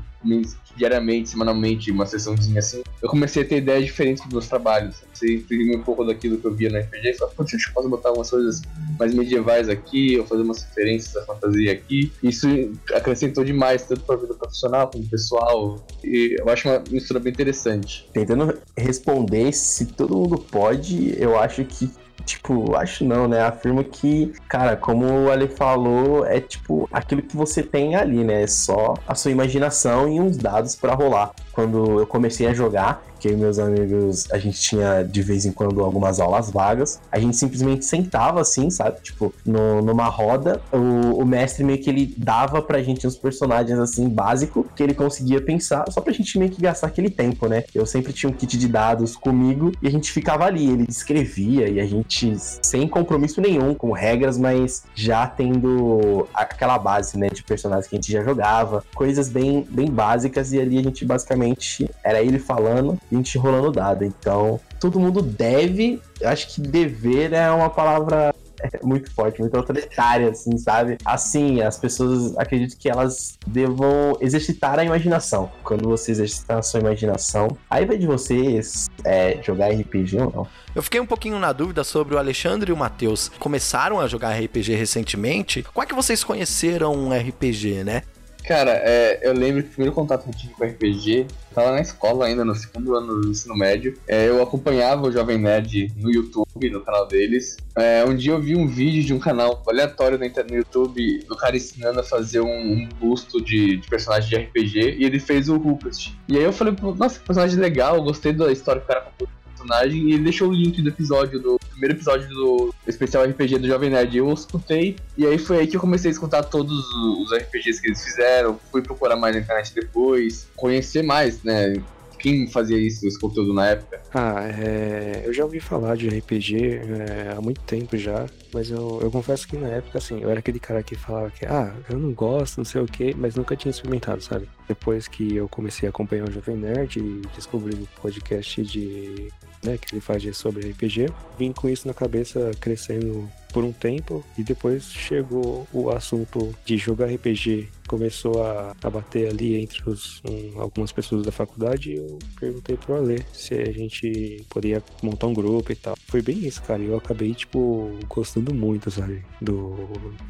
diariamente, 0.75 1.29
semanalmente, 1.29 1.91
uma 1.91 2.05
sessãozinha 2.05 2.59
assim, 2.59 2.83
eu 3.01 3.09
comecei 3.09 3.43
a 3.43 3.45
ter 3.45 3.57
ideias 3.57 3.85
diferentes 3.85 4.23
dos 4.23 4.31
meus 4.31 4.47
trabalhos. 4.47 4.97
Você 5.13 5.35
imprimir 5.35 5.77
um 5.77 5.83
pouco 5.83 6.03
daquilo 6.03 6.37
que 6.37 6.45
eu 6.45 6.53
via 6.53 6.69
no 6.69 6.77
RPG 6.77 7.03
e 7.03 7.09
acho 7.09 7.17
que 7.17 7.23
eu 7.23 7.73
posso 7.73 7.89
botar 7.89 8.09
algumas 8.09 8.29
coisas 8.29 8.61
mais 8.97 9.13
medievais 9.13 9.69
aqui, 9.69 10.17
ou 10.17 10.25
fazer 10.25 10.43
umas 10.43 10.63
referências 10.63 11.13
da 11.13 11.25
fantasia 11.25 11.71
aqui. 11.71 12.11
Isso 12.21 12.47
acrescentou 12.93 13.43
demais, 13.43 13.83
tanto 13.83 14.01
para 14.01 14.15
a 14.15 14.17
vida 14.19 14.33
profissional 14.33 14.89
como 14.89 15.05
pessoal. 15.07 15.85
E 16.03 16.35
eu 16.39 16.49
acho 16.49 16.67
uma 16.67 16.83
mistura 16.89 17.19
bem 17.19 17.31
interessante. 17.31 18.09
Tentando 18.13 18.57
responder 18.77 19.53
se 19.53 19.85
todo 19.85 20.15
mundo 20.15 20.37
pode, 20.37 21.13
eu 21.21 21.37
acho 21.39 21.63
que. 21.65 21.89
Tipo, 22.25 22.75
acho 22.75 23.03
não, 23.03 23.27
né? 23.27 23.41
Afirmo 23.41 23.83
que, 23.83 24.33
cara, 24.47 24.75
como 24.75 25.05
o 25.05 25.31
Ale 25.31 25.47
falou, 25.47 26.25
é 26.25 26.39
tipo 26.39 26.87
aquilo 26.91 27.21
que 27.21 27.35
você 27.35 27.63
tem 27.63 27.95
ali, 27.95 28.23
né? 28.23 28.43
É 28.43 28.47
só 28.47 28.93
a 29.07 29.15
sua 29.15 29.31
imaginação 29.31 30.07
e 30.07 30.19
uns 30.19 30.37
dados 30.37 30.75
pra 30.75 30.93
rolar. 30.93 31.31
Quando 31.51 31.99
eu 31.99 32.07
comecei 32.07 32.47
a 32.47 32.53
jogar, 32.53 33.03
que 33.19 33.27
eu 33.27 33.37
meus 33.37 33.59
amigos, 33.59 34.29
a 34.31 34.37
gente 34.37 34.59
tinha 34.59 35.03
de 35.03 35.21
vez 35.21 35.45
em 35.45 35.51
quando 35.51 35.83
algumas 35.83 36.19
aulas 36.19 36.49
vagas. 36.49 36.99
A 37.11 37.19
gente 37.19 37.35
simplesmente 37.37 37.85
sentava 37.85 38.41
assim, 38.41 38.69
sabe? 38.69 39.01
Tipo, 39.01 39.33
no, 39.45 39.81
numa 39.81 40.05
roda, 40.05 40.61
o, 40.71 41.21
o 41.21 41.25
mestre 41.25 41.63
meio 41.63 41.81
que 41.81 41.89
ele 41.89 42.13
dava 42.17 42.61
pra 42.61 42.81
gente 42.81 43.05
uns 43.07 43.15
personagens 43.15 43.77
assim, 43.79 44.07
básico, 44.07 44.65
que 44.75 44.83
ele 44.83 44.93
conseguia 44.93 45.41
pensar, 45.41 45.85
só 45.89 46.01
pra 46.01 46.13
gente 46.13 46.37
meio 46.37 46.51
que 46.51 46.61
gastar 46.61 46.87
aquele 46.87 47.09
tempo, 47.09 47.47
né? 47.47 47.63
Eu 47.73 47.85
sempre 47.85 48.13
tinha 48.13 48.29
um 48.29 48.33
kit 48.33 48.57
de 48.57 48.67
dados 48.67 49.15
comigo 49.15 49.71
e 49.81 49.87
a 49.87 49.91
gente 49.91 50.11
ficava 50.11 50.45
ali, 50.45 50.69
ele 50.69 50.85
escrevia 50.87 51.67
e 51.67 51.79
a 51.79 51.85
gente, 51.85 52.33
sem 52.37 52.87
compromisso 52.87 53.41
nenhum, 53.41 53.73
com 53.73 53.91
regras, 53.91 54.37
mas 54.37 54.83
já 54.95 55.27
tendo 55.27 56.27
aquela 56.33 56.77
base, 56.77 57.17
né, 57.17 57.29
de 57.29 57.43
personagens 57.43 57.87
que 57.87 57.95
a 57.95 57.97
gente 57.97 58.11
já 58.11 58.23
jogava, 58.23 58.83
coisas 58.95 59.29
bem, 59.29 59.65
bem 59.69 59.89
básicas, 59.89 60.51
e 60.53 60.59
ali 60.59 60.77
a 60.77 60.83
gente 60.83 61.05
basicamente 61.05 61.89
era 62.03 62.21
ele 62.21 62.39
falando 62.39 62.99
a 63.11 63.15
gente 63.15 63.37
rolando 63.37 63.71
dado. 63.71 64.03
Então, 64.03 64.59
todo 64.79 64.99
mundo 64.99 65.21
deve, 65.21 66.01
acho 66.23 66.47
que 66.53 66.61
dever 66.61 67.33
é 67.33 67.49
uma 67.51 67.69
palavra 67.69 68.33
é 68.61 68.85
muito 68.85 69.11
forte, 69.11 69.39
muito 69.39 69.55
autoritária, 69.55 70.29
assim, 70.29 70.57
sabe? 70.57 70.97
Assim, 71.05 71.61
as 71.61 71.77
pessoas 71.77 72.37
acredito 72.37 72.77
que 72.77 72.89
elas 72.89 73.37
devam 73.47 74.17
exercitar 74.19 74.77
a 74.77 74.83
imaginação. 74.83 75.51
Quando 75.63 75.87
você 75.87 76.11
exercitar 76.11 76.57
a 76.57 76.61
sua 76.61 76.79
imaginação, 76.81 77.57
aí 77.69 77.85
vai 77.85 77.97
de 77.97 78.05
vocês 78.05 78.89
é, 79.05 79.41
jogar 79.41 79.69
RPG 79.69 80.17
ou 80.17 80.31
não. 80.31 80.47
Eu 80.75 80.83
fiquei 80.83 80.99
um 80.99 81.05
pouquinho 81.05 81.39
na 81.39 81.51
dúvida 81.51 81.83
sobre 81.83 82.15
o 82.15 82.17
Alexandre 82.17 82.71
e 82.71 82.73
o 82.73 82.77
Matheus. 82.77 83.29
Começaram 83.39 83.99
a 83.99 84.07
jogar 84.07 84.37
RPG 84.37 84.75
recentemente. 84.75 85.63
Como 85.63 85.83
é 85.83 85.87
que 85.87 85.95
vocês 85.95 86.23
conheceram 86.23 86.93
um 86.93 87.11
RPG, 87.11 87.83
né? 87.83 88.03
Cara, 88.49 88.81
é, 88.83 89.19
eu 89.21 89.31
lembro 89.31 89.61
que 89.61 89.69
o 89.69 89.71
primeiro 89.73 89.93
contato 89.93 90.23
que 90.23 90.29
eu 90.31 90.33
tive 90.33 90.53
com 90.55 90.65
RPG, 90.65 91.27
tava 91.53 91.71
na 91.71 91.81
escola 91.81 92.25
ainda, 92.25 92.43
no 92.43 92.55
segundo 92.55 92.95
ano 92.95 93.21
do 93.21 93.29
ensino 93.29 93.55
médio. 93.55 93.95
É, 94.07 94.27
eu 94.27 94.41
acompanhava 94.41 95.05
o 95.05 95.11
Jovem 95.11 95.37
Nerd 95.37 95.93
no 95.95 96.11
YouTube, 96.11 96.67
no 96.71 96.81
canal 96.81 97.07
deles. 97.07 97.57
É, 97.77 98.03
um 98.03 98.15
dia 98.15 98.31
eu 98.31 98.41
vi 98.41 98.55
um 98.55 98.67
vídeo 98.67 99.03
de 99.03 99.13
um 99.13 99.19
canal 99.19 99.61
aleatório 99.67 100.17
no 100.17 100.55
YouTube 100.55 101.19
do 101.27 101.37
cara 101.37 101.55
ensinando 101.55 101.99
a 101.99 102.03
fazer 102.03 102.41
um, 102.41 102.73
um 102.73 102.89
busto 102.99 103.39
de, 103.39 103.77
de, 103.77 103.87
personagem 103.87 104.29
de 104.29 104.35
RPG 104.35 104.95
e 104.97 105.03
ele 105.03 105.19
fez 105.19 105.47
o 105.47 105.55
Rupert. 105.55 106.11
E 106.27 106.35
aí 106.35 106.43
eu 106.43 106.51
falei, 106.51 106.73
nossa, 106.97 107.19
que 107.19 107.25
personagem 107.27 107.59
legal, 107.59 108.01
gostei 108.01 108.33
da 108.33 108.51
história 108.51 108.81
que 108.81 108.85
o 108.85 108.87
cara 108.87 109.01
contou 109.01 109.27
personagem 109.59 110.09
e 110.09 110.13
ele 110.13 110.23
deixou 110.23 110.49
o 110.49 110.53
link 110.53 110.81
do 110.81 110.89
episódio, 110.89 111.39
do 111.39 111.59
primeiro 111.71 111.95
episódio 111.95 112.27
do 112.29 112.73
especial 112.87 113.25
RPG 113.25 113.59
do 113.59 113.67
Jovem 113.67 113.89
Nerd. 113.89 114.17
Eu 114.17 114.31
escutei 114.33 114.95
e 115.17 115.25
aí 115.25 115.37
foi 115.37 115.59
aí 115.59 115.67
que 115.67 115.75
eu 115.75 115.81
comecei 115.81 116.09
a 116.09 116.13
escutar 116.13 116.43
todos 116.43 116.77
os 116.93 117.31
RPGs 117.31 117.81
que 117.81 117.87
eles 117.87 118.03
fizeram, 118.03 118.59
fui 118.71 118.81
procurar 118.81 119.15
mais 119.15 119.35
na 119.35 119.41
internet 119.41 119.73
depois, 119.73 120.47
conhecer 120.55 121.03
mais, 121.03 121.43
né? 121.43 121.73
Quem 122.17 122.49
fazia 122.49 122.77
isso, 122.77 123.07
esse 123.07 123.17
conteúdo 123.17 123.53
na 123.53 123.67
época? 123.67 124.01
Ah, 124.13 124.43
é... 124.45 125.23
eu 125.23 125.33
já 125.33 125.45
ouvi 125.45 125.61
falar 125.61 125.95
de 125.95 126.09
RPG 126.09 126.57
é, 126.57 127.33
há 127.37 127.39
muito 127.39 127.61
tempo 127.61 127.95
já, 127.95 128.25
mas 128.53 128.69
eu, 128.69 128.99
eu 129.01 129.09
confesso 129.09 129.47
que 129.47 129.55
na 129.55 129.69
época, 129.69 129.99
assim, 129.99 130.21
eu 130.21 130.29
era 130.29 130.39
aquele 130.39 130.59
cara 130.59 130.83
que 130.83 130.95
falava 130.95 131.31
que, 131.31 131.45
ah, 131.45 131.73
eu 131.89 131.97
não 131.97 132.11
gosto, 132.11 132.57
não 132.57 132.65
sei 132.65 132.81
o 132.81 132.85
que, 132.85 133.15
mas 133.15 133.35
nunca 133.35 133.55
tinha 133.55 133.69
experimentado, 133.69 134.21
sabe? 134.21 134.49
Depois 134.67 135.07
que 135.07 135.33
eu 135.33 135.47
comecei 135.47 135.87
a 135.87 135.91
acompanhar 135.91 136.27
o 136.27 136.31
Jovem 136.31 136.57
Nerd 136.57 136.99
e 136.99 137.21
descobri 137.33 137.73
o 137.75 137.87
podcast 138.01 138.63
de 138.63 139.29
né, 139.63 139.77
que 139.77 139.93
ele 139.93 140.01
faz 140.01 140.37
sobre 140.37 140.69
RPG. 140.69 141.07
Vim 141.37 141.51
com 141.51 141.69
isso 141.69 141.87
na 141.87 141.93
cabeça 141.93 142.51
crescendo 142.59 143.29
por 143.51 143.63
um 143.63 143.71
tempo 143.71 144.23
e 144.37 144.43
depois 144.43 144.91
chegou 144.91 145.67
o 145.73 145.89
assunto 145.89 146.55
de 146.65 146.77
jogar 146.77 147.07
RPG 147.07 147.67
começou 147.89 148.43
a, 148.43 148.75
a 148.83 148.89
bater 148.89 149.27
ali 149.27 149.59
entre 149.59 149.89
os, 149.89 150.21
um, 150.23 150.61
algumas 150.61 150.91
pessoas 150.91 151.25
da 151.25 151.31
faculdade 151.31 151.91
e 151.91 151.95
eu 151.95 152.19
perguntei 152.39 152.77
pro 152.77 152.95
Ale 152.95 153.25
se 153.33 153.55
a 153.55 153.71
gente 153.71 154.45
poderia 154.47 154.83
montar 155.01 155.25
um 155.25 155.33
grupo 155.33 155.71
e 155.71 155.75
tal. 155.75 155.95
Foi 156.07 156.21
bem 156.21 156.37
isso, 156.45 156.61
cara. 156.61 156.83
Eu 156.83 156.95
acabei, 156.97 157.33
tipo, 157.33 157.91
gostando 158.07 158.53
muito, 158.53 158.91
sabe? 158.91 159.25
Do, 159.41 159.75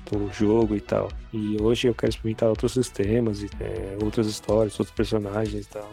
do 0.10 0.32
jogo 0.32 0.74
e 0.76 0.80
tal. 0.80 1.10
E 1.34 1.62
hoje 1.62 1.90
eu 1.90 1.94
quero 1.94 2.12
experimentar 2.12 2.48
outros 2.48 2.72
sistemas, 2.72 3.44
e, 3.44 3.50
é, 3.60 3.98
outras 4.02 4.28
histórias, 4.28 4.80
outros 4.80 4.96
personagens 4.96 5.66
e 5.66 5.70
tal. 5.70 5.92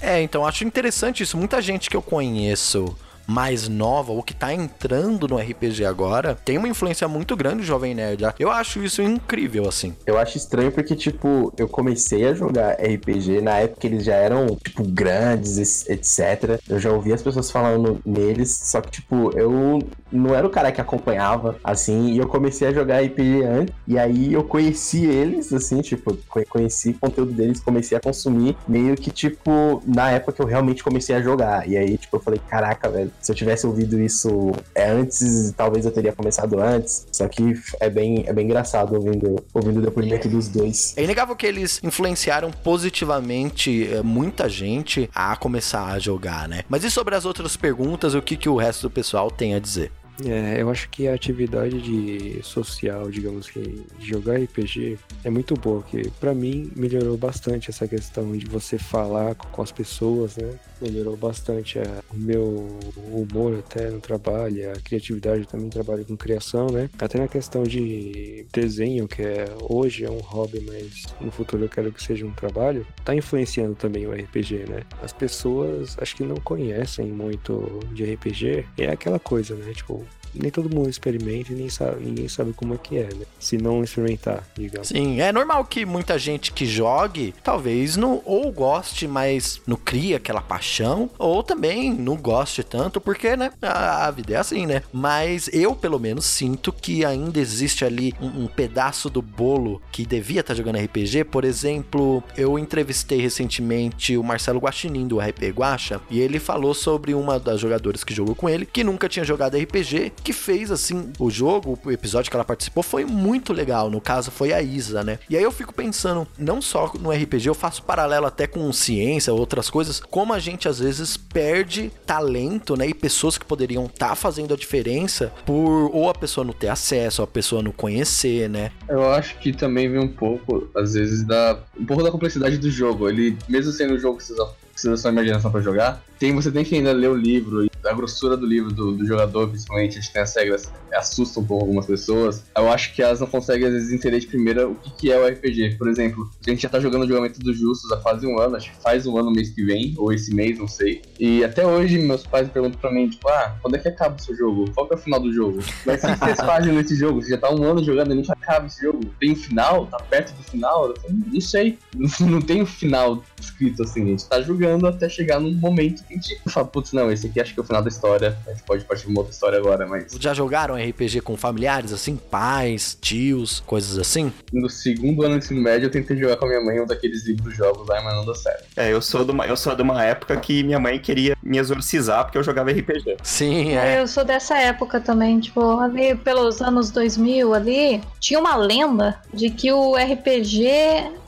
É, 0.00 0.20
então 0.22 0.46
acho 0.46 0.64
interessante 0.64 1.22
isso. 1.22 1.36
Muita 1.36 1.60
gente 1.60 1.88
que 1.88 1.96
eu 1.96 2.02
conheço 2.02 2.96
mais 3.26 3.68
nova 3.68 4.12
ou 4.12 4.22
que 4.22 4.34
tá 4.34 4.52
entrando 4.52 5.26
no 5.28 5.36
RPG 5.36 5.84
agora, 5.84 6.36
tem 6.44 6.58
uma 6.58 6.68
influência 6.68 7.08
muito 7.08 7.36
grande 7.36 7.58
do 7.58 7.62
Jovem 7.64 7.94
Nerd. 7.94 8.24
Eu 8.38 8.50
acho 8.50 8.82
isso 8.82 9.02
incrível, 9.02 9.68
assim. 9.68 9.94
Eu 10.06 10.18
acho 10.18 10.36
estranho 10.36 10.70
porque, 10.72 10.94
tipo, 10.94 11.52
eu 11.56 11.68
comecei 11.68 12.26
a 12.26 12.34
jogar 12.34 12.74
RPG 12.74 13.40
na 13.40 13.58
época 13.58 13.80
que 13.80 13.86
eles 13.86 14.04
já 14.04 14.14
eram, 14.14 14.46
tipo, 14.56 14.84
grandes, 14.84 15.86
etc. 15.88 16.60
Eu 16.68 16.78
já 16.78 16.92
ouvi 16.92 17.12
as 17.12 17.22
pessoas 17.22 17.50
falando 17.50 18.00
neles, 18.04 18.50
só 18.50 18.80
que, 18.80 18.90
tipo, 18.90 19.36
eu 19.36 19.80
não 20.12 20.34
era 20.34 20.46
o 20.46 20.50
cara 20.50 20.70
que 20.70 20.80
acompanhava, 20.80 21.56
assim, 21.64 22.12
e 22.12 22.18
eu 22.18 22.26
comecei 22.28 22.68
a 22.68 22.72
jogar 22.72 23.02
RPG 23.02 23.44
antes, 23.44 23.74
e 23.86 23.98
aí 23.98 24.32
eu 24.32 24.44
conheci 24.44 25.04
eles, 25.04 25.52
assim, 25.52 25.80
tipo, 25.80 26.16
conheci 26.48 26.90
o 26.90 26.98
conteúdo 26.98 27.32
deles, 27.32 27.60
comecei 27.60 27.96
a 27.96 28.00
consumir, 28.00 28.56
meio 28.68 28.94
que, 28.96 29.10
tipo, 29.10 29.82
na 29.86 30.10
época 30.10 30.32
que 30.32 30.42
eu 30.42 30.46
realmente 30.46 30.82
comecei 30.82 31.14
a 31.14 31.22
jogar. 31.22 31.68
E 31.68 31.76
aí, 31.76 31.98
tipo, 31.98 32.16
eu 32.16 32.20
falei, 32.20 32.40
caraca, 32.48 32.88
velho, 32.88 33.10
se 33.20 33.32
eu 33.32 33.36
tivesse 33.36 33.66
ouvido 33.66 34.00
isso 34.00 34.52
é, 34.74 34.90
antes, 34.90 35.52
talvez 35.56 35.84
eu 35.84 35.92
teria 35.92 36.12
começado 36.12 36.60
antes. 36.60 37.06
Só 37.12 37.26
que 37.28 37.54
é 37.80 37.90
bem, 37.90 38.24
é 38.26 38.32
bem 38.32 38.44
engraçado 38.44 38.94
ouvindo, 38.94 39.44
ouvindo 39.52 39.78
o 39.78 39.82
depoimento 39.82 40.28
dos 40.28 40.48
dois. 40.48 40.94
É 40.96 41.02
inegável 41.02 41.34
que 41.34 41.46
eles 41.46 41.80
influenciaram 41.82 42.50
positivamente 42.50 43.88
é, 43.92 44.02
muita 44.02 44.48
gente 44.48 45.10
a 45.14 45.36
começar 45.36 45.86
a 45.86 45.98
jogar, 45.98 46.48
né? 46.48 46.62
Mas 46.68 46.84
e 46.84 46.90
sobre 46.90 47.14
as 47.14 47.24
outras 47.24 47.56
perguntas, 47.56 48.14
o 48.14 48.22
que, 48.22 48.36
que 48.36 48.48
o 48.48 48.56
resto 48.56 48.82
do 48.82 48.90
pessoal 48.90 49.30
tem 49.30 49.54
a 49.54 49.58
dizer? 49.58 49.90
É, 50.24 50.62
eu 50.62 50.70
acho 50.70 50.88
que 50.88 51.06
a 51.08 51.14
atividade 51.14 51.80
de 51.80 52.40
social, 52.42 53.10
digamos 53.10 53.50
que 53.50 53.84
de 53.98 54.08
jogar 54.08 54.40
RPG 54.40 54.98
é 55.22 55.28
muito 55.28 55.54
boa, 55.54 55.82
que 55.82 56.10
para 56.18 56.34
mim 56.34 56.70
melhorou 56.74 57.18
bastante 57.18 57.68
essa 57.68 57.86
questão 57.86 58.32
de 58.32 58.46
você 58.46 58.78
falar 58.78 59.34
com 59.34 59.60
as 59.60 59.70
pessoas, 59.70 60.36
né? 60.36 60.54
Melhorou 60.80 61.16
bastante 61.16 61.78
o 61.78 62.16
meu 62.16 62.78
humor 63.10 63.58
até 63.58 63.90
no 63.90 64.00
trabalho, 64.00 64.72
a 64.72 64.80
criatividade 64.80 65.40
eu 65.40 65.46
também 65.46 65.70
trabalho 65.70 66.04
com 66.04 66.16
criação, 66.16 66.66
né? 66.66 66.90
Até 66.98 67.18
na 67.18 67.28
questão 67.28 67.62
de 67.62 68.46
desenho, 68.52 69.08
que 69.08 69.22
é 69.22 69.46
hoje 69.68 70.04
é 70.04 70.10
um 70.10 70.18
hobby, 70.18 70.60
mas 70.60 71.04
no 71.20 71.30
futuro 71.30 71.64
eu 71.64 71.68
quero 71.68 71.92
que 71.92 72.02
seja 72.02 72.26
um 72.26 72.32
trabalho, 72.32 72.86
tá 73.04 73.14
influenciando 73.14 73.74
também 73.74 74.06
o 74.06 74.12
RPG, 74.12 74.66
né? 74.68 74.82
As 75.02 75.12
pessoas 75.12 75.96
acho 75.98 76.16
que 76.16 76.24
não 76.24 76.36
conhecem 76.36 77.06
muito 77.06 77.80
de 77.92 78.04
RPG, 78.04 78.66
é 78.78 78.90
aquela 78.90 79.18
coisa, 79.18 79.54
né? 79.54 79.72
Tipo, 79.72 80.04
nem 80.38 80.50
todo 80.50 80.74
mundo 80.74 80.88
experimenta 80.88 81.52
e 81.52 81.56
nem 81.56 81.68
sabe, 81.68 82.04
ninguém 82.04 82.28
sabe 82.28 82.52
como 82.52 82.74
é 82.74 82.78
que 82.78 82.98
é, 82.98 83.04
né? 83.14 83.26
Se 83.38 83.56
não 83.56 83.82
experimentar, 83.82 84.46
digamos. 84.56 84.88
Sim, 84.88 85.20
é 85.20 85.32
normal 85.32 85.64
que 85.64 85.84
muita 85.84 86.18
gente 86.18 86.52
que 86.52 86.66
jogue, 86.66 87.34
talvez 87.42 87.96
não 87.96 88.22
ou 88.24 88.50
goste, 88.52 89.06
mas 89.06 89.60
não 89.66 89.76
cria 89.76 90.16
aquela 90.16 90.40
paixão, 90.40 91.10
ou 91.18 91.42
também 91.42 91.92
não 91.92 92.16
goste 92.16 92.62
tanto, 92.62 93.00
porque, 93.00 93.36
né, 93.36 93.52
a, 93.62 94.06
a 94.06 94.10
vida 94.10 94.34
é 94.34 94.36
assim, 94.36 94.66
né? 94.66 94.82
Mas 94.92 95.48
eu, 95.52 95.74
pelo 95.74 95.98
menos, 95.98 96.24
sinto 96.24 96.72
que 96.72 97.04
ainda 97.04 97.38
existe 97.38 97.84
ali 97.84 98.14
um, 98.20 98.44
um 98.44 98.46
pedaço 98.46 99.08
do 99.10 99.22
bolo 99.22 99.80
que 99.92 100.06
devia 100.06 100.40
estar 100.40 100.54
tá 100.54 100.58
jogando 100.58 100.78
RPG. 100.78 101.24
Por 101.24 101.44
exemplo, 101.44 102.22
eu 102.36 102.58
entrevistei 102.58 103.20
recentemente 103.20 104.16
o 104.16 104.22
Marcelo 104.22 104.60
Guaxinim 104.60 105.06
do 105.06 105.18
RP 105.18 105.50
Guacha, 105.54 106.00
e 106.10 106.20
ele 106.20 106.38
falou 106.38 106.74
sobre 106.74 107.14
uma 107.14 107.38
das 107.38 107.60
jogadoras 107.60 108.04
que 108.04 108.14
jogou 108.14 108.34
com 108.34 108.48
ele, 108.48 108.66
que 108.66 108.84
nunca 108.84 109.08
tinha 109.08 109.24
jogado 109.24 109.56
RPG 109.56 110.12
que 110.26 110.32
fez 110.32 110.72
assim 110.72 111.12
o 111.20 111.30
jogo, 111.30 111.78
o 111.84 111.92
episódio 111.92 112.28
que 112.28 112.36
ela 112.36 112.44
participou 112.44 112.82
foi 112.82 113.04
muito 113.04 113.52
legal. 113.52 113.88
No 113.88 114.00
caso 114.00 114.32
foi 114.32 114.52
a 114.52 114.60
Isa, 114.60 115.04
né? 115.04 115.20
E 115.30 115.36
aí 115.36 115.42
eu 115.44 115.52
fico 115.52 115.72
pensando, 115.72 116.26
não 116.36 116.60
só 116.60 116.92
no 116.98 117.12
RPG, 117.12 117.46
eu 117.46 117.54
faço 117.54 117.84
paralelo 117.84 118.26
até 118.26 118.44
com 118.44 118.72
ciência, 118.72 119.32
outras 119.32 119.70
coisas, 119.70 120.00
como 120.00 120.32
a 120.32 120.40
gente 120.40 120.68
às 120.68 120.80
vezes 120.80 121.16
perde 121.16 121.92
talento, 122.04 122.74
né? 122.76 122.88
E 122.88 122.94
pessoas 122.94 123.38
que 123.38 123.44
poderiam 123.44 123.84
estar 123.84 124.08
tá 124.08 124.14
fazendo 124.16 124.52
a 124.52 124.56
diferença 124.56 125.32
por 125.44 125.94
ou 125.94 126.10
a 126.10 126.14
pessoa 126.14 126.44
não 126.44 126.52
ter 126.52 126.68
acesso, 126.70 127.22
ou 127.22 127.24
a 127.24 127.28
pessoa 127.28 127.62
não 127.62 127.70
conhecer, 127.70 128.50
né? 128.50 128.72
Eu 128.88 129.08
acho 129.12 129.38
que 129.38 129.52
também 129.52 129.88
vem 129.88 130.00
um 130.00 130.08
pouco, 130.08 130.68
às 130.74 130.94
vezes, 130.94 131.22
da 131.22 131.56
um 131.78 131.86
pouco 131.86 132.02
da 132.02 132.10
complexidade 132.10 132.58
do 132.58 132.68
jogo. 132.68 133.08
Ele, 133.08 133.38
mesmo 133.48 133.70
sendo 133.70 133.94
um 133.94 133.98
jogo 133.98 134.18
que 134.18 134.24
precisa 134.24 134.90
da 134.90 134.96
sua 134.96 135.12
imaginação 135.12 135.52
para 135.52 135.60
jogar, 135.60 136.02
tem, 136.18 136.34
você 136.34 136.50
tem 136.50 136.64
que 136.64 136.74
ainda 136.74 136.92
ler 136.92 137.10
o 137.10 137.14
livro 137.14 137.66
a 137.88 137.92
grossura 137.92 138.36
do 138.36 138.46
livro 138.46 138.72
do, 138.72 138.92
do 138.92 139.06
jogador, 139.06 139.48
principalmente, 139.48 139.98
a 139.98 140.00
gente 140.00 140.12
tem 140.12 140.22
as 140.22 140.34
regras, 140.34 140.70
assusta 140.92 141.40
um 141.40 141.44
pouco 141.44 141.64
algumas 141.64 141.86
pessoas. 141.86 142.44
Eu 142.56 142.70
acho 142.70 142.94
que 142.94 143.02
elas 143.02 143.20
não 143.20 143.26
conseguem, 143.26 143.66
às 143.66 143.72
vezes, 143.72 143.92
entender 143.92 144.20
de 144.20 144.26
primeira 144.26 144.68
o 144.68 144.74
que, 144.74 144.90
que 144.90 145.12
é 145.12 145.18
o 145.18 145.26
RPG. 145.26 145.76
Por 145.76 145.88
exemplo, 145.88 146.28
a 146.46 146.50
gente 146.50 146.62
já 146.62 146.68
tá 146.68 146.80
jogando 146.80 147.02
o 147.02 147.06
julgamento 147.06 147.40
dos 147.40 147.58
justos 147.58 147.90
há 147.92 147.96
quase 147.98 148.26
um 148.26 148.38
ano, 148.38 148.56
acho 148.56 148.70
que 148.70 148.82
faz 148.82 149.06
um 149.06 149.16
ano 149.16 149.30
mês 149.30 149.50
que 149.50 149.64
vem, 149.64 149.94
ou 149.96 150.12
esse 150.12 150.34
mês, 150.34 150.58
não 150.58 150.68
sei. 150.68 151.02
E 151.18 151.44
até 151.44 151.66
hoje 151.66 151.98
meus 151.98 152.26
pais 152.26 152.48
perguntam 152.48 152.80
pra 152.80 152.90
mim, 152.90 153.08
tipo, 153.08 153.28
ah, 153.28 153.56
quando 153.62 153.76
é 153.76 153.78
que 153.78 153.88
acaba 153.88 154.16
o 154.16 154.20
seu 154.20 154.36
jogo? 154.36 154.70
Qual 154.72 154.86
que 154.86 154.94
é 154.94 154.96
o 154.96 155.00
final 155.00 155.20
do 155.20 155.32
jogo? 155.32 155.58
Mas 155.84 156.02
o 156.02 156.06
que 156.06 156.18
vocês 156.18 156.38
fazem 156.44 156.72
nesse 156.72 156.96
jogo? 156.96 157.22
Você 157.22 157.30
já 157.30 157.38
tá 157.38 157.50
um 157.50 157.62
ano 157.62 157.82
jogando 157.84 158.12
e 158.12 158.14
nunca 158.14 158.32
acaba 158.32 158.66
esse 158.66 158.82
jogo? 158.82 159.00
Tem 159.20 159.32
um 159.32 159.36
final? 159.36 159.86
Tá 159.86 159.98
perto 159.98 160.32
do 160.34 160.42
final? 160.42 160.86
Eu 160.86 160.94
não 161.08 161.40
sei. 161.40 161.78
Não 162.20 162.40
tem 162.40 162.62
um 162.62 162.66
final 162.66 163.22
escrito 163.40 163.82
assim. 163.82 164.02
A 164.02 164.06
gente 164.06 164.26
tá 164.26 164.42
jogando 164.42 164.86
até 164.86 165.08
chegar 165.08 165.40
num 165.40 165.54
momento 165.54 166.04
que 166.04 166.14
a 166.14 166.16
gente 166.16 166.40
fala, 166.48 166.66
putz, 166.66 166.92
não, 166.92 167.10
esse 167.10 167.26
aqui 167.26 167.40
acho 167.40 167.54
que 167.54 167.60
é 167.60 167.62
o 167.62 167.66
final 167.66 167.75
da 167.80 167.88
história. 167.88 168.36
A 168.46 168.50
gente 168.50 168.62
pode 168.62 168.84
partir 168.84 169.04
de 169.04 169.10
uma 169.10 169.20
outra 169.20 169.32
história 169.32 169.58
agora, 169.58 169.86
mas. 169.86 170.12
Já 170.18 170.34
jogaram 170.34 170.74
RPG 170.74 171.20
com 171.20 171.36
familiares, 171.36 171.92
assim? 171.92 172.16
Pais, 172.16 172.96
tios, 173.00 173.60
coisas 173.66 173.98
assim? 173.98 174.32
No 174.52 174.68
segundo 174.68 175.22
ano 175.22 175.34
do 175.34 175.38
ensino 175.38 175.60
médio, 175.60 175.86
eu 175.86 175.90
tentei 175.90 176.16
jogar 176.16 176.36
com 176.36 176.46
a 176.46 176.48
minha 176.48 176.60
mãe 176.60 176.80
um 176.80 176.86
daqueles 176.86 177.26
livros 177.26 177.56
jogos 177.56 177.86
lá, 177.88 178.02
mas 178.02 178.14
não 178.14 178.24
deu 178.24 178.34
certo. 178.34 178.64
É, 178.76 178.92
eu 178.92 179.00
sou, 179.00 179.24
de 179.24 179.30
uma, 179.30 179.46
eu 179.46 179.56
sou 179.56 179.74
de 179.74 179.82
uma 179.82 180.02
época 180.02 180.36
que 180.36 180.62
minha 180.62 180.78
mãe 180.78 180.98
queria 180.98 181.36
me 181.42 181.58
exorcizar 181.58 182.24
porque 182.24 182.38
eu 182.38 182.42
jogava 182.42 182.70
RPG. 182.70 183.16
Sim, 183.22 183.74
é. 183.76 184.00
Eu 184.00 184.06
sou 184.06 184.24
dessa 184.24 184.56
época 184.58 185.00
também, 185.00 185.40
tipo, 185.40 185.78
ali 185.78 186.14
pelos 186.14 186.60
anos 186.60 186.90
2000 186.90 187.54
ali, 187.54 188.02
tinha 188.20 188.38
uma 188.38 188.56
lenda 188.56 189.18
de 189.32 189.50
que 189.50 189.72
o 189.72 189.94
RPG 189.94 190.66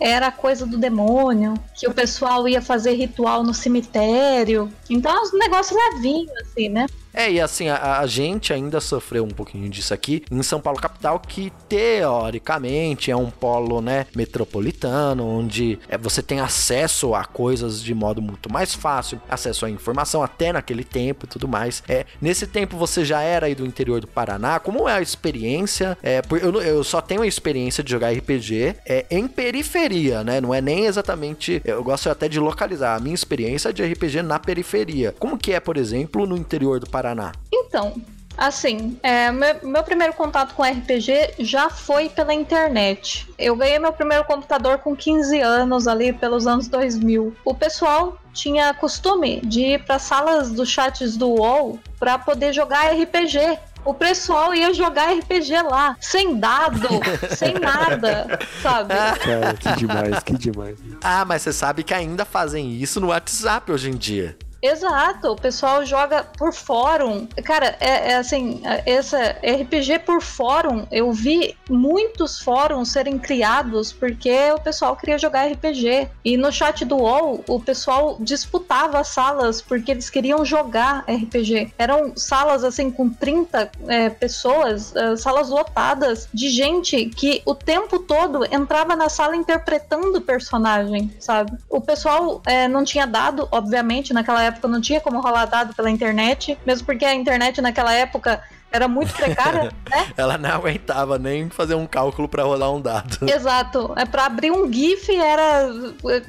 era 0.01 0.31
coisa 0.31 0.67
do 0.67 0.79
demônio, 0.79 1.55
que 1.75 1.87
o 1.87 1.95
pessoal 1.95 2.49
ia 2.49 2.61
fazer 2.61 2.93
ritual 2.93 3.43
no 3.43 3.55
cemitério. 3.55 4.71
Então, 4.91 5.13
é 5.13 5.21
um 5.35 5.39
negócio 5.39 5.77
levinho, 5.77 6.29
assim, 6.41 6.69
né? 6.69 6.87
É, 7.19 7.33
e 7.33 7.41
assim, 7.41 7.69
a, 7.69 7.99
a, 7.99 8.07
gente 8.07 8.53
ainda 8.53 8.81
sofreu 8.81 9.25
um 9.25 9.31
pouquinho 9.31 9.69
disso 9.69 9.93
aqui 9.93 10.23
em 10.31 10.41
São 10.41 10.61
Paulo 10.61 10.79
capital, 10.79 11.19
que 11.19 11.53
teoricamente 11.69 13.11
é 13.11 13.17
um 13.17 13.29
polo, 13.29 13.81
né, 13.81 14.07
metropolitano, 14.15 15.27
onde 15.27 15.81
é, 15.89 15.99
você 15.99 16.23
tem 16.23 16.39
acesso 16.39 17.17
a 17.17 17.25
coisas 17.25 17.83
de 17.83 17.93
modo 17.93 18.23
muito 18.23 18.53
mais 18.53 18.73
fácil, 18.73 19.21
acesso 19.29 19.67
à 19.67 19.71
informação 19.71 20.23
até 20.23 20.53
naquele 20.53 20.85
tempo 20.85 21.27
e 21.27 21.29
tudo 21.29 21.49
mais. 21.49 21.83
É, 21.89 22.07
nesse 22.23 22.47
tempo 22.47 22.77
você 22.77 23.05
já 23.05 23.21
era 23.21 23.47
aí 23.47 23.55
do 23.57 23.67
interior 23.67 24.01
do 24.01 24.07
Paraná, 24.07 24.61
como 24.61 24.89
é 24.89 24.93
a 24.93 25.03
experiência? 25.03 25.99
É, 26.01 26.23
eu, 26.41 26.63
eu 26.63 26.85
só 26.85 27.01
tenho 27.01 27.23
a 27.23 27.27
experiência 27.27 27.83
de 27.83 27.91
jogar 27.91 28.13
RPG 28.13 28.77
é, 28.87 29.07
em 29.11 29.27
periferia, 29.27 30.23
né, 30.23 30.41
não 30.41 30.55
é 30.55 30.61
nem 30.61 30.87
exatamente, 30.87 31.61
eu 31.65 31.83
gosto 31.83 32.09
até 32.09 32.29
de 32.29 32.39
localizar 32.39 32.95
a 32.95 33.01
minha 33.01 33.15
experiência 33.17 33.73
de 33.73 33.83
RPG 33.85 34.23
na 34.23 34.39
periferia. 34.39 35.13
Como 35.19 35.37
que 35.37 35.53
é, 35.53 35.59
por 35.59 35.77
exemplo, 35.77 36.25
no 36.25 36.37
interior 36.37 36.79
do 36.79 36.89
Paraná? 36.89 37.08
Paraná? 37.09 37.33
Então, 37.53 37.95
Assim, 38.37 38.97
é, 39.03 39.33
meu, 39.33 39.57
meu, 39.65 39.83
primeiro 39.83 40.13
contato 40.13 40.55
com 40.55 40.63
RPG 40.63 41.35
já 41.41 41.69
foi 41.69 42.09
pela 42.09 42.33
internet. 42.33 43.29
Eu 43.37 43.57
ganhei 43.57 43.81
meu 43.81 43.93
primeiro 43.93 44.23
computador 44.23 44.79
com 44.79 44.95
15 44.95 45.41
anos, 45.41 45.89
ali 45.89 46.13
pelos 46.13 46.47
anos 46.47 46.69
2000. 46.69 47.35
O 47.45 47.53
pessoal 47.53 48.17
tinha 48.33 48.73
costume 48.75 49.41
de 49.41 49.63
ir 49.63 49.85
para 49.85 49.99
salas 49.99 50.53
dos 50.53 50.69
chats 50.69 51.17
do 51.17 51.31
UOL 51.31 51.81
para 51.99 52.17
poder 52.17 52.53
jogar 52.53 52.93
RPG. 52.93 53.59
O 53.85 53.93
pessoal 53.93 54.55
ia 54.55 54.73
jogar 54.73 55.13
RPG 55.15 55.63
lá, 55.63 55.97
sem 56.01 56.39
dado, 56.39 56.89
sem 57.37 57.55
nada, 57.55 58.39
sabe? 58.63 58.95
Cara, 58.95 59.55
que 59.55 59.73
demais, 59.81 60.23
que 60.23 60.39
demais. 60.39 60.79
Ah, 61.03 61.25
mas 61.25 61.43
você 61.43 61.53
sabe 61.53 61.83
que 61.83 61.93
ainda 61.93 62.25
fazem 62.25 62.71
isso 62.71 63.01
no 63.01 63.09
WhatsApp 63.09 63.73
hoje 63.73 63.91
em 63.91 63.97
dia. 63.97 64.37
Exato, 64.61 65.33
o 65.33 65.37
pessoal 65.37 65.85
joga 65.85 66.25
por 66.37 66.53
fórum. 66.53 67.29
Cara, 67.45 67.77
é, 67.81 68.13
é, 68.13 68.15
assim, 68.17 68.61
essa 68.85 69.37
RPG 69.43 70.01
por 70.01 70.21
fórum, 70.21 70.87
eu 70.91 71.13
vi 71.13 71.57
muitos 71.71 72.41
fóruns 72.41 72.91
serem 72.91 73.19
criados 73.19 73.93
porque 73.93 74.35
o 74.53 74.61
pessoal 74.61 74.97
queria 74.97 75.17
jogar 75.17 75.47
RPG. 75.47 76.09
E 76.25 76.37
no 76.37 76.51
chat 76.51 76.85
do 76.85 76.97
UOL, 76.97 77.45
o 77.49 77.61
pessoal 77.61 78.17
disputava 78.21 79.05
salas 79.05 79.63
porque 79.63 79.93
eles 79.93 80.11
queriam 80.11 80.45
jogar 80.45 81.05
RPG. 81.09 81.73
Eram 81.79 82.17
salas 82.17 82.65
assim 82.65 82.91
com 82.91 83.09
30 83.09 83.71
é, 83.87 84.11
pessoas, 84.11 84.95
é, 84.97 85.17
salas 85.17 85.51
lotadas 85.51 86.29
de 86.35 86.49
gente 86.49 87.07
que 87.07 87.43
o 87.47 87.55
tempo 87.55 88.01
todo 88.01 88.45
entrava 88.53 88.97
na 88.97 89.09
sala 89.09 89.37
interpretando 89.37 90.19
o 90.19 90.21
personagem, 90.21 91.15
sabe? 91.21 91.57
O 91.69 91.81
pessoal 91.81 92.43
é, 92.45 92.67
não 92.67 92.83
tinha 92.83 93.07
dado, 93.07 93.49
obviamente, 93.53 94.13
naquela 94.13 94.43
época 94.43 94.48
não 94.69 94.81
tinha 94.81 95.01
como 95.01 95.21
rolar 95.21 95.47
dado 95.47 95.75
pela 95.75 95.91
internet, 95.91 96.59
mesmo 96.67 96.87
porque 96.87 97.05
a 97.05 97.15
internet 97.15 97.61
naquela 97.61 97.93
época 97.93 98.43
era 98.71 98.87
muito 98.87 99.13
precária, 99.15 99.73
né? 99.91 100.13
Ela 100.17 100.37
não 100.37 100.51
aguentava 100.51 101.19
nem 101.19 101.49
fazer 101.49 101.75
um 101.75 101.87
cálculo 101.87 102.29
para 102.29 102.43
rolar 102.43 102.73
um 102.73 102.81
dado. 102.81 103.29
Exato. 103.29 103.93
É 103.97 104.05
para 104.05 104.27
abrir 104.27 104.51
um 104.51 104.71
GIF 104.71 105.15
era 105.15 105.71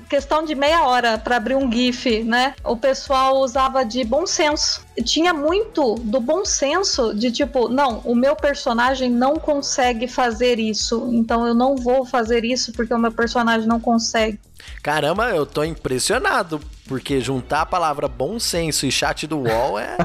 questão 0.10 0.44
de 0.44 0.56
meia 0.56 0.84
hora 0.84 1.18
para 1.18 1.36
abrir 1.36 1.56
um 1.56 1.72
GIF, 1.72 2.24
né? 2.24 2.56
O 2.64 2.78
pessoal 2.78 3.38
usava 3.38 3.84
de 3.84 4.04
bom 4.04 4.26
senso. 4.26 4.88
Tinha 5.04 5.34
muito 5.34 5.96
do 5.96 6.20
bom 6.20 6.46
senso 6.46 7.14
de 7.14 7.32
tipo, 7.32 7.70
não, 7.70 8.00
o 8.00 8.16
meu 8.16 8.36
personagem 8.36 9.10
não 9.10 9.36
consegue 9.36 10.08
fazer 10.08 10.60
isso, 10.60 11.10
então 11.14 11.48
eu 11.48 11.54
não 11.54 11.76
vou 11.76 12.06
fazer 12.06 12.44
isso 12.44 12.72
porque 12.74 12.94
o 12.94 13.00
meu 13.00 13.12
personagem 13.12 13.68
não 13.68 13.80
consegue. 13.80 14.40
Caramba, 14.82 15.30
eu 15.32 15.46
tô 15.46 15.64
impressionado, 15.64 16.60
porque 16.88 17.20
juntar 17.20 17.62
a 17.62 17.66
palavra 17.66 18.08
bom 18.08 18.40
senso 18.40 18.86
e 18.86 18.92
chat 18.92 19.28
do 19.28 19.40
UOL 19.40 19.78
é. 19.78 19.98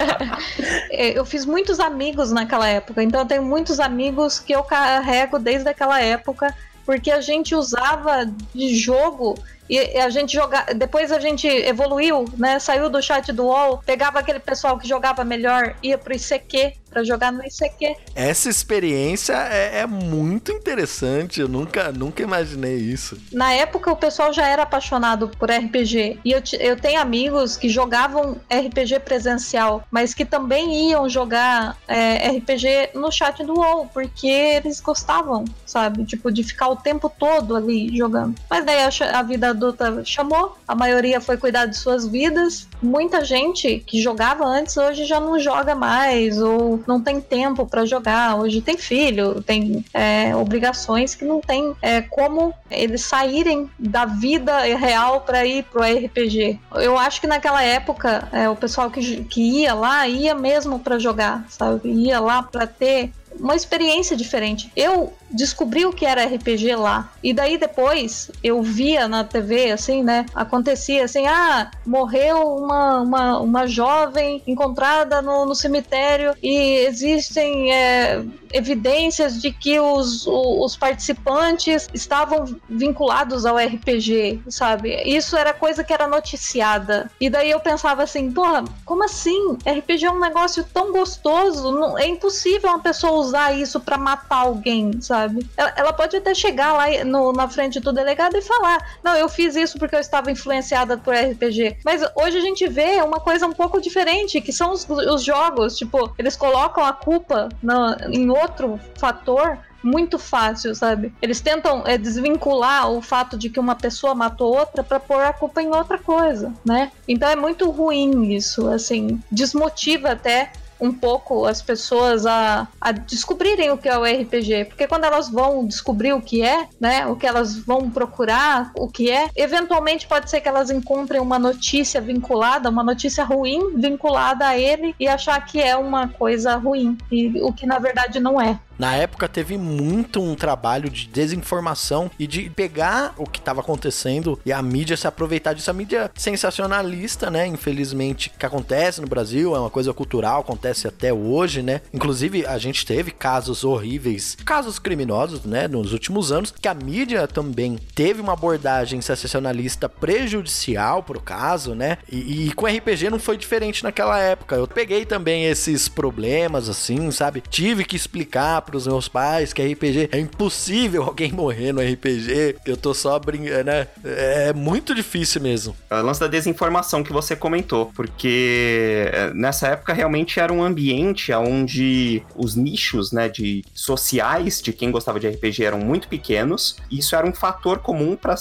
é. 0.90 1.18
eu 1.18 1.24
fiz 1.24 1.46
muitos 1.46 1.78
amigos 1.80 2.32
naquela 2.32 2.68
época, 2.68 3.02
então 3.02 3.20
eu 3.20 3.26
tenho 3.26 3.42
muitos 3.42 3.78
amigos 3.80 4.38
que 4.38 4.52
eu 4.52 4.62
carrego 4.62 5.38
desde 5.38 5.68
aquela 5.68 6.00
época, 6.00 6.54
porque 6.84 7.10
a 7.10 7.20
gente 7.20 7.54
usava 7.54 8.26
de 8.54 8.76
jogo 8.76 9.38
e 9.72 9.98
a 9.98 10.10
gente 10.10 10.34
jogava. 10.34 10.74
Depois 10.74 11.10
a 11.10 11.18
gente 11.18 11.46
evoluiu, 11.46 12.26
né? 12.36 12.58
Saiu 12.58 12.90
do 12.90 13.00
chat 13.00 13.32
do 13.32 13.44
UOL, 13.44 13.78
pegava 13.78 14.18
aquele 14.18 14.38
pessoal 14.38 14.78
que 14.78 14.86
jogava 14.86 15.24
melhor, 15.24 15.74
ia 15.82 15.96
pro 15.96 16.14
ICQ, 16.14 16.74
para 16.92 17.02
jogar 17.02 17.32
no 17.32 17.42
ICQ. 17.42 17.96
Essa 18.14 18.50
experiência 18.50 19.32
é, 19.32 19.80
é, 19.80 19.86
muito 19.86 20.52
interessante, 20.52 21.40
eu 21.40 21.48
nunca, 21.48 21.90
nunca 21.90 22.22
imaginei 22.22 22.76
isso. 22.76 23.18
Na 23.32 23.52
época 23.54 23.90
o 23.90 23.96
pessoal 23.96 24.32
já 24.32 24.46
era 24.46 24.64
apaixonado 24.64 25.28
por 25.28 25.50
RPG 25.50 26.20
e 26.22 26.32
eu, 26.32 26.42
eu 26.60 26.76
tenho 26.76 27.00
amigos 27.00 27.56
que 27.56 27.68
jogavam 27.68 28.36
RPG 28.50 29.00
presencial, 29.00 29.84
mas 29.90 30.12
que 30.12 30.24
também 30.24 30.90
iam 30.90 31.08
jogar 31.08 31.78
é, 31.88 32.28
RPG 32.36 32.90
no 32.94 33.10
chat 33.10 33.42
do 33.42 33.54
UOL, 33.54 33.86
porque 33.86 34.26
eles 34.26 34.80
gostavam, 34.80 35.44
sabe? 35.64 36.04
Tipo, 36.04 36.30
de 36.30 36.44
ficar 36.44 36.68
o 36.68 36.76
tempo 36.76 37.10
todo 37.18 37.56
ali 37.56 37.96
jogando. 37.96 38.34
Mas 38.50 38.66
daí 38.66 38.80
a, 38.80 39.18
a 39.18 39.22
vida 39.22 39.54
adulta 39.62 40.04
chamou, 40.04 40.56
a 40.66 40.74
maioria 40.74 41.20
foi 41.20 41.36
cuidar 41.36 41.66
de 41.66 41.76
suas 41.76 42.06
vidas. 42.06 42.66
Muita 42.82 43.24
gente 43.24 43.82
que 43.86 44.00
jogava 44.00 44.44
antes 44.44 44.76
hoje 44.76 45.04
já 45.04 45.20
não 45.20 45.38
joga 45.38 45.74
mais, 45.74 46.40
ou 46.40 46.82
não 46.86 47.00
tem 47.00 47.20
tempo 47.20 47.66
para 47.66 47.86
jogar. 47.86 48.36
Hoje 48.36 48.60
tem 48.60 48.76
filho, 48.76 49.42
tem 49.42 49.84
é, 49.94 50.34
obrigações 50.34 51.14
que 51.14 51.24
não 51.24 51.40
tem 51.40 51.74
é, 51.80 52.02
como 52.02 52.52
eles 52.70 53.02
saírem 53.02 53.70
da 53.78 54.04
vida 54.04 54.58
real 54.76 55.20
para 55.20 55.46
ir 55.46 55.64
pro 55.64 55.82
RPG. 55.82 56.58
Eu 56.74 56.98
acho 56.98 57.20
que 57.20 57.26
naquela 57.26 57.62
época 57.62 58.28
é, 58.32 58.48
o 58.48 58.56
pessoal 58.56 58.90
que, 58.90 59.24
que 59.24 59.62
ia 59.62 59.74
lá 59.74 60.08
ia 60.08 60.34
mesmo 60.34 60.78
para 60.78 60.98
jogar, 60.98 61.44
sabe? 61.48 61.88
Ia 61.88 62.18
lá 62.20 62.42
para 62.42 62.66
ter 62.66 63.12
uma 63.38 63.54
experiência 63.54 64.16
diferente. 64.16 64.70
Eu 64.76 65.12
descobri 65.32 65.84
o 65.86 65.92
que 65.92 66.06
era 66.06 66.24
RPG 66.24 66.76
lá. 66.76 67.10
E 67.22 67.32
daí 67.32 67.58
depois 67.58 68.30
eu 68.42 68.62
via 68.62 69.08
na 69.08 69.24
TV, 69.24 69.70
assim, 69.70 70.02
né? 70.02 70.26
Acontecia 70.34 71.04
assim: 71.04 71.26
ah, 71.26 71.70
morreu 71.86 72.56
uma, 72.56 73.00
uma, 73.00 73.38
uma 73.40 73.66
jovem 73.66 74.42
encontrada 74.46 75.22
no, 75.22 75.46
no 75.46 75.54
cemitério 75.54 76.34
e 76.42 76.86
existem 76.86 77.72
é, 77.72 78.24
evidências 78.52 79.40
de 79.40 79.50
que 79.50 79.80
os, 79.80 80.26
os 80.26 80.76
participantes 80.76 81.88
estavam 81.94 82.44
vinculados 82.68 83.46
ao 83.46 83.56
RPG, 83.56 84.42
sabe? 84.48 85.02
Isso 85.04 85.36
era 85.36 85.52
coisa 85.52 85.82
que 85.82 85.92
era 85.92 86.06
noticiada. 86.06 87.10
E 87.20 87.30
daí 87.30 87.50
eu 87.50 87.60
pensava 87.60 88.02
assim: 88.02 88.30
porra, 88.30 88.64
como 88.84 89.04
assim? 89.04 89.56
RPG 89.66 90.06
é 90.06 90.10
um 90.10 90.20
negócio 90.20 90.64
tão 90.64 90.92
gostoso, 90.92 91.72
não, 91.72 91.98
é 91.98 92.06
impossível 92.06 92.70
uma 92.70 92.80
pessoa 92.80 93.12
usar 93.12 93.52
isso 93.52 93.80
para 93.80 93.96
matar 93.96 94.38
alguém, 94.38 95.00
sabe? 95.00 95.21
Sabe? 95.22 95.46
Ela, 95.56 95.72
ela 95.76 95.92
pode 95.92 96.16
até 96.16 96.34
chegar 96.34 96.72
lá 96.72 97.04
no, 97.04 97.32
na 97.32 97.48
frente 97.48 97.80
do 97.80 97.92
delegado 97.92 98.36
e 98.36 98.42
falar: 98.42 98.98
Não, 99.02 99.14
eu 99.14 99.28
fiz 99.28 99.56
isso 99.56 99.78
porque 99.78 99.94
eu 99.94 100.00
estava 100.00 100.30
influenciada 100.30 100.96
por 100.96 101.14
RPG. 101.14 101.78
Mas 101.84 102.02
hoje 102.16 102.38
a 102.38 102.40
gente 102.40 102.66
vê 102.68 103.02
uma 103.02 103.20
coisa 103.20 103.46
um 103.46 103.52
pouco 103.52 103.80
diferente, 103.80 104.40
que 104.40 104.52
são 104.52 104.72
os, 104.72 104.88
os 104.88 105.22
jogos. 105.22 105.76
Tipo, 105.76 106.12
eles 106.18 106.36
colocam 106.36 106.84
a 106.84 106.92
culpa 106.92 107.48
no, 107.62 107.96
em 108.10 108.30
outro 108.30 108.80
fator 108.98 109.58
muito 109.82 110.18
fácil, 110.18 110.74
sabe? 110.74 111.12
Eles 111.20 111.40
tentam 111.40 111.82
é, 111.84 111.98
desvincular 111.98 112.88
o 112.88 113.02
fato 113.02 113.36
de 113.36 113.50
que 113.50 113.58
uma 113.58 113.74
pessoa 113.74 114.14
matou 114.14 114.56
outra 114.56 114.84
para 114.84 115.00
pôr 115.00 115.20
a 115.20 115.32
culpa 115.32 115.60
em 115.60 115.74
outra 115.74 115.98
coisa, 115.98 116.52
né? 116.64 116.92
Então 117.08 117.28
é 117.28 117.34
muito 117.34 117.68
ruim 117.68 118.32
isso, 118.32 118.68
assim, 118.68 119.20
desmotiva 119.30 120.12
até 120.12 120.52
um 120.82 120.92
pouco 120.92 121.46
as 121.46 121.62
pessoas 121.62 122.26
a, 122.26 122.66
a 122.80 122.90
descobrirem 122.90 123.70
o 123.70 123.78
que 123.78 123.88
é 123.88 123.96
o 123.96 124.02
RPG, 124.02 124.64
porque 124.64 124.88
quando 124.88 125.04
elas 125.04 125.28
vão 125.28 125.64
descobrir 125.64 126.12
o 126.12 126.20
que 126.20 126.42
é, 126.42 126.66
né, 126.80 127.06
o 127.06 127.14
que 127.14 127.24
elas 127.24 127.56
vão 127.56 127.88
procurar, 127.88 128.72
o 128.76 128.88
que 128.88 129.08
é, 129.08 129.30
eventualmente 129.36 130.08
pode 130.08 130.28
ser 130.28 130.40
que 130.40 130.48
elas 130.48 130.70
encontrem 130.70 131.20
uma 131.20 131.38
notícia 131.38 132.00
vinculada, 132.00 132.68
uma 132.68 132.82
notícia 132.82 133.22
ruim 133.22 133.76
vinculada 133.76 134.48
a 134.48 134.58
ele 134.58 134.92
e 134.98 135.06
achar 135.06 135.40
que 135.46 135.60
é 135.60 135.76
uma 135.76 136.08
coisa 136.08 136.56
ruim, 136.56 136.98
e 137.12 137.40
o 137.40 137.52
que 137.52 137.64
na 137.64 137.78
verdade 137.78 138.18
não 138.18 138.40
é. 138.40 138.58
Na 138.82 138.96
época 138.96 139.28
teve 139.28 139.56
muito 139.56 140.20
um 140.20 140.34
trabalho 140.34 140.90
de 140.90 141.06
desinformação 141.06 142.10
e 142.18 142.26
de 142.26 142.50
pegar 142.50 143.14
o 143.16 143.24
que 143.24 143.38
estava 143.38 143.60
acontecendo 143.60 144.40
e 144.44 144.52
a 144.52 144.60
mídia 144.60 144.96
se 144.96 145.06
aproveitar 145.06 145.52
disso. 145.52 145.70
A 145.70 145.72
mídia 145.72 146.10
sensacionalista, 146.16 147.30
né? 147.30 147.46
Infelizmente, 147.46 148.32
que 148.36 148.44
acontece 148.44 149.00
no 149.00 149.06
Brasil, 149.06 149.54
é 149.54 149.60
uma 149.60 149.70
coisa 149.70 149.94
cultural, 149.94 150.40
acontece 150.40 150.88
até 150.88 151.14
hoje, 151.14 151.62
né? 151.62 151.80
Inclusive, 151.94 152.44
a 152.44 152.58
gente 152.58 152.84
teve 152.84 153.12
casos 153.12 153.62
horríveis, 153.62 154.36
casos 154.44 154.80
criminosos, 154.80 155.44
né? 155.44 155.68
Nos 155.68 155.92
últimos 155.92 156.32
anos, 156.32 156.50
que 156.50 156.66
a 156.66 156.74
mídia 156.74 157.28
também 157.28 157.78
teve 157.94 158.20
uma 158.20 158.32
abordagem 158.32 159.00
sensacionalista 159.00 159.88
prejudicial 159.88 161.04
pro 161.04 161.20
caso, 161.20 161.76
né? 161.76 161.98
E, 162.10 162.48
e 162.48 162.52
com 162.52 162.66
RPG 162.66 163.10
não 163.10 163.20
foi 163.20 163.36
diferente 163.36 163.84
naquela 163.84 164.18
época. 164.18 164.56
Eu 164.56 164.66
peguei 164.66 165.04
também 165.06 165.44
esses 165.44 165.88
problemas, 165.88 166.68
assim, 166.68 167.12
sabe? 167.12 167.44
Tive 167.48 167.84
que 167.84 167.94
explicar 167.94 168.71
pros 168.72 168.86
meus 168.86 169.06
pais 169.06 169.52
que 169.52 169.62
RPG 169.62 170.08
é 170.10 170.18
impossível 170.18 171.02
alguém 171.02 171.30
morrer 171.30 171.72
no 171.72 171.82
RPG, 171.82 172.56
eu 172.64 172.76
tô 172.76 172.94
só 172.94 173.18
brincando, 173.18 173.64
né? 173.64 173.86
É 174.02 174.52
muito 174.54 174.94
difícil 174.94 175.42
mesmo. 175.42 175.76
É 175.90 175.96
o 175.96 176.02
lance 176.02 176.18
da 176.18 176.26
desinformação 176.26 177.04
que 177.04 177.12
você 177.12 177.36
comentou, 177.36 177.92
porque 177.94 179.10
é, 179.12 179.30
nessa 179.34 179.68
época 179.68 179.92
realmente 179.92 180.40
era 180.40 180.50
um 180.50 180.64
ambiente 180.64 181.32
onde 181.34 182.22
os 182.34 182.56
nichos, 182.56 183.12
né, 183.12 183.28
de 183.28 183.62
sociais 183.74 184.62
de 184.62 184.72
quem 184.72 184.90
gostava 184.90 185.20
de 185.20 185.28
RPG 185.28 185.64
eram 185.64 185.78
muito 185.78 186.08
pequenos, 186.08 186.76
e 186.90 186.98
isso 186.98 187.14
era 187.14 187.26
um 187.26 187.34
fator 187.34 187.80
comum 187.80 188.16
para 188.16 188.34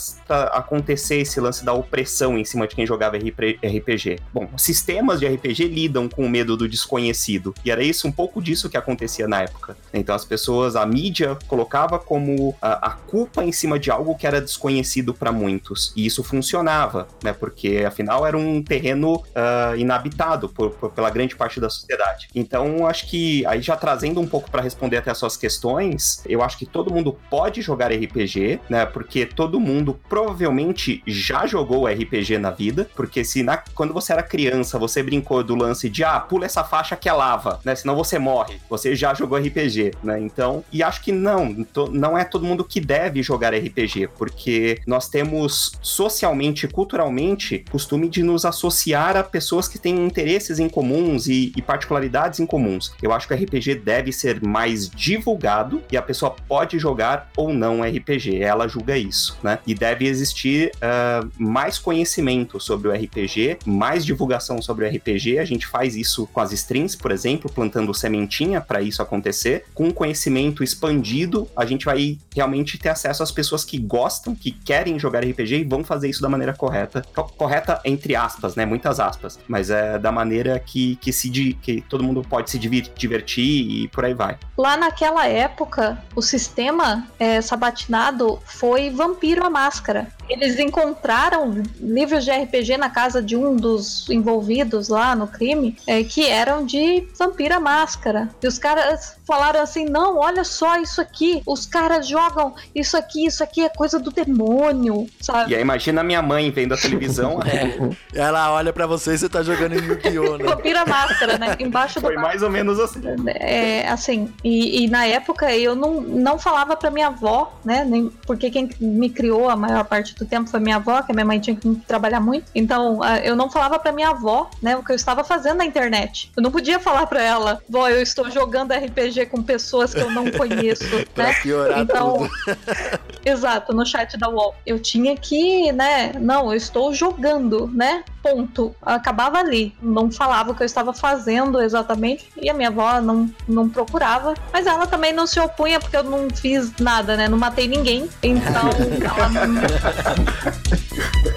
acontecer 0.54 1.18
esse 1.18 1.42
lance 1.42 1.66
da 1.66 1.74
opressão 1.74 2.38
em 2.38 2.46
cima 2.46 2.66
de 2.68 2.76
quem 2.76 2.88
jogava 2.88 3.18
RPG. 3.18 4.20
Bom, 4.34 4.50
sistemas 4.58 5.20
de 5.20 5.28
RPG 5.28 5.66
lidam 5.66 6.08
com 6.08 6.26
o 6.26 6.30
medo 6.30 6.56
do 6.56 6.70
desconhecido, 6.70 7.54
e 7.66 7.72
era 7.72 7.84
isso 7.84 8.08
um 8.08 8.12
pouco 8.12 8.42
disso 8.42 8.70
que 8.70 8.78
acontecia 8.78 9.28
na 9.28 9.42
época. 9.42 9.76
Então 9.94 10.11
as 10.12 10.26
pessoas, 10.26 10.76
a 10.76 10.86
mídia 10.86 11.38
colocava 11.48 12.00
como 12.00 12.56
a, 12.62 12.88
a 12.88 12.92
culpa 12.92 13.44
em 13.44 13.52
cima 13.52 13.80
de 13.80 13.92
algo 13.92 14.16
que 14.16 14.28
era 14.28 14.42
desconhecido 14.42 15.14
para 15.14 15.32
muitos. 15.32 15.94
E 15.96 16.06
isso 16.06 16.24
funcionava, 16.24 17.08
né? 17.24 17.34
Porque 17.34 17.84
afinal 17.86 18.26
era 18.26 18.38
um 18.38 18.62
terreno 18.64 19.16
uh, 19.16 19.76
inabitado 19.78 20.50
por, 20.50 20.72
por, 20.72 20.92
pela 20.92 21.10
grande 21.10 21.36
parte 21.36 21.60
da 21.60 21.70
sociedade. 21.70 22.28
Então 22.36 22.86
acho 22.88 23.08
que 23.08 23.46
aí 23.46 23.62
já 23.62 23.76
trazendo 23.76 24.20
um 24.20 24.28
pouco 24.28 24.50
para 24.50 24.62
responder 24.62 24.98
até 24.98 25.12
as 25.12 25.18
suas 25.18 25.38
questões, 25.38 26.24
eu 26.26 26.42
acho 26.42 26.58
que 26.58 26.66
todo 26.66 26.94
mundo 26.94 27.18
pode 27.30 27.62
jogar 27.62 27.92
RPG, 27.92 28.60
né? 28.70 28.86
Porque 28.86 29.26
todo 29.26 29.60
mundo 29.60 30.00
provavelmente 30.10 31.02
já 31.06 31.46
jogou 31.46 31.88
RPG 31.88 32.38
na 32.38 32.52
vida, 32.52 32.90
porque 32.96 33.24
se 33.24 33.44
na, 33.44 33.58
quando 33.74 33.94
você 33.94 34.14
era 34.14 34.24
criança 34.24 34.78
você 34.78 35.04
brincou 35.04 35.44
do 35.44 35.56
lance 35.56 35.90
de 35.90 36.04
ah, 36.04 36.20
pula 36.20 36.46
essa 36.46 36.64
faixa 36.64 36.96
que 36.96 37.10
é 37.10 37.14
lava, 37.14 37.60
né? 37.64 37.76
Senão 37.76 37.96
você 37.96 38.18
morre. 38.20 38.60
Você 38.70 38.96
já 38.96 39.14
jogou 39.14 39.38
RPG, 39.38 39.94
né? 40.04 40.20
Então, 40.20 40.64
e 40.72 40.84
acho 40.84 41.02
que 41.02 41.12
não, 41.12 41.66
não 41.92 42.18
é 42.18 42.24
todo 42.24 42.46
mundo 42.46 42.64
que 42.64 42.80
deve 42.80 43.22
jogar 43.22 43.54
RPG, 43.54 44.10
porque 44.18 44.80
nós 44.86 45.10
temos 45.10 45.74
socialmente, 45.82 46.68
culturalmente, 46.68 47.66
costume 47.72 48.10
de 48.10 48.24
nos 48.24 48.46
associar 48.46 49.18
a 49.18 49.24
pessoas 49.24 49.68
que 49.68 49.78
têm 49.78 50.06
interesses 50.06 50.60
em 50.60 50.70
comuns 50.70 51.28
e, 51.28 51.52
e 51.56 51.62
particularidades 51.62 52.40
em 52.40 52.46
comuns. 52.46 52.94
Eu 53.02 53.12
acho 53.12 53.28
que 53.28 53.34
o 53.34 53.38
RPG 53.38 53.76
deve 53.76 54.12
ser 54.12 54.42
mais 54.42 54.90
divulgado 54.90 55.82
e 55.92 55.98
a 55.98 56.02
pessoa 56.02 56.36
pode 56.48 56.78
jogar 56.80 57.30
ou 57.36 57.54
não 57.54 57.82
RPG, 57.82 58.42
ela 58.42 58.68
julga 58.68 58.98
isso, 58.98 59.38
né? 59.44 59.60
E 59.66 59.74
deve 59.74 60.08
existir 60.08 60.72
uh, 60.78 61.30
mais 61.38 61.78
conhecimento 61.78 62.60
sobre 62.60 62.88
o 62.88 62.92
RPG, 62.92 63.60
mais 63.66 64.06
divulgação 64.06 64.62
sobre 64.62 64.86
o 64.86 64.90
RPG. 64.90 65.40
A 65.40 65.46
gente 65.46 65.68
faz 65.68 65.96
isso 65.96 66.28
com 66.28 66.40
as 66.40 66.52
strings, 66.52 66.96
por 66.96 67.12
exemplo, 67.12 67.52
plantando 67.52 67.94
sementinha 67.94 68.62
para 68.62 68.82
isso 68.82 69.02
acontecer, 69.02 69.66
com 69.74 69.91
conhecimento 69.94 70.64
expandido, 70.64 71.48
a 71.56 71.66
gente 71.66 71.86
vai 71.86 72.18
realmente 72.34 72.78
ter 72.78 72.90
acesso 72.90 73.24
às 73.24 73.32
pessoas 73.32 73.64
que 73.64 73.78
gostam, 73.78 74.36
que 74.36 74.52
querem 74.52 75.00
jogar 75.00 75.24
RPG 75.24 75.56
e 75.56 75.64
vão 75.64 75.84
fazer 75.84 76.10
isso 76.10 76.22
da 76.22 76.30
maneira 76.30 76.54
correta. 76.54 77.02
Correta 77.38 77.80
entre 77.86 78.16
aspas, 78.16 78.56
né? 78.56 78.66
Muitas 78.66 79.00
aspas. 79.00 79.40
Mas 79.48 79.70
é 79.70 79.98
da 79.98 80.12
maneira 80.12 80.60
que, 80.60 80.96
que, 80.98 81.12
se, 81.12 81.30
que 81.62 81.82
todo 81.82 82.04
mundo 82.04 82.22
pode 82.22 82.50
se 82.50 82.60
divertir 82.60 83.84
e 83.84 83.88
por 83.88 84.06
aí 84.06 84.14
vai. 84.14 84.38
Lá 84.58 84.78
naquela 84.78 85.28
época, 85.28 86.02
o 86.16 86.22
sistema 86.22 87.08
é, 87.20 87.42
sabatinado 87.42 88.40
foi 88.46 88.90
Vampiro 88.90 89.46
a 89.46 89.50
Máscara. 89.50 90.08
Eles 90.32 90.60
encontraram 90.60 91.62
livros 91.80 92.24
de 92.24 92.32
RPG 92.32 92.78
na 92.78 92.90
casa 92.90 93.22
de 93.22 93.36
um 93.36 93.56
dos 93.56 94.10
envolvidos 94.10 94.88
lá 94.90 95.16
no 95.16 95.28
crime, 95.28 95.78
é, 95.86 96.04
que 96.04 96.28
eram 96.28 96.66
de 96.66 97.08
Vampiro 97.18 97.56
a 97.56 97.60
Máscara. 97.60 98.30
E 98.42 98.48
os 98.48 98.58
caras 98.58 99.18
falaram 99.28 99.62
assim: 99.62 99.86
não, 99.86 100.18
olha 100.18 100.44
só 100.44 100.78
isso 100.78 101.02
aqui. 101.02 101.42
Os 101.46 101.66
caras 101.66 102.08
jogam 102.08 102.54
isso 102.74 102.98
aqui, 102.98 103.26
isso 103.26 103.44
aqui 103.44 103.62
é 103.62 103.70
coisa 103.70 104.00
do 104.00 104.12
demônio, 104.12 105.08
sabe? 105.20 105.52
E 105.52 105.56
aí 105.56 105.62
imagina 105.62 106.02
a 106.02 106.04
minha 106.04 106.22
mãe 106.22 106.50
vendo 106.52 106.74
a 106.74 106.78
televisão. 106.78 107.40
é. 107.44 107.92
Ela 108.14 108.52
olha 108.54 108.72
para 108.72 108.88
você 108.88 109.14
e 109.14 109.18
você 109.18 109.30
tá 109.30 109.44
jogando 109.44 109.74
em 109.74 109.84
Yu-Gi-Oh! 109.86 110.38
Né? 110.38 110.44
Vampira 110.46 110.86
máscara, 110.86 111.38
né? 111.38 111.56
Embaixo 111.60 112.00
Foi 112.00 112.16
do. 112.16 112.22
Foi 112.22 112.30
mais 112.30 112.42
ou 112.42 112.50
menos 112.50 112.80
assim. 112.80 113.02
É, 113.28 113.88
assim. 113.88 114.32
E, 114.44 114.84
e, 114.84 114.90
na 114.90 115.06
época 115.06 115.54
eu 115.56 115.76
não, 115.76 116.02
não 116.02 116.40
falava 116.40 116.76
pra 116.76 116.92
minha 116.92 117.08
avó, 117.08 117.54
né? 117.64 117.86
Nem, 117.86 118.10
porque 118.26 118.50
quem 118.50 118.70
me 118.80 119.10
criou 119.10 119.50
a 119.50 119.56
maior 119.56 119.84
parte 119.86 120.16
do 120.16 120.21
tempo 120.26 120.50
foi 120.50 120.60
minha 120.60 120.78
avó, 120.78 121.02
que 121.02 121.12
a 121.12 121.16
minha 121.16 121.26
mãe 121.26 121.40
tinha 121.40 121.56
que 121.56 121.76
trabalhar 121.88 122.20
muito. 122.20 122.46
Então 122.54 123.00
eu 123.24 123.36
não 123.36 123.50
falava 123.50 123.80
pra 123.80 123.92
minha 123.92 124.10
avó, 124.10 124.50
né? 124.62 124.76
O 124.76 124.84
que 124.84 124.92
eu 124.92 124.96
estava 124.96 125.24
fazendo 125.24 125.58
na 125.58 125.66
internet. 125.66 126.32
Eu 126.36 126.44
não 126.44 126.52
podia 126.52 126.80
falar 126.80 127.06
pra 127.08 127.22
ela, 127.22 127.62
vó, 127.70 127.90
eu 127.90 128.02
estou 128.02 128.30
jogando 128.30 128.74
RPG 128.74 129.28
com 129.28 129.42
pessoas 129.42 129.94
que 129.94 130.00
eu 130.00 130.12
não 130.12 130.30
conheço, 130.32 130.84
né? 131.16 131.36
então, 131.82 132.30
exato, 133.26 133.74
no 133.74 133.86
chat 133.86 134.18
da 134.18 134.30
UOL. 134.30 134.56
Eu 134.66 134.80
tinha 134.80 135.16
que, 135.16 135.72
né? 135.72 136.14
Não, 136.20 136.52
eu 136.52 136.56
estou 136.56 136.94
jogando, 136.94 137.68
né? 137.68 138.04
Ponto. 138.22 138.76
Acabava 138.82 139.40
ali. 139.40 139.76
Não 139.82 140.12
falava 140.12 140.52
o 140.52 140.56
que 140.56 140.64
eu 140.64 140.66
estava 140.66 140.94
fazendo 140.94 141.62
exatamente 141.62 142.30
e 142.38 142.50
a 142.50 142.54
minha 142.54 142.70
avó 142.70 143.02
não, 143.02 143.30
não 143.48 143.70
procurava. 143.70 144.34
Mas 144.54 144.66
ela 144.66 144.86
também 144.86 145.14
não 145.14 145.26
se 145.26 145.40
opunha 145.40 145.80
porque 145.80 145.98
eu 145.98 146.04
não 146.04 146.30
fiz 146.30 146.72
nada, 146.80 147.18
né? 147.18 147.28
Não 147.28 147.38
matei 147.38 147.68
ninguém. 147.68 148.10
Então 148.22 148.70
ela 149.04 149.30
não. 149.30 149.62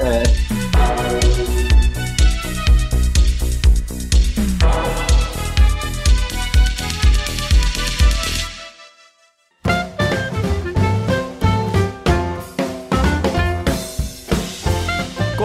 é. 0.00 1.53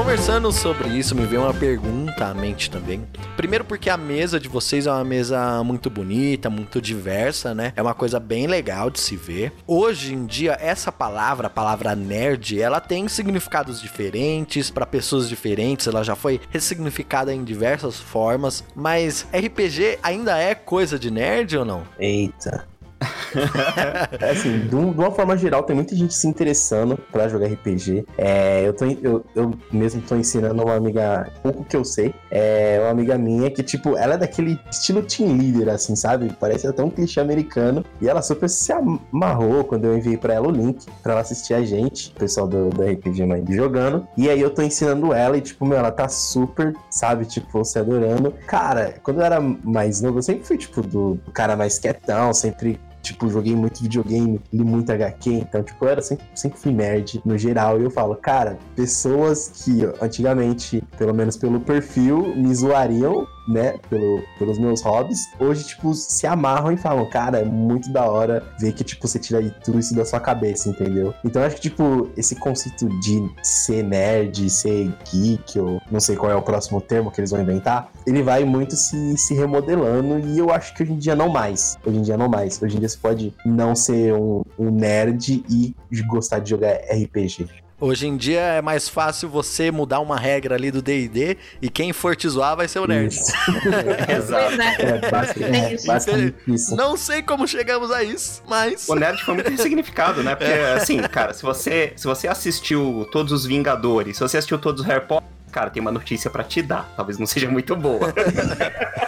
Conversando 0.09 0.51
sobre 0.51 0.89
isso, 0.89 1.13
me 1.13 1.23
veio 1.27 1.43
uma 1.43 1.53
pergunta 1.53 2.25
à 2.25 2.33
mente 2.33 2.71
também. 2.71 3.07
Primeiro 3.37 3.63
porque 3.63 3.91
a 3.91 3.95
mesa 3.95 4.39
de 4.39 4.49
vocês 4.49 4.87
é 4.87 4.91
uma 4.91 5.03
mesa 5.03 5.63
muito 5.63 5.87
bonita, 5.87 6.49
muito 6.49 6.81
diversa, 6.81 7.53
né? 7.53 7.73
É 7.75 7.81
uma 7.83 7.93
coisa 7.93 8.19
bem 8.19 8.47
legal 8.47 8.89
de 8.89 8.99
se 8.99 9.15
ver. 9.15 9.53
Hoje 9.67 10.15
em 10.15 10.25
dia, 10.25 10.57
essa 10.59 10.91
palavra, 10.91 11.45
a 11.45 11.49
palavra 11.49 11.95
nerd, 11.95 12.59
ela 12.59 12.79
tem 12.79 13.07
significados 13.07 13.79
diferentes 13.79 14.71
para 14.71 14.83
pessoas 14.83 15.29
diferentes, 15.29 15.85
ela 15.85 16.03
já 16.03 16.15
foi 16.15 16.41
ressignificada 16.49 17.31
em 17.31 17.43
diversas 17.43 17.99
formas, 17.99 18.63
mas 18.75 19.27
RPG 19.31 19.99
ainda 20.01 20.39
é 20.39 20.55
coisa 20.55 20.97
de 20.97 21.11
nerd 21.11 21.55
ou 21.55 21.63
não? 21.63 21.83
Eita. 21.99 22.68
É 24.19 24.31
assim, 24.31 24.67
de, 24.67 24.75
uma 24.75 25.11
forma 25.11 25.37
geral, 25.37 25.63
tem 25.63 25.75
muita 25.75 25.95
gente 25.95 26.13
se 26.13 26.27
interessando 26.27 26.97
pra 27.11 27.27
jogar 27.27 27.47
RPG. 27.47 28.05
É, 28.17 28.67
eu, 28.67 28.73
tô, 28.73 28.85
eu, 28.85 29.25
eu 29.35 29.53
mesmo 29.71 30.01
tô 30.01 30.15
ensinando 30.15 30.63
uma 30.63 30.75
amiga, 30.75 31.31
pouco 31.41 31.63
que 31.63 31.75
eu 31.75 31.85
sei, 31.85 32.13
é 32.31 32.79
uma 32.81 32.89
amiga 32.89 33.17
minha 33.17 33.49
que, 33.49 33.63
tipo, 33.63 33.97
ela 33.97 34.15
é 34.15 34.17
daquele 34.17 34.59
estilo 34.69 35.01
team 35.03 35.37
leader, 35.37 35.69
assim, 35.69 35.95
sabe? 35.95 36.35
Parece 36.39 36.67
até 36.67 36.83
um 36.83 36.89
clichê 36.89 37.19
americano. 37.19 37.85
E 38.01 38.07
ela 38.07 38.21
super 38.21 38.49
se 38.49 38.71
amarrou 38.71 39.63
quando 39.63 39.85
eu 39.85 39.97
enviei 39.97 40.17
pra 40.17 40.33
ela 40.33 40.47
o 40.47 40.51
link 40.51 40.85
pra 41.01 41.13
ela 41.13 41.21
assistir 41.21 41.53
a 41.53 41.63
gente, 41.63 42.11
o 42.11 42.19
pessoal 42.19 42.47
do, 42.47 42.69
do 42.69 42.83
RPG 42.83 43.25
Mind 43.25 43.49
jogando. 43.51 44.07
E 44.17 44.29
aí 44.29 44.39
eu 44.39 44.49
tô 44.49 44.61
ensinando 44.61 45.13
ela 45.13 45.37
e, 45.37 45.41
tipo, 45.41 45.65
meu, 45.65 45.77
ela 45.77 45.91
tá 45.91 46.07
super, 46.07 46.75
sabe? 46.89 47.25
Tipo, 47.25 47.51
você 47.51 47.79
adorando. 47.79 48.33
Cara, 48.47 48.95
quando 49.03 49.19
eu 49.19 49.25
era 49.25 49.39
mais 49.39 50.01
novo, 50.01 50.19
eu 50.19 50.23
sempre 50.23 50.45
fui, 50.45 50.57
tipo, 50.57 50.81
do, 50.81 51.15
do 51.15 51.31
cara 51.31 51.55
mais 51.55 51.77
quietão, 51.79 52.33
sempre 52.33 52.79
tipo, 53.13 53.29
joguei 53.29 53.55
muito 53.55 53.81
videogame, 53.81 54.39
li 54.53 54.63
muito 54.63 54.91
HQ, 54.91 55.29
então, 55.31 55.63
tipo, 55.63 55.83
eu 55.83 55.89
era 55.89 56.01
sempre, 56.01 56.25
sempre 56.35 56.59
fui 56.59 56.71
nerd 56.71 57.21
no 57.25 57.37
geral. 57.37 57.79
E 57.79 57.83
eu 57.83 57.91
falo, 57.91 58.15
cara, 58.15 58.57
pessoas 58.75 59.51
que 59.63 59.81
antigamente, 60.01 60.83
pelo 60.97 61.13
menos 61.13 61.35
pelo 61.35 61.59
perfil, 61.59 62.35
me 62.35 62.53
zoariam, 62.53 63.27
né, 63.49 63.75
pelo, 63.89 64.23
pelos 64.37 64.59
meus 64.59 64.81
hobbies, 64.81 65.27
hoje, 65.39 65.65
tipo, 65.65 65.93
se 65.93 66.27
amarram 66.27 66.71
e 66.71 66.77
falam, 66.77 67.05
cara, 67.09 67.39
é 67.39 67.45
muito 67.45 67.91
da 67.91 68.05
hora 68.05 68.43
ver 68.59 68.71
que, 68.73 68.83
tipo, 68.83 69.07
você 69.07 69.17
tira 69.17 69.41
tudo 69.63 69.79
isso 69.79 69.95
da 69.95 70.05
sua 70.05 70.19
cabeça, 70.19 70.69
entendeu? 70.69 71.13
Então, 71.25 71.41
acho 71.41 71.55
que, 71.55 71.63
tipo, 71.63 72.09
esse 72.15 72.35
conceito 72.35 72.87
de 72.99 73.29
ser 73.41 73.83
nerd, 73.83 74.49
ser 74.49 74.93
geek, 75.11 75.59
ou 75.59 75.81
não 75.91 75.99
sei 75.99 76.15
qual 76.15 76.31
é 76.31 76.35
o 76.35 76.41
próximo 76.41 76.79
termo 76.79 77.11
que 77.11 77.19
eles 77.19 77.31
vão 77.31 77.41
inventar, 77.41 77.91
ele 78.05 78.21
vai 78.21 78.45
muito 78.45 78.75
se, 78.75 79.17
se 79.17 79.33
remodelando 79.33 80.19
e 80.19 80.37
eu 80.37 80.51
acho 80.51 80.73
que 80.75 80.83
hoje 80.83 80.93
em 80.93 80.97
dia 80.97 81.15
não 81.15 81.29
mais. 81.29 81.77
Hoje 81.85 81.97
em 81.97 82.01
dia 82.01 82.17
não 82.17 82.29
mais. 82.29 82.61
Hoje 82.61 82.77
em 82.77 82.79
dia 82.79 82.89
você 82.89 82.97
pode 82.97 83.33
não 83.45 83.75
ser 83.75 84.13
um, 84.13 84.43
um 84.57 84.69
nerd 84.69 85.43
e 85.49 85.75
gostar 86.03 86.39
de 86.39 86.49
jogar 86.49 86.73
RPG. 86.91 87.47
Hoje 87.81 88.07
em 88.07 88.17
dia 88.17 88.41
é 88.41 88.61
mais 88.61 88.89
fácil 88.89 89.29
você 89.29 89.71
mudar 89.71 90.01
uma 90.01 90.17
regra 90.17 90.55
ali 90.55 90.69
do 90.69 90.81
D&D 90.81 91.37
e 91.61 91.69
quem 91.69 91.93
for 91.93 92.13
te 92.13 92.27
zoar 92.27 92.57
vai 92.57 92.67
ser 92.67 92.79
o 92.79 92.87
nerd. 92.87 93.13
Isso. 93.13 93.31
Exato. 94.17 94.57
né? 94.57 94.75
É, 94.79 95.09
basicamente, 95.09 95.51
Tem 95.51 95.63
é, 95.63 95.73
isso. 95.75 95.87
basicamente 95.87 96.35
isso. 96.47 96.75
Não 96.75 96.97
sei 96.97 97.21
como 97.21 97.47
chegamos 97.47 97.89
a 97.89 98.03
isso, 98.03 98.43
mas... 98.47 98.87
O 98.89 98.95
nerd 98.95 99.23
foi 99.23 99.33
muito 99.35 99.49
ressignificado, 99.49 100.21
né? 100.21 100.35
Porque, 100.35 100.51
assim, 100.51 100.99
cara, 101.03 101.33
se 101.33 101.41
você, 101.41 101.93
se 101.95 102.05
você 102.05 102.27
assistiu 102.27 103.07
todos 103.11 103.31
os 103.31 103.45
Vingadores, 103.45 104.17
se 104.17 104.21
você 104.21 104.37
assistiu 104.37 104.59
todos 104.59 104.81
os 104.81 104.87
Harry 104.87 105.05
Potter, 105.05 105.29
cara, 105.51 105.69
tem 105.69 105.81
uma 105.81 105.91
notícia 105.91 106.29
pra 106.29 106.43
te 106.43 106.61
dar. 106.61 106.89
Talvez 106.95 107.17
não 107.17 107.25
seja 107.25 107.49
muito 107.49 107.75
boa. 107.75 108.13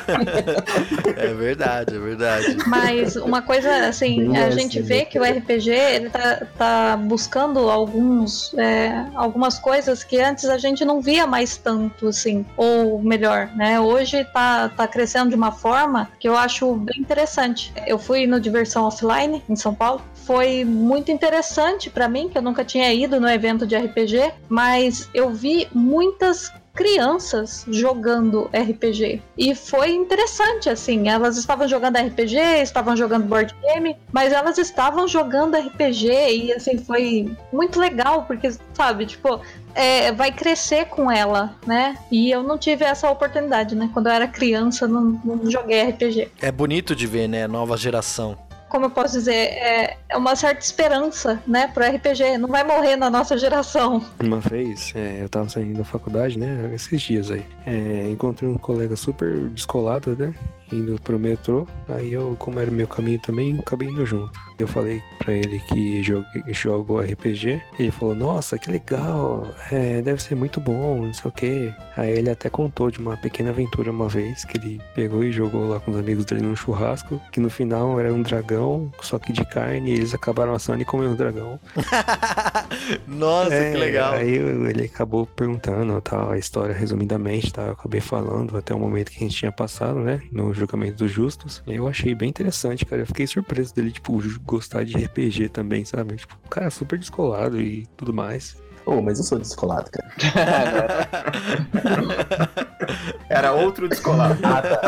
É 1.16 1.34
verdade, 1.34 1.96
é 1.96 2.00
verdade. 2.00 2.58
Mas 2.68 3.16
uma 3.16 3.42
coisa, 3.42 3.88
assim, 3.88 4.28
Bem 4.28 4.38
a 4.38 4.48
essa, 4.48 4.60
gente 4.60 4.80
né? 4.80 4.86
vê 4.86 5.06
que 5.06 5.20
o 5.20 5.24
RPG, 5.24 5.70
ele 5.70 6.10
tá, 6.10 6.42
tá 6.58 6.98
buscando 6.98 7.70
alguns, 7.70 8.54
é, 8.56 9.06
algumas 9.16 9.60
coisas 9.60 10.04
que 10.04 10.20
antes 10.20 10.46
a 10.46 10.58
gente 10.58 10.84
não 10.84 11.02
via 11.02 11.28
mais 11.28 11.58
tanto, 11.58 12.08
assim, 12.08 12.46
ou 12.58 13.02
melhor, 13.02 13.50
né? 13.56 13.80
Hoje 13.80 14.24
tá, 14.26 14.70
tá 14.70 14.88
crescendo 14.88 15.30
de 15.30 15.36
uma 15.36 15.52
forma 15.52 16.10
que 16.20 16.28
eu 16.28 16.36
acho 16.36 16.74
bem 16.76 17.00
interessante. 17.00 17.74
Eu 17.86 18.00
fui 18.00 18.26
no 18.26 18.40
Diversão 18.40 18.84
Offline, 18.86 19.44
em 19.48 19.56
São 19.56 19.74
Paulo, 19.74 20.02
foi 20.26 20.64
muito 20.66 21.12
interessante 21.12 21.90
pra 21.90 22.08
mim, 22.08 22.30
que 22.30 22.38
eu 22.38 22.42
nunca 22.42 22.64
tinha 22.64 22.94
ido 22.94 23.20
no 23.20 23.30
evento 23.30 23.66
de 23.66 23.76
RPG, 23.76 24.34
mas 24.50 25.10
eu 25.14 25.32
vi 25.32 25.68
muitas 25.74 26.52
crianças 26.74 27.66
jogando 27.70 28.50
RPG. 28.54 29.22
E 29.38 29.54
foi 29.54 29.92
interessante, 29.92 30.70
assim. 30.70 31.10
Elas 31.10 31.38
estavam 31.38 31.68
jogando 31.68 31.98
RPG, 31.98 32.38
estavam 32.62 32.96
jogando 32.96 33.26
board 33.26 33.54
game, 33.62 33.98
mas 34.12 34.32
elas 34.32 34.58
estavam 34.58 35.08
jogando 35.08 35.58
RPG 35.58 36.08
e, 36.08 36.54
assim, 36.54 36.78
foi 36.78 37.30
muito 37.52 37.80
legal, 37.80 38.24
porque, 38.24 38.52
sabe, 38.74 39.06
tipo. 39.06 39.42
é, 39.76 40.12
vai 40.12 40.32
crescer 40.32 40.86
com 40.86 41.12
ela, 41.12 41.56
né? 41.66 41.98
E 42.12 42.30
eu 42.32 42.44
não 42.44 42.58
tive 42.58 42.84
essa 42.86 43.10
oportunidade, 43.10 43.76
né? 43.76 43.90
Quando 43.94 44.08
eu 44.08 44.14
era 44.14 44.28
criança, 44.28 44.88
não, 44.88 45.20
não 45.24 45.50
joguei 45.50 45.84
RPG. 45.84 46.30
É 46.42 46.52
bonito 46.52 46.96
de 46.96 47.08
ver, 47.08 47.28
né? 47.28 47.48
Nova 47.48 47.78
geração. 47.78 48.38
Como 48.72 48.86
eu 48.86 48.90
posso 48.90 49.18
dizer, 49.18 49.34
é, 49.34 49.98
é 50.08 50.18
uma 50.18 50.34
certa 50.34 50.62
esperança, 50.62 51.44
né, 51.46 51.68
pro 51.68 51.84
RPG. 51.84 52.38
Não 52.38 52.48
vai 52.48 52.64
morrer 52.64 52.96
na 52.96 53.10
nossa 53.10 53.38
geração. 53.38 54.02
Uma 54.18 54.40
vez, 54.40 54.94
é, 54.96 55.22
eu 55.22 55.28
tava 55.28 55.50
saindo 55.50 55.78
da 55.78 55.84
faculdade, 55.84 56.40
né? 56.40 56.72
Esses 56.74 57.02
dias 57.02 57.30
aí. 57.30 57.46
É, 57.66 58.10
encontrei 58.10 58.50
um 58.50 58.58
colega 58.58 58.96
super 58.96 59.50
descolado, 59.50 60.16
né? 60.16 60.34
Indo 60.72 61.00
pro 61.02 61.20
metrô. 61.20 61.68
Aí 61.90 62.14
eu, 62.14 62.36
como 62.40 62.60
era 62.60 62.72
meu 62.72 62.88
caminho 62.88 63.20
também, 63.20 63.58
acabei 63.60 63.90
indo 63.90 64.06
junto. 64.06 64.32
Eu 64.58 64.68
falei 64.68 65.02
pra 65.18 65.34
ele 65.34 65.60
que 65.68 66.04
jogou 66.54 67.00
RPG. 67.00 67.62
Ele 67.80 67.92
falou, 67.92 68.14
nossa, 68.14 68.58
que 68.60 68.70
legal. 68.70 69.48
É, 69.72 70.02
deve 70.02 70.22
ser 70.22 70.36
muito 70.36 70.60
bom, 70.60 71.06
não 71.06 71.14
sei 71.14 71.30
o 71.30 71.34
quê. 71.34 71.74
Aí 71.98 72.12
ele 72.12 72.30
até 72.30 72.50
contou 72.50 72.92
de 72.92 73.00
uma 73.00 73.18
pequena 73.18 73.50
aventura 73.50 73.92
uma 73.92 74.08
vez, 74.08 74.46
que 74.46 74.58
ele 74.58 74.80
pegou 74.94 75.24
e 75.24 75.32
jogou 75.32 75.68
lá 75.68 75.80
com 75.80 75.92
os 75.92 75.98
amigos 75.98 76.26
dele 76.26 76.42
num 76.44 76.56
churrasco. 76.56 77.20
Que 77.32 77.40
no 77.40 77.50
final 77.50 78.00
era 78.00 78.14
um 78.14 78.22
dragão, 78.22 78.92
só 79.02 79.18
que 79.18 79.34
de 79.34 79.44
carne. 79.46 79.92
E 79.92 79.94
eles 79.96 80.14
acabaram 80.14 80.54
assando 80.54 80.82
e 80.82 80.86
comendo 80.86 81.14
o 81.14 81.18
dragão. 81.18 81.60
Nossa, 83.08 83.54
É, 83.54 83.72
que 83.72 83.78
legal. 83.78 84.14
Aí 84.14 84.36
ele 84.36 84.84
acabou 84.86 85.26
perguntando 85.26 86.00
tal, 86.02 86.32
a 86.32 86.38
história 86.38 86.74
resumidamente, 86.74 87.52
tá? 87.52 87.64
Eu 87.64 87.72
acabei 87.74 88.02
falando 88.02 88.58
até 88.58 88.74
o 88.74 88.80
momento 88.80 89.12
que 89.12 89.18
a 89.18 89.28
gente 89.28 89.38
tinha 89.38 89.52
passado, 89.52 90.00
né? 90.00 90.22
No 90.32 90.54
julgamento 90.62 90.98
dos 91.04 91.12
justos. 91.12 91.62
Eu 91.68 91.88
achei 91.88 92.16
bem 92.16 92.30
interessante, 92.30 92.86
cara. 92.86 93.02
Eu 93.02 93.08
fiquei 93.08 93.28
surpreso 93.28 93.74
dele, 93.76 93.92
tipo, 93.92 94.22
gostar 94.44 94.84
de 94.84 94.96
RPG 94.96 95.50
também, 95.50 95.84
sabe? 95.86 96.16
Tipo, 96.16 96.38
cara 96.50 96.70
super 96.70 96.98
descolado 96.98 97.60
e 97.60 97.86
tudo 97.98 98.14
mais. 98.14 98.62
Ô, 98.86 99.02
mas 99.02 99.20
eu 99.20 99.24
sou 99.24 99.40
descolado, 99.40 99.90
cara. 99.92 100.12
Era 103.30 103.54
outro 103.54 103.88
descolado. 103.88 104.38
Ah, 104.44 104.62
tá. 104.62 104.82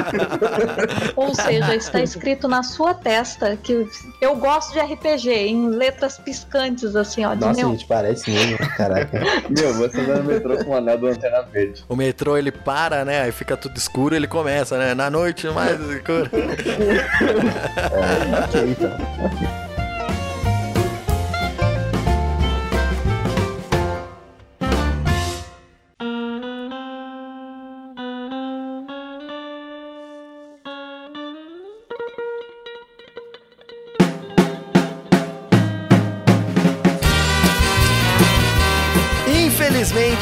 Ou 1.16 1.34
seja, 1.34 1.76
está 1.76 2.02
escrito 2.02 2.48
na 2.48 2.64
sua 2.64 2.94
testa 2.94 3.56
que 3.56 3.88
eu 4.22 4.36
gosto 4.36 4.74
de 4.74 4.80
RPG, 4.80 5.30
em 5.30 5.70
letras 5.70 6.18
piscantes, 6.18 6.96
assim, 6.96 7.26
ó, 7.26 7.34
de 7.34 7.42
Nossa, 7.42 7.62
gente, 7.62 7.86
parece 7.86 8.30
mesmo. 8.30 8.58
Caraca. 8.76 9.22
Meu, 9.50 9.74
você 9.74 10.02
anda 10.02 10.18
no 10.18 10.26
metrô 10.26 10.58
com 10.64 10.72
um 10.72 10.76
anel 10.76 10.98
da 10.98 11.08
lanterna 11.08 11.42
verde. 11.44 11.84
O 11.88 11.96
metrô 11.96 12.38
ele 12.38 12.52
para, 12.52 13.06
né? 13.06 13.22
Aí 13.22 13.32
fica 13.32 13.56
tudo 13.56 13.78
escuro, 13.78 14.16
ele 14.16 14.28
começa, 14.28 14.78
né? 14.78 14.94
Na 14.94 15.10
noite 15.10 15.48
mais 15.48 15.80
escuro. 15.80 16.30
É, 17.92 18.44
ok, 18.44 18.72
então. 18.72 19.73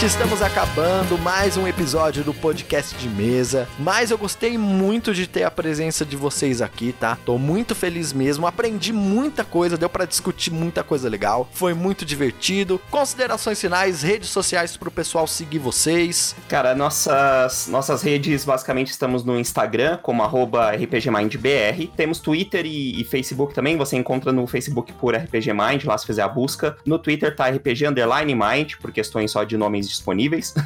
Infelizmente, 0.01 0.23
estamos 0.23 0.41
acabando 0.41 1.17
mais 1.19 1.57
um 1.57 1.67
episódio 1.67 2.23
do 2.23 2.33
podcast 2.33 2.95
de 2.97 3.07
mesa. 3.07 3.67
Mas 3.77 4.09
eu 4.09 4.17
gostei 4.17 4.57
muito 4.57 5.13
de 5.13 5.27
ter 5.27 5.43
a 5.43 5.51
presença 5.51 6.03
de 6.03 6.15
vocês 6.15 6.59
aqui, 6.59 6.91
tá? 6.91 7.17
Tô 7.23 7.37
muito 7.37 7.75
feliz 7.75 8.11
mesmo. 8.11 8.47
Aprendi 8.47 8.91
muita 8.91 9.43
coisa, 9.43 9.77
deu 9.77 9.89
pra 9.89 10.05
discutir 10.05 10.49
muita 10.51 10.83
coisa 10.83 11.07
legal. 11.07 11.47
Foi 11.53 11.75
muito 11.75 12.03
divertido. 12.03 12.81
Considerações 12.89 13.61
finais, 13.61 14.01
redes 14.01 14.29
sociais 14.29 14.75
pro 14.75 14.89
pessoal 14.89 15.27
seguir 15.27 15.59
vocês. 15.59 16.35
Cara, 16.47 16.73
nossas, 16.73 17.67
nossas 17.67 18.01
redes, 18.01 18.43
basicamente, 18.43 18.89
estamos 18.89 19.23
no 19.23 19.39
Instagram, 19.39 19.97
como 19.97 20.23
RPGMindBR. 20.23 21.91
Temos 21.95 22.19
Twitter 22.19 22.65
e, 22.65 22.99
e 22.99 23.03
Facebook 23.03 23.53
também, 23.53 23.77
você 23.77 23.97
encontra 23.97 24.31
no 24.31 24.47
Facebook 24.47 24.93
por 24.93 25.15
RPG 25.15 25.53
Mind, 25.53 25.83
lá 25.85 25.95
se 25.95 26.07
fizer 26.07 26.23
a 26.23 26.27
busca. 26.27 26.75
No 26.85 26.97
Twitter 26.97 27.35
tá 27.35 27.47
RPG 27.49 27.87
Underline 27.87 28.33
Mind, 28.33 28.73
por 28.81 28.91
questões 28.91 29.31
só 29.31 29.43
de 29.43 29.57
nomes 29.57 29.90
disponíveis. 29.91 30.53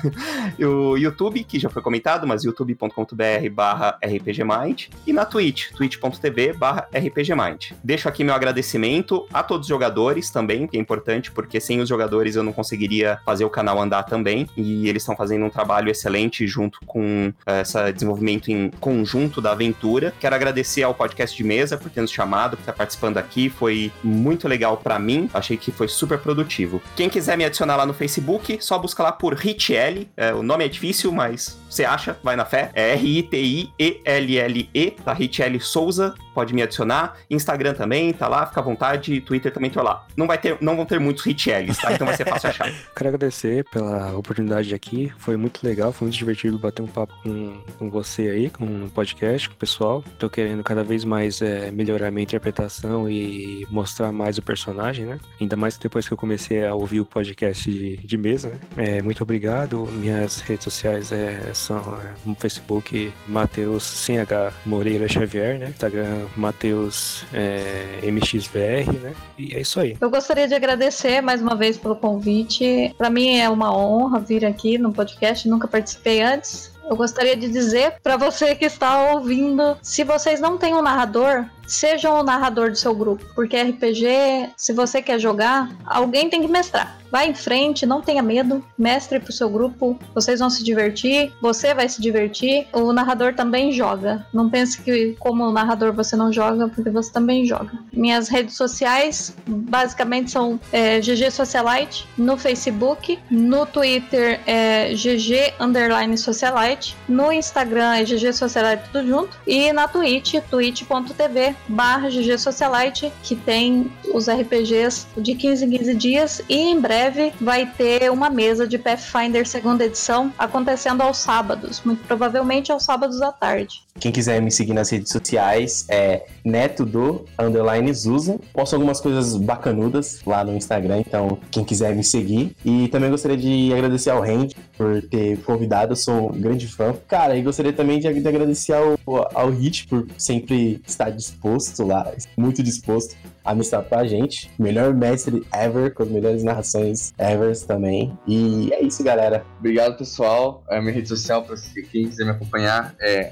O 0.58 0.96
YouTube, 0.96 1.44
que 1.44 1.60
já 1.60 1.70
foi 1.70 1.82
comentado, 1.82 2.26
mas 2.26 2.44
youtube.com.br 2.44 3.50
barra 3.52 3.98
RPGmind. 4.04 4.88
E 5.06 5.12
na 5.12 5.26
Twitch, 5.26 5.72
twitch.tv 5.72 6.54
barra 6.54 6.88
RPGmind. 6.94 7.72
Deixo 7.84 8.08
aqui 8.08 8.24
meu 8.24 8.34
agradecimento 8.34 9.28
a 9.34 9.44
todos 9.44 9.66
os 9.66 9.70
jogadores 9.70 10.30
também, 10.30 10.68
que 10.68 10.78
é 10.78 10.80
importante, 10.80 11.32
porque 11.32 11.60
sem 11.60 11.82
os 11.82 11.90
jogadores 11.90 12.36
eu 12.36 12.44
não 12.44 12.54
conseguiria 12.54 13.20
fazer 13.26 13.44
o 13.44 13.50
canal 13.50 13.82
andar 13.82 14.04
também. 14.04 14.48
E 14.56 14.88
eles 14.88 15.04
estão 15.04 15.16
fazendo 15.16 15.46
um 15.46 15.50
trabalho 15.50 15.90
excelente 15.90 16.48
junto 16.48 16.80
com 16.86 17.34
eh, 17.46 17.62
esse 17.62 17.92
desenvolvimento 17.92 18.50
em 18.50 18.70
conjunto 18.80 19.42
da 19.42 19.52
aventura. 19.52 20.14
Quero 20.20 20.36
agradecer 20.36 20.84
ao 20.84 20.94
podcast 20.94 21.36
de 21.36 21.44
mesa 21.44 21.78
por 21.78 21.90
ter 21.90 22.02
nos 22.02 22.12
chamado, 22.12 22.58
por 22.58 22.62
estar 22.62 22.74
participando 22.74 23.18
aqui. 23.18 23.50
Foi 23.50 23.92
muito 24.04 24.48
legal 24.48 24.78
pra 24.78 24.98
mim. 25.00 25.30
Achei 25.34 25.58
que 25.58 25.72
foi 25.72 25.88
super 25.88 26.18
produtivo. 26.20 26.82
Quem 26.96 27.10
quiser 27.10 27.38
me 27.38 27.46
adicionar 27.46 27.76
lá 27.76 27.86
no 27.86 27.94
Facebook, 27.94 28.58
só 28.62 28.78
busca 28.78 29.04
lá 29.04 29.12
por 29.18 29.34
Richelle. 29.34 30.10
É, 30.16 30.34
o 30.34 30.44
nome 30.44 30.66
é 30.66 30.68
difícil, 30.68 31.12
mas 31.12 31.58
você 31.76 31.84
acha, 31.84 32.18
vai 32.24 32.36
na 32.36 32.46
fé. 32.46 32.72
É 32.74 32.94
R-I-T-I-E-L-L-E, 32.94 34.92
tá? 34.92 35.14
Richelle 35.14 35.60
Souza, 35.60 36.16
pode 36.34 36.54
me 36.54 36.62
adicionar. 36.62 37.18
Instagram 37.30 37.74
também, 37.74 38.14
tá 38.14 38.28
lá, 38.28 38.46
fica 38.46 38.62
à 38.62 38.64
vontade. 38.64 39.20
Twitter 39.22 39.52
também 39.52 39.70
tô 39.70 39.82
lá. 39.82 40.06
Não, 40.16 40.26
vai 40.26 40.38
ter, 40.38 40.58
não 40.62 40.76
vão 40.76 40.86
ter 40.86 41.00
muitos 41.00 41.24
Richelles, 41.24 41.78
tá? 41.78 41.94
Então 41.94 42.08
vai 42.08 42.16
ser 42.16 42.26
fácil 42.26 42.50
achar. 42.50 42.72
Quero 42.96 43.10
agradecer 43.10 43.66
pela 43.72 44.16
oportunidade 44.18 44.74
aqui. 44.74 45.12
Foi 45.18 45.36
muito 45.36 45.66
legal, 45.66 45.92
foi 45.92 46.08
muito 46.08 46.18
divertido 46.18 46.58
bater 46.58 46.82
um 46.82 46.88
papo 46.88 47.14
com, 47.24 47.62
com 47.78 47.90
você 47.90 48.30
aí, 48.30 48.50
com 48.50 48.86
o 48.86 48.90
podcast, 48.90 49.50
com 49.50 49.56
o 49.56 49.58
pessoal. 49.58 50.04
Tô 50.18 50.30
querendo 50.30 50.64
cada 50.64 50.84
vez 50.84 51.04
mais 51.04 51.42
é, 51.42 51.72
melhorar 51.72 52.12
minha 52.12 52.24
interpretação 52.24 53.10
e 53.10 53.68
mostrar 53.70 54.12
mais 54.12 54.38
o 54.38 54.42
personagem, 54.42 55.06
né? 55.06 55.20
Ainda 55.42 55.56
mais 55.56 55.78
depois 55.78 56.08
que 56.08 56.14
eu 56.14 56.18
comecei 56.18 56.66
a 56.66 56.74
ouvir 56.74 57.02
o 57.02 57.06
podcast 57.06 57.70
de, 57.70 57.98
de 57.98 58.18
mesa, 58.18 58.50
né? 58.50 58.60
É, 58.78 59.02
muito 59.02 59.22
obrigado. 59.24 59.86
Minhas 59.88 60.40
redes 60.40 60.64
sociais 60.64 61.12
é 61.12 61.54
são 61.66 61.78
é, 61.78 62.14
no 62.26 62.36
Facebook 62.36 63.12
Matheus 63.28 63.84
sem 63.84 64.20
H 64.20 64.54
Moreira 64.66 65.08
Xavier, 65.08 65.58
né? 65.60 65.70
Instagram 65.70 66.26
Matheus 66.36 67.26
é, 67.34 68.00
MXVR, 68.04 68.92
né? 69.02 69.14
E 69.38 69.56
é 69.56 69.62
isso 69.62 69.80
aí. 69.80 69.98
Eu 70.00 70.10
gostaria 70.10 70.48
de 70.48 70.54
agradecer 70.54 71.22
mais 71.22 71.42
uma 71.42 71.56
vez 71.56 71.78
pelo 71.78 71.96
convite. 71.96 72.94
Para 72.98 73.10
mim 73.10 73.38
é 73.40 73.50
uma 73.50 73.76
honra 73.76 74.20
vir 74.20 74.46
aqui 74.46 74.78
no 74.78 74.94
podcast, 74.94 75.48
nunca 75.48 75.68
participei 75.68 76.22
antes. 76.22 76.76
Eu 76.88 76.96
gostaria 76.96 77.36
de 77.36 77.50
dizer 77.50 77.96
para 78.04 78.16
você 78.16 78.54
que 78.54 78.66
está 78.66 79.12
ouvindo, 79.12 79.76
se 79.82 80.04
vocês 80.04 80.40
não 80.40 80.56
têm 80.58 80.76
um 80.76 80.84
narrador, 80.84 81.46
sejam 81.68 82.20
o 82.20 82.24
narrador 82.24 82.72
do 82.72 82.78
seu 82.78 82.94
grupo, 82.94 83.26
porque 83.36 83.62
RPG, 83.62 84.52
se 84.56 84.74
você 84.74 85.02
quer 85.02 85.20
jogar, 85.20 85.70
alguém 85.86 86.30
tem 86.30 86.42
que 86.42 86.48
mestrar. 86.48 86.98
Vai 87.12 87.30
em 87.30 87.34
frente, 87.34 87.86
não 87.86 88.02
tenha 88.02 88.22
medo, 88.22 88.64
mestre 88.78 89.20
pro 89.20 89.32
seu 89.32 89.50
grupo, 89.50 89.98
vocês 90.14 90.40
vão 90.40 90.50
se 90.50 90.64
divertir, 90.64 91.32
você 91.42 91.74
vai 91.74 91.88
se 91.88 92.02
divertir, 92.02 92.68
o 92.74 92.92
narrador 92.92 93.34
também 93.34 93.72
joga. 93.72 94.26
Não 94.34 94.50
pense 94.50 94.82
que 94.82 95.16
como 95.20 95.52
narrador 95.52 95.94
você 95.94 96.16
não 96.16 96.32
joga, 96.34 96.68
porque 96.68 96.90
você 96.90 97.12
também 97.12 97.46
joga. 97.46 97.72
Minhas 97.94 98.28
redes 98.28 98.58
sociais 98.58 99.36
basicamente 99.48 100.32
são 100.32 100.60
é, 100.74 101.00
GG 101.00 101.32
Socialite 101.32 102.08
no 102.18 102.38
Facebook, 102.38 103.18
no 103.30 103.66
Twitter 103.66 104.42
é 104.46 104.94
GG 104.94 105.54
Underline 105.60 106.18
Socialite, 106.18 106.98
no 107.08 107.32
Instagram 107.32 107.96
é 107.96 108.04
GG 108.04 108.34
Socialite 108.34 108.84
tudo 108.92 109.08
junto, 109.08 109.38
e 109.48 109.72
na 109.72 109.88
Twitch, 109.88 110.36
twitch.tv 110.50 111.55
barra 111.68 112.10
GG 112.10 112.38
Socialite, 112.38 113.12
que 113.24 113.36
tem 113.36 113.92
os 114.14 114.30
RPGs 114.30 115.08
de 115.18 115.36
15 115.36 115.66
em 115.66 115.70
15 115.70 115.96
dias 115.96 116.42
e 116.50 116.56
em 116.56 116.80
breve 116.80 117.34
vai 117.40 117.66
ter 117.66 118.12
uma 118.12 118.30
mesa 118.30 118.68
de 118.68 118.78
Pathfinder 118.78 119.48
segunda 119.48 119.86
edição 119.86 120.34
acontecendo 120.38 121.02
aos 121.02 121.18
sábados, 121.18 121.82
muito 121.84 122.06
provavelmente 122.06 122.72
aos 122.72 122.84
sábados 122.84 123.22
à 123.22 123.32
tarde. 123.32 123.85
Quem 123.98 124.12
quiser 124.12 124.42
me 124.42 124.52
seguir 124.52 124.74
nas 124.74 124.90
redes 124.90 125.10
sociais 125.10 125.86
é 125.90 126.26
neto 126.44 126.86
do 126.86 127.26
underline 127.40 127.94
Zusa. 127.94 128.38
Posto 128.52 128.74
algumas 128.74 129.00
coisas 129.00 129.38
bacanudas 129.38 130.20
lá 130.26 130.44
no 130.44 130.54
Instagram, 130.54 131.00
então 131.00 131.38
quem 131.50 131.64
quiser 131.64 131.96
me 131.96 132.04
seguir. 132.04 132.56
E 132.66 132.90
também 132.90 133.10
gostaria 133.10 133.38
de 133.38 133.74
agradecer 133.74 134.10
ao 134.10 134.22
Randy 134.22 134.56
por 134.78 135.02
ter 135.04 135.42
convidado, 135.44 135.94
eu 135.94 135.96
sou 135.96 136.34
um 136.34 136.40
grande 136.40 136.68
fã. 136.68 136.94
Cara, 137.08 137.38
e 137.38 137.42
gostaria 137.42 137.72
também 137.72 138.00
de 138.00 138.08
agradecer 138.08 138.74
ao, 138.74 138.98
ao 139.34 139.50
Hit 139.50 139.88
por 139.88 140.06
sempre 140.18 140.82
estar 140.86 141.10
disposto 141.10 141.86
lá, 141.86 142.12
muito 142.38 142.62
disposto 142.62 143.16
a 143.46 143.54
mostrar 143.54 143.84
pra 143.84 144.06
gente. 144.06 144.50
Melhor 144.58 144.94
mestre 144.94 145.46
ever, 145.54 145.94
com 145.94 146.04
as 146.04 146.10
melhores 146.10 146.44
narrações 146.44 147.14
ever 147.18 147.56
também. 147.66 148.18
E 148.28 148.74
é 148.74 148.82
isso, 148.84 149.04
galera. 149.04 149.46
Obrigado, 149.60 149.98
pessoal. 149.98 150.64
A 150.70 150.82
minha 150.82 150.94
rede 150.94 151.08
social, 151.08 151.44
pra 151.44 151.56
quem 151.92 152.08
quiser 152.08 152.26
me 152.26 152.32
acompanhar, 152.32 152.96
é 153.00 153.30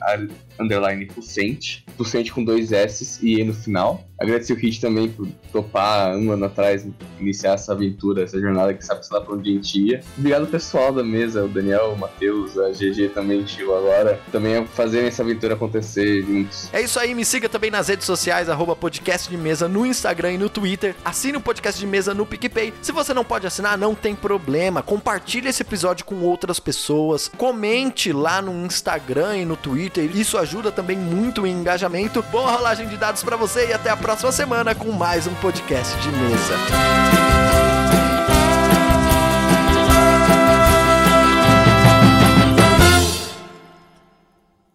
underline 0.60 1.07
Pucente. 1.07 1.84
Pucente 1.98 2.31
com 2.31 2.44
dois 2.44 2.72
S 2.72 3.19
e 3.26 3.40
E 3.40 3.44
no 3.44 3.53
final. 3.53 4.03
Agradecer 4.19 4.53
o 4.53 4.56
Hit 4.56 4.80
também 4.80 5.10
por 5.10 5.27
topar 5.52 6.15
um 6.15 6.31
ano 6.31 6.45
atrás, 6.45 6.88
iniciar 7.19 7.53
essa 7.53 7.73
aventura, 7.73 8.23
essa 8.23 8.40
jornada 8.40 8.73
que 8.73 8.85
sabe 8.85 9.06
se 9.06 9.14
lá 9.14 9.19
pra 9.19 9.34
onde 9.34 9.49
a 9.49 9.53
gente 9.53 9.77
ia. 9.80 9.99
Obrigado, 10.18 10.48
pessoal 10.48 10.94
da 10.94 11.03
mesa, 11.03 11.44
o 11.44 11.49
Daniel, 11.49 11.91
o 11.91 11.98
Matheus, 11.98 12.57
a 12.57 12.69
GG 12.69 13.10
também 13.14 13.45
chegou 13.45 13.77
agora. 13.77 14.22
Também 14.31 14.65
fazerem 14.68 15.07
essa 15.07 15.23
aventura 15.23 15.56
acontecer 15.56 16.22
juntos. 16.22 16.69
É 16.72 16.81
isso 16.81 16.99
aí, 16.99 17.14
me 17.14 17.26
siga 17.26 17.49
também 17.49 17.69
nas 17.69 17.90
redes 17.90 18.06
sociais, 18.06 18.48
arroba 18.48 18.76
podcast 18.76 19.30
de 19.30 19.35
mesa 19.35 19.68
no 19.68 19.85
Instagram 19.85 20.03
e 20.32 20.38
no 20.38 20.50
Twitter. 20.50 20.96
Assine 21.04 21.38
o 21.38 21.42
podcast 21.42 21.80
de 21.80 21.88
mesa 21.88 22.14
no 22.14 22.26
PicPay. 22.26 22.74
Se 22.82 22.92
você 22.92 23.14
não 23.14 23.24
pode 23.24 23.48
assinar, 23.48 23.78
não 23.78 23.96
tem 23.96 24.16
problema. 24.16 24.84
Compartilhe 24.84 25.48
esse 25.48 25.62
episódio 25.62 26.06
com 26.06 26.16
outras 26.22 26.60
pessoas. 26.60 27.30
Comente 27.38 28.12
lá 28.12 28.42
no 28.42 28.66
Instagram 28.66 29.38
e 29.38 29.46
no 29.46 29.56
Twitter. 29.56 30.16
Isso 30.16 30.38
ajuda 30.38 30.72
também 30.72 30.98
muito 30.98 31.44
o 31.44 31.48
engajamento. 31.48 32.22
Boa 32.24 32.52
rolagem 32.52 32.88
de 32.88 32.98
dados 32.98 33.24
para 33.24 33.38
você 33.38 33.68
e 33.70 33.74
até 33.74 33.90
a 33.90 33.98
próxima 33.98 34.32
semana 34.32 34.76
com 34.76 34.92
mais 34.92 35.28
um 35.28 35.34
podcast 35.36 35.96
de 36.00 36.10
mesa. 36.10 38.03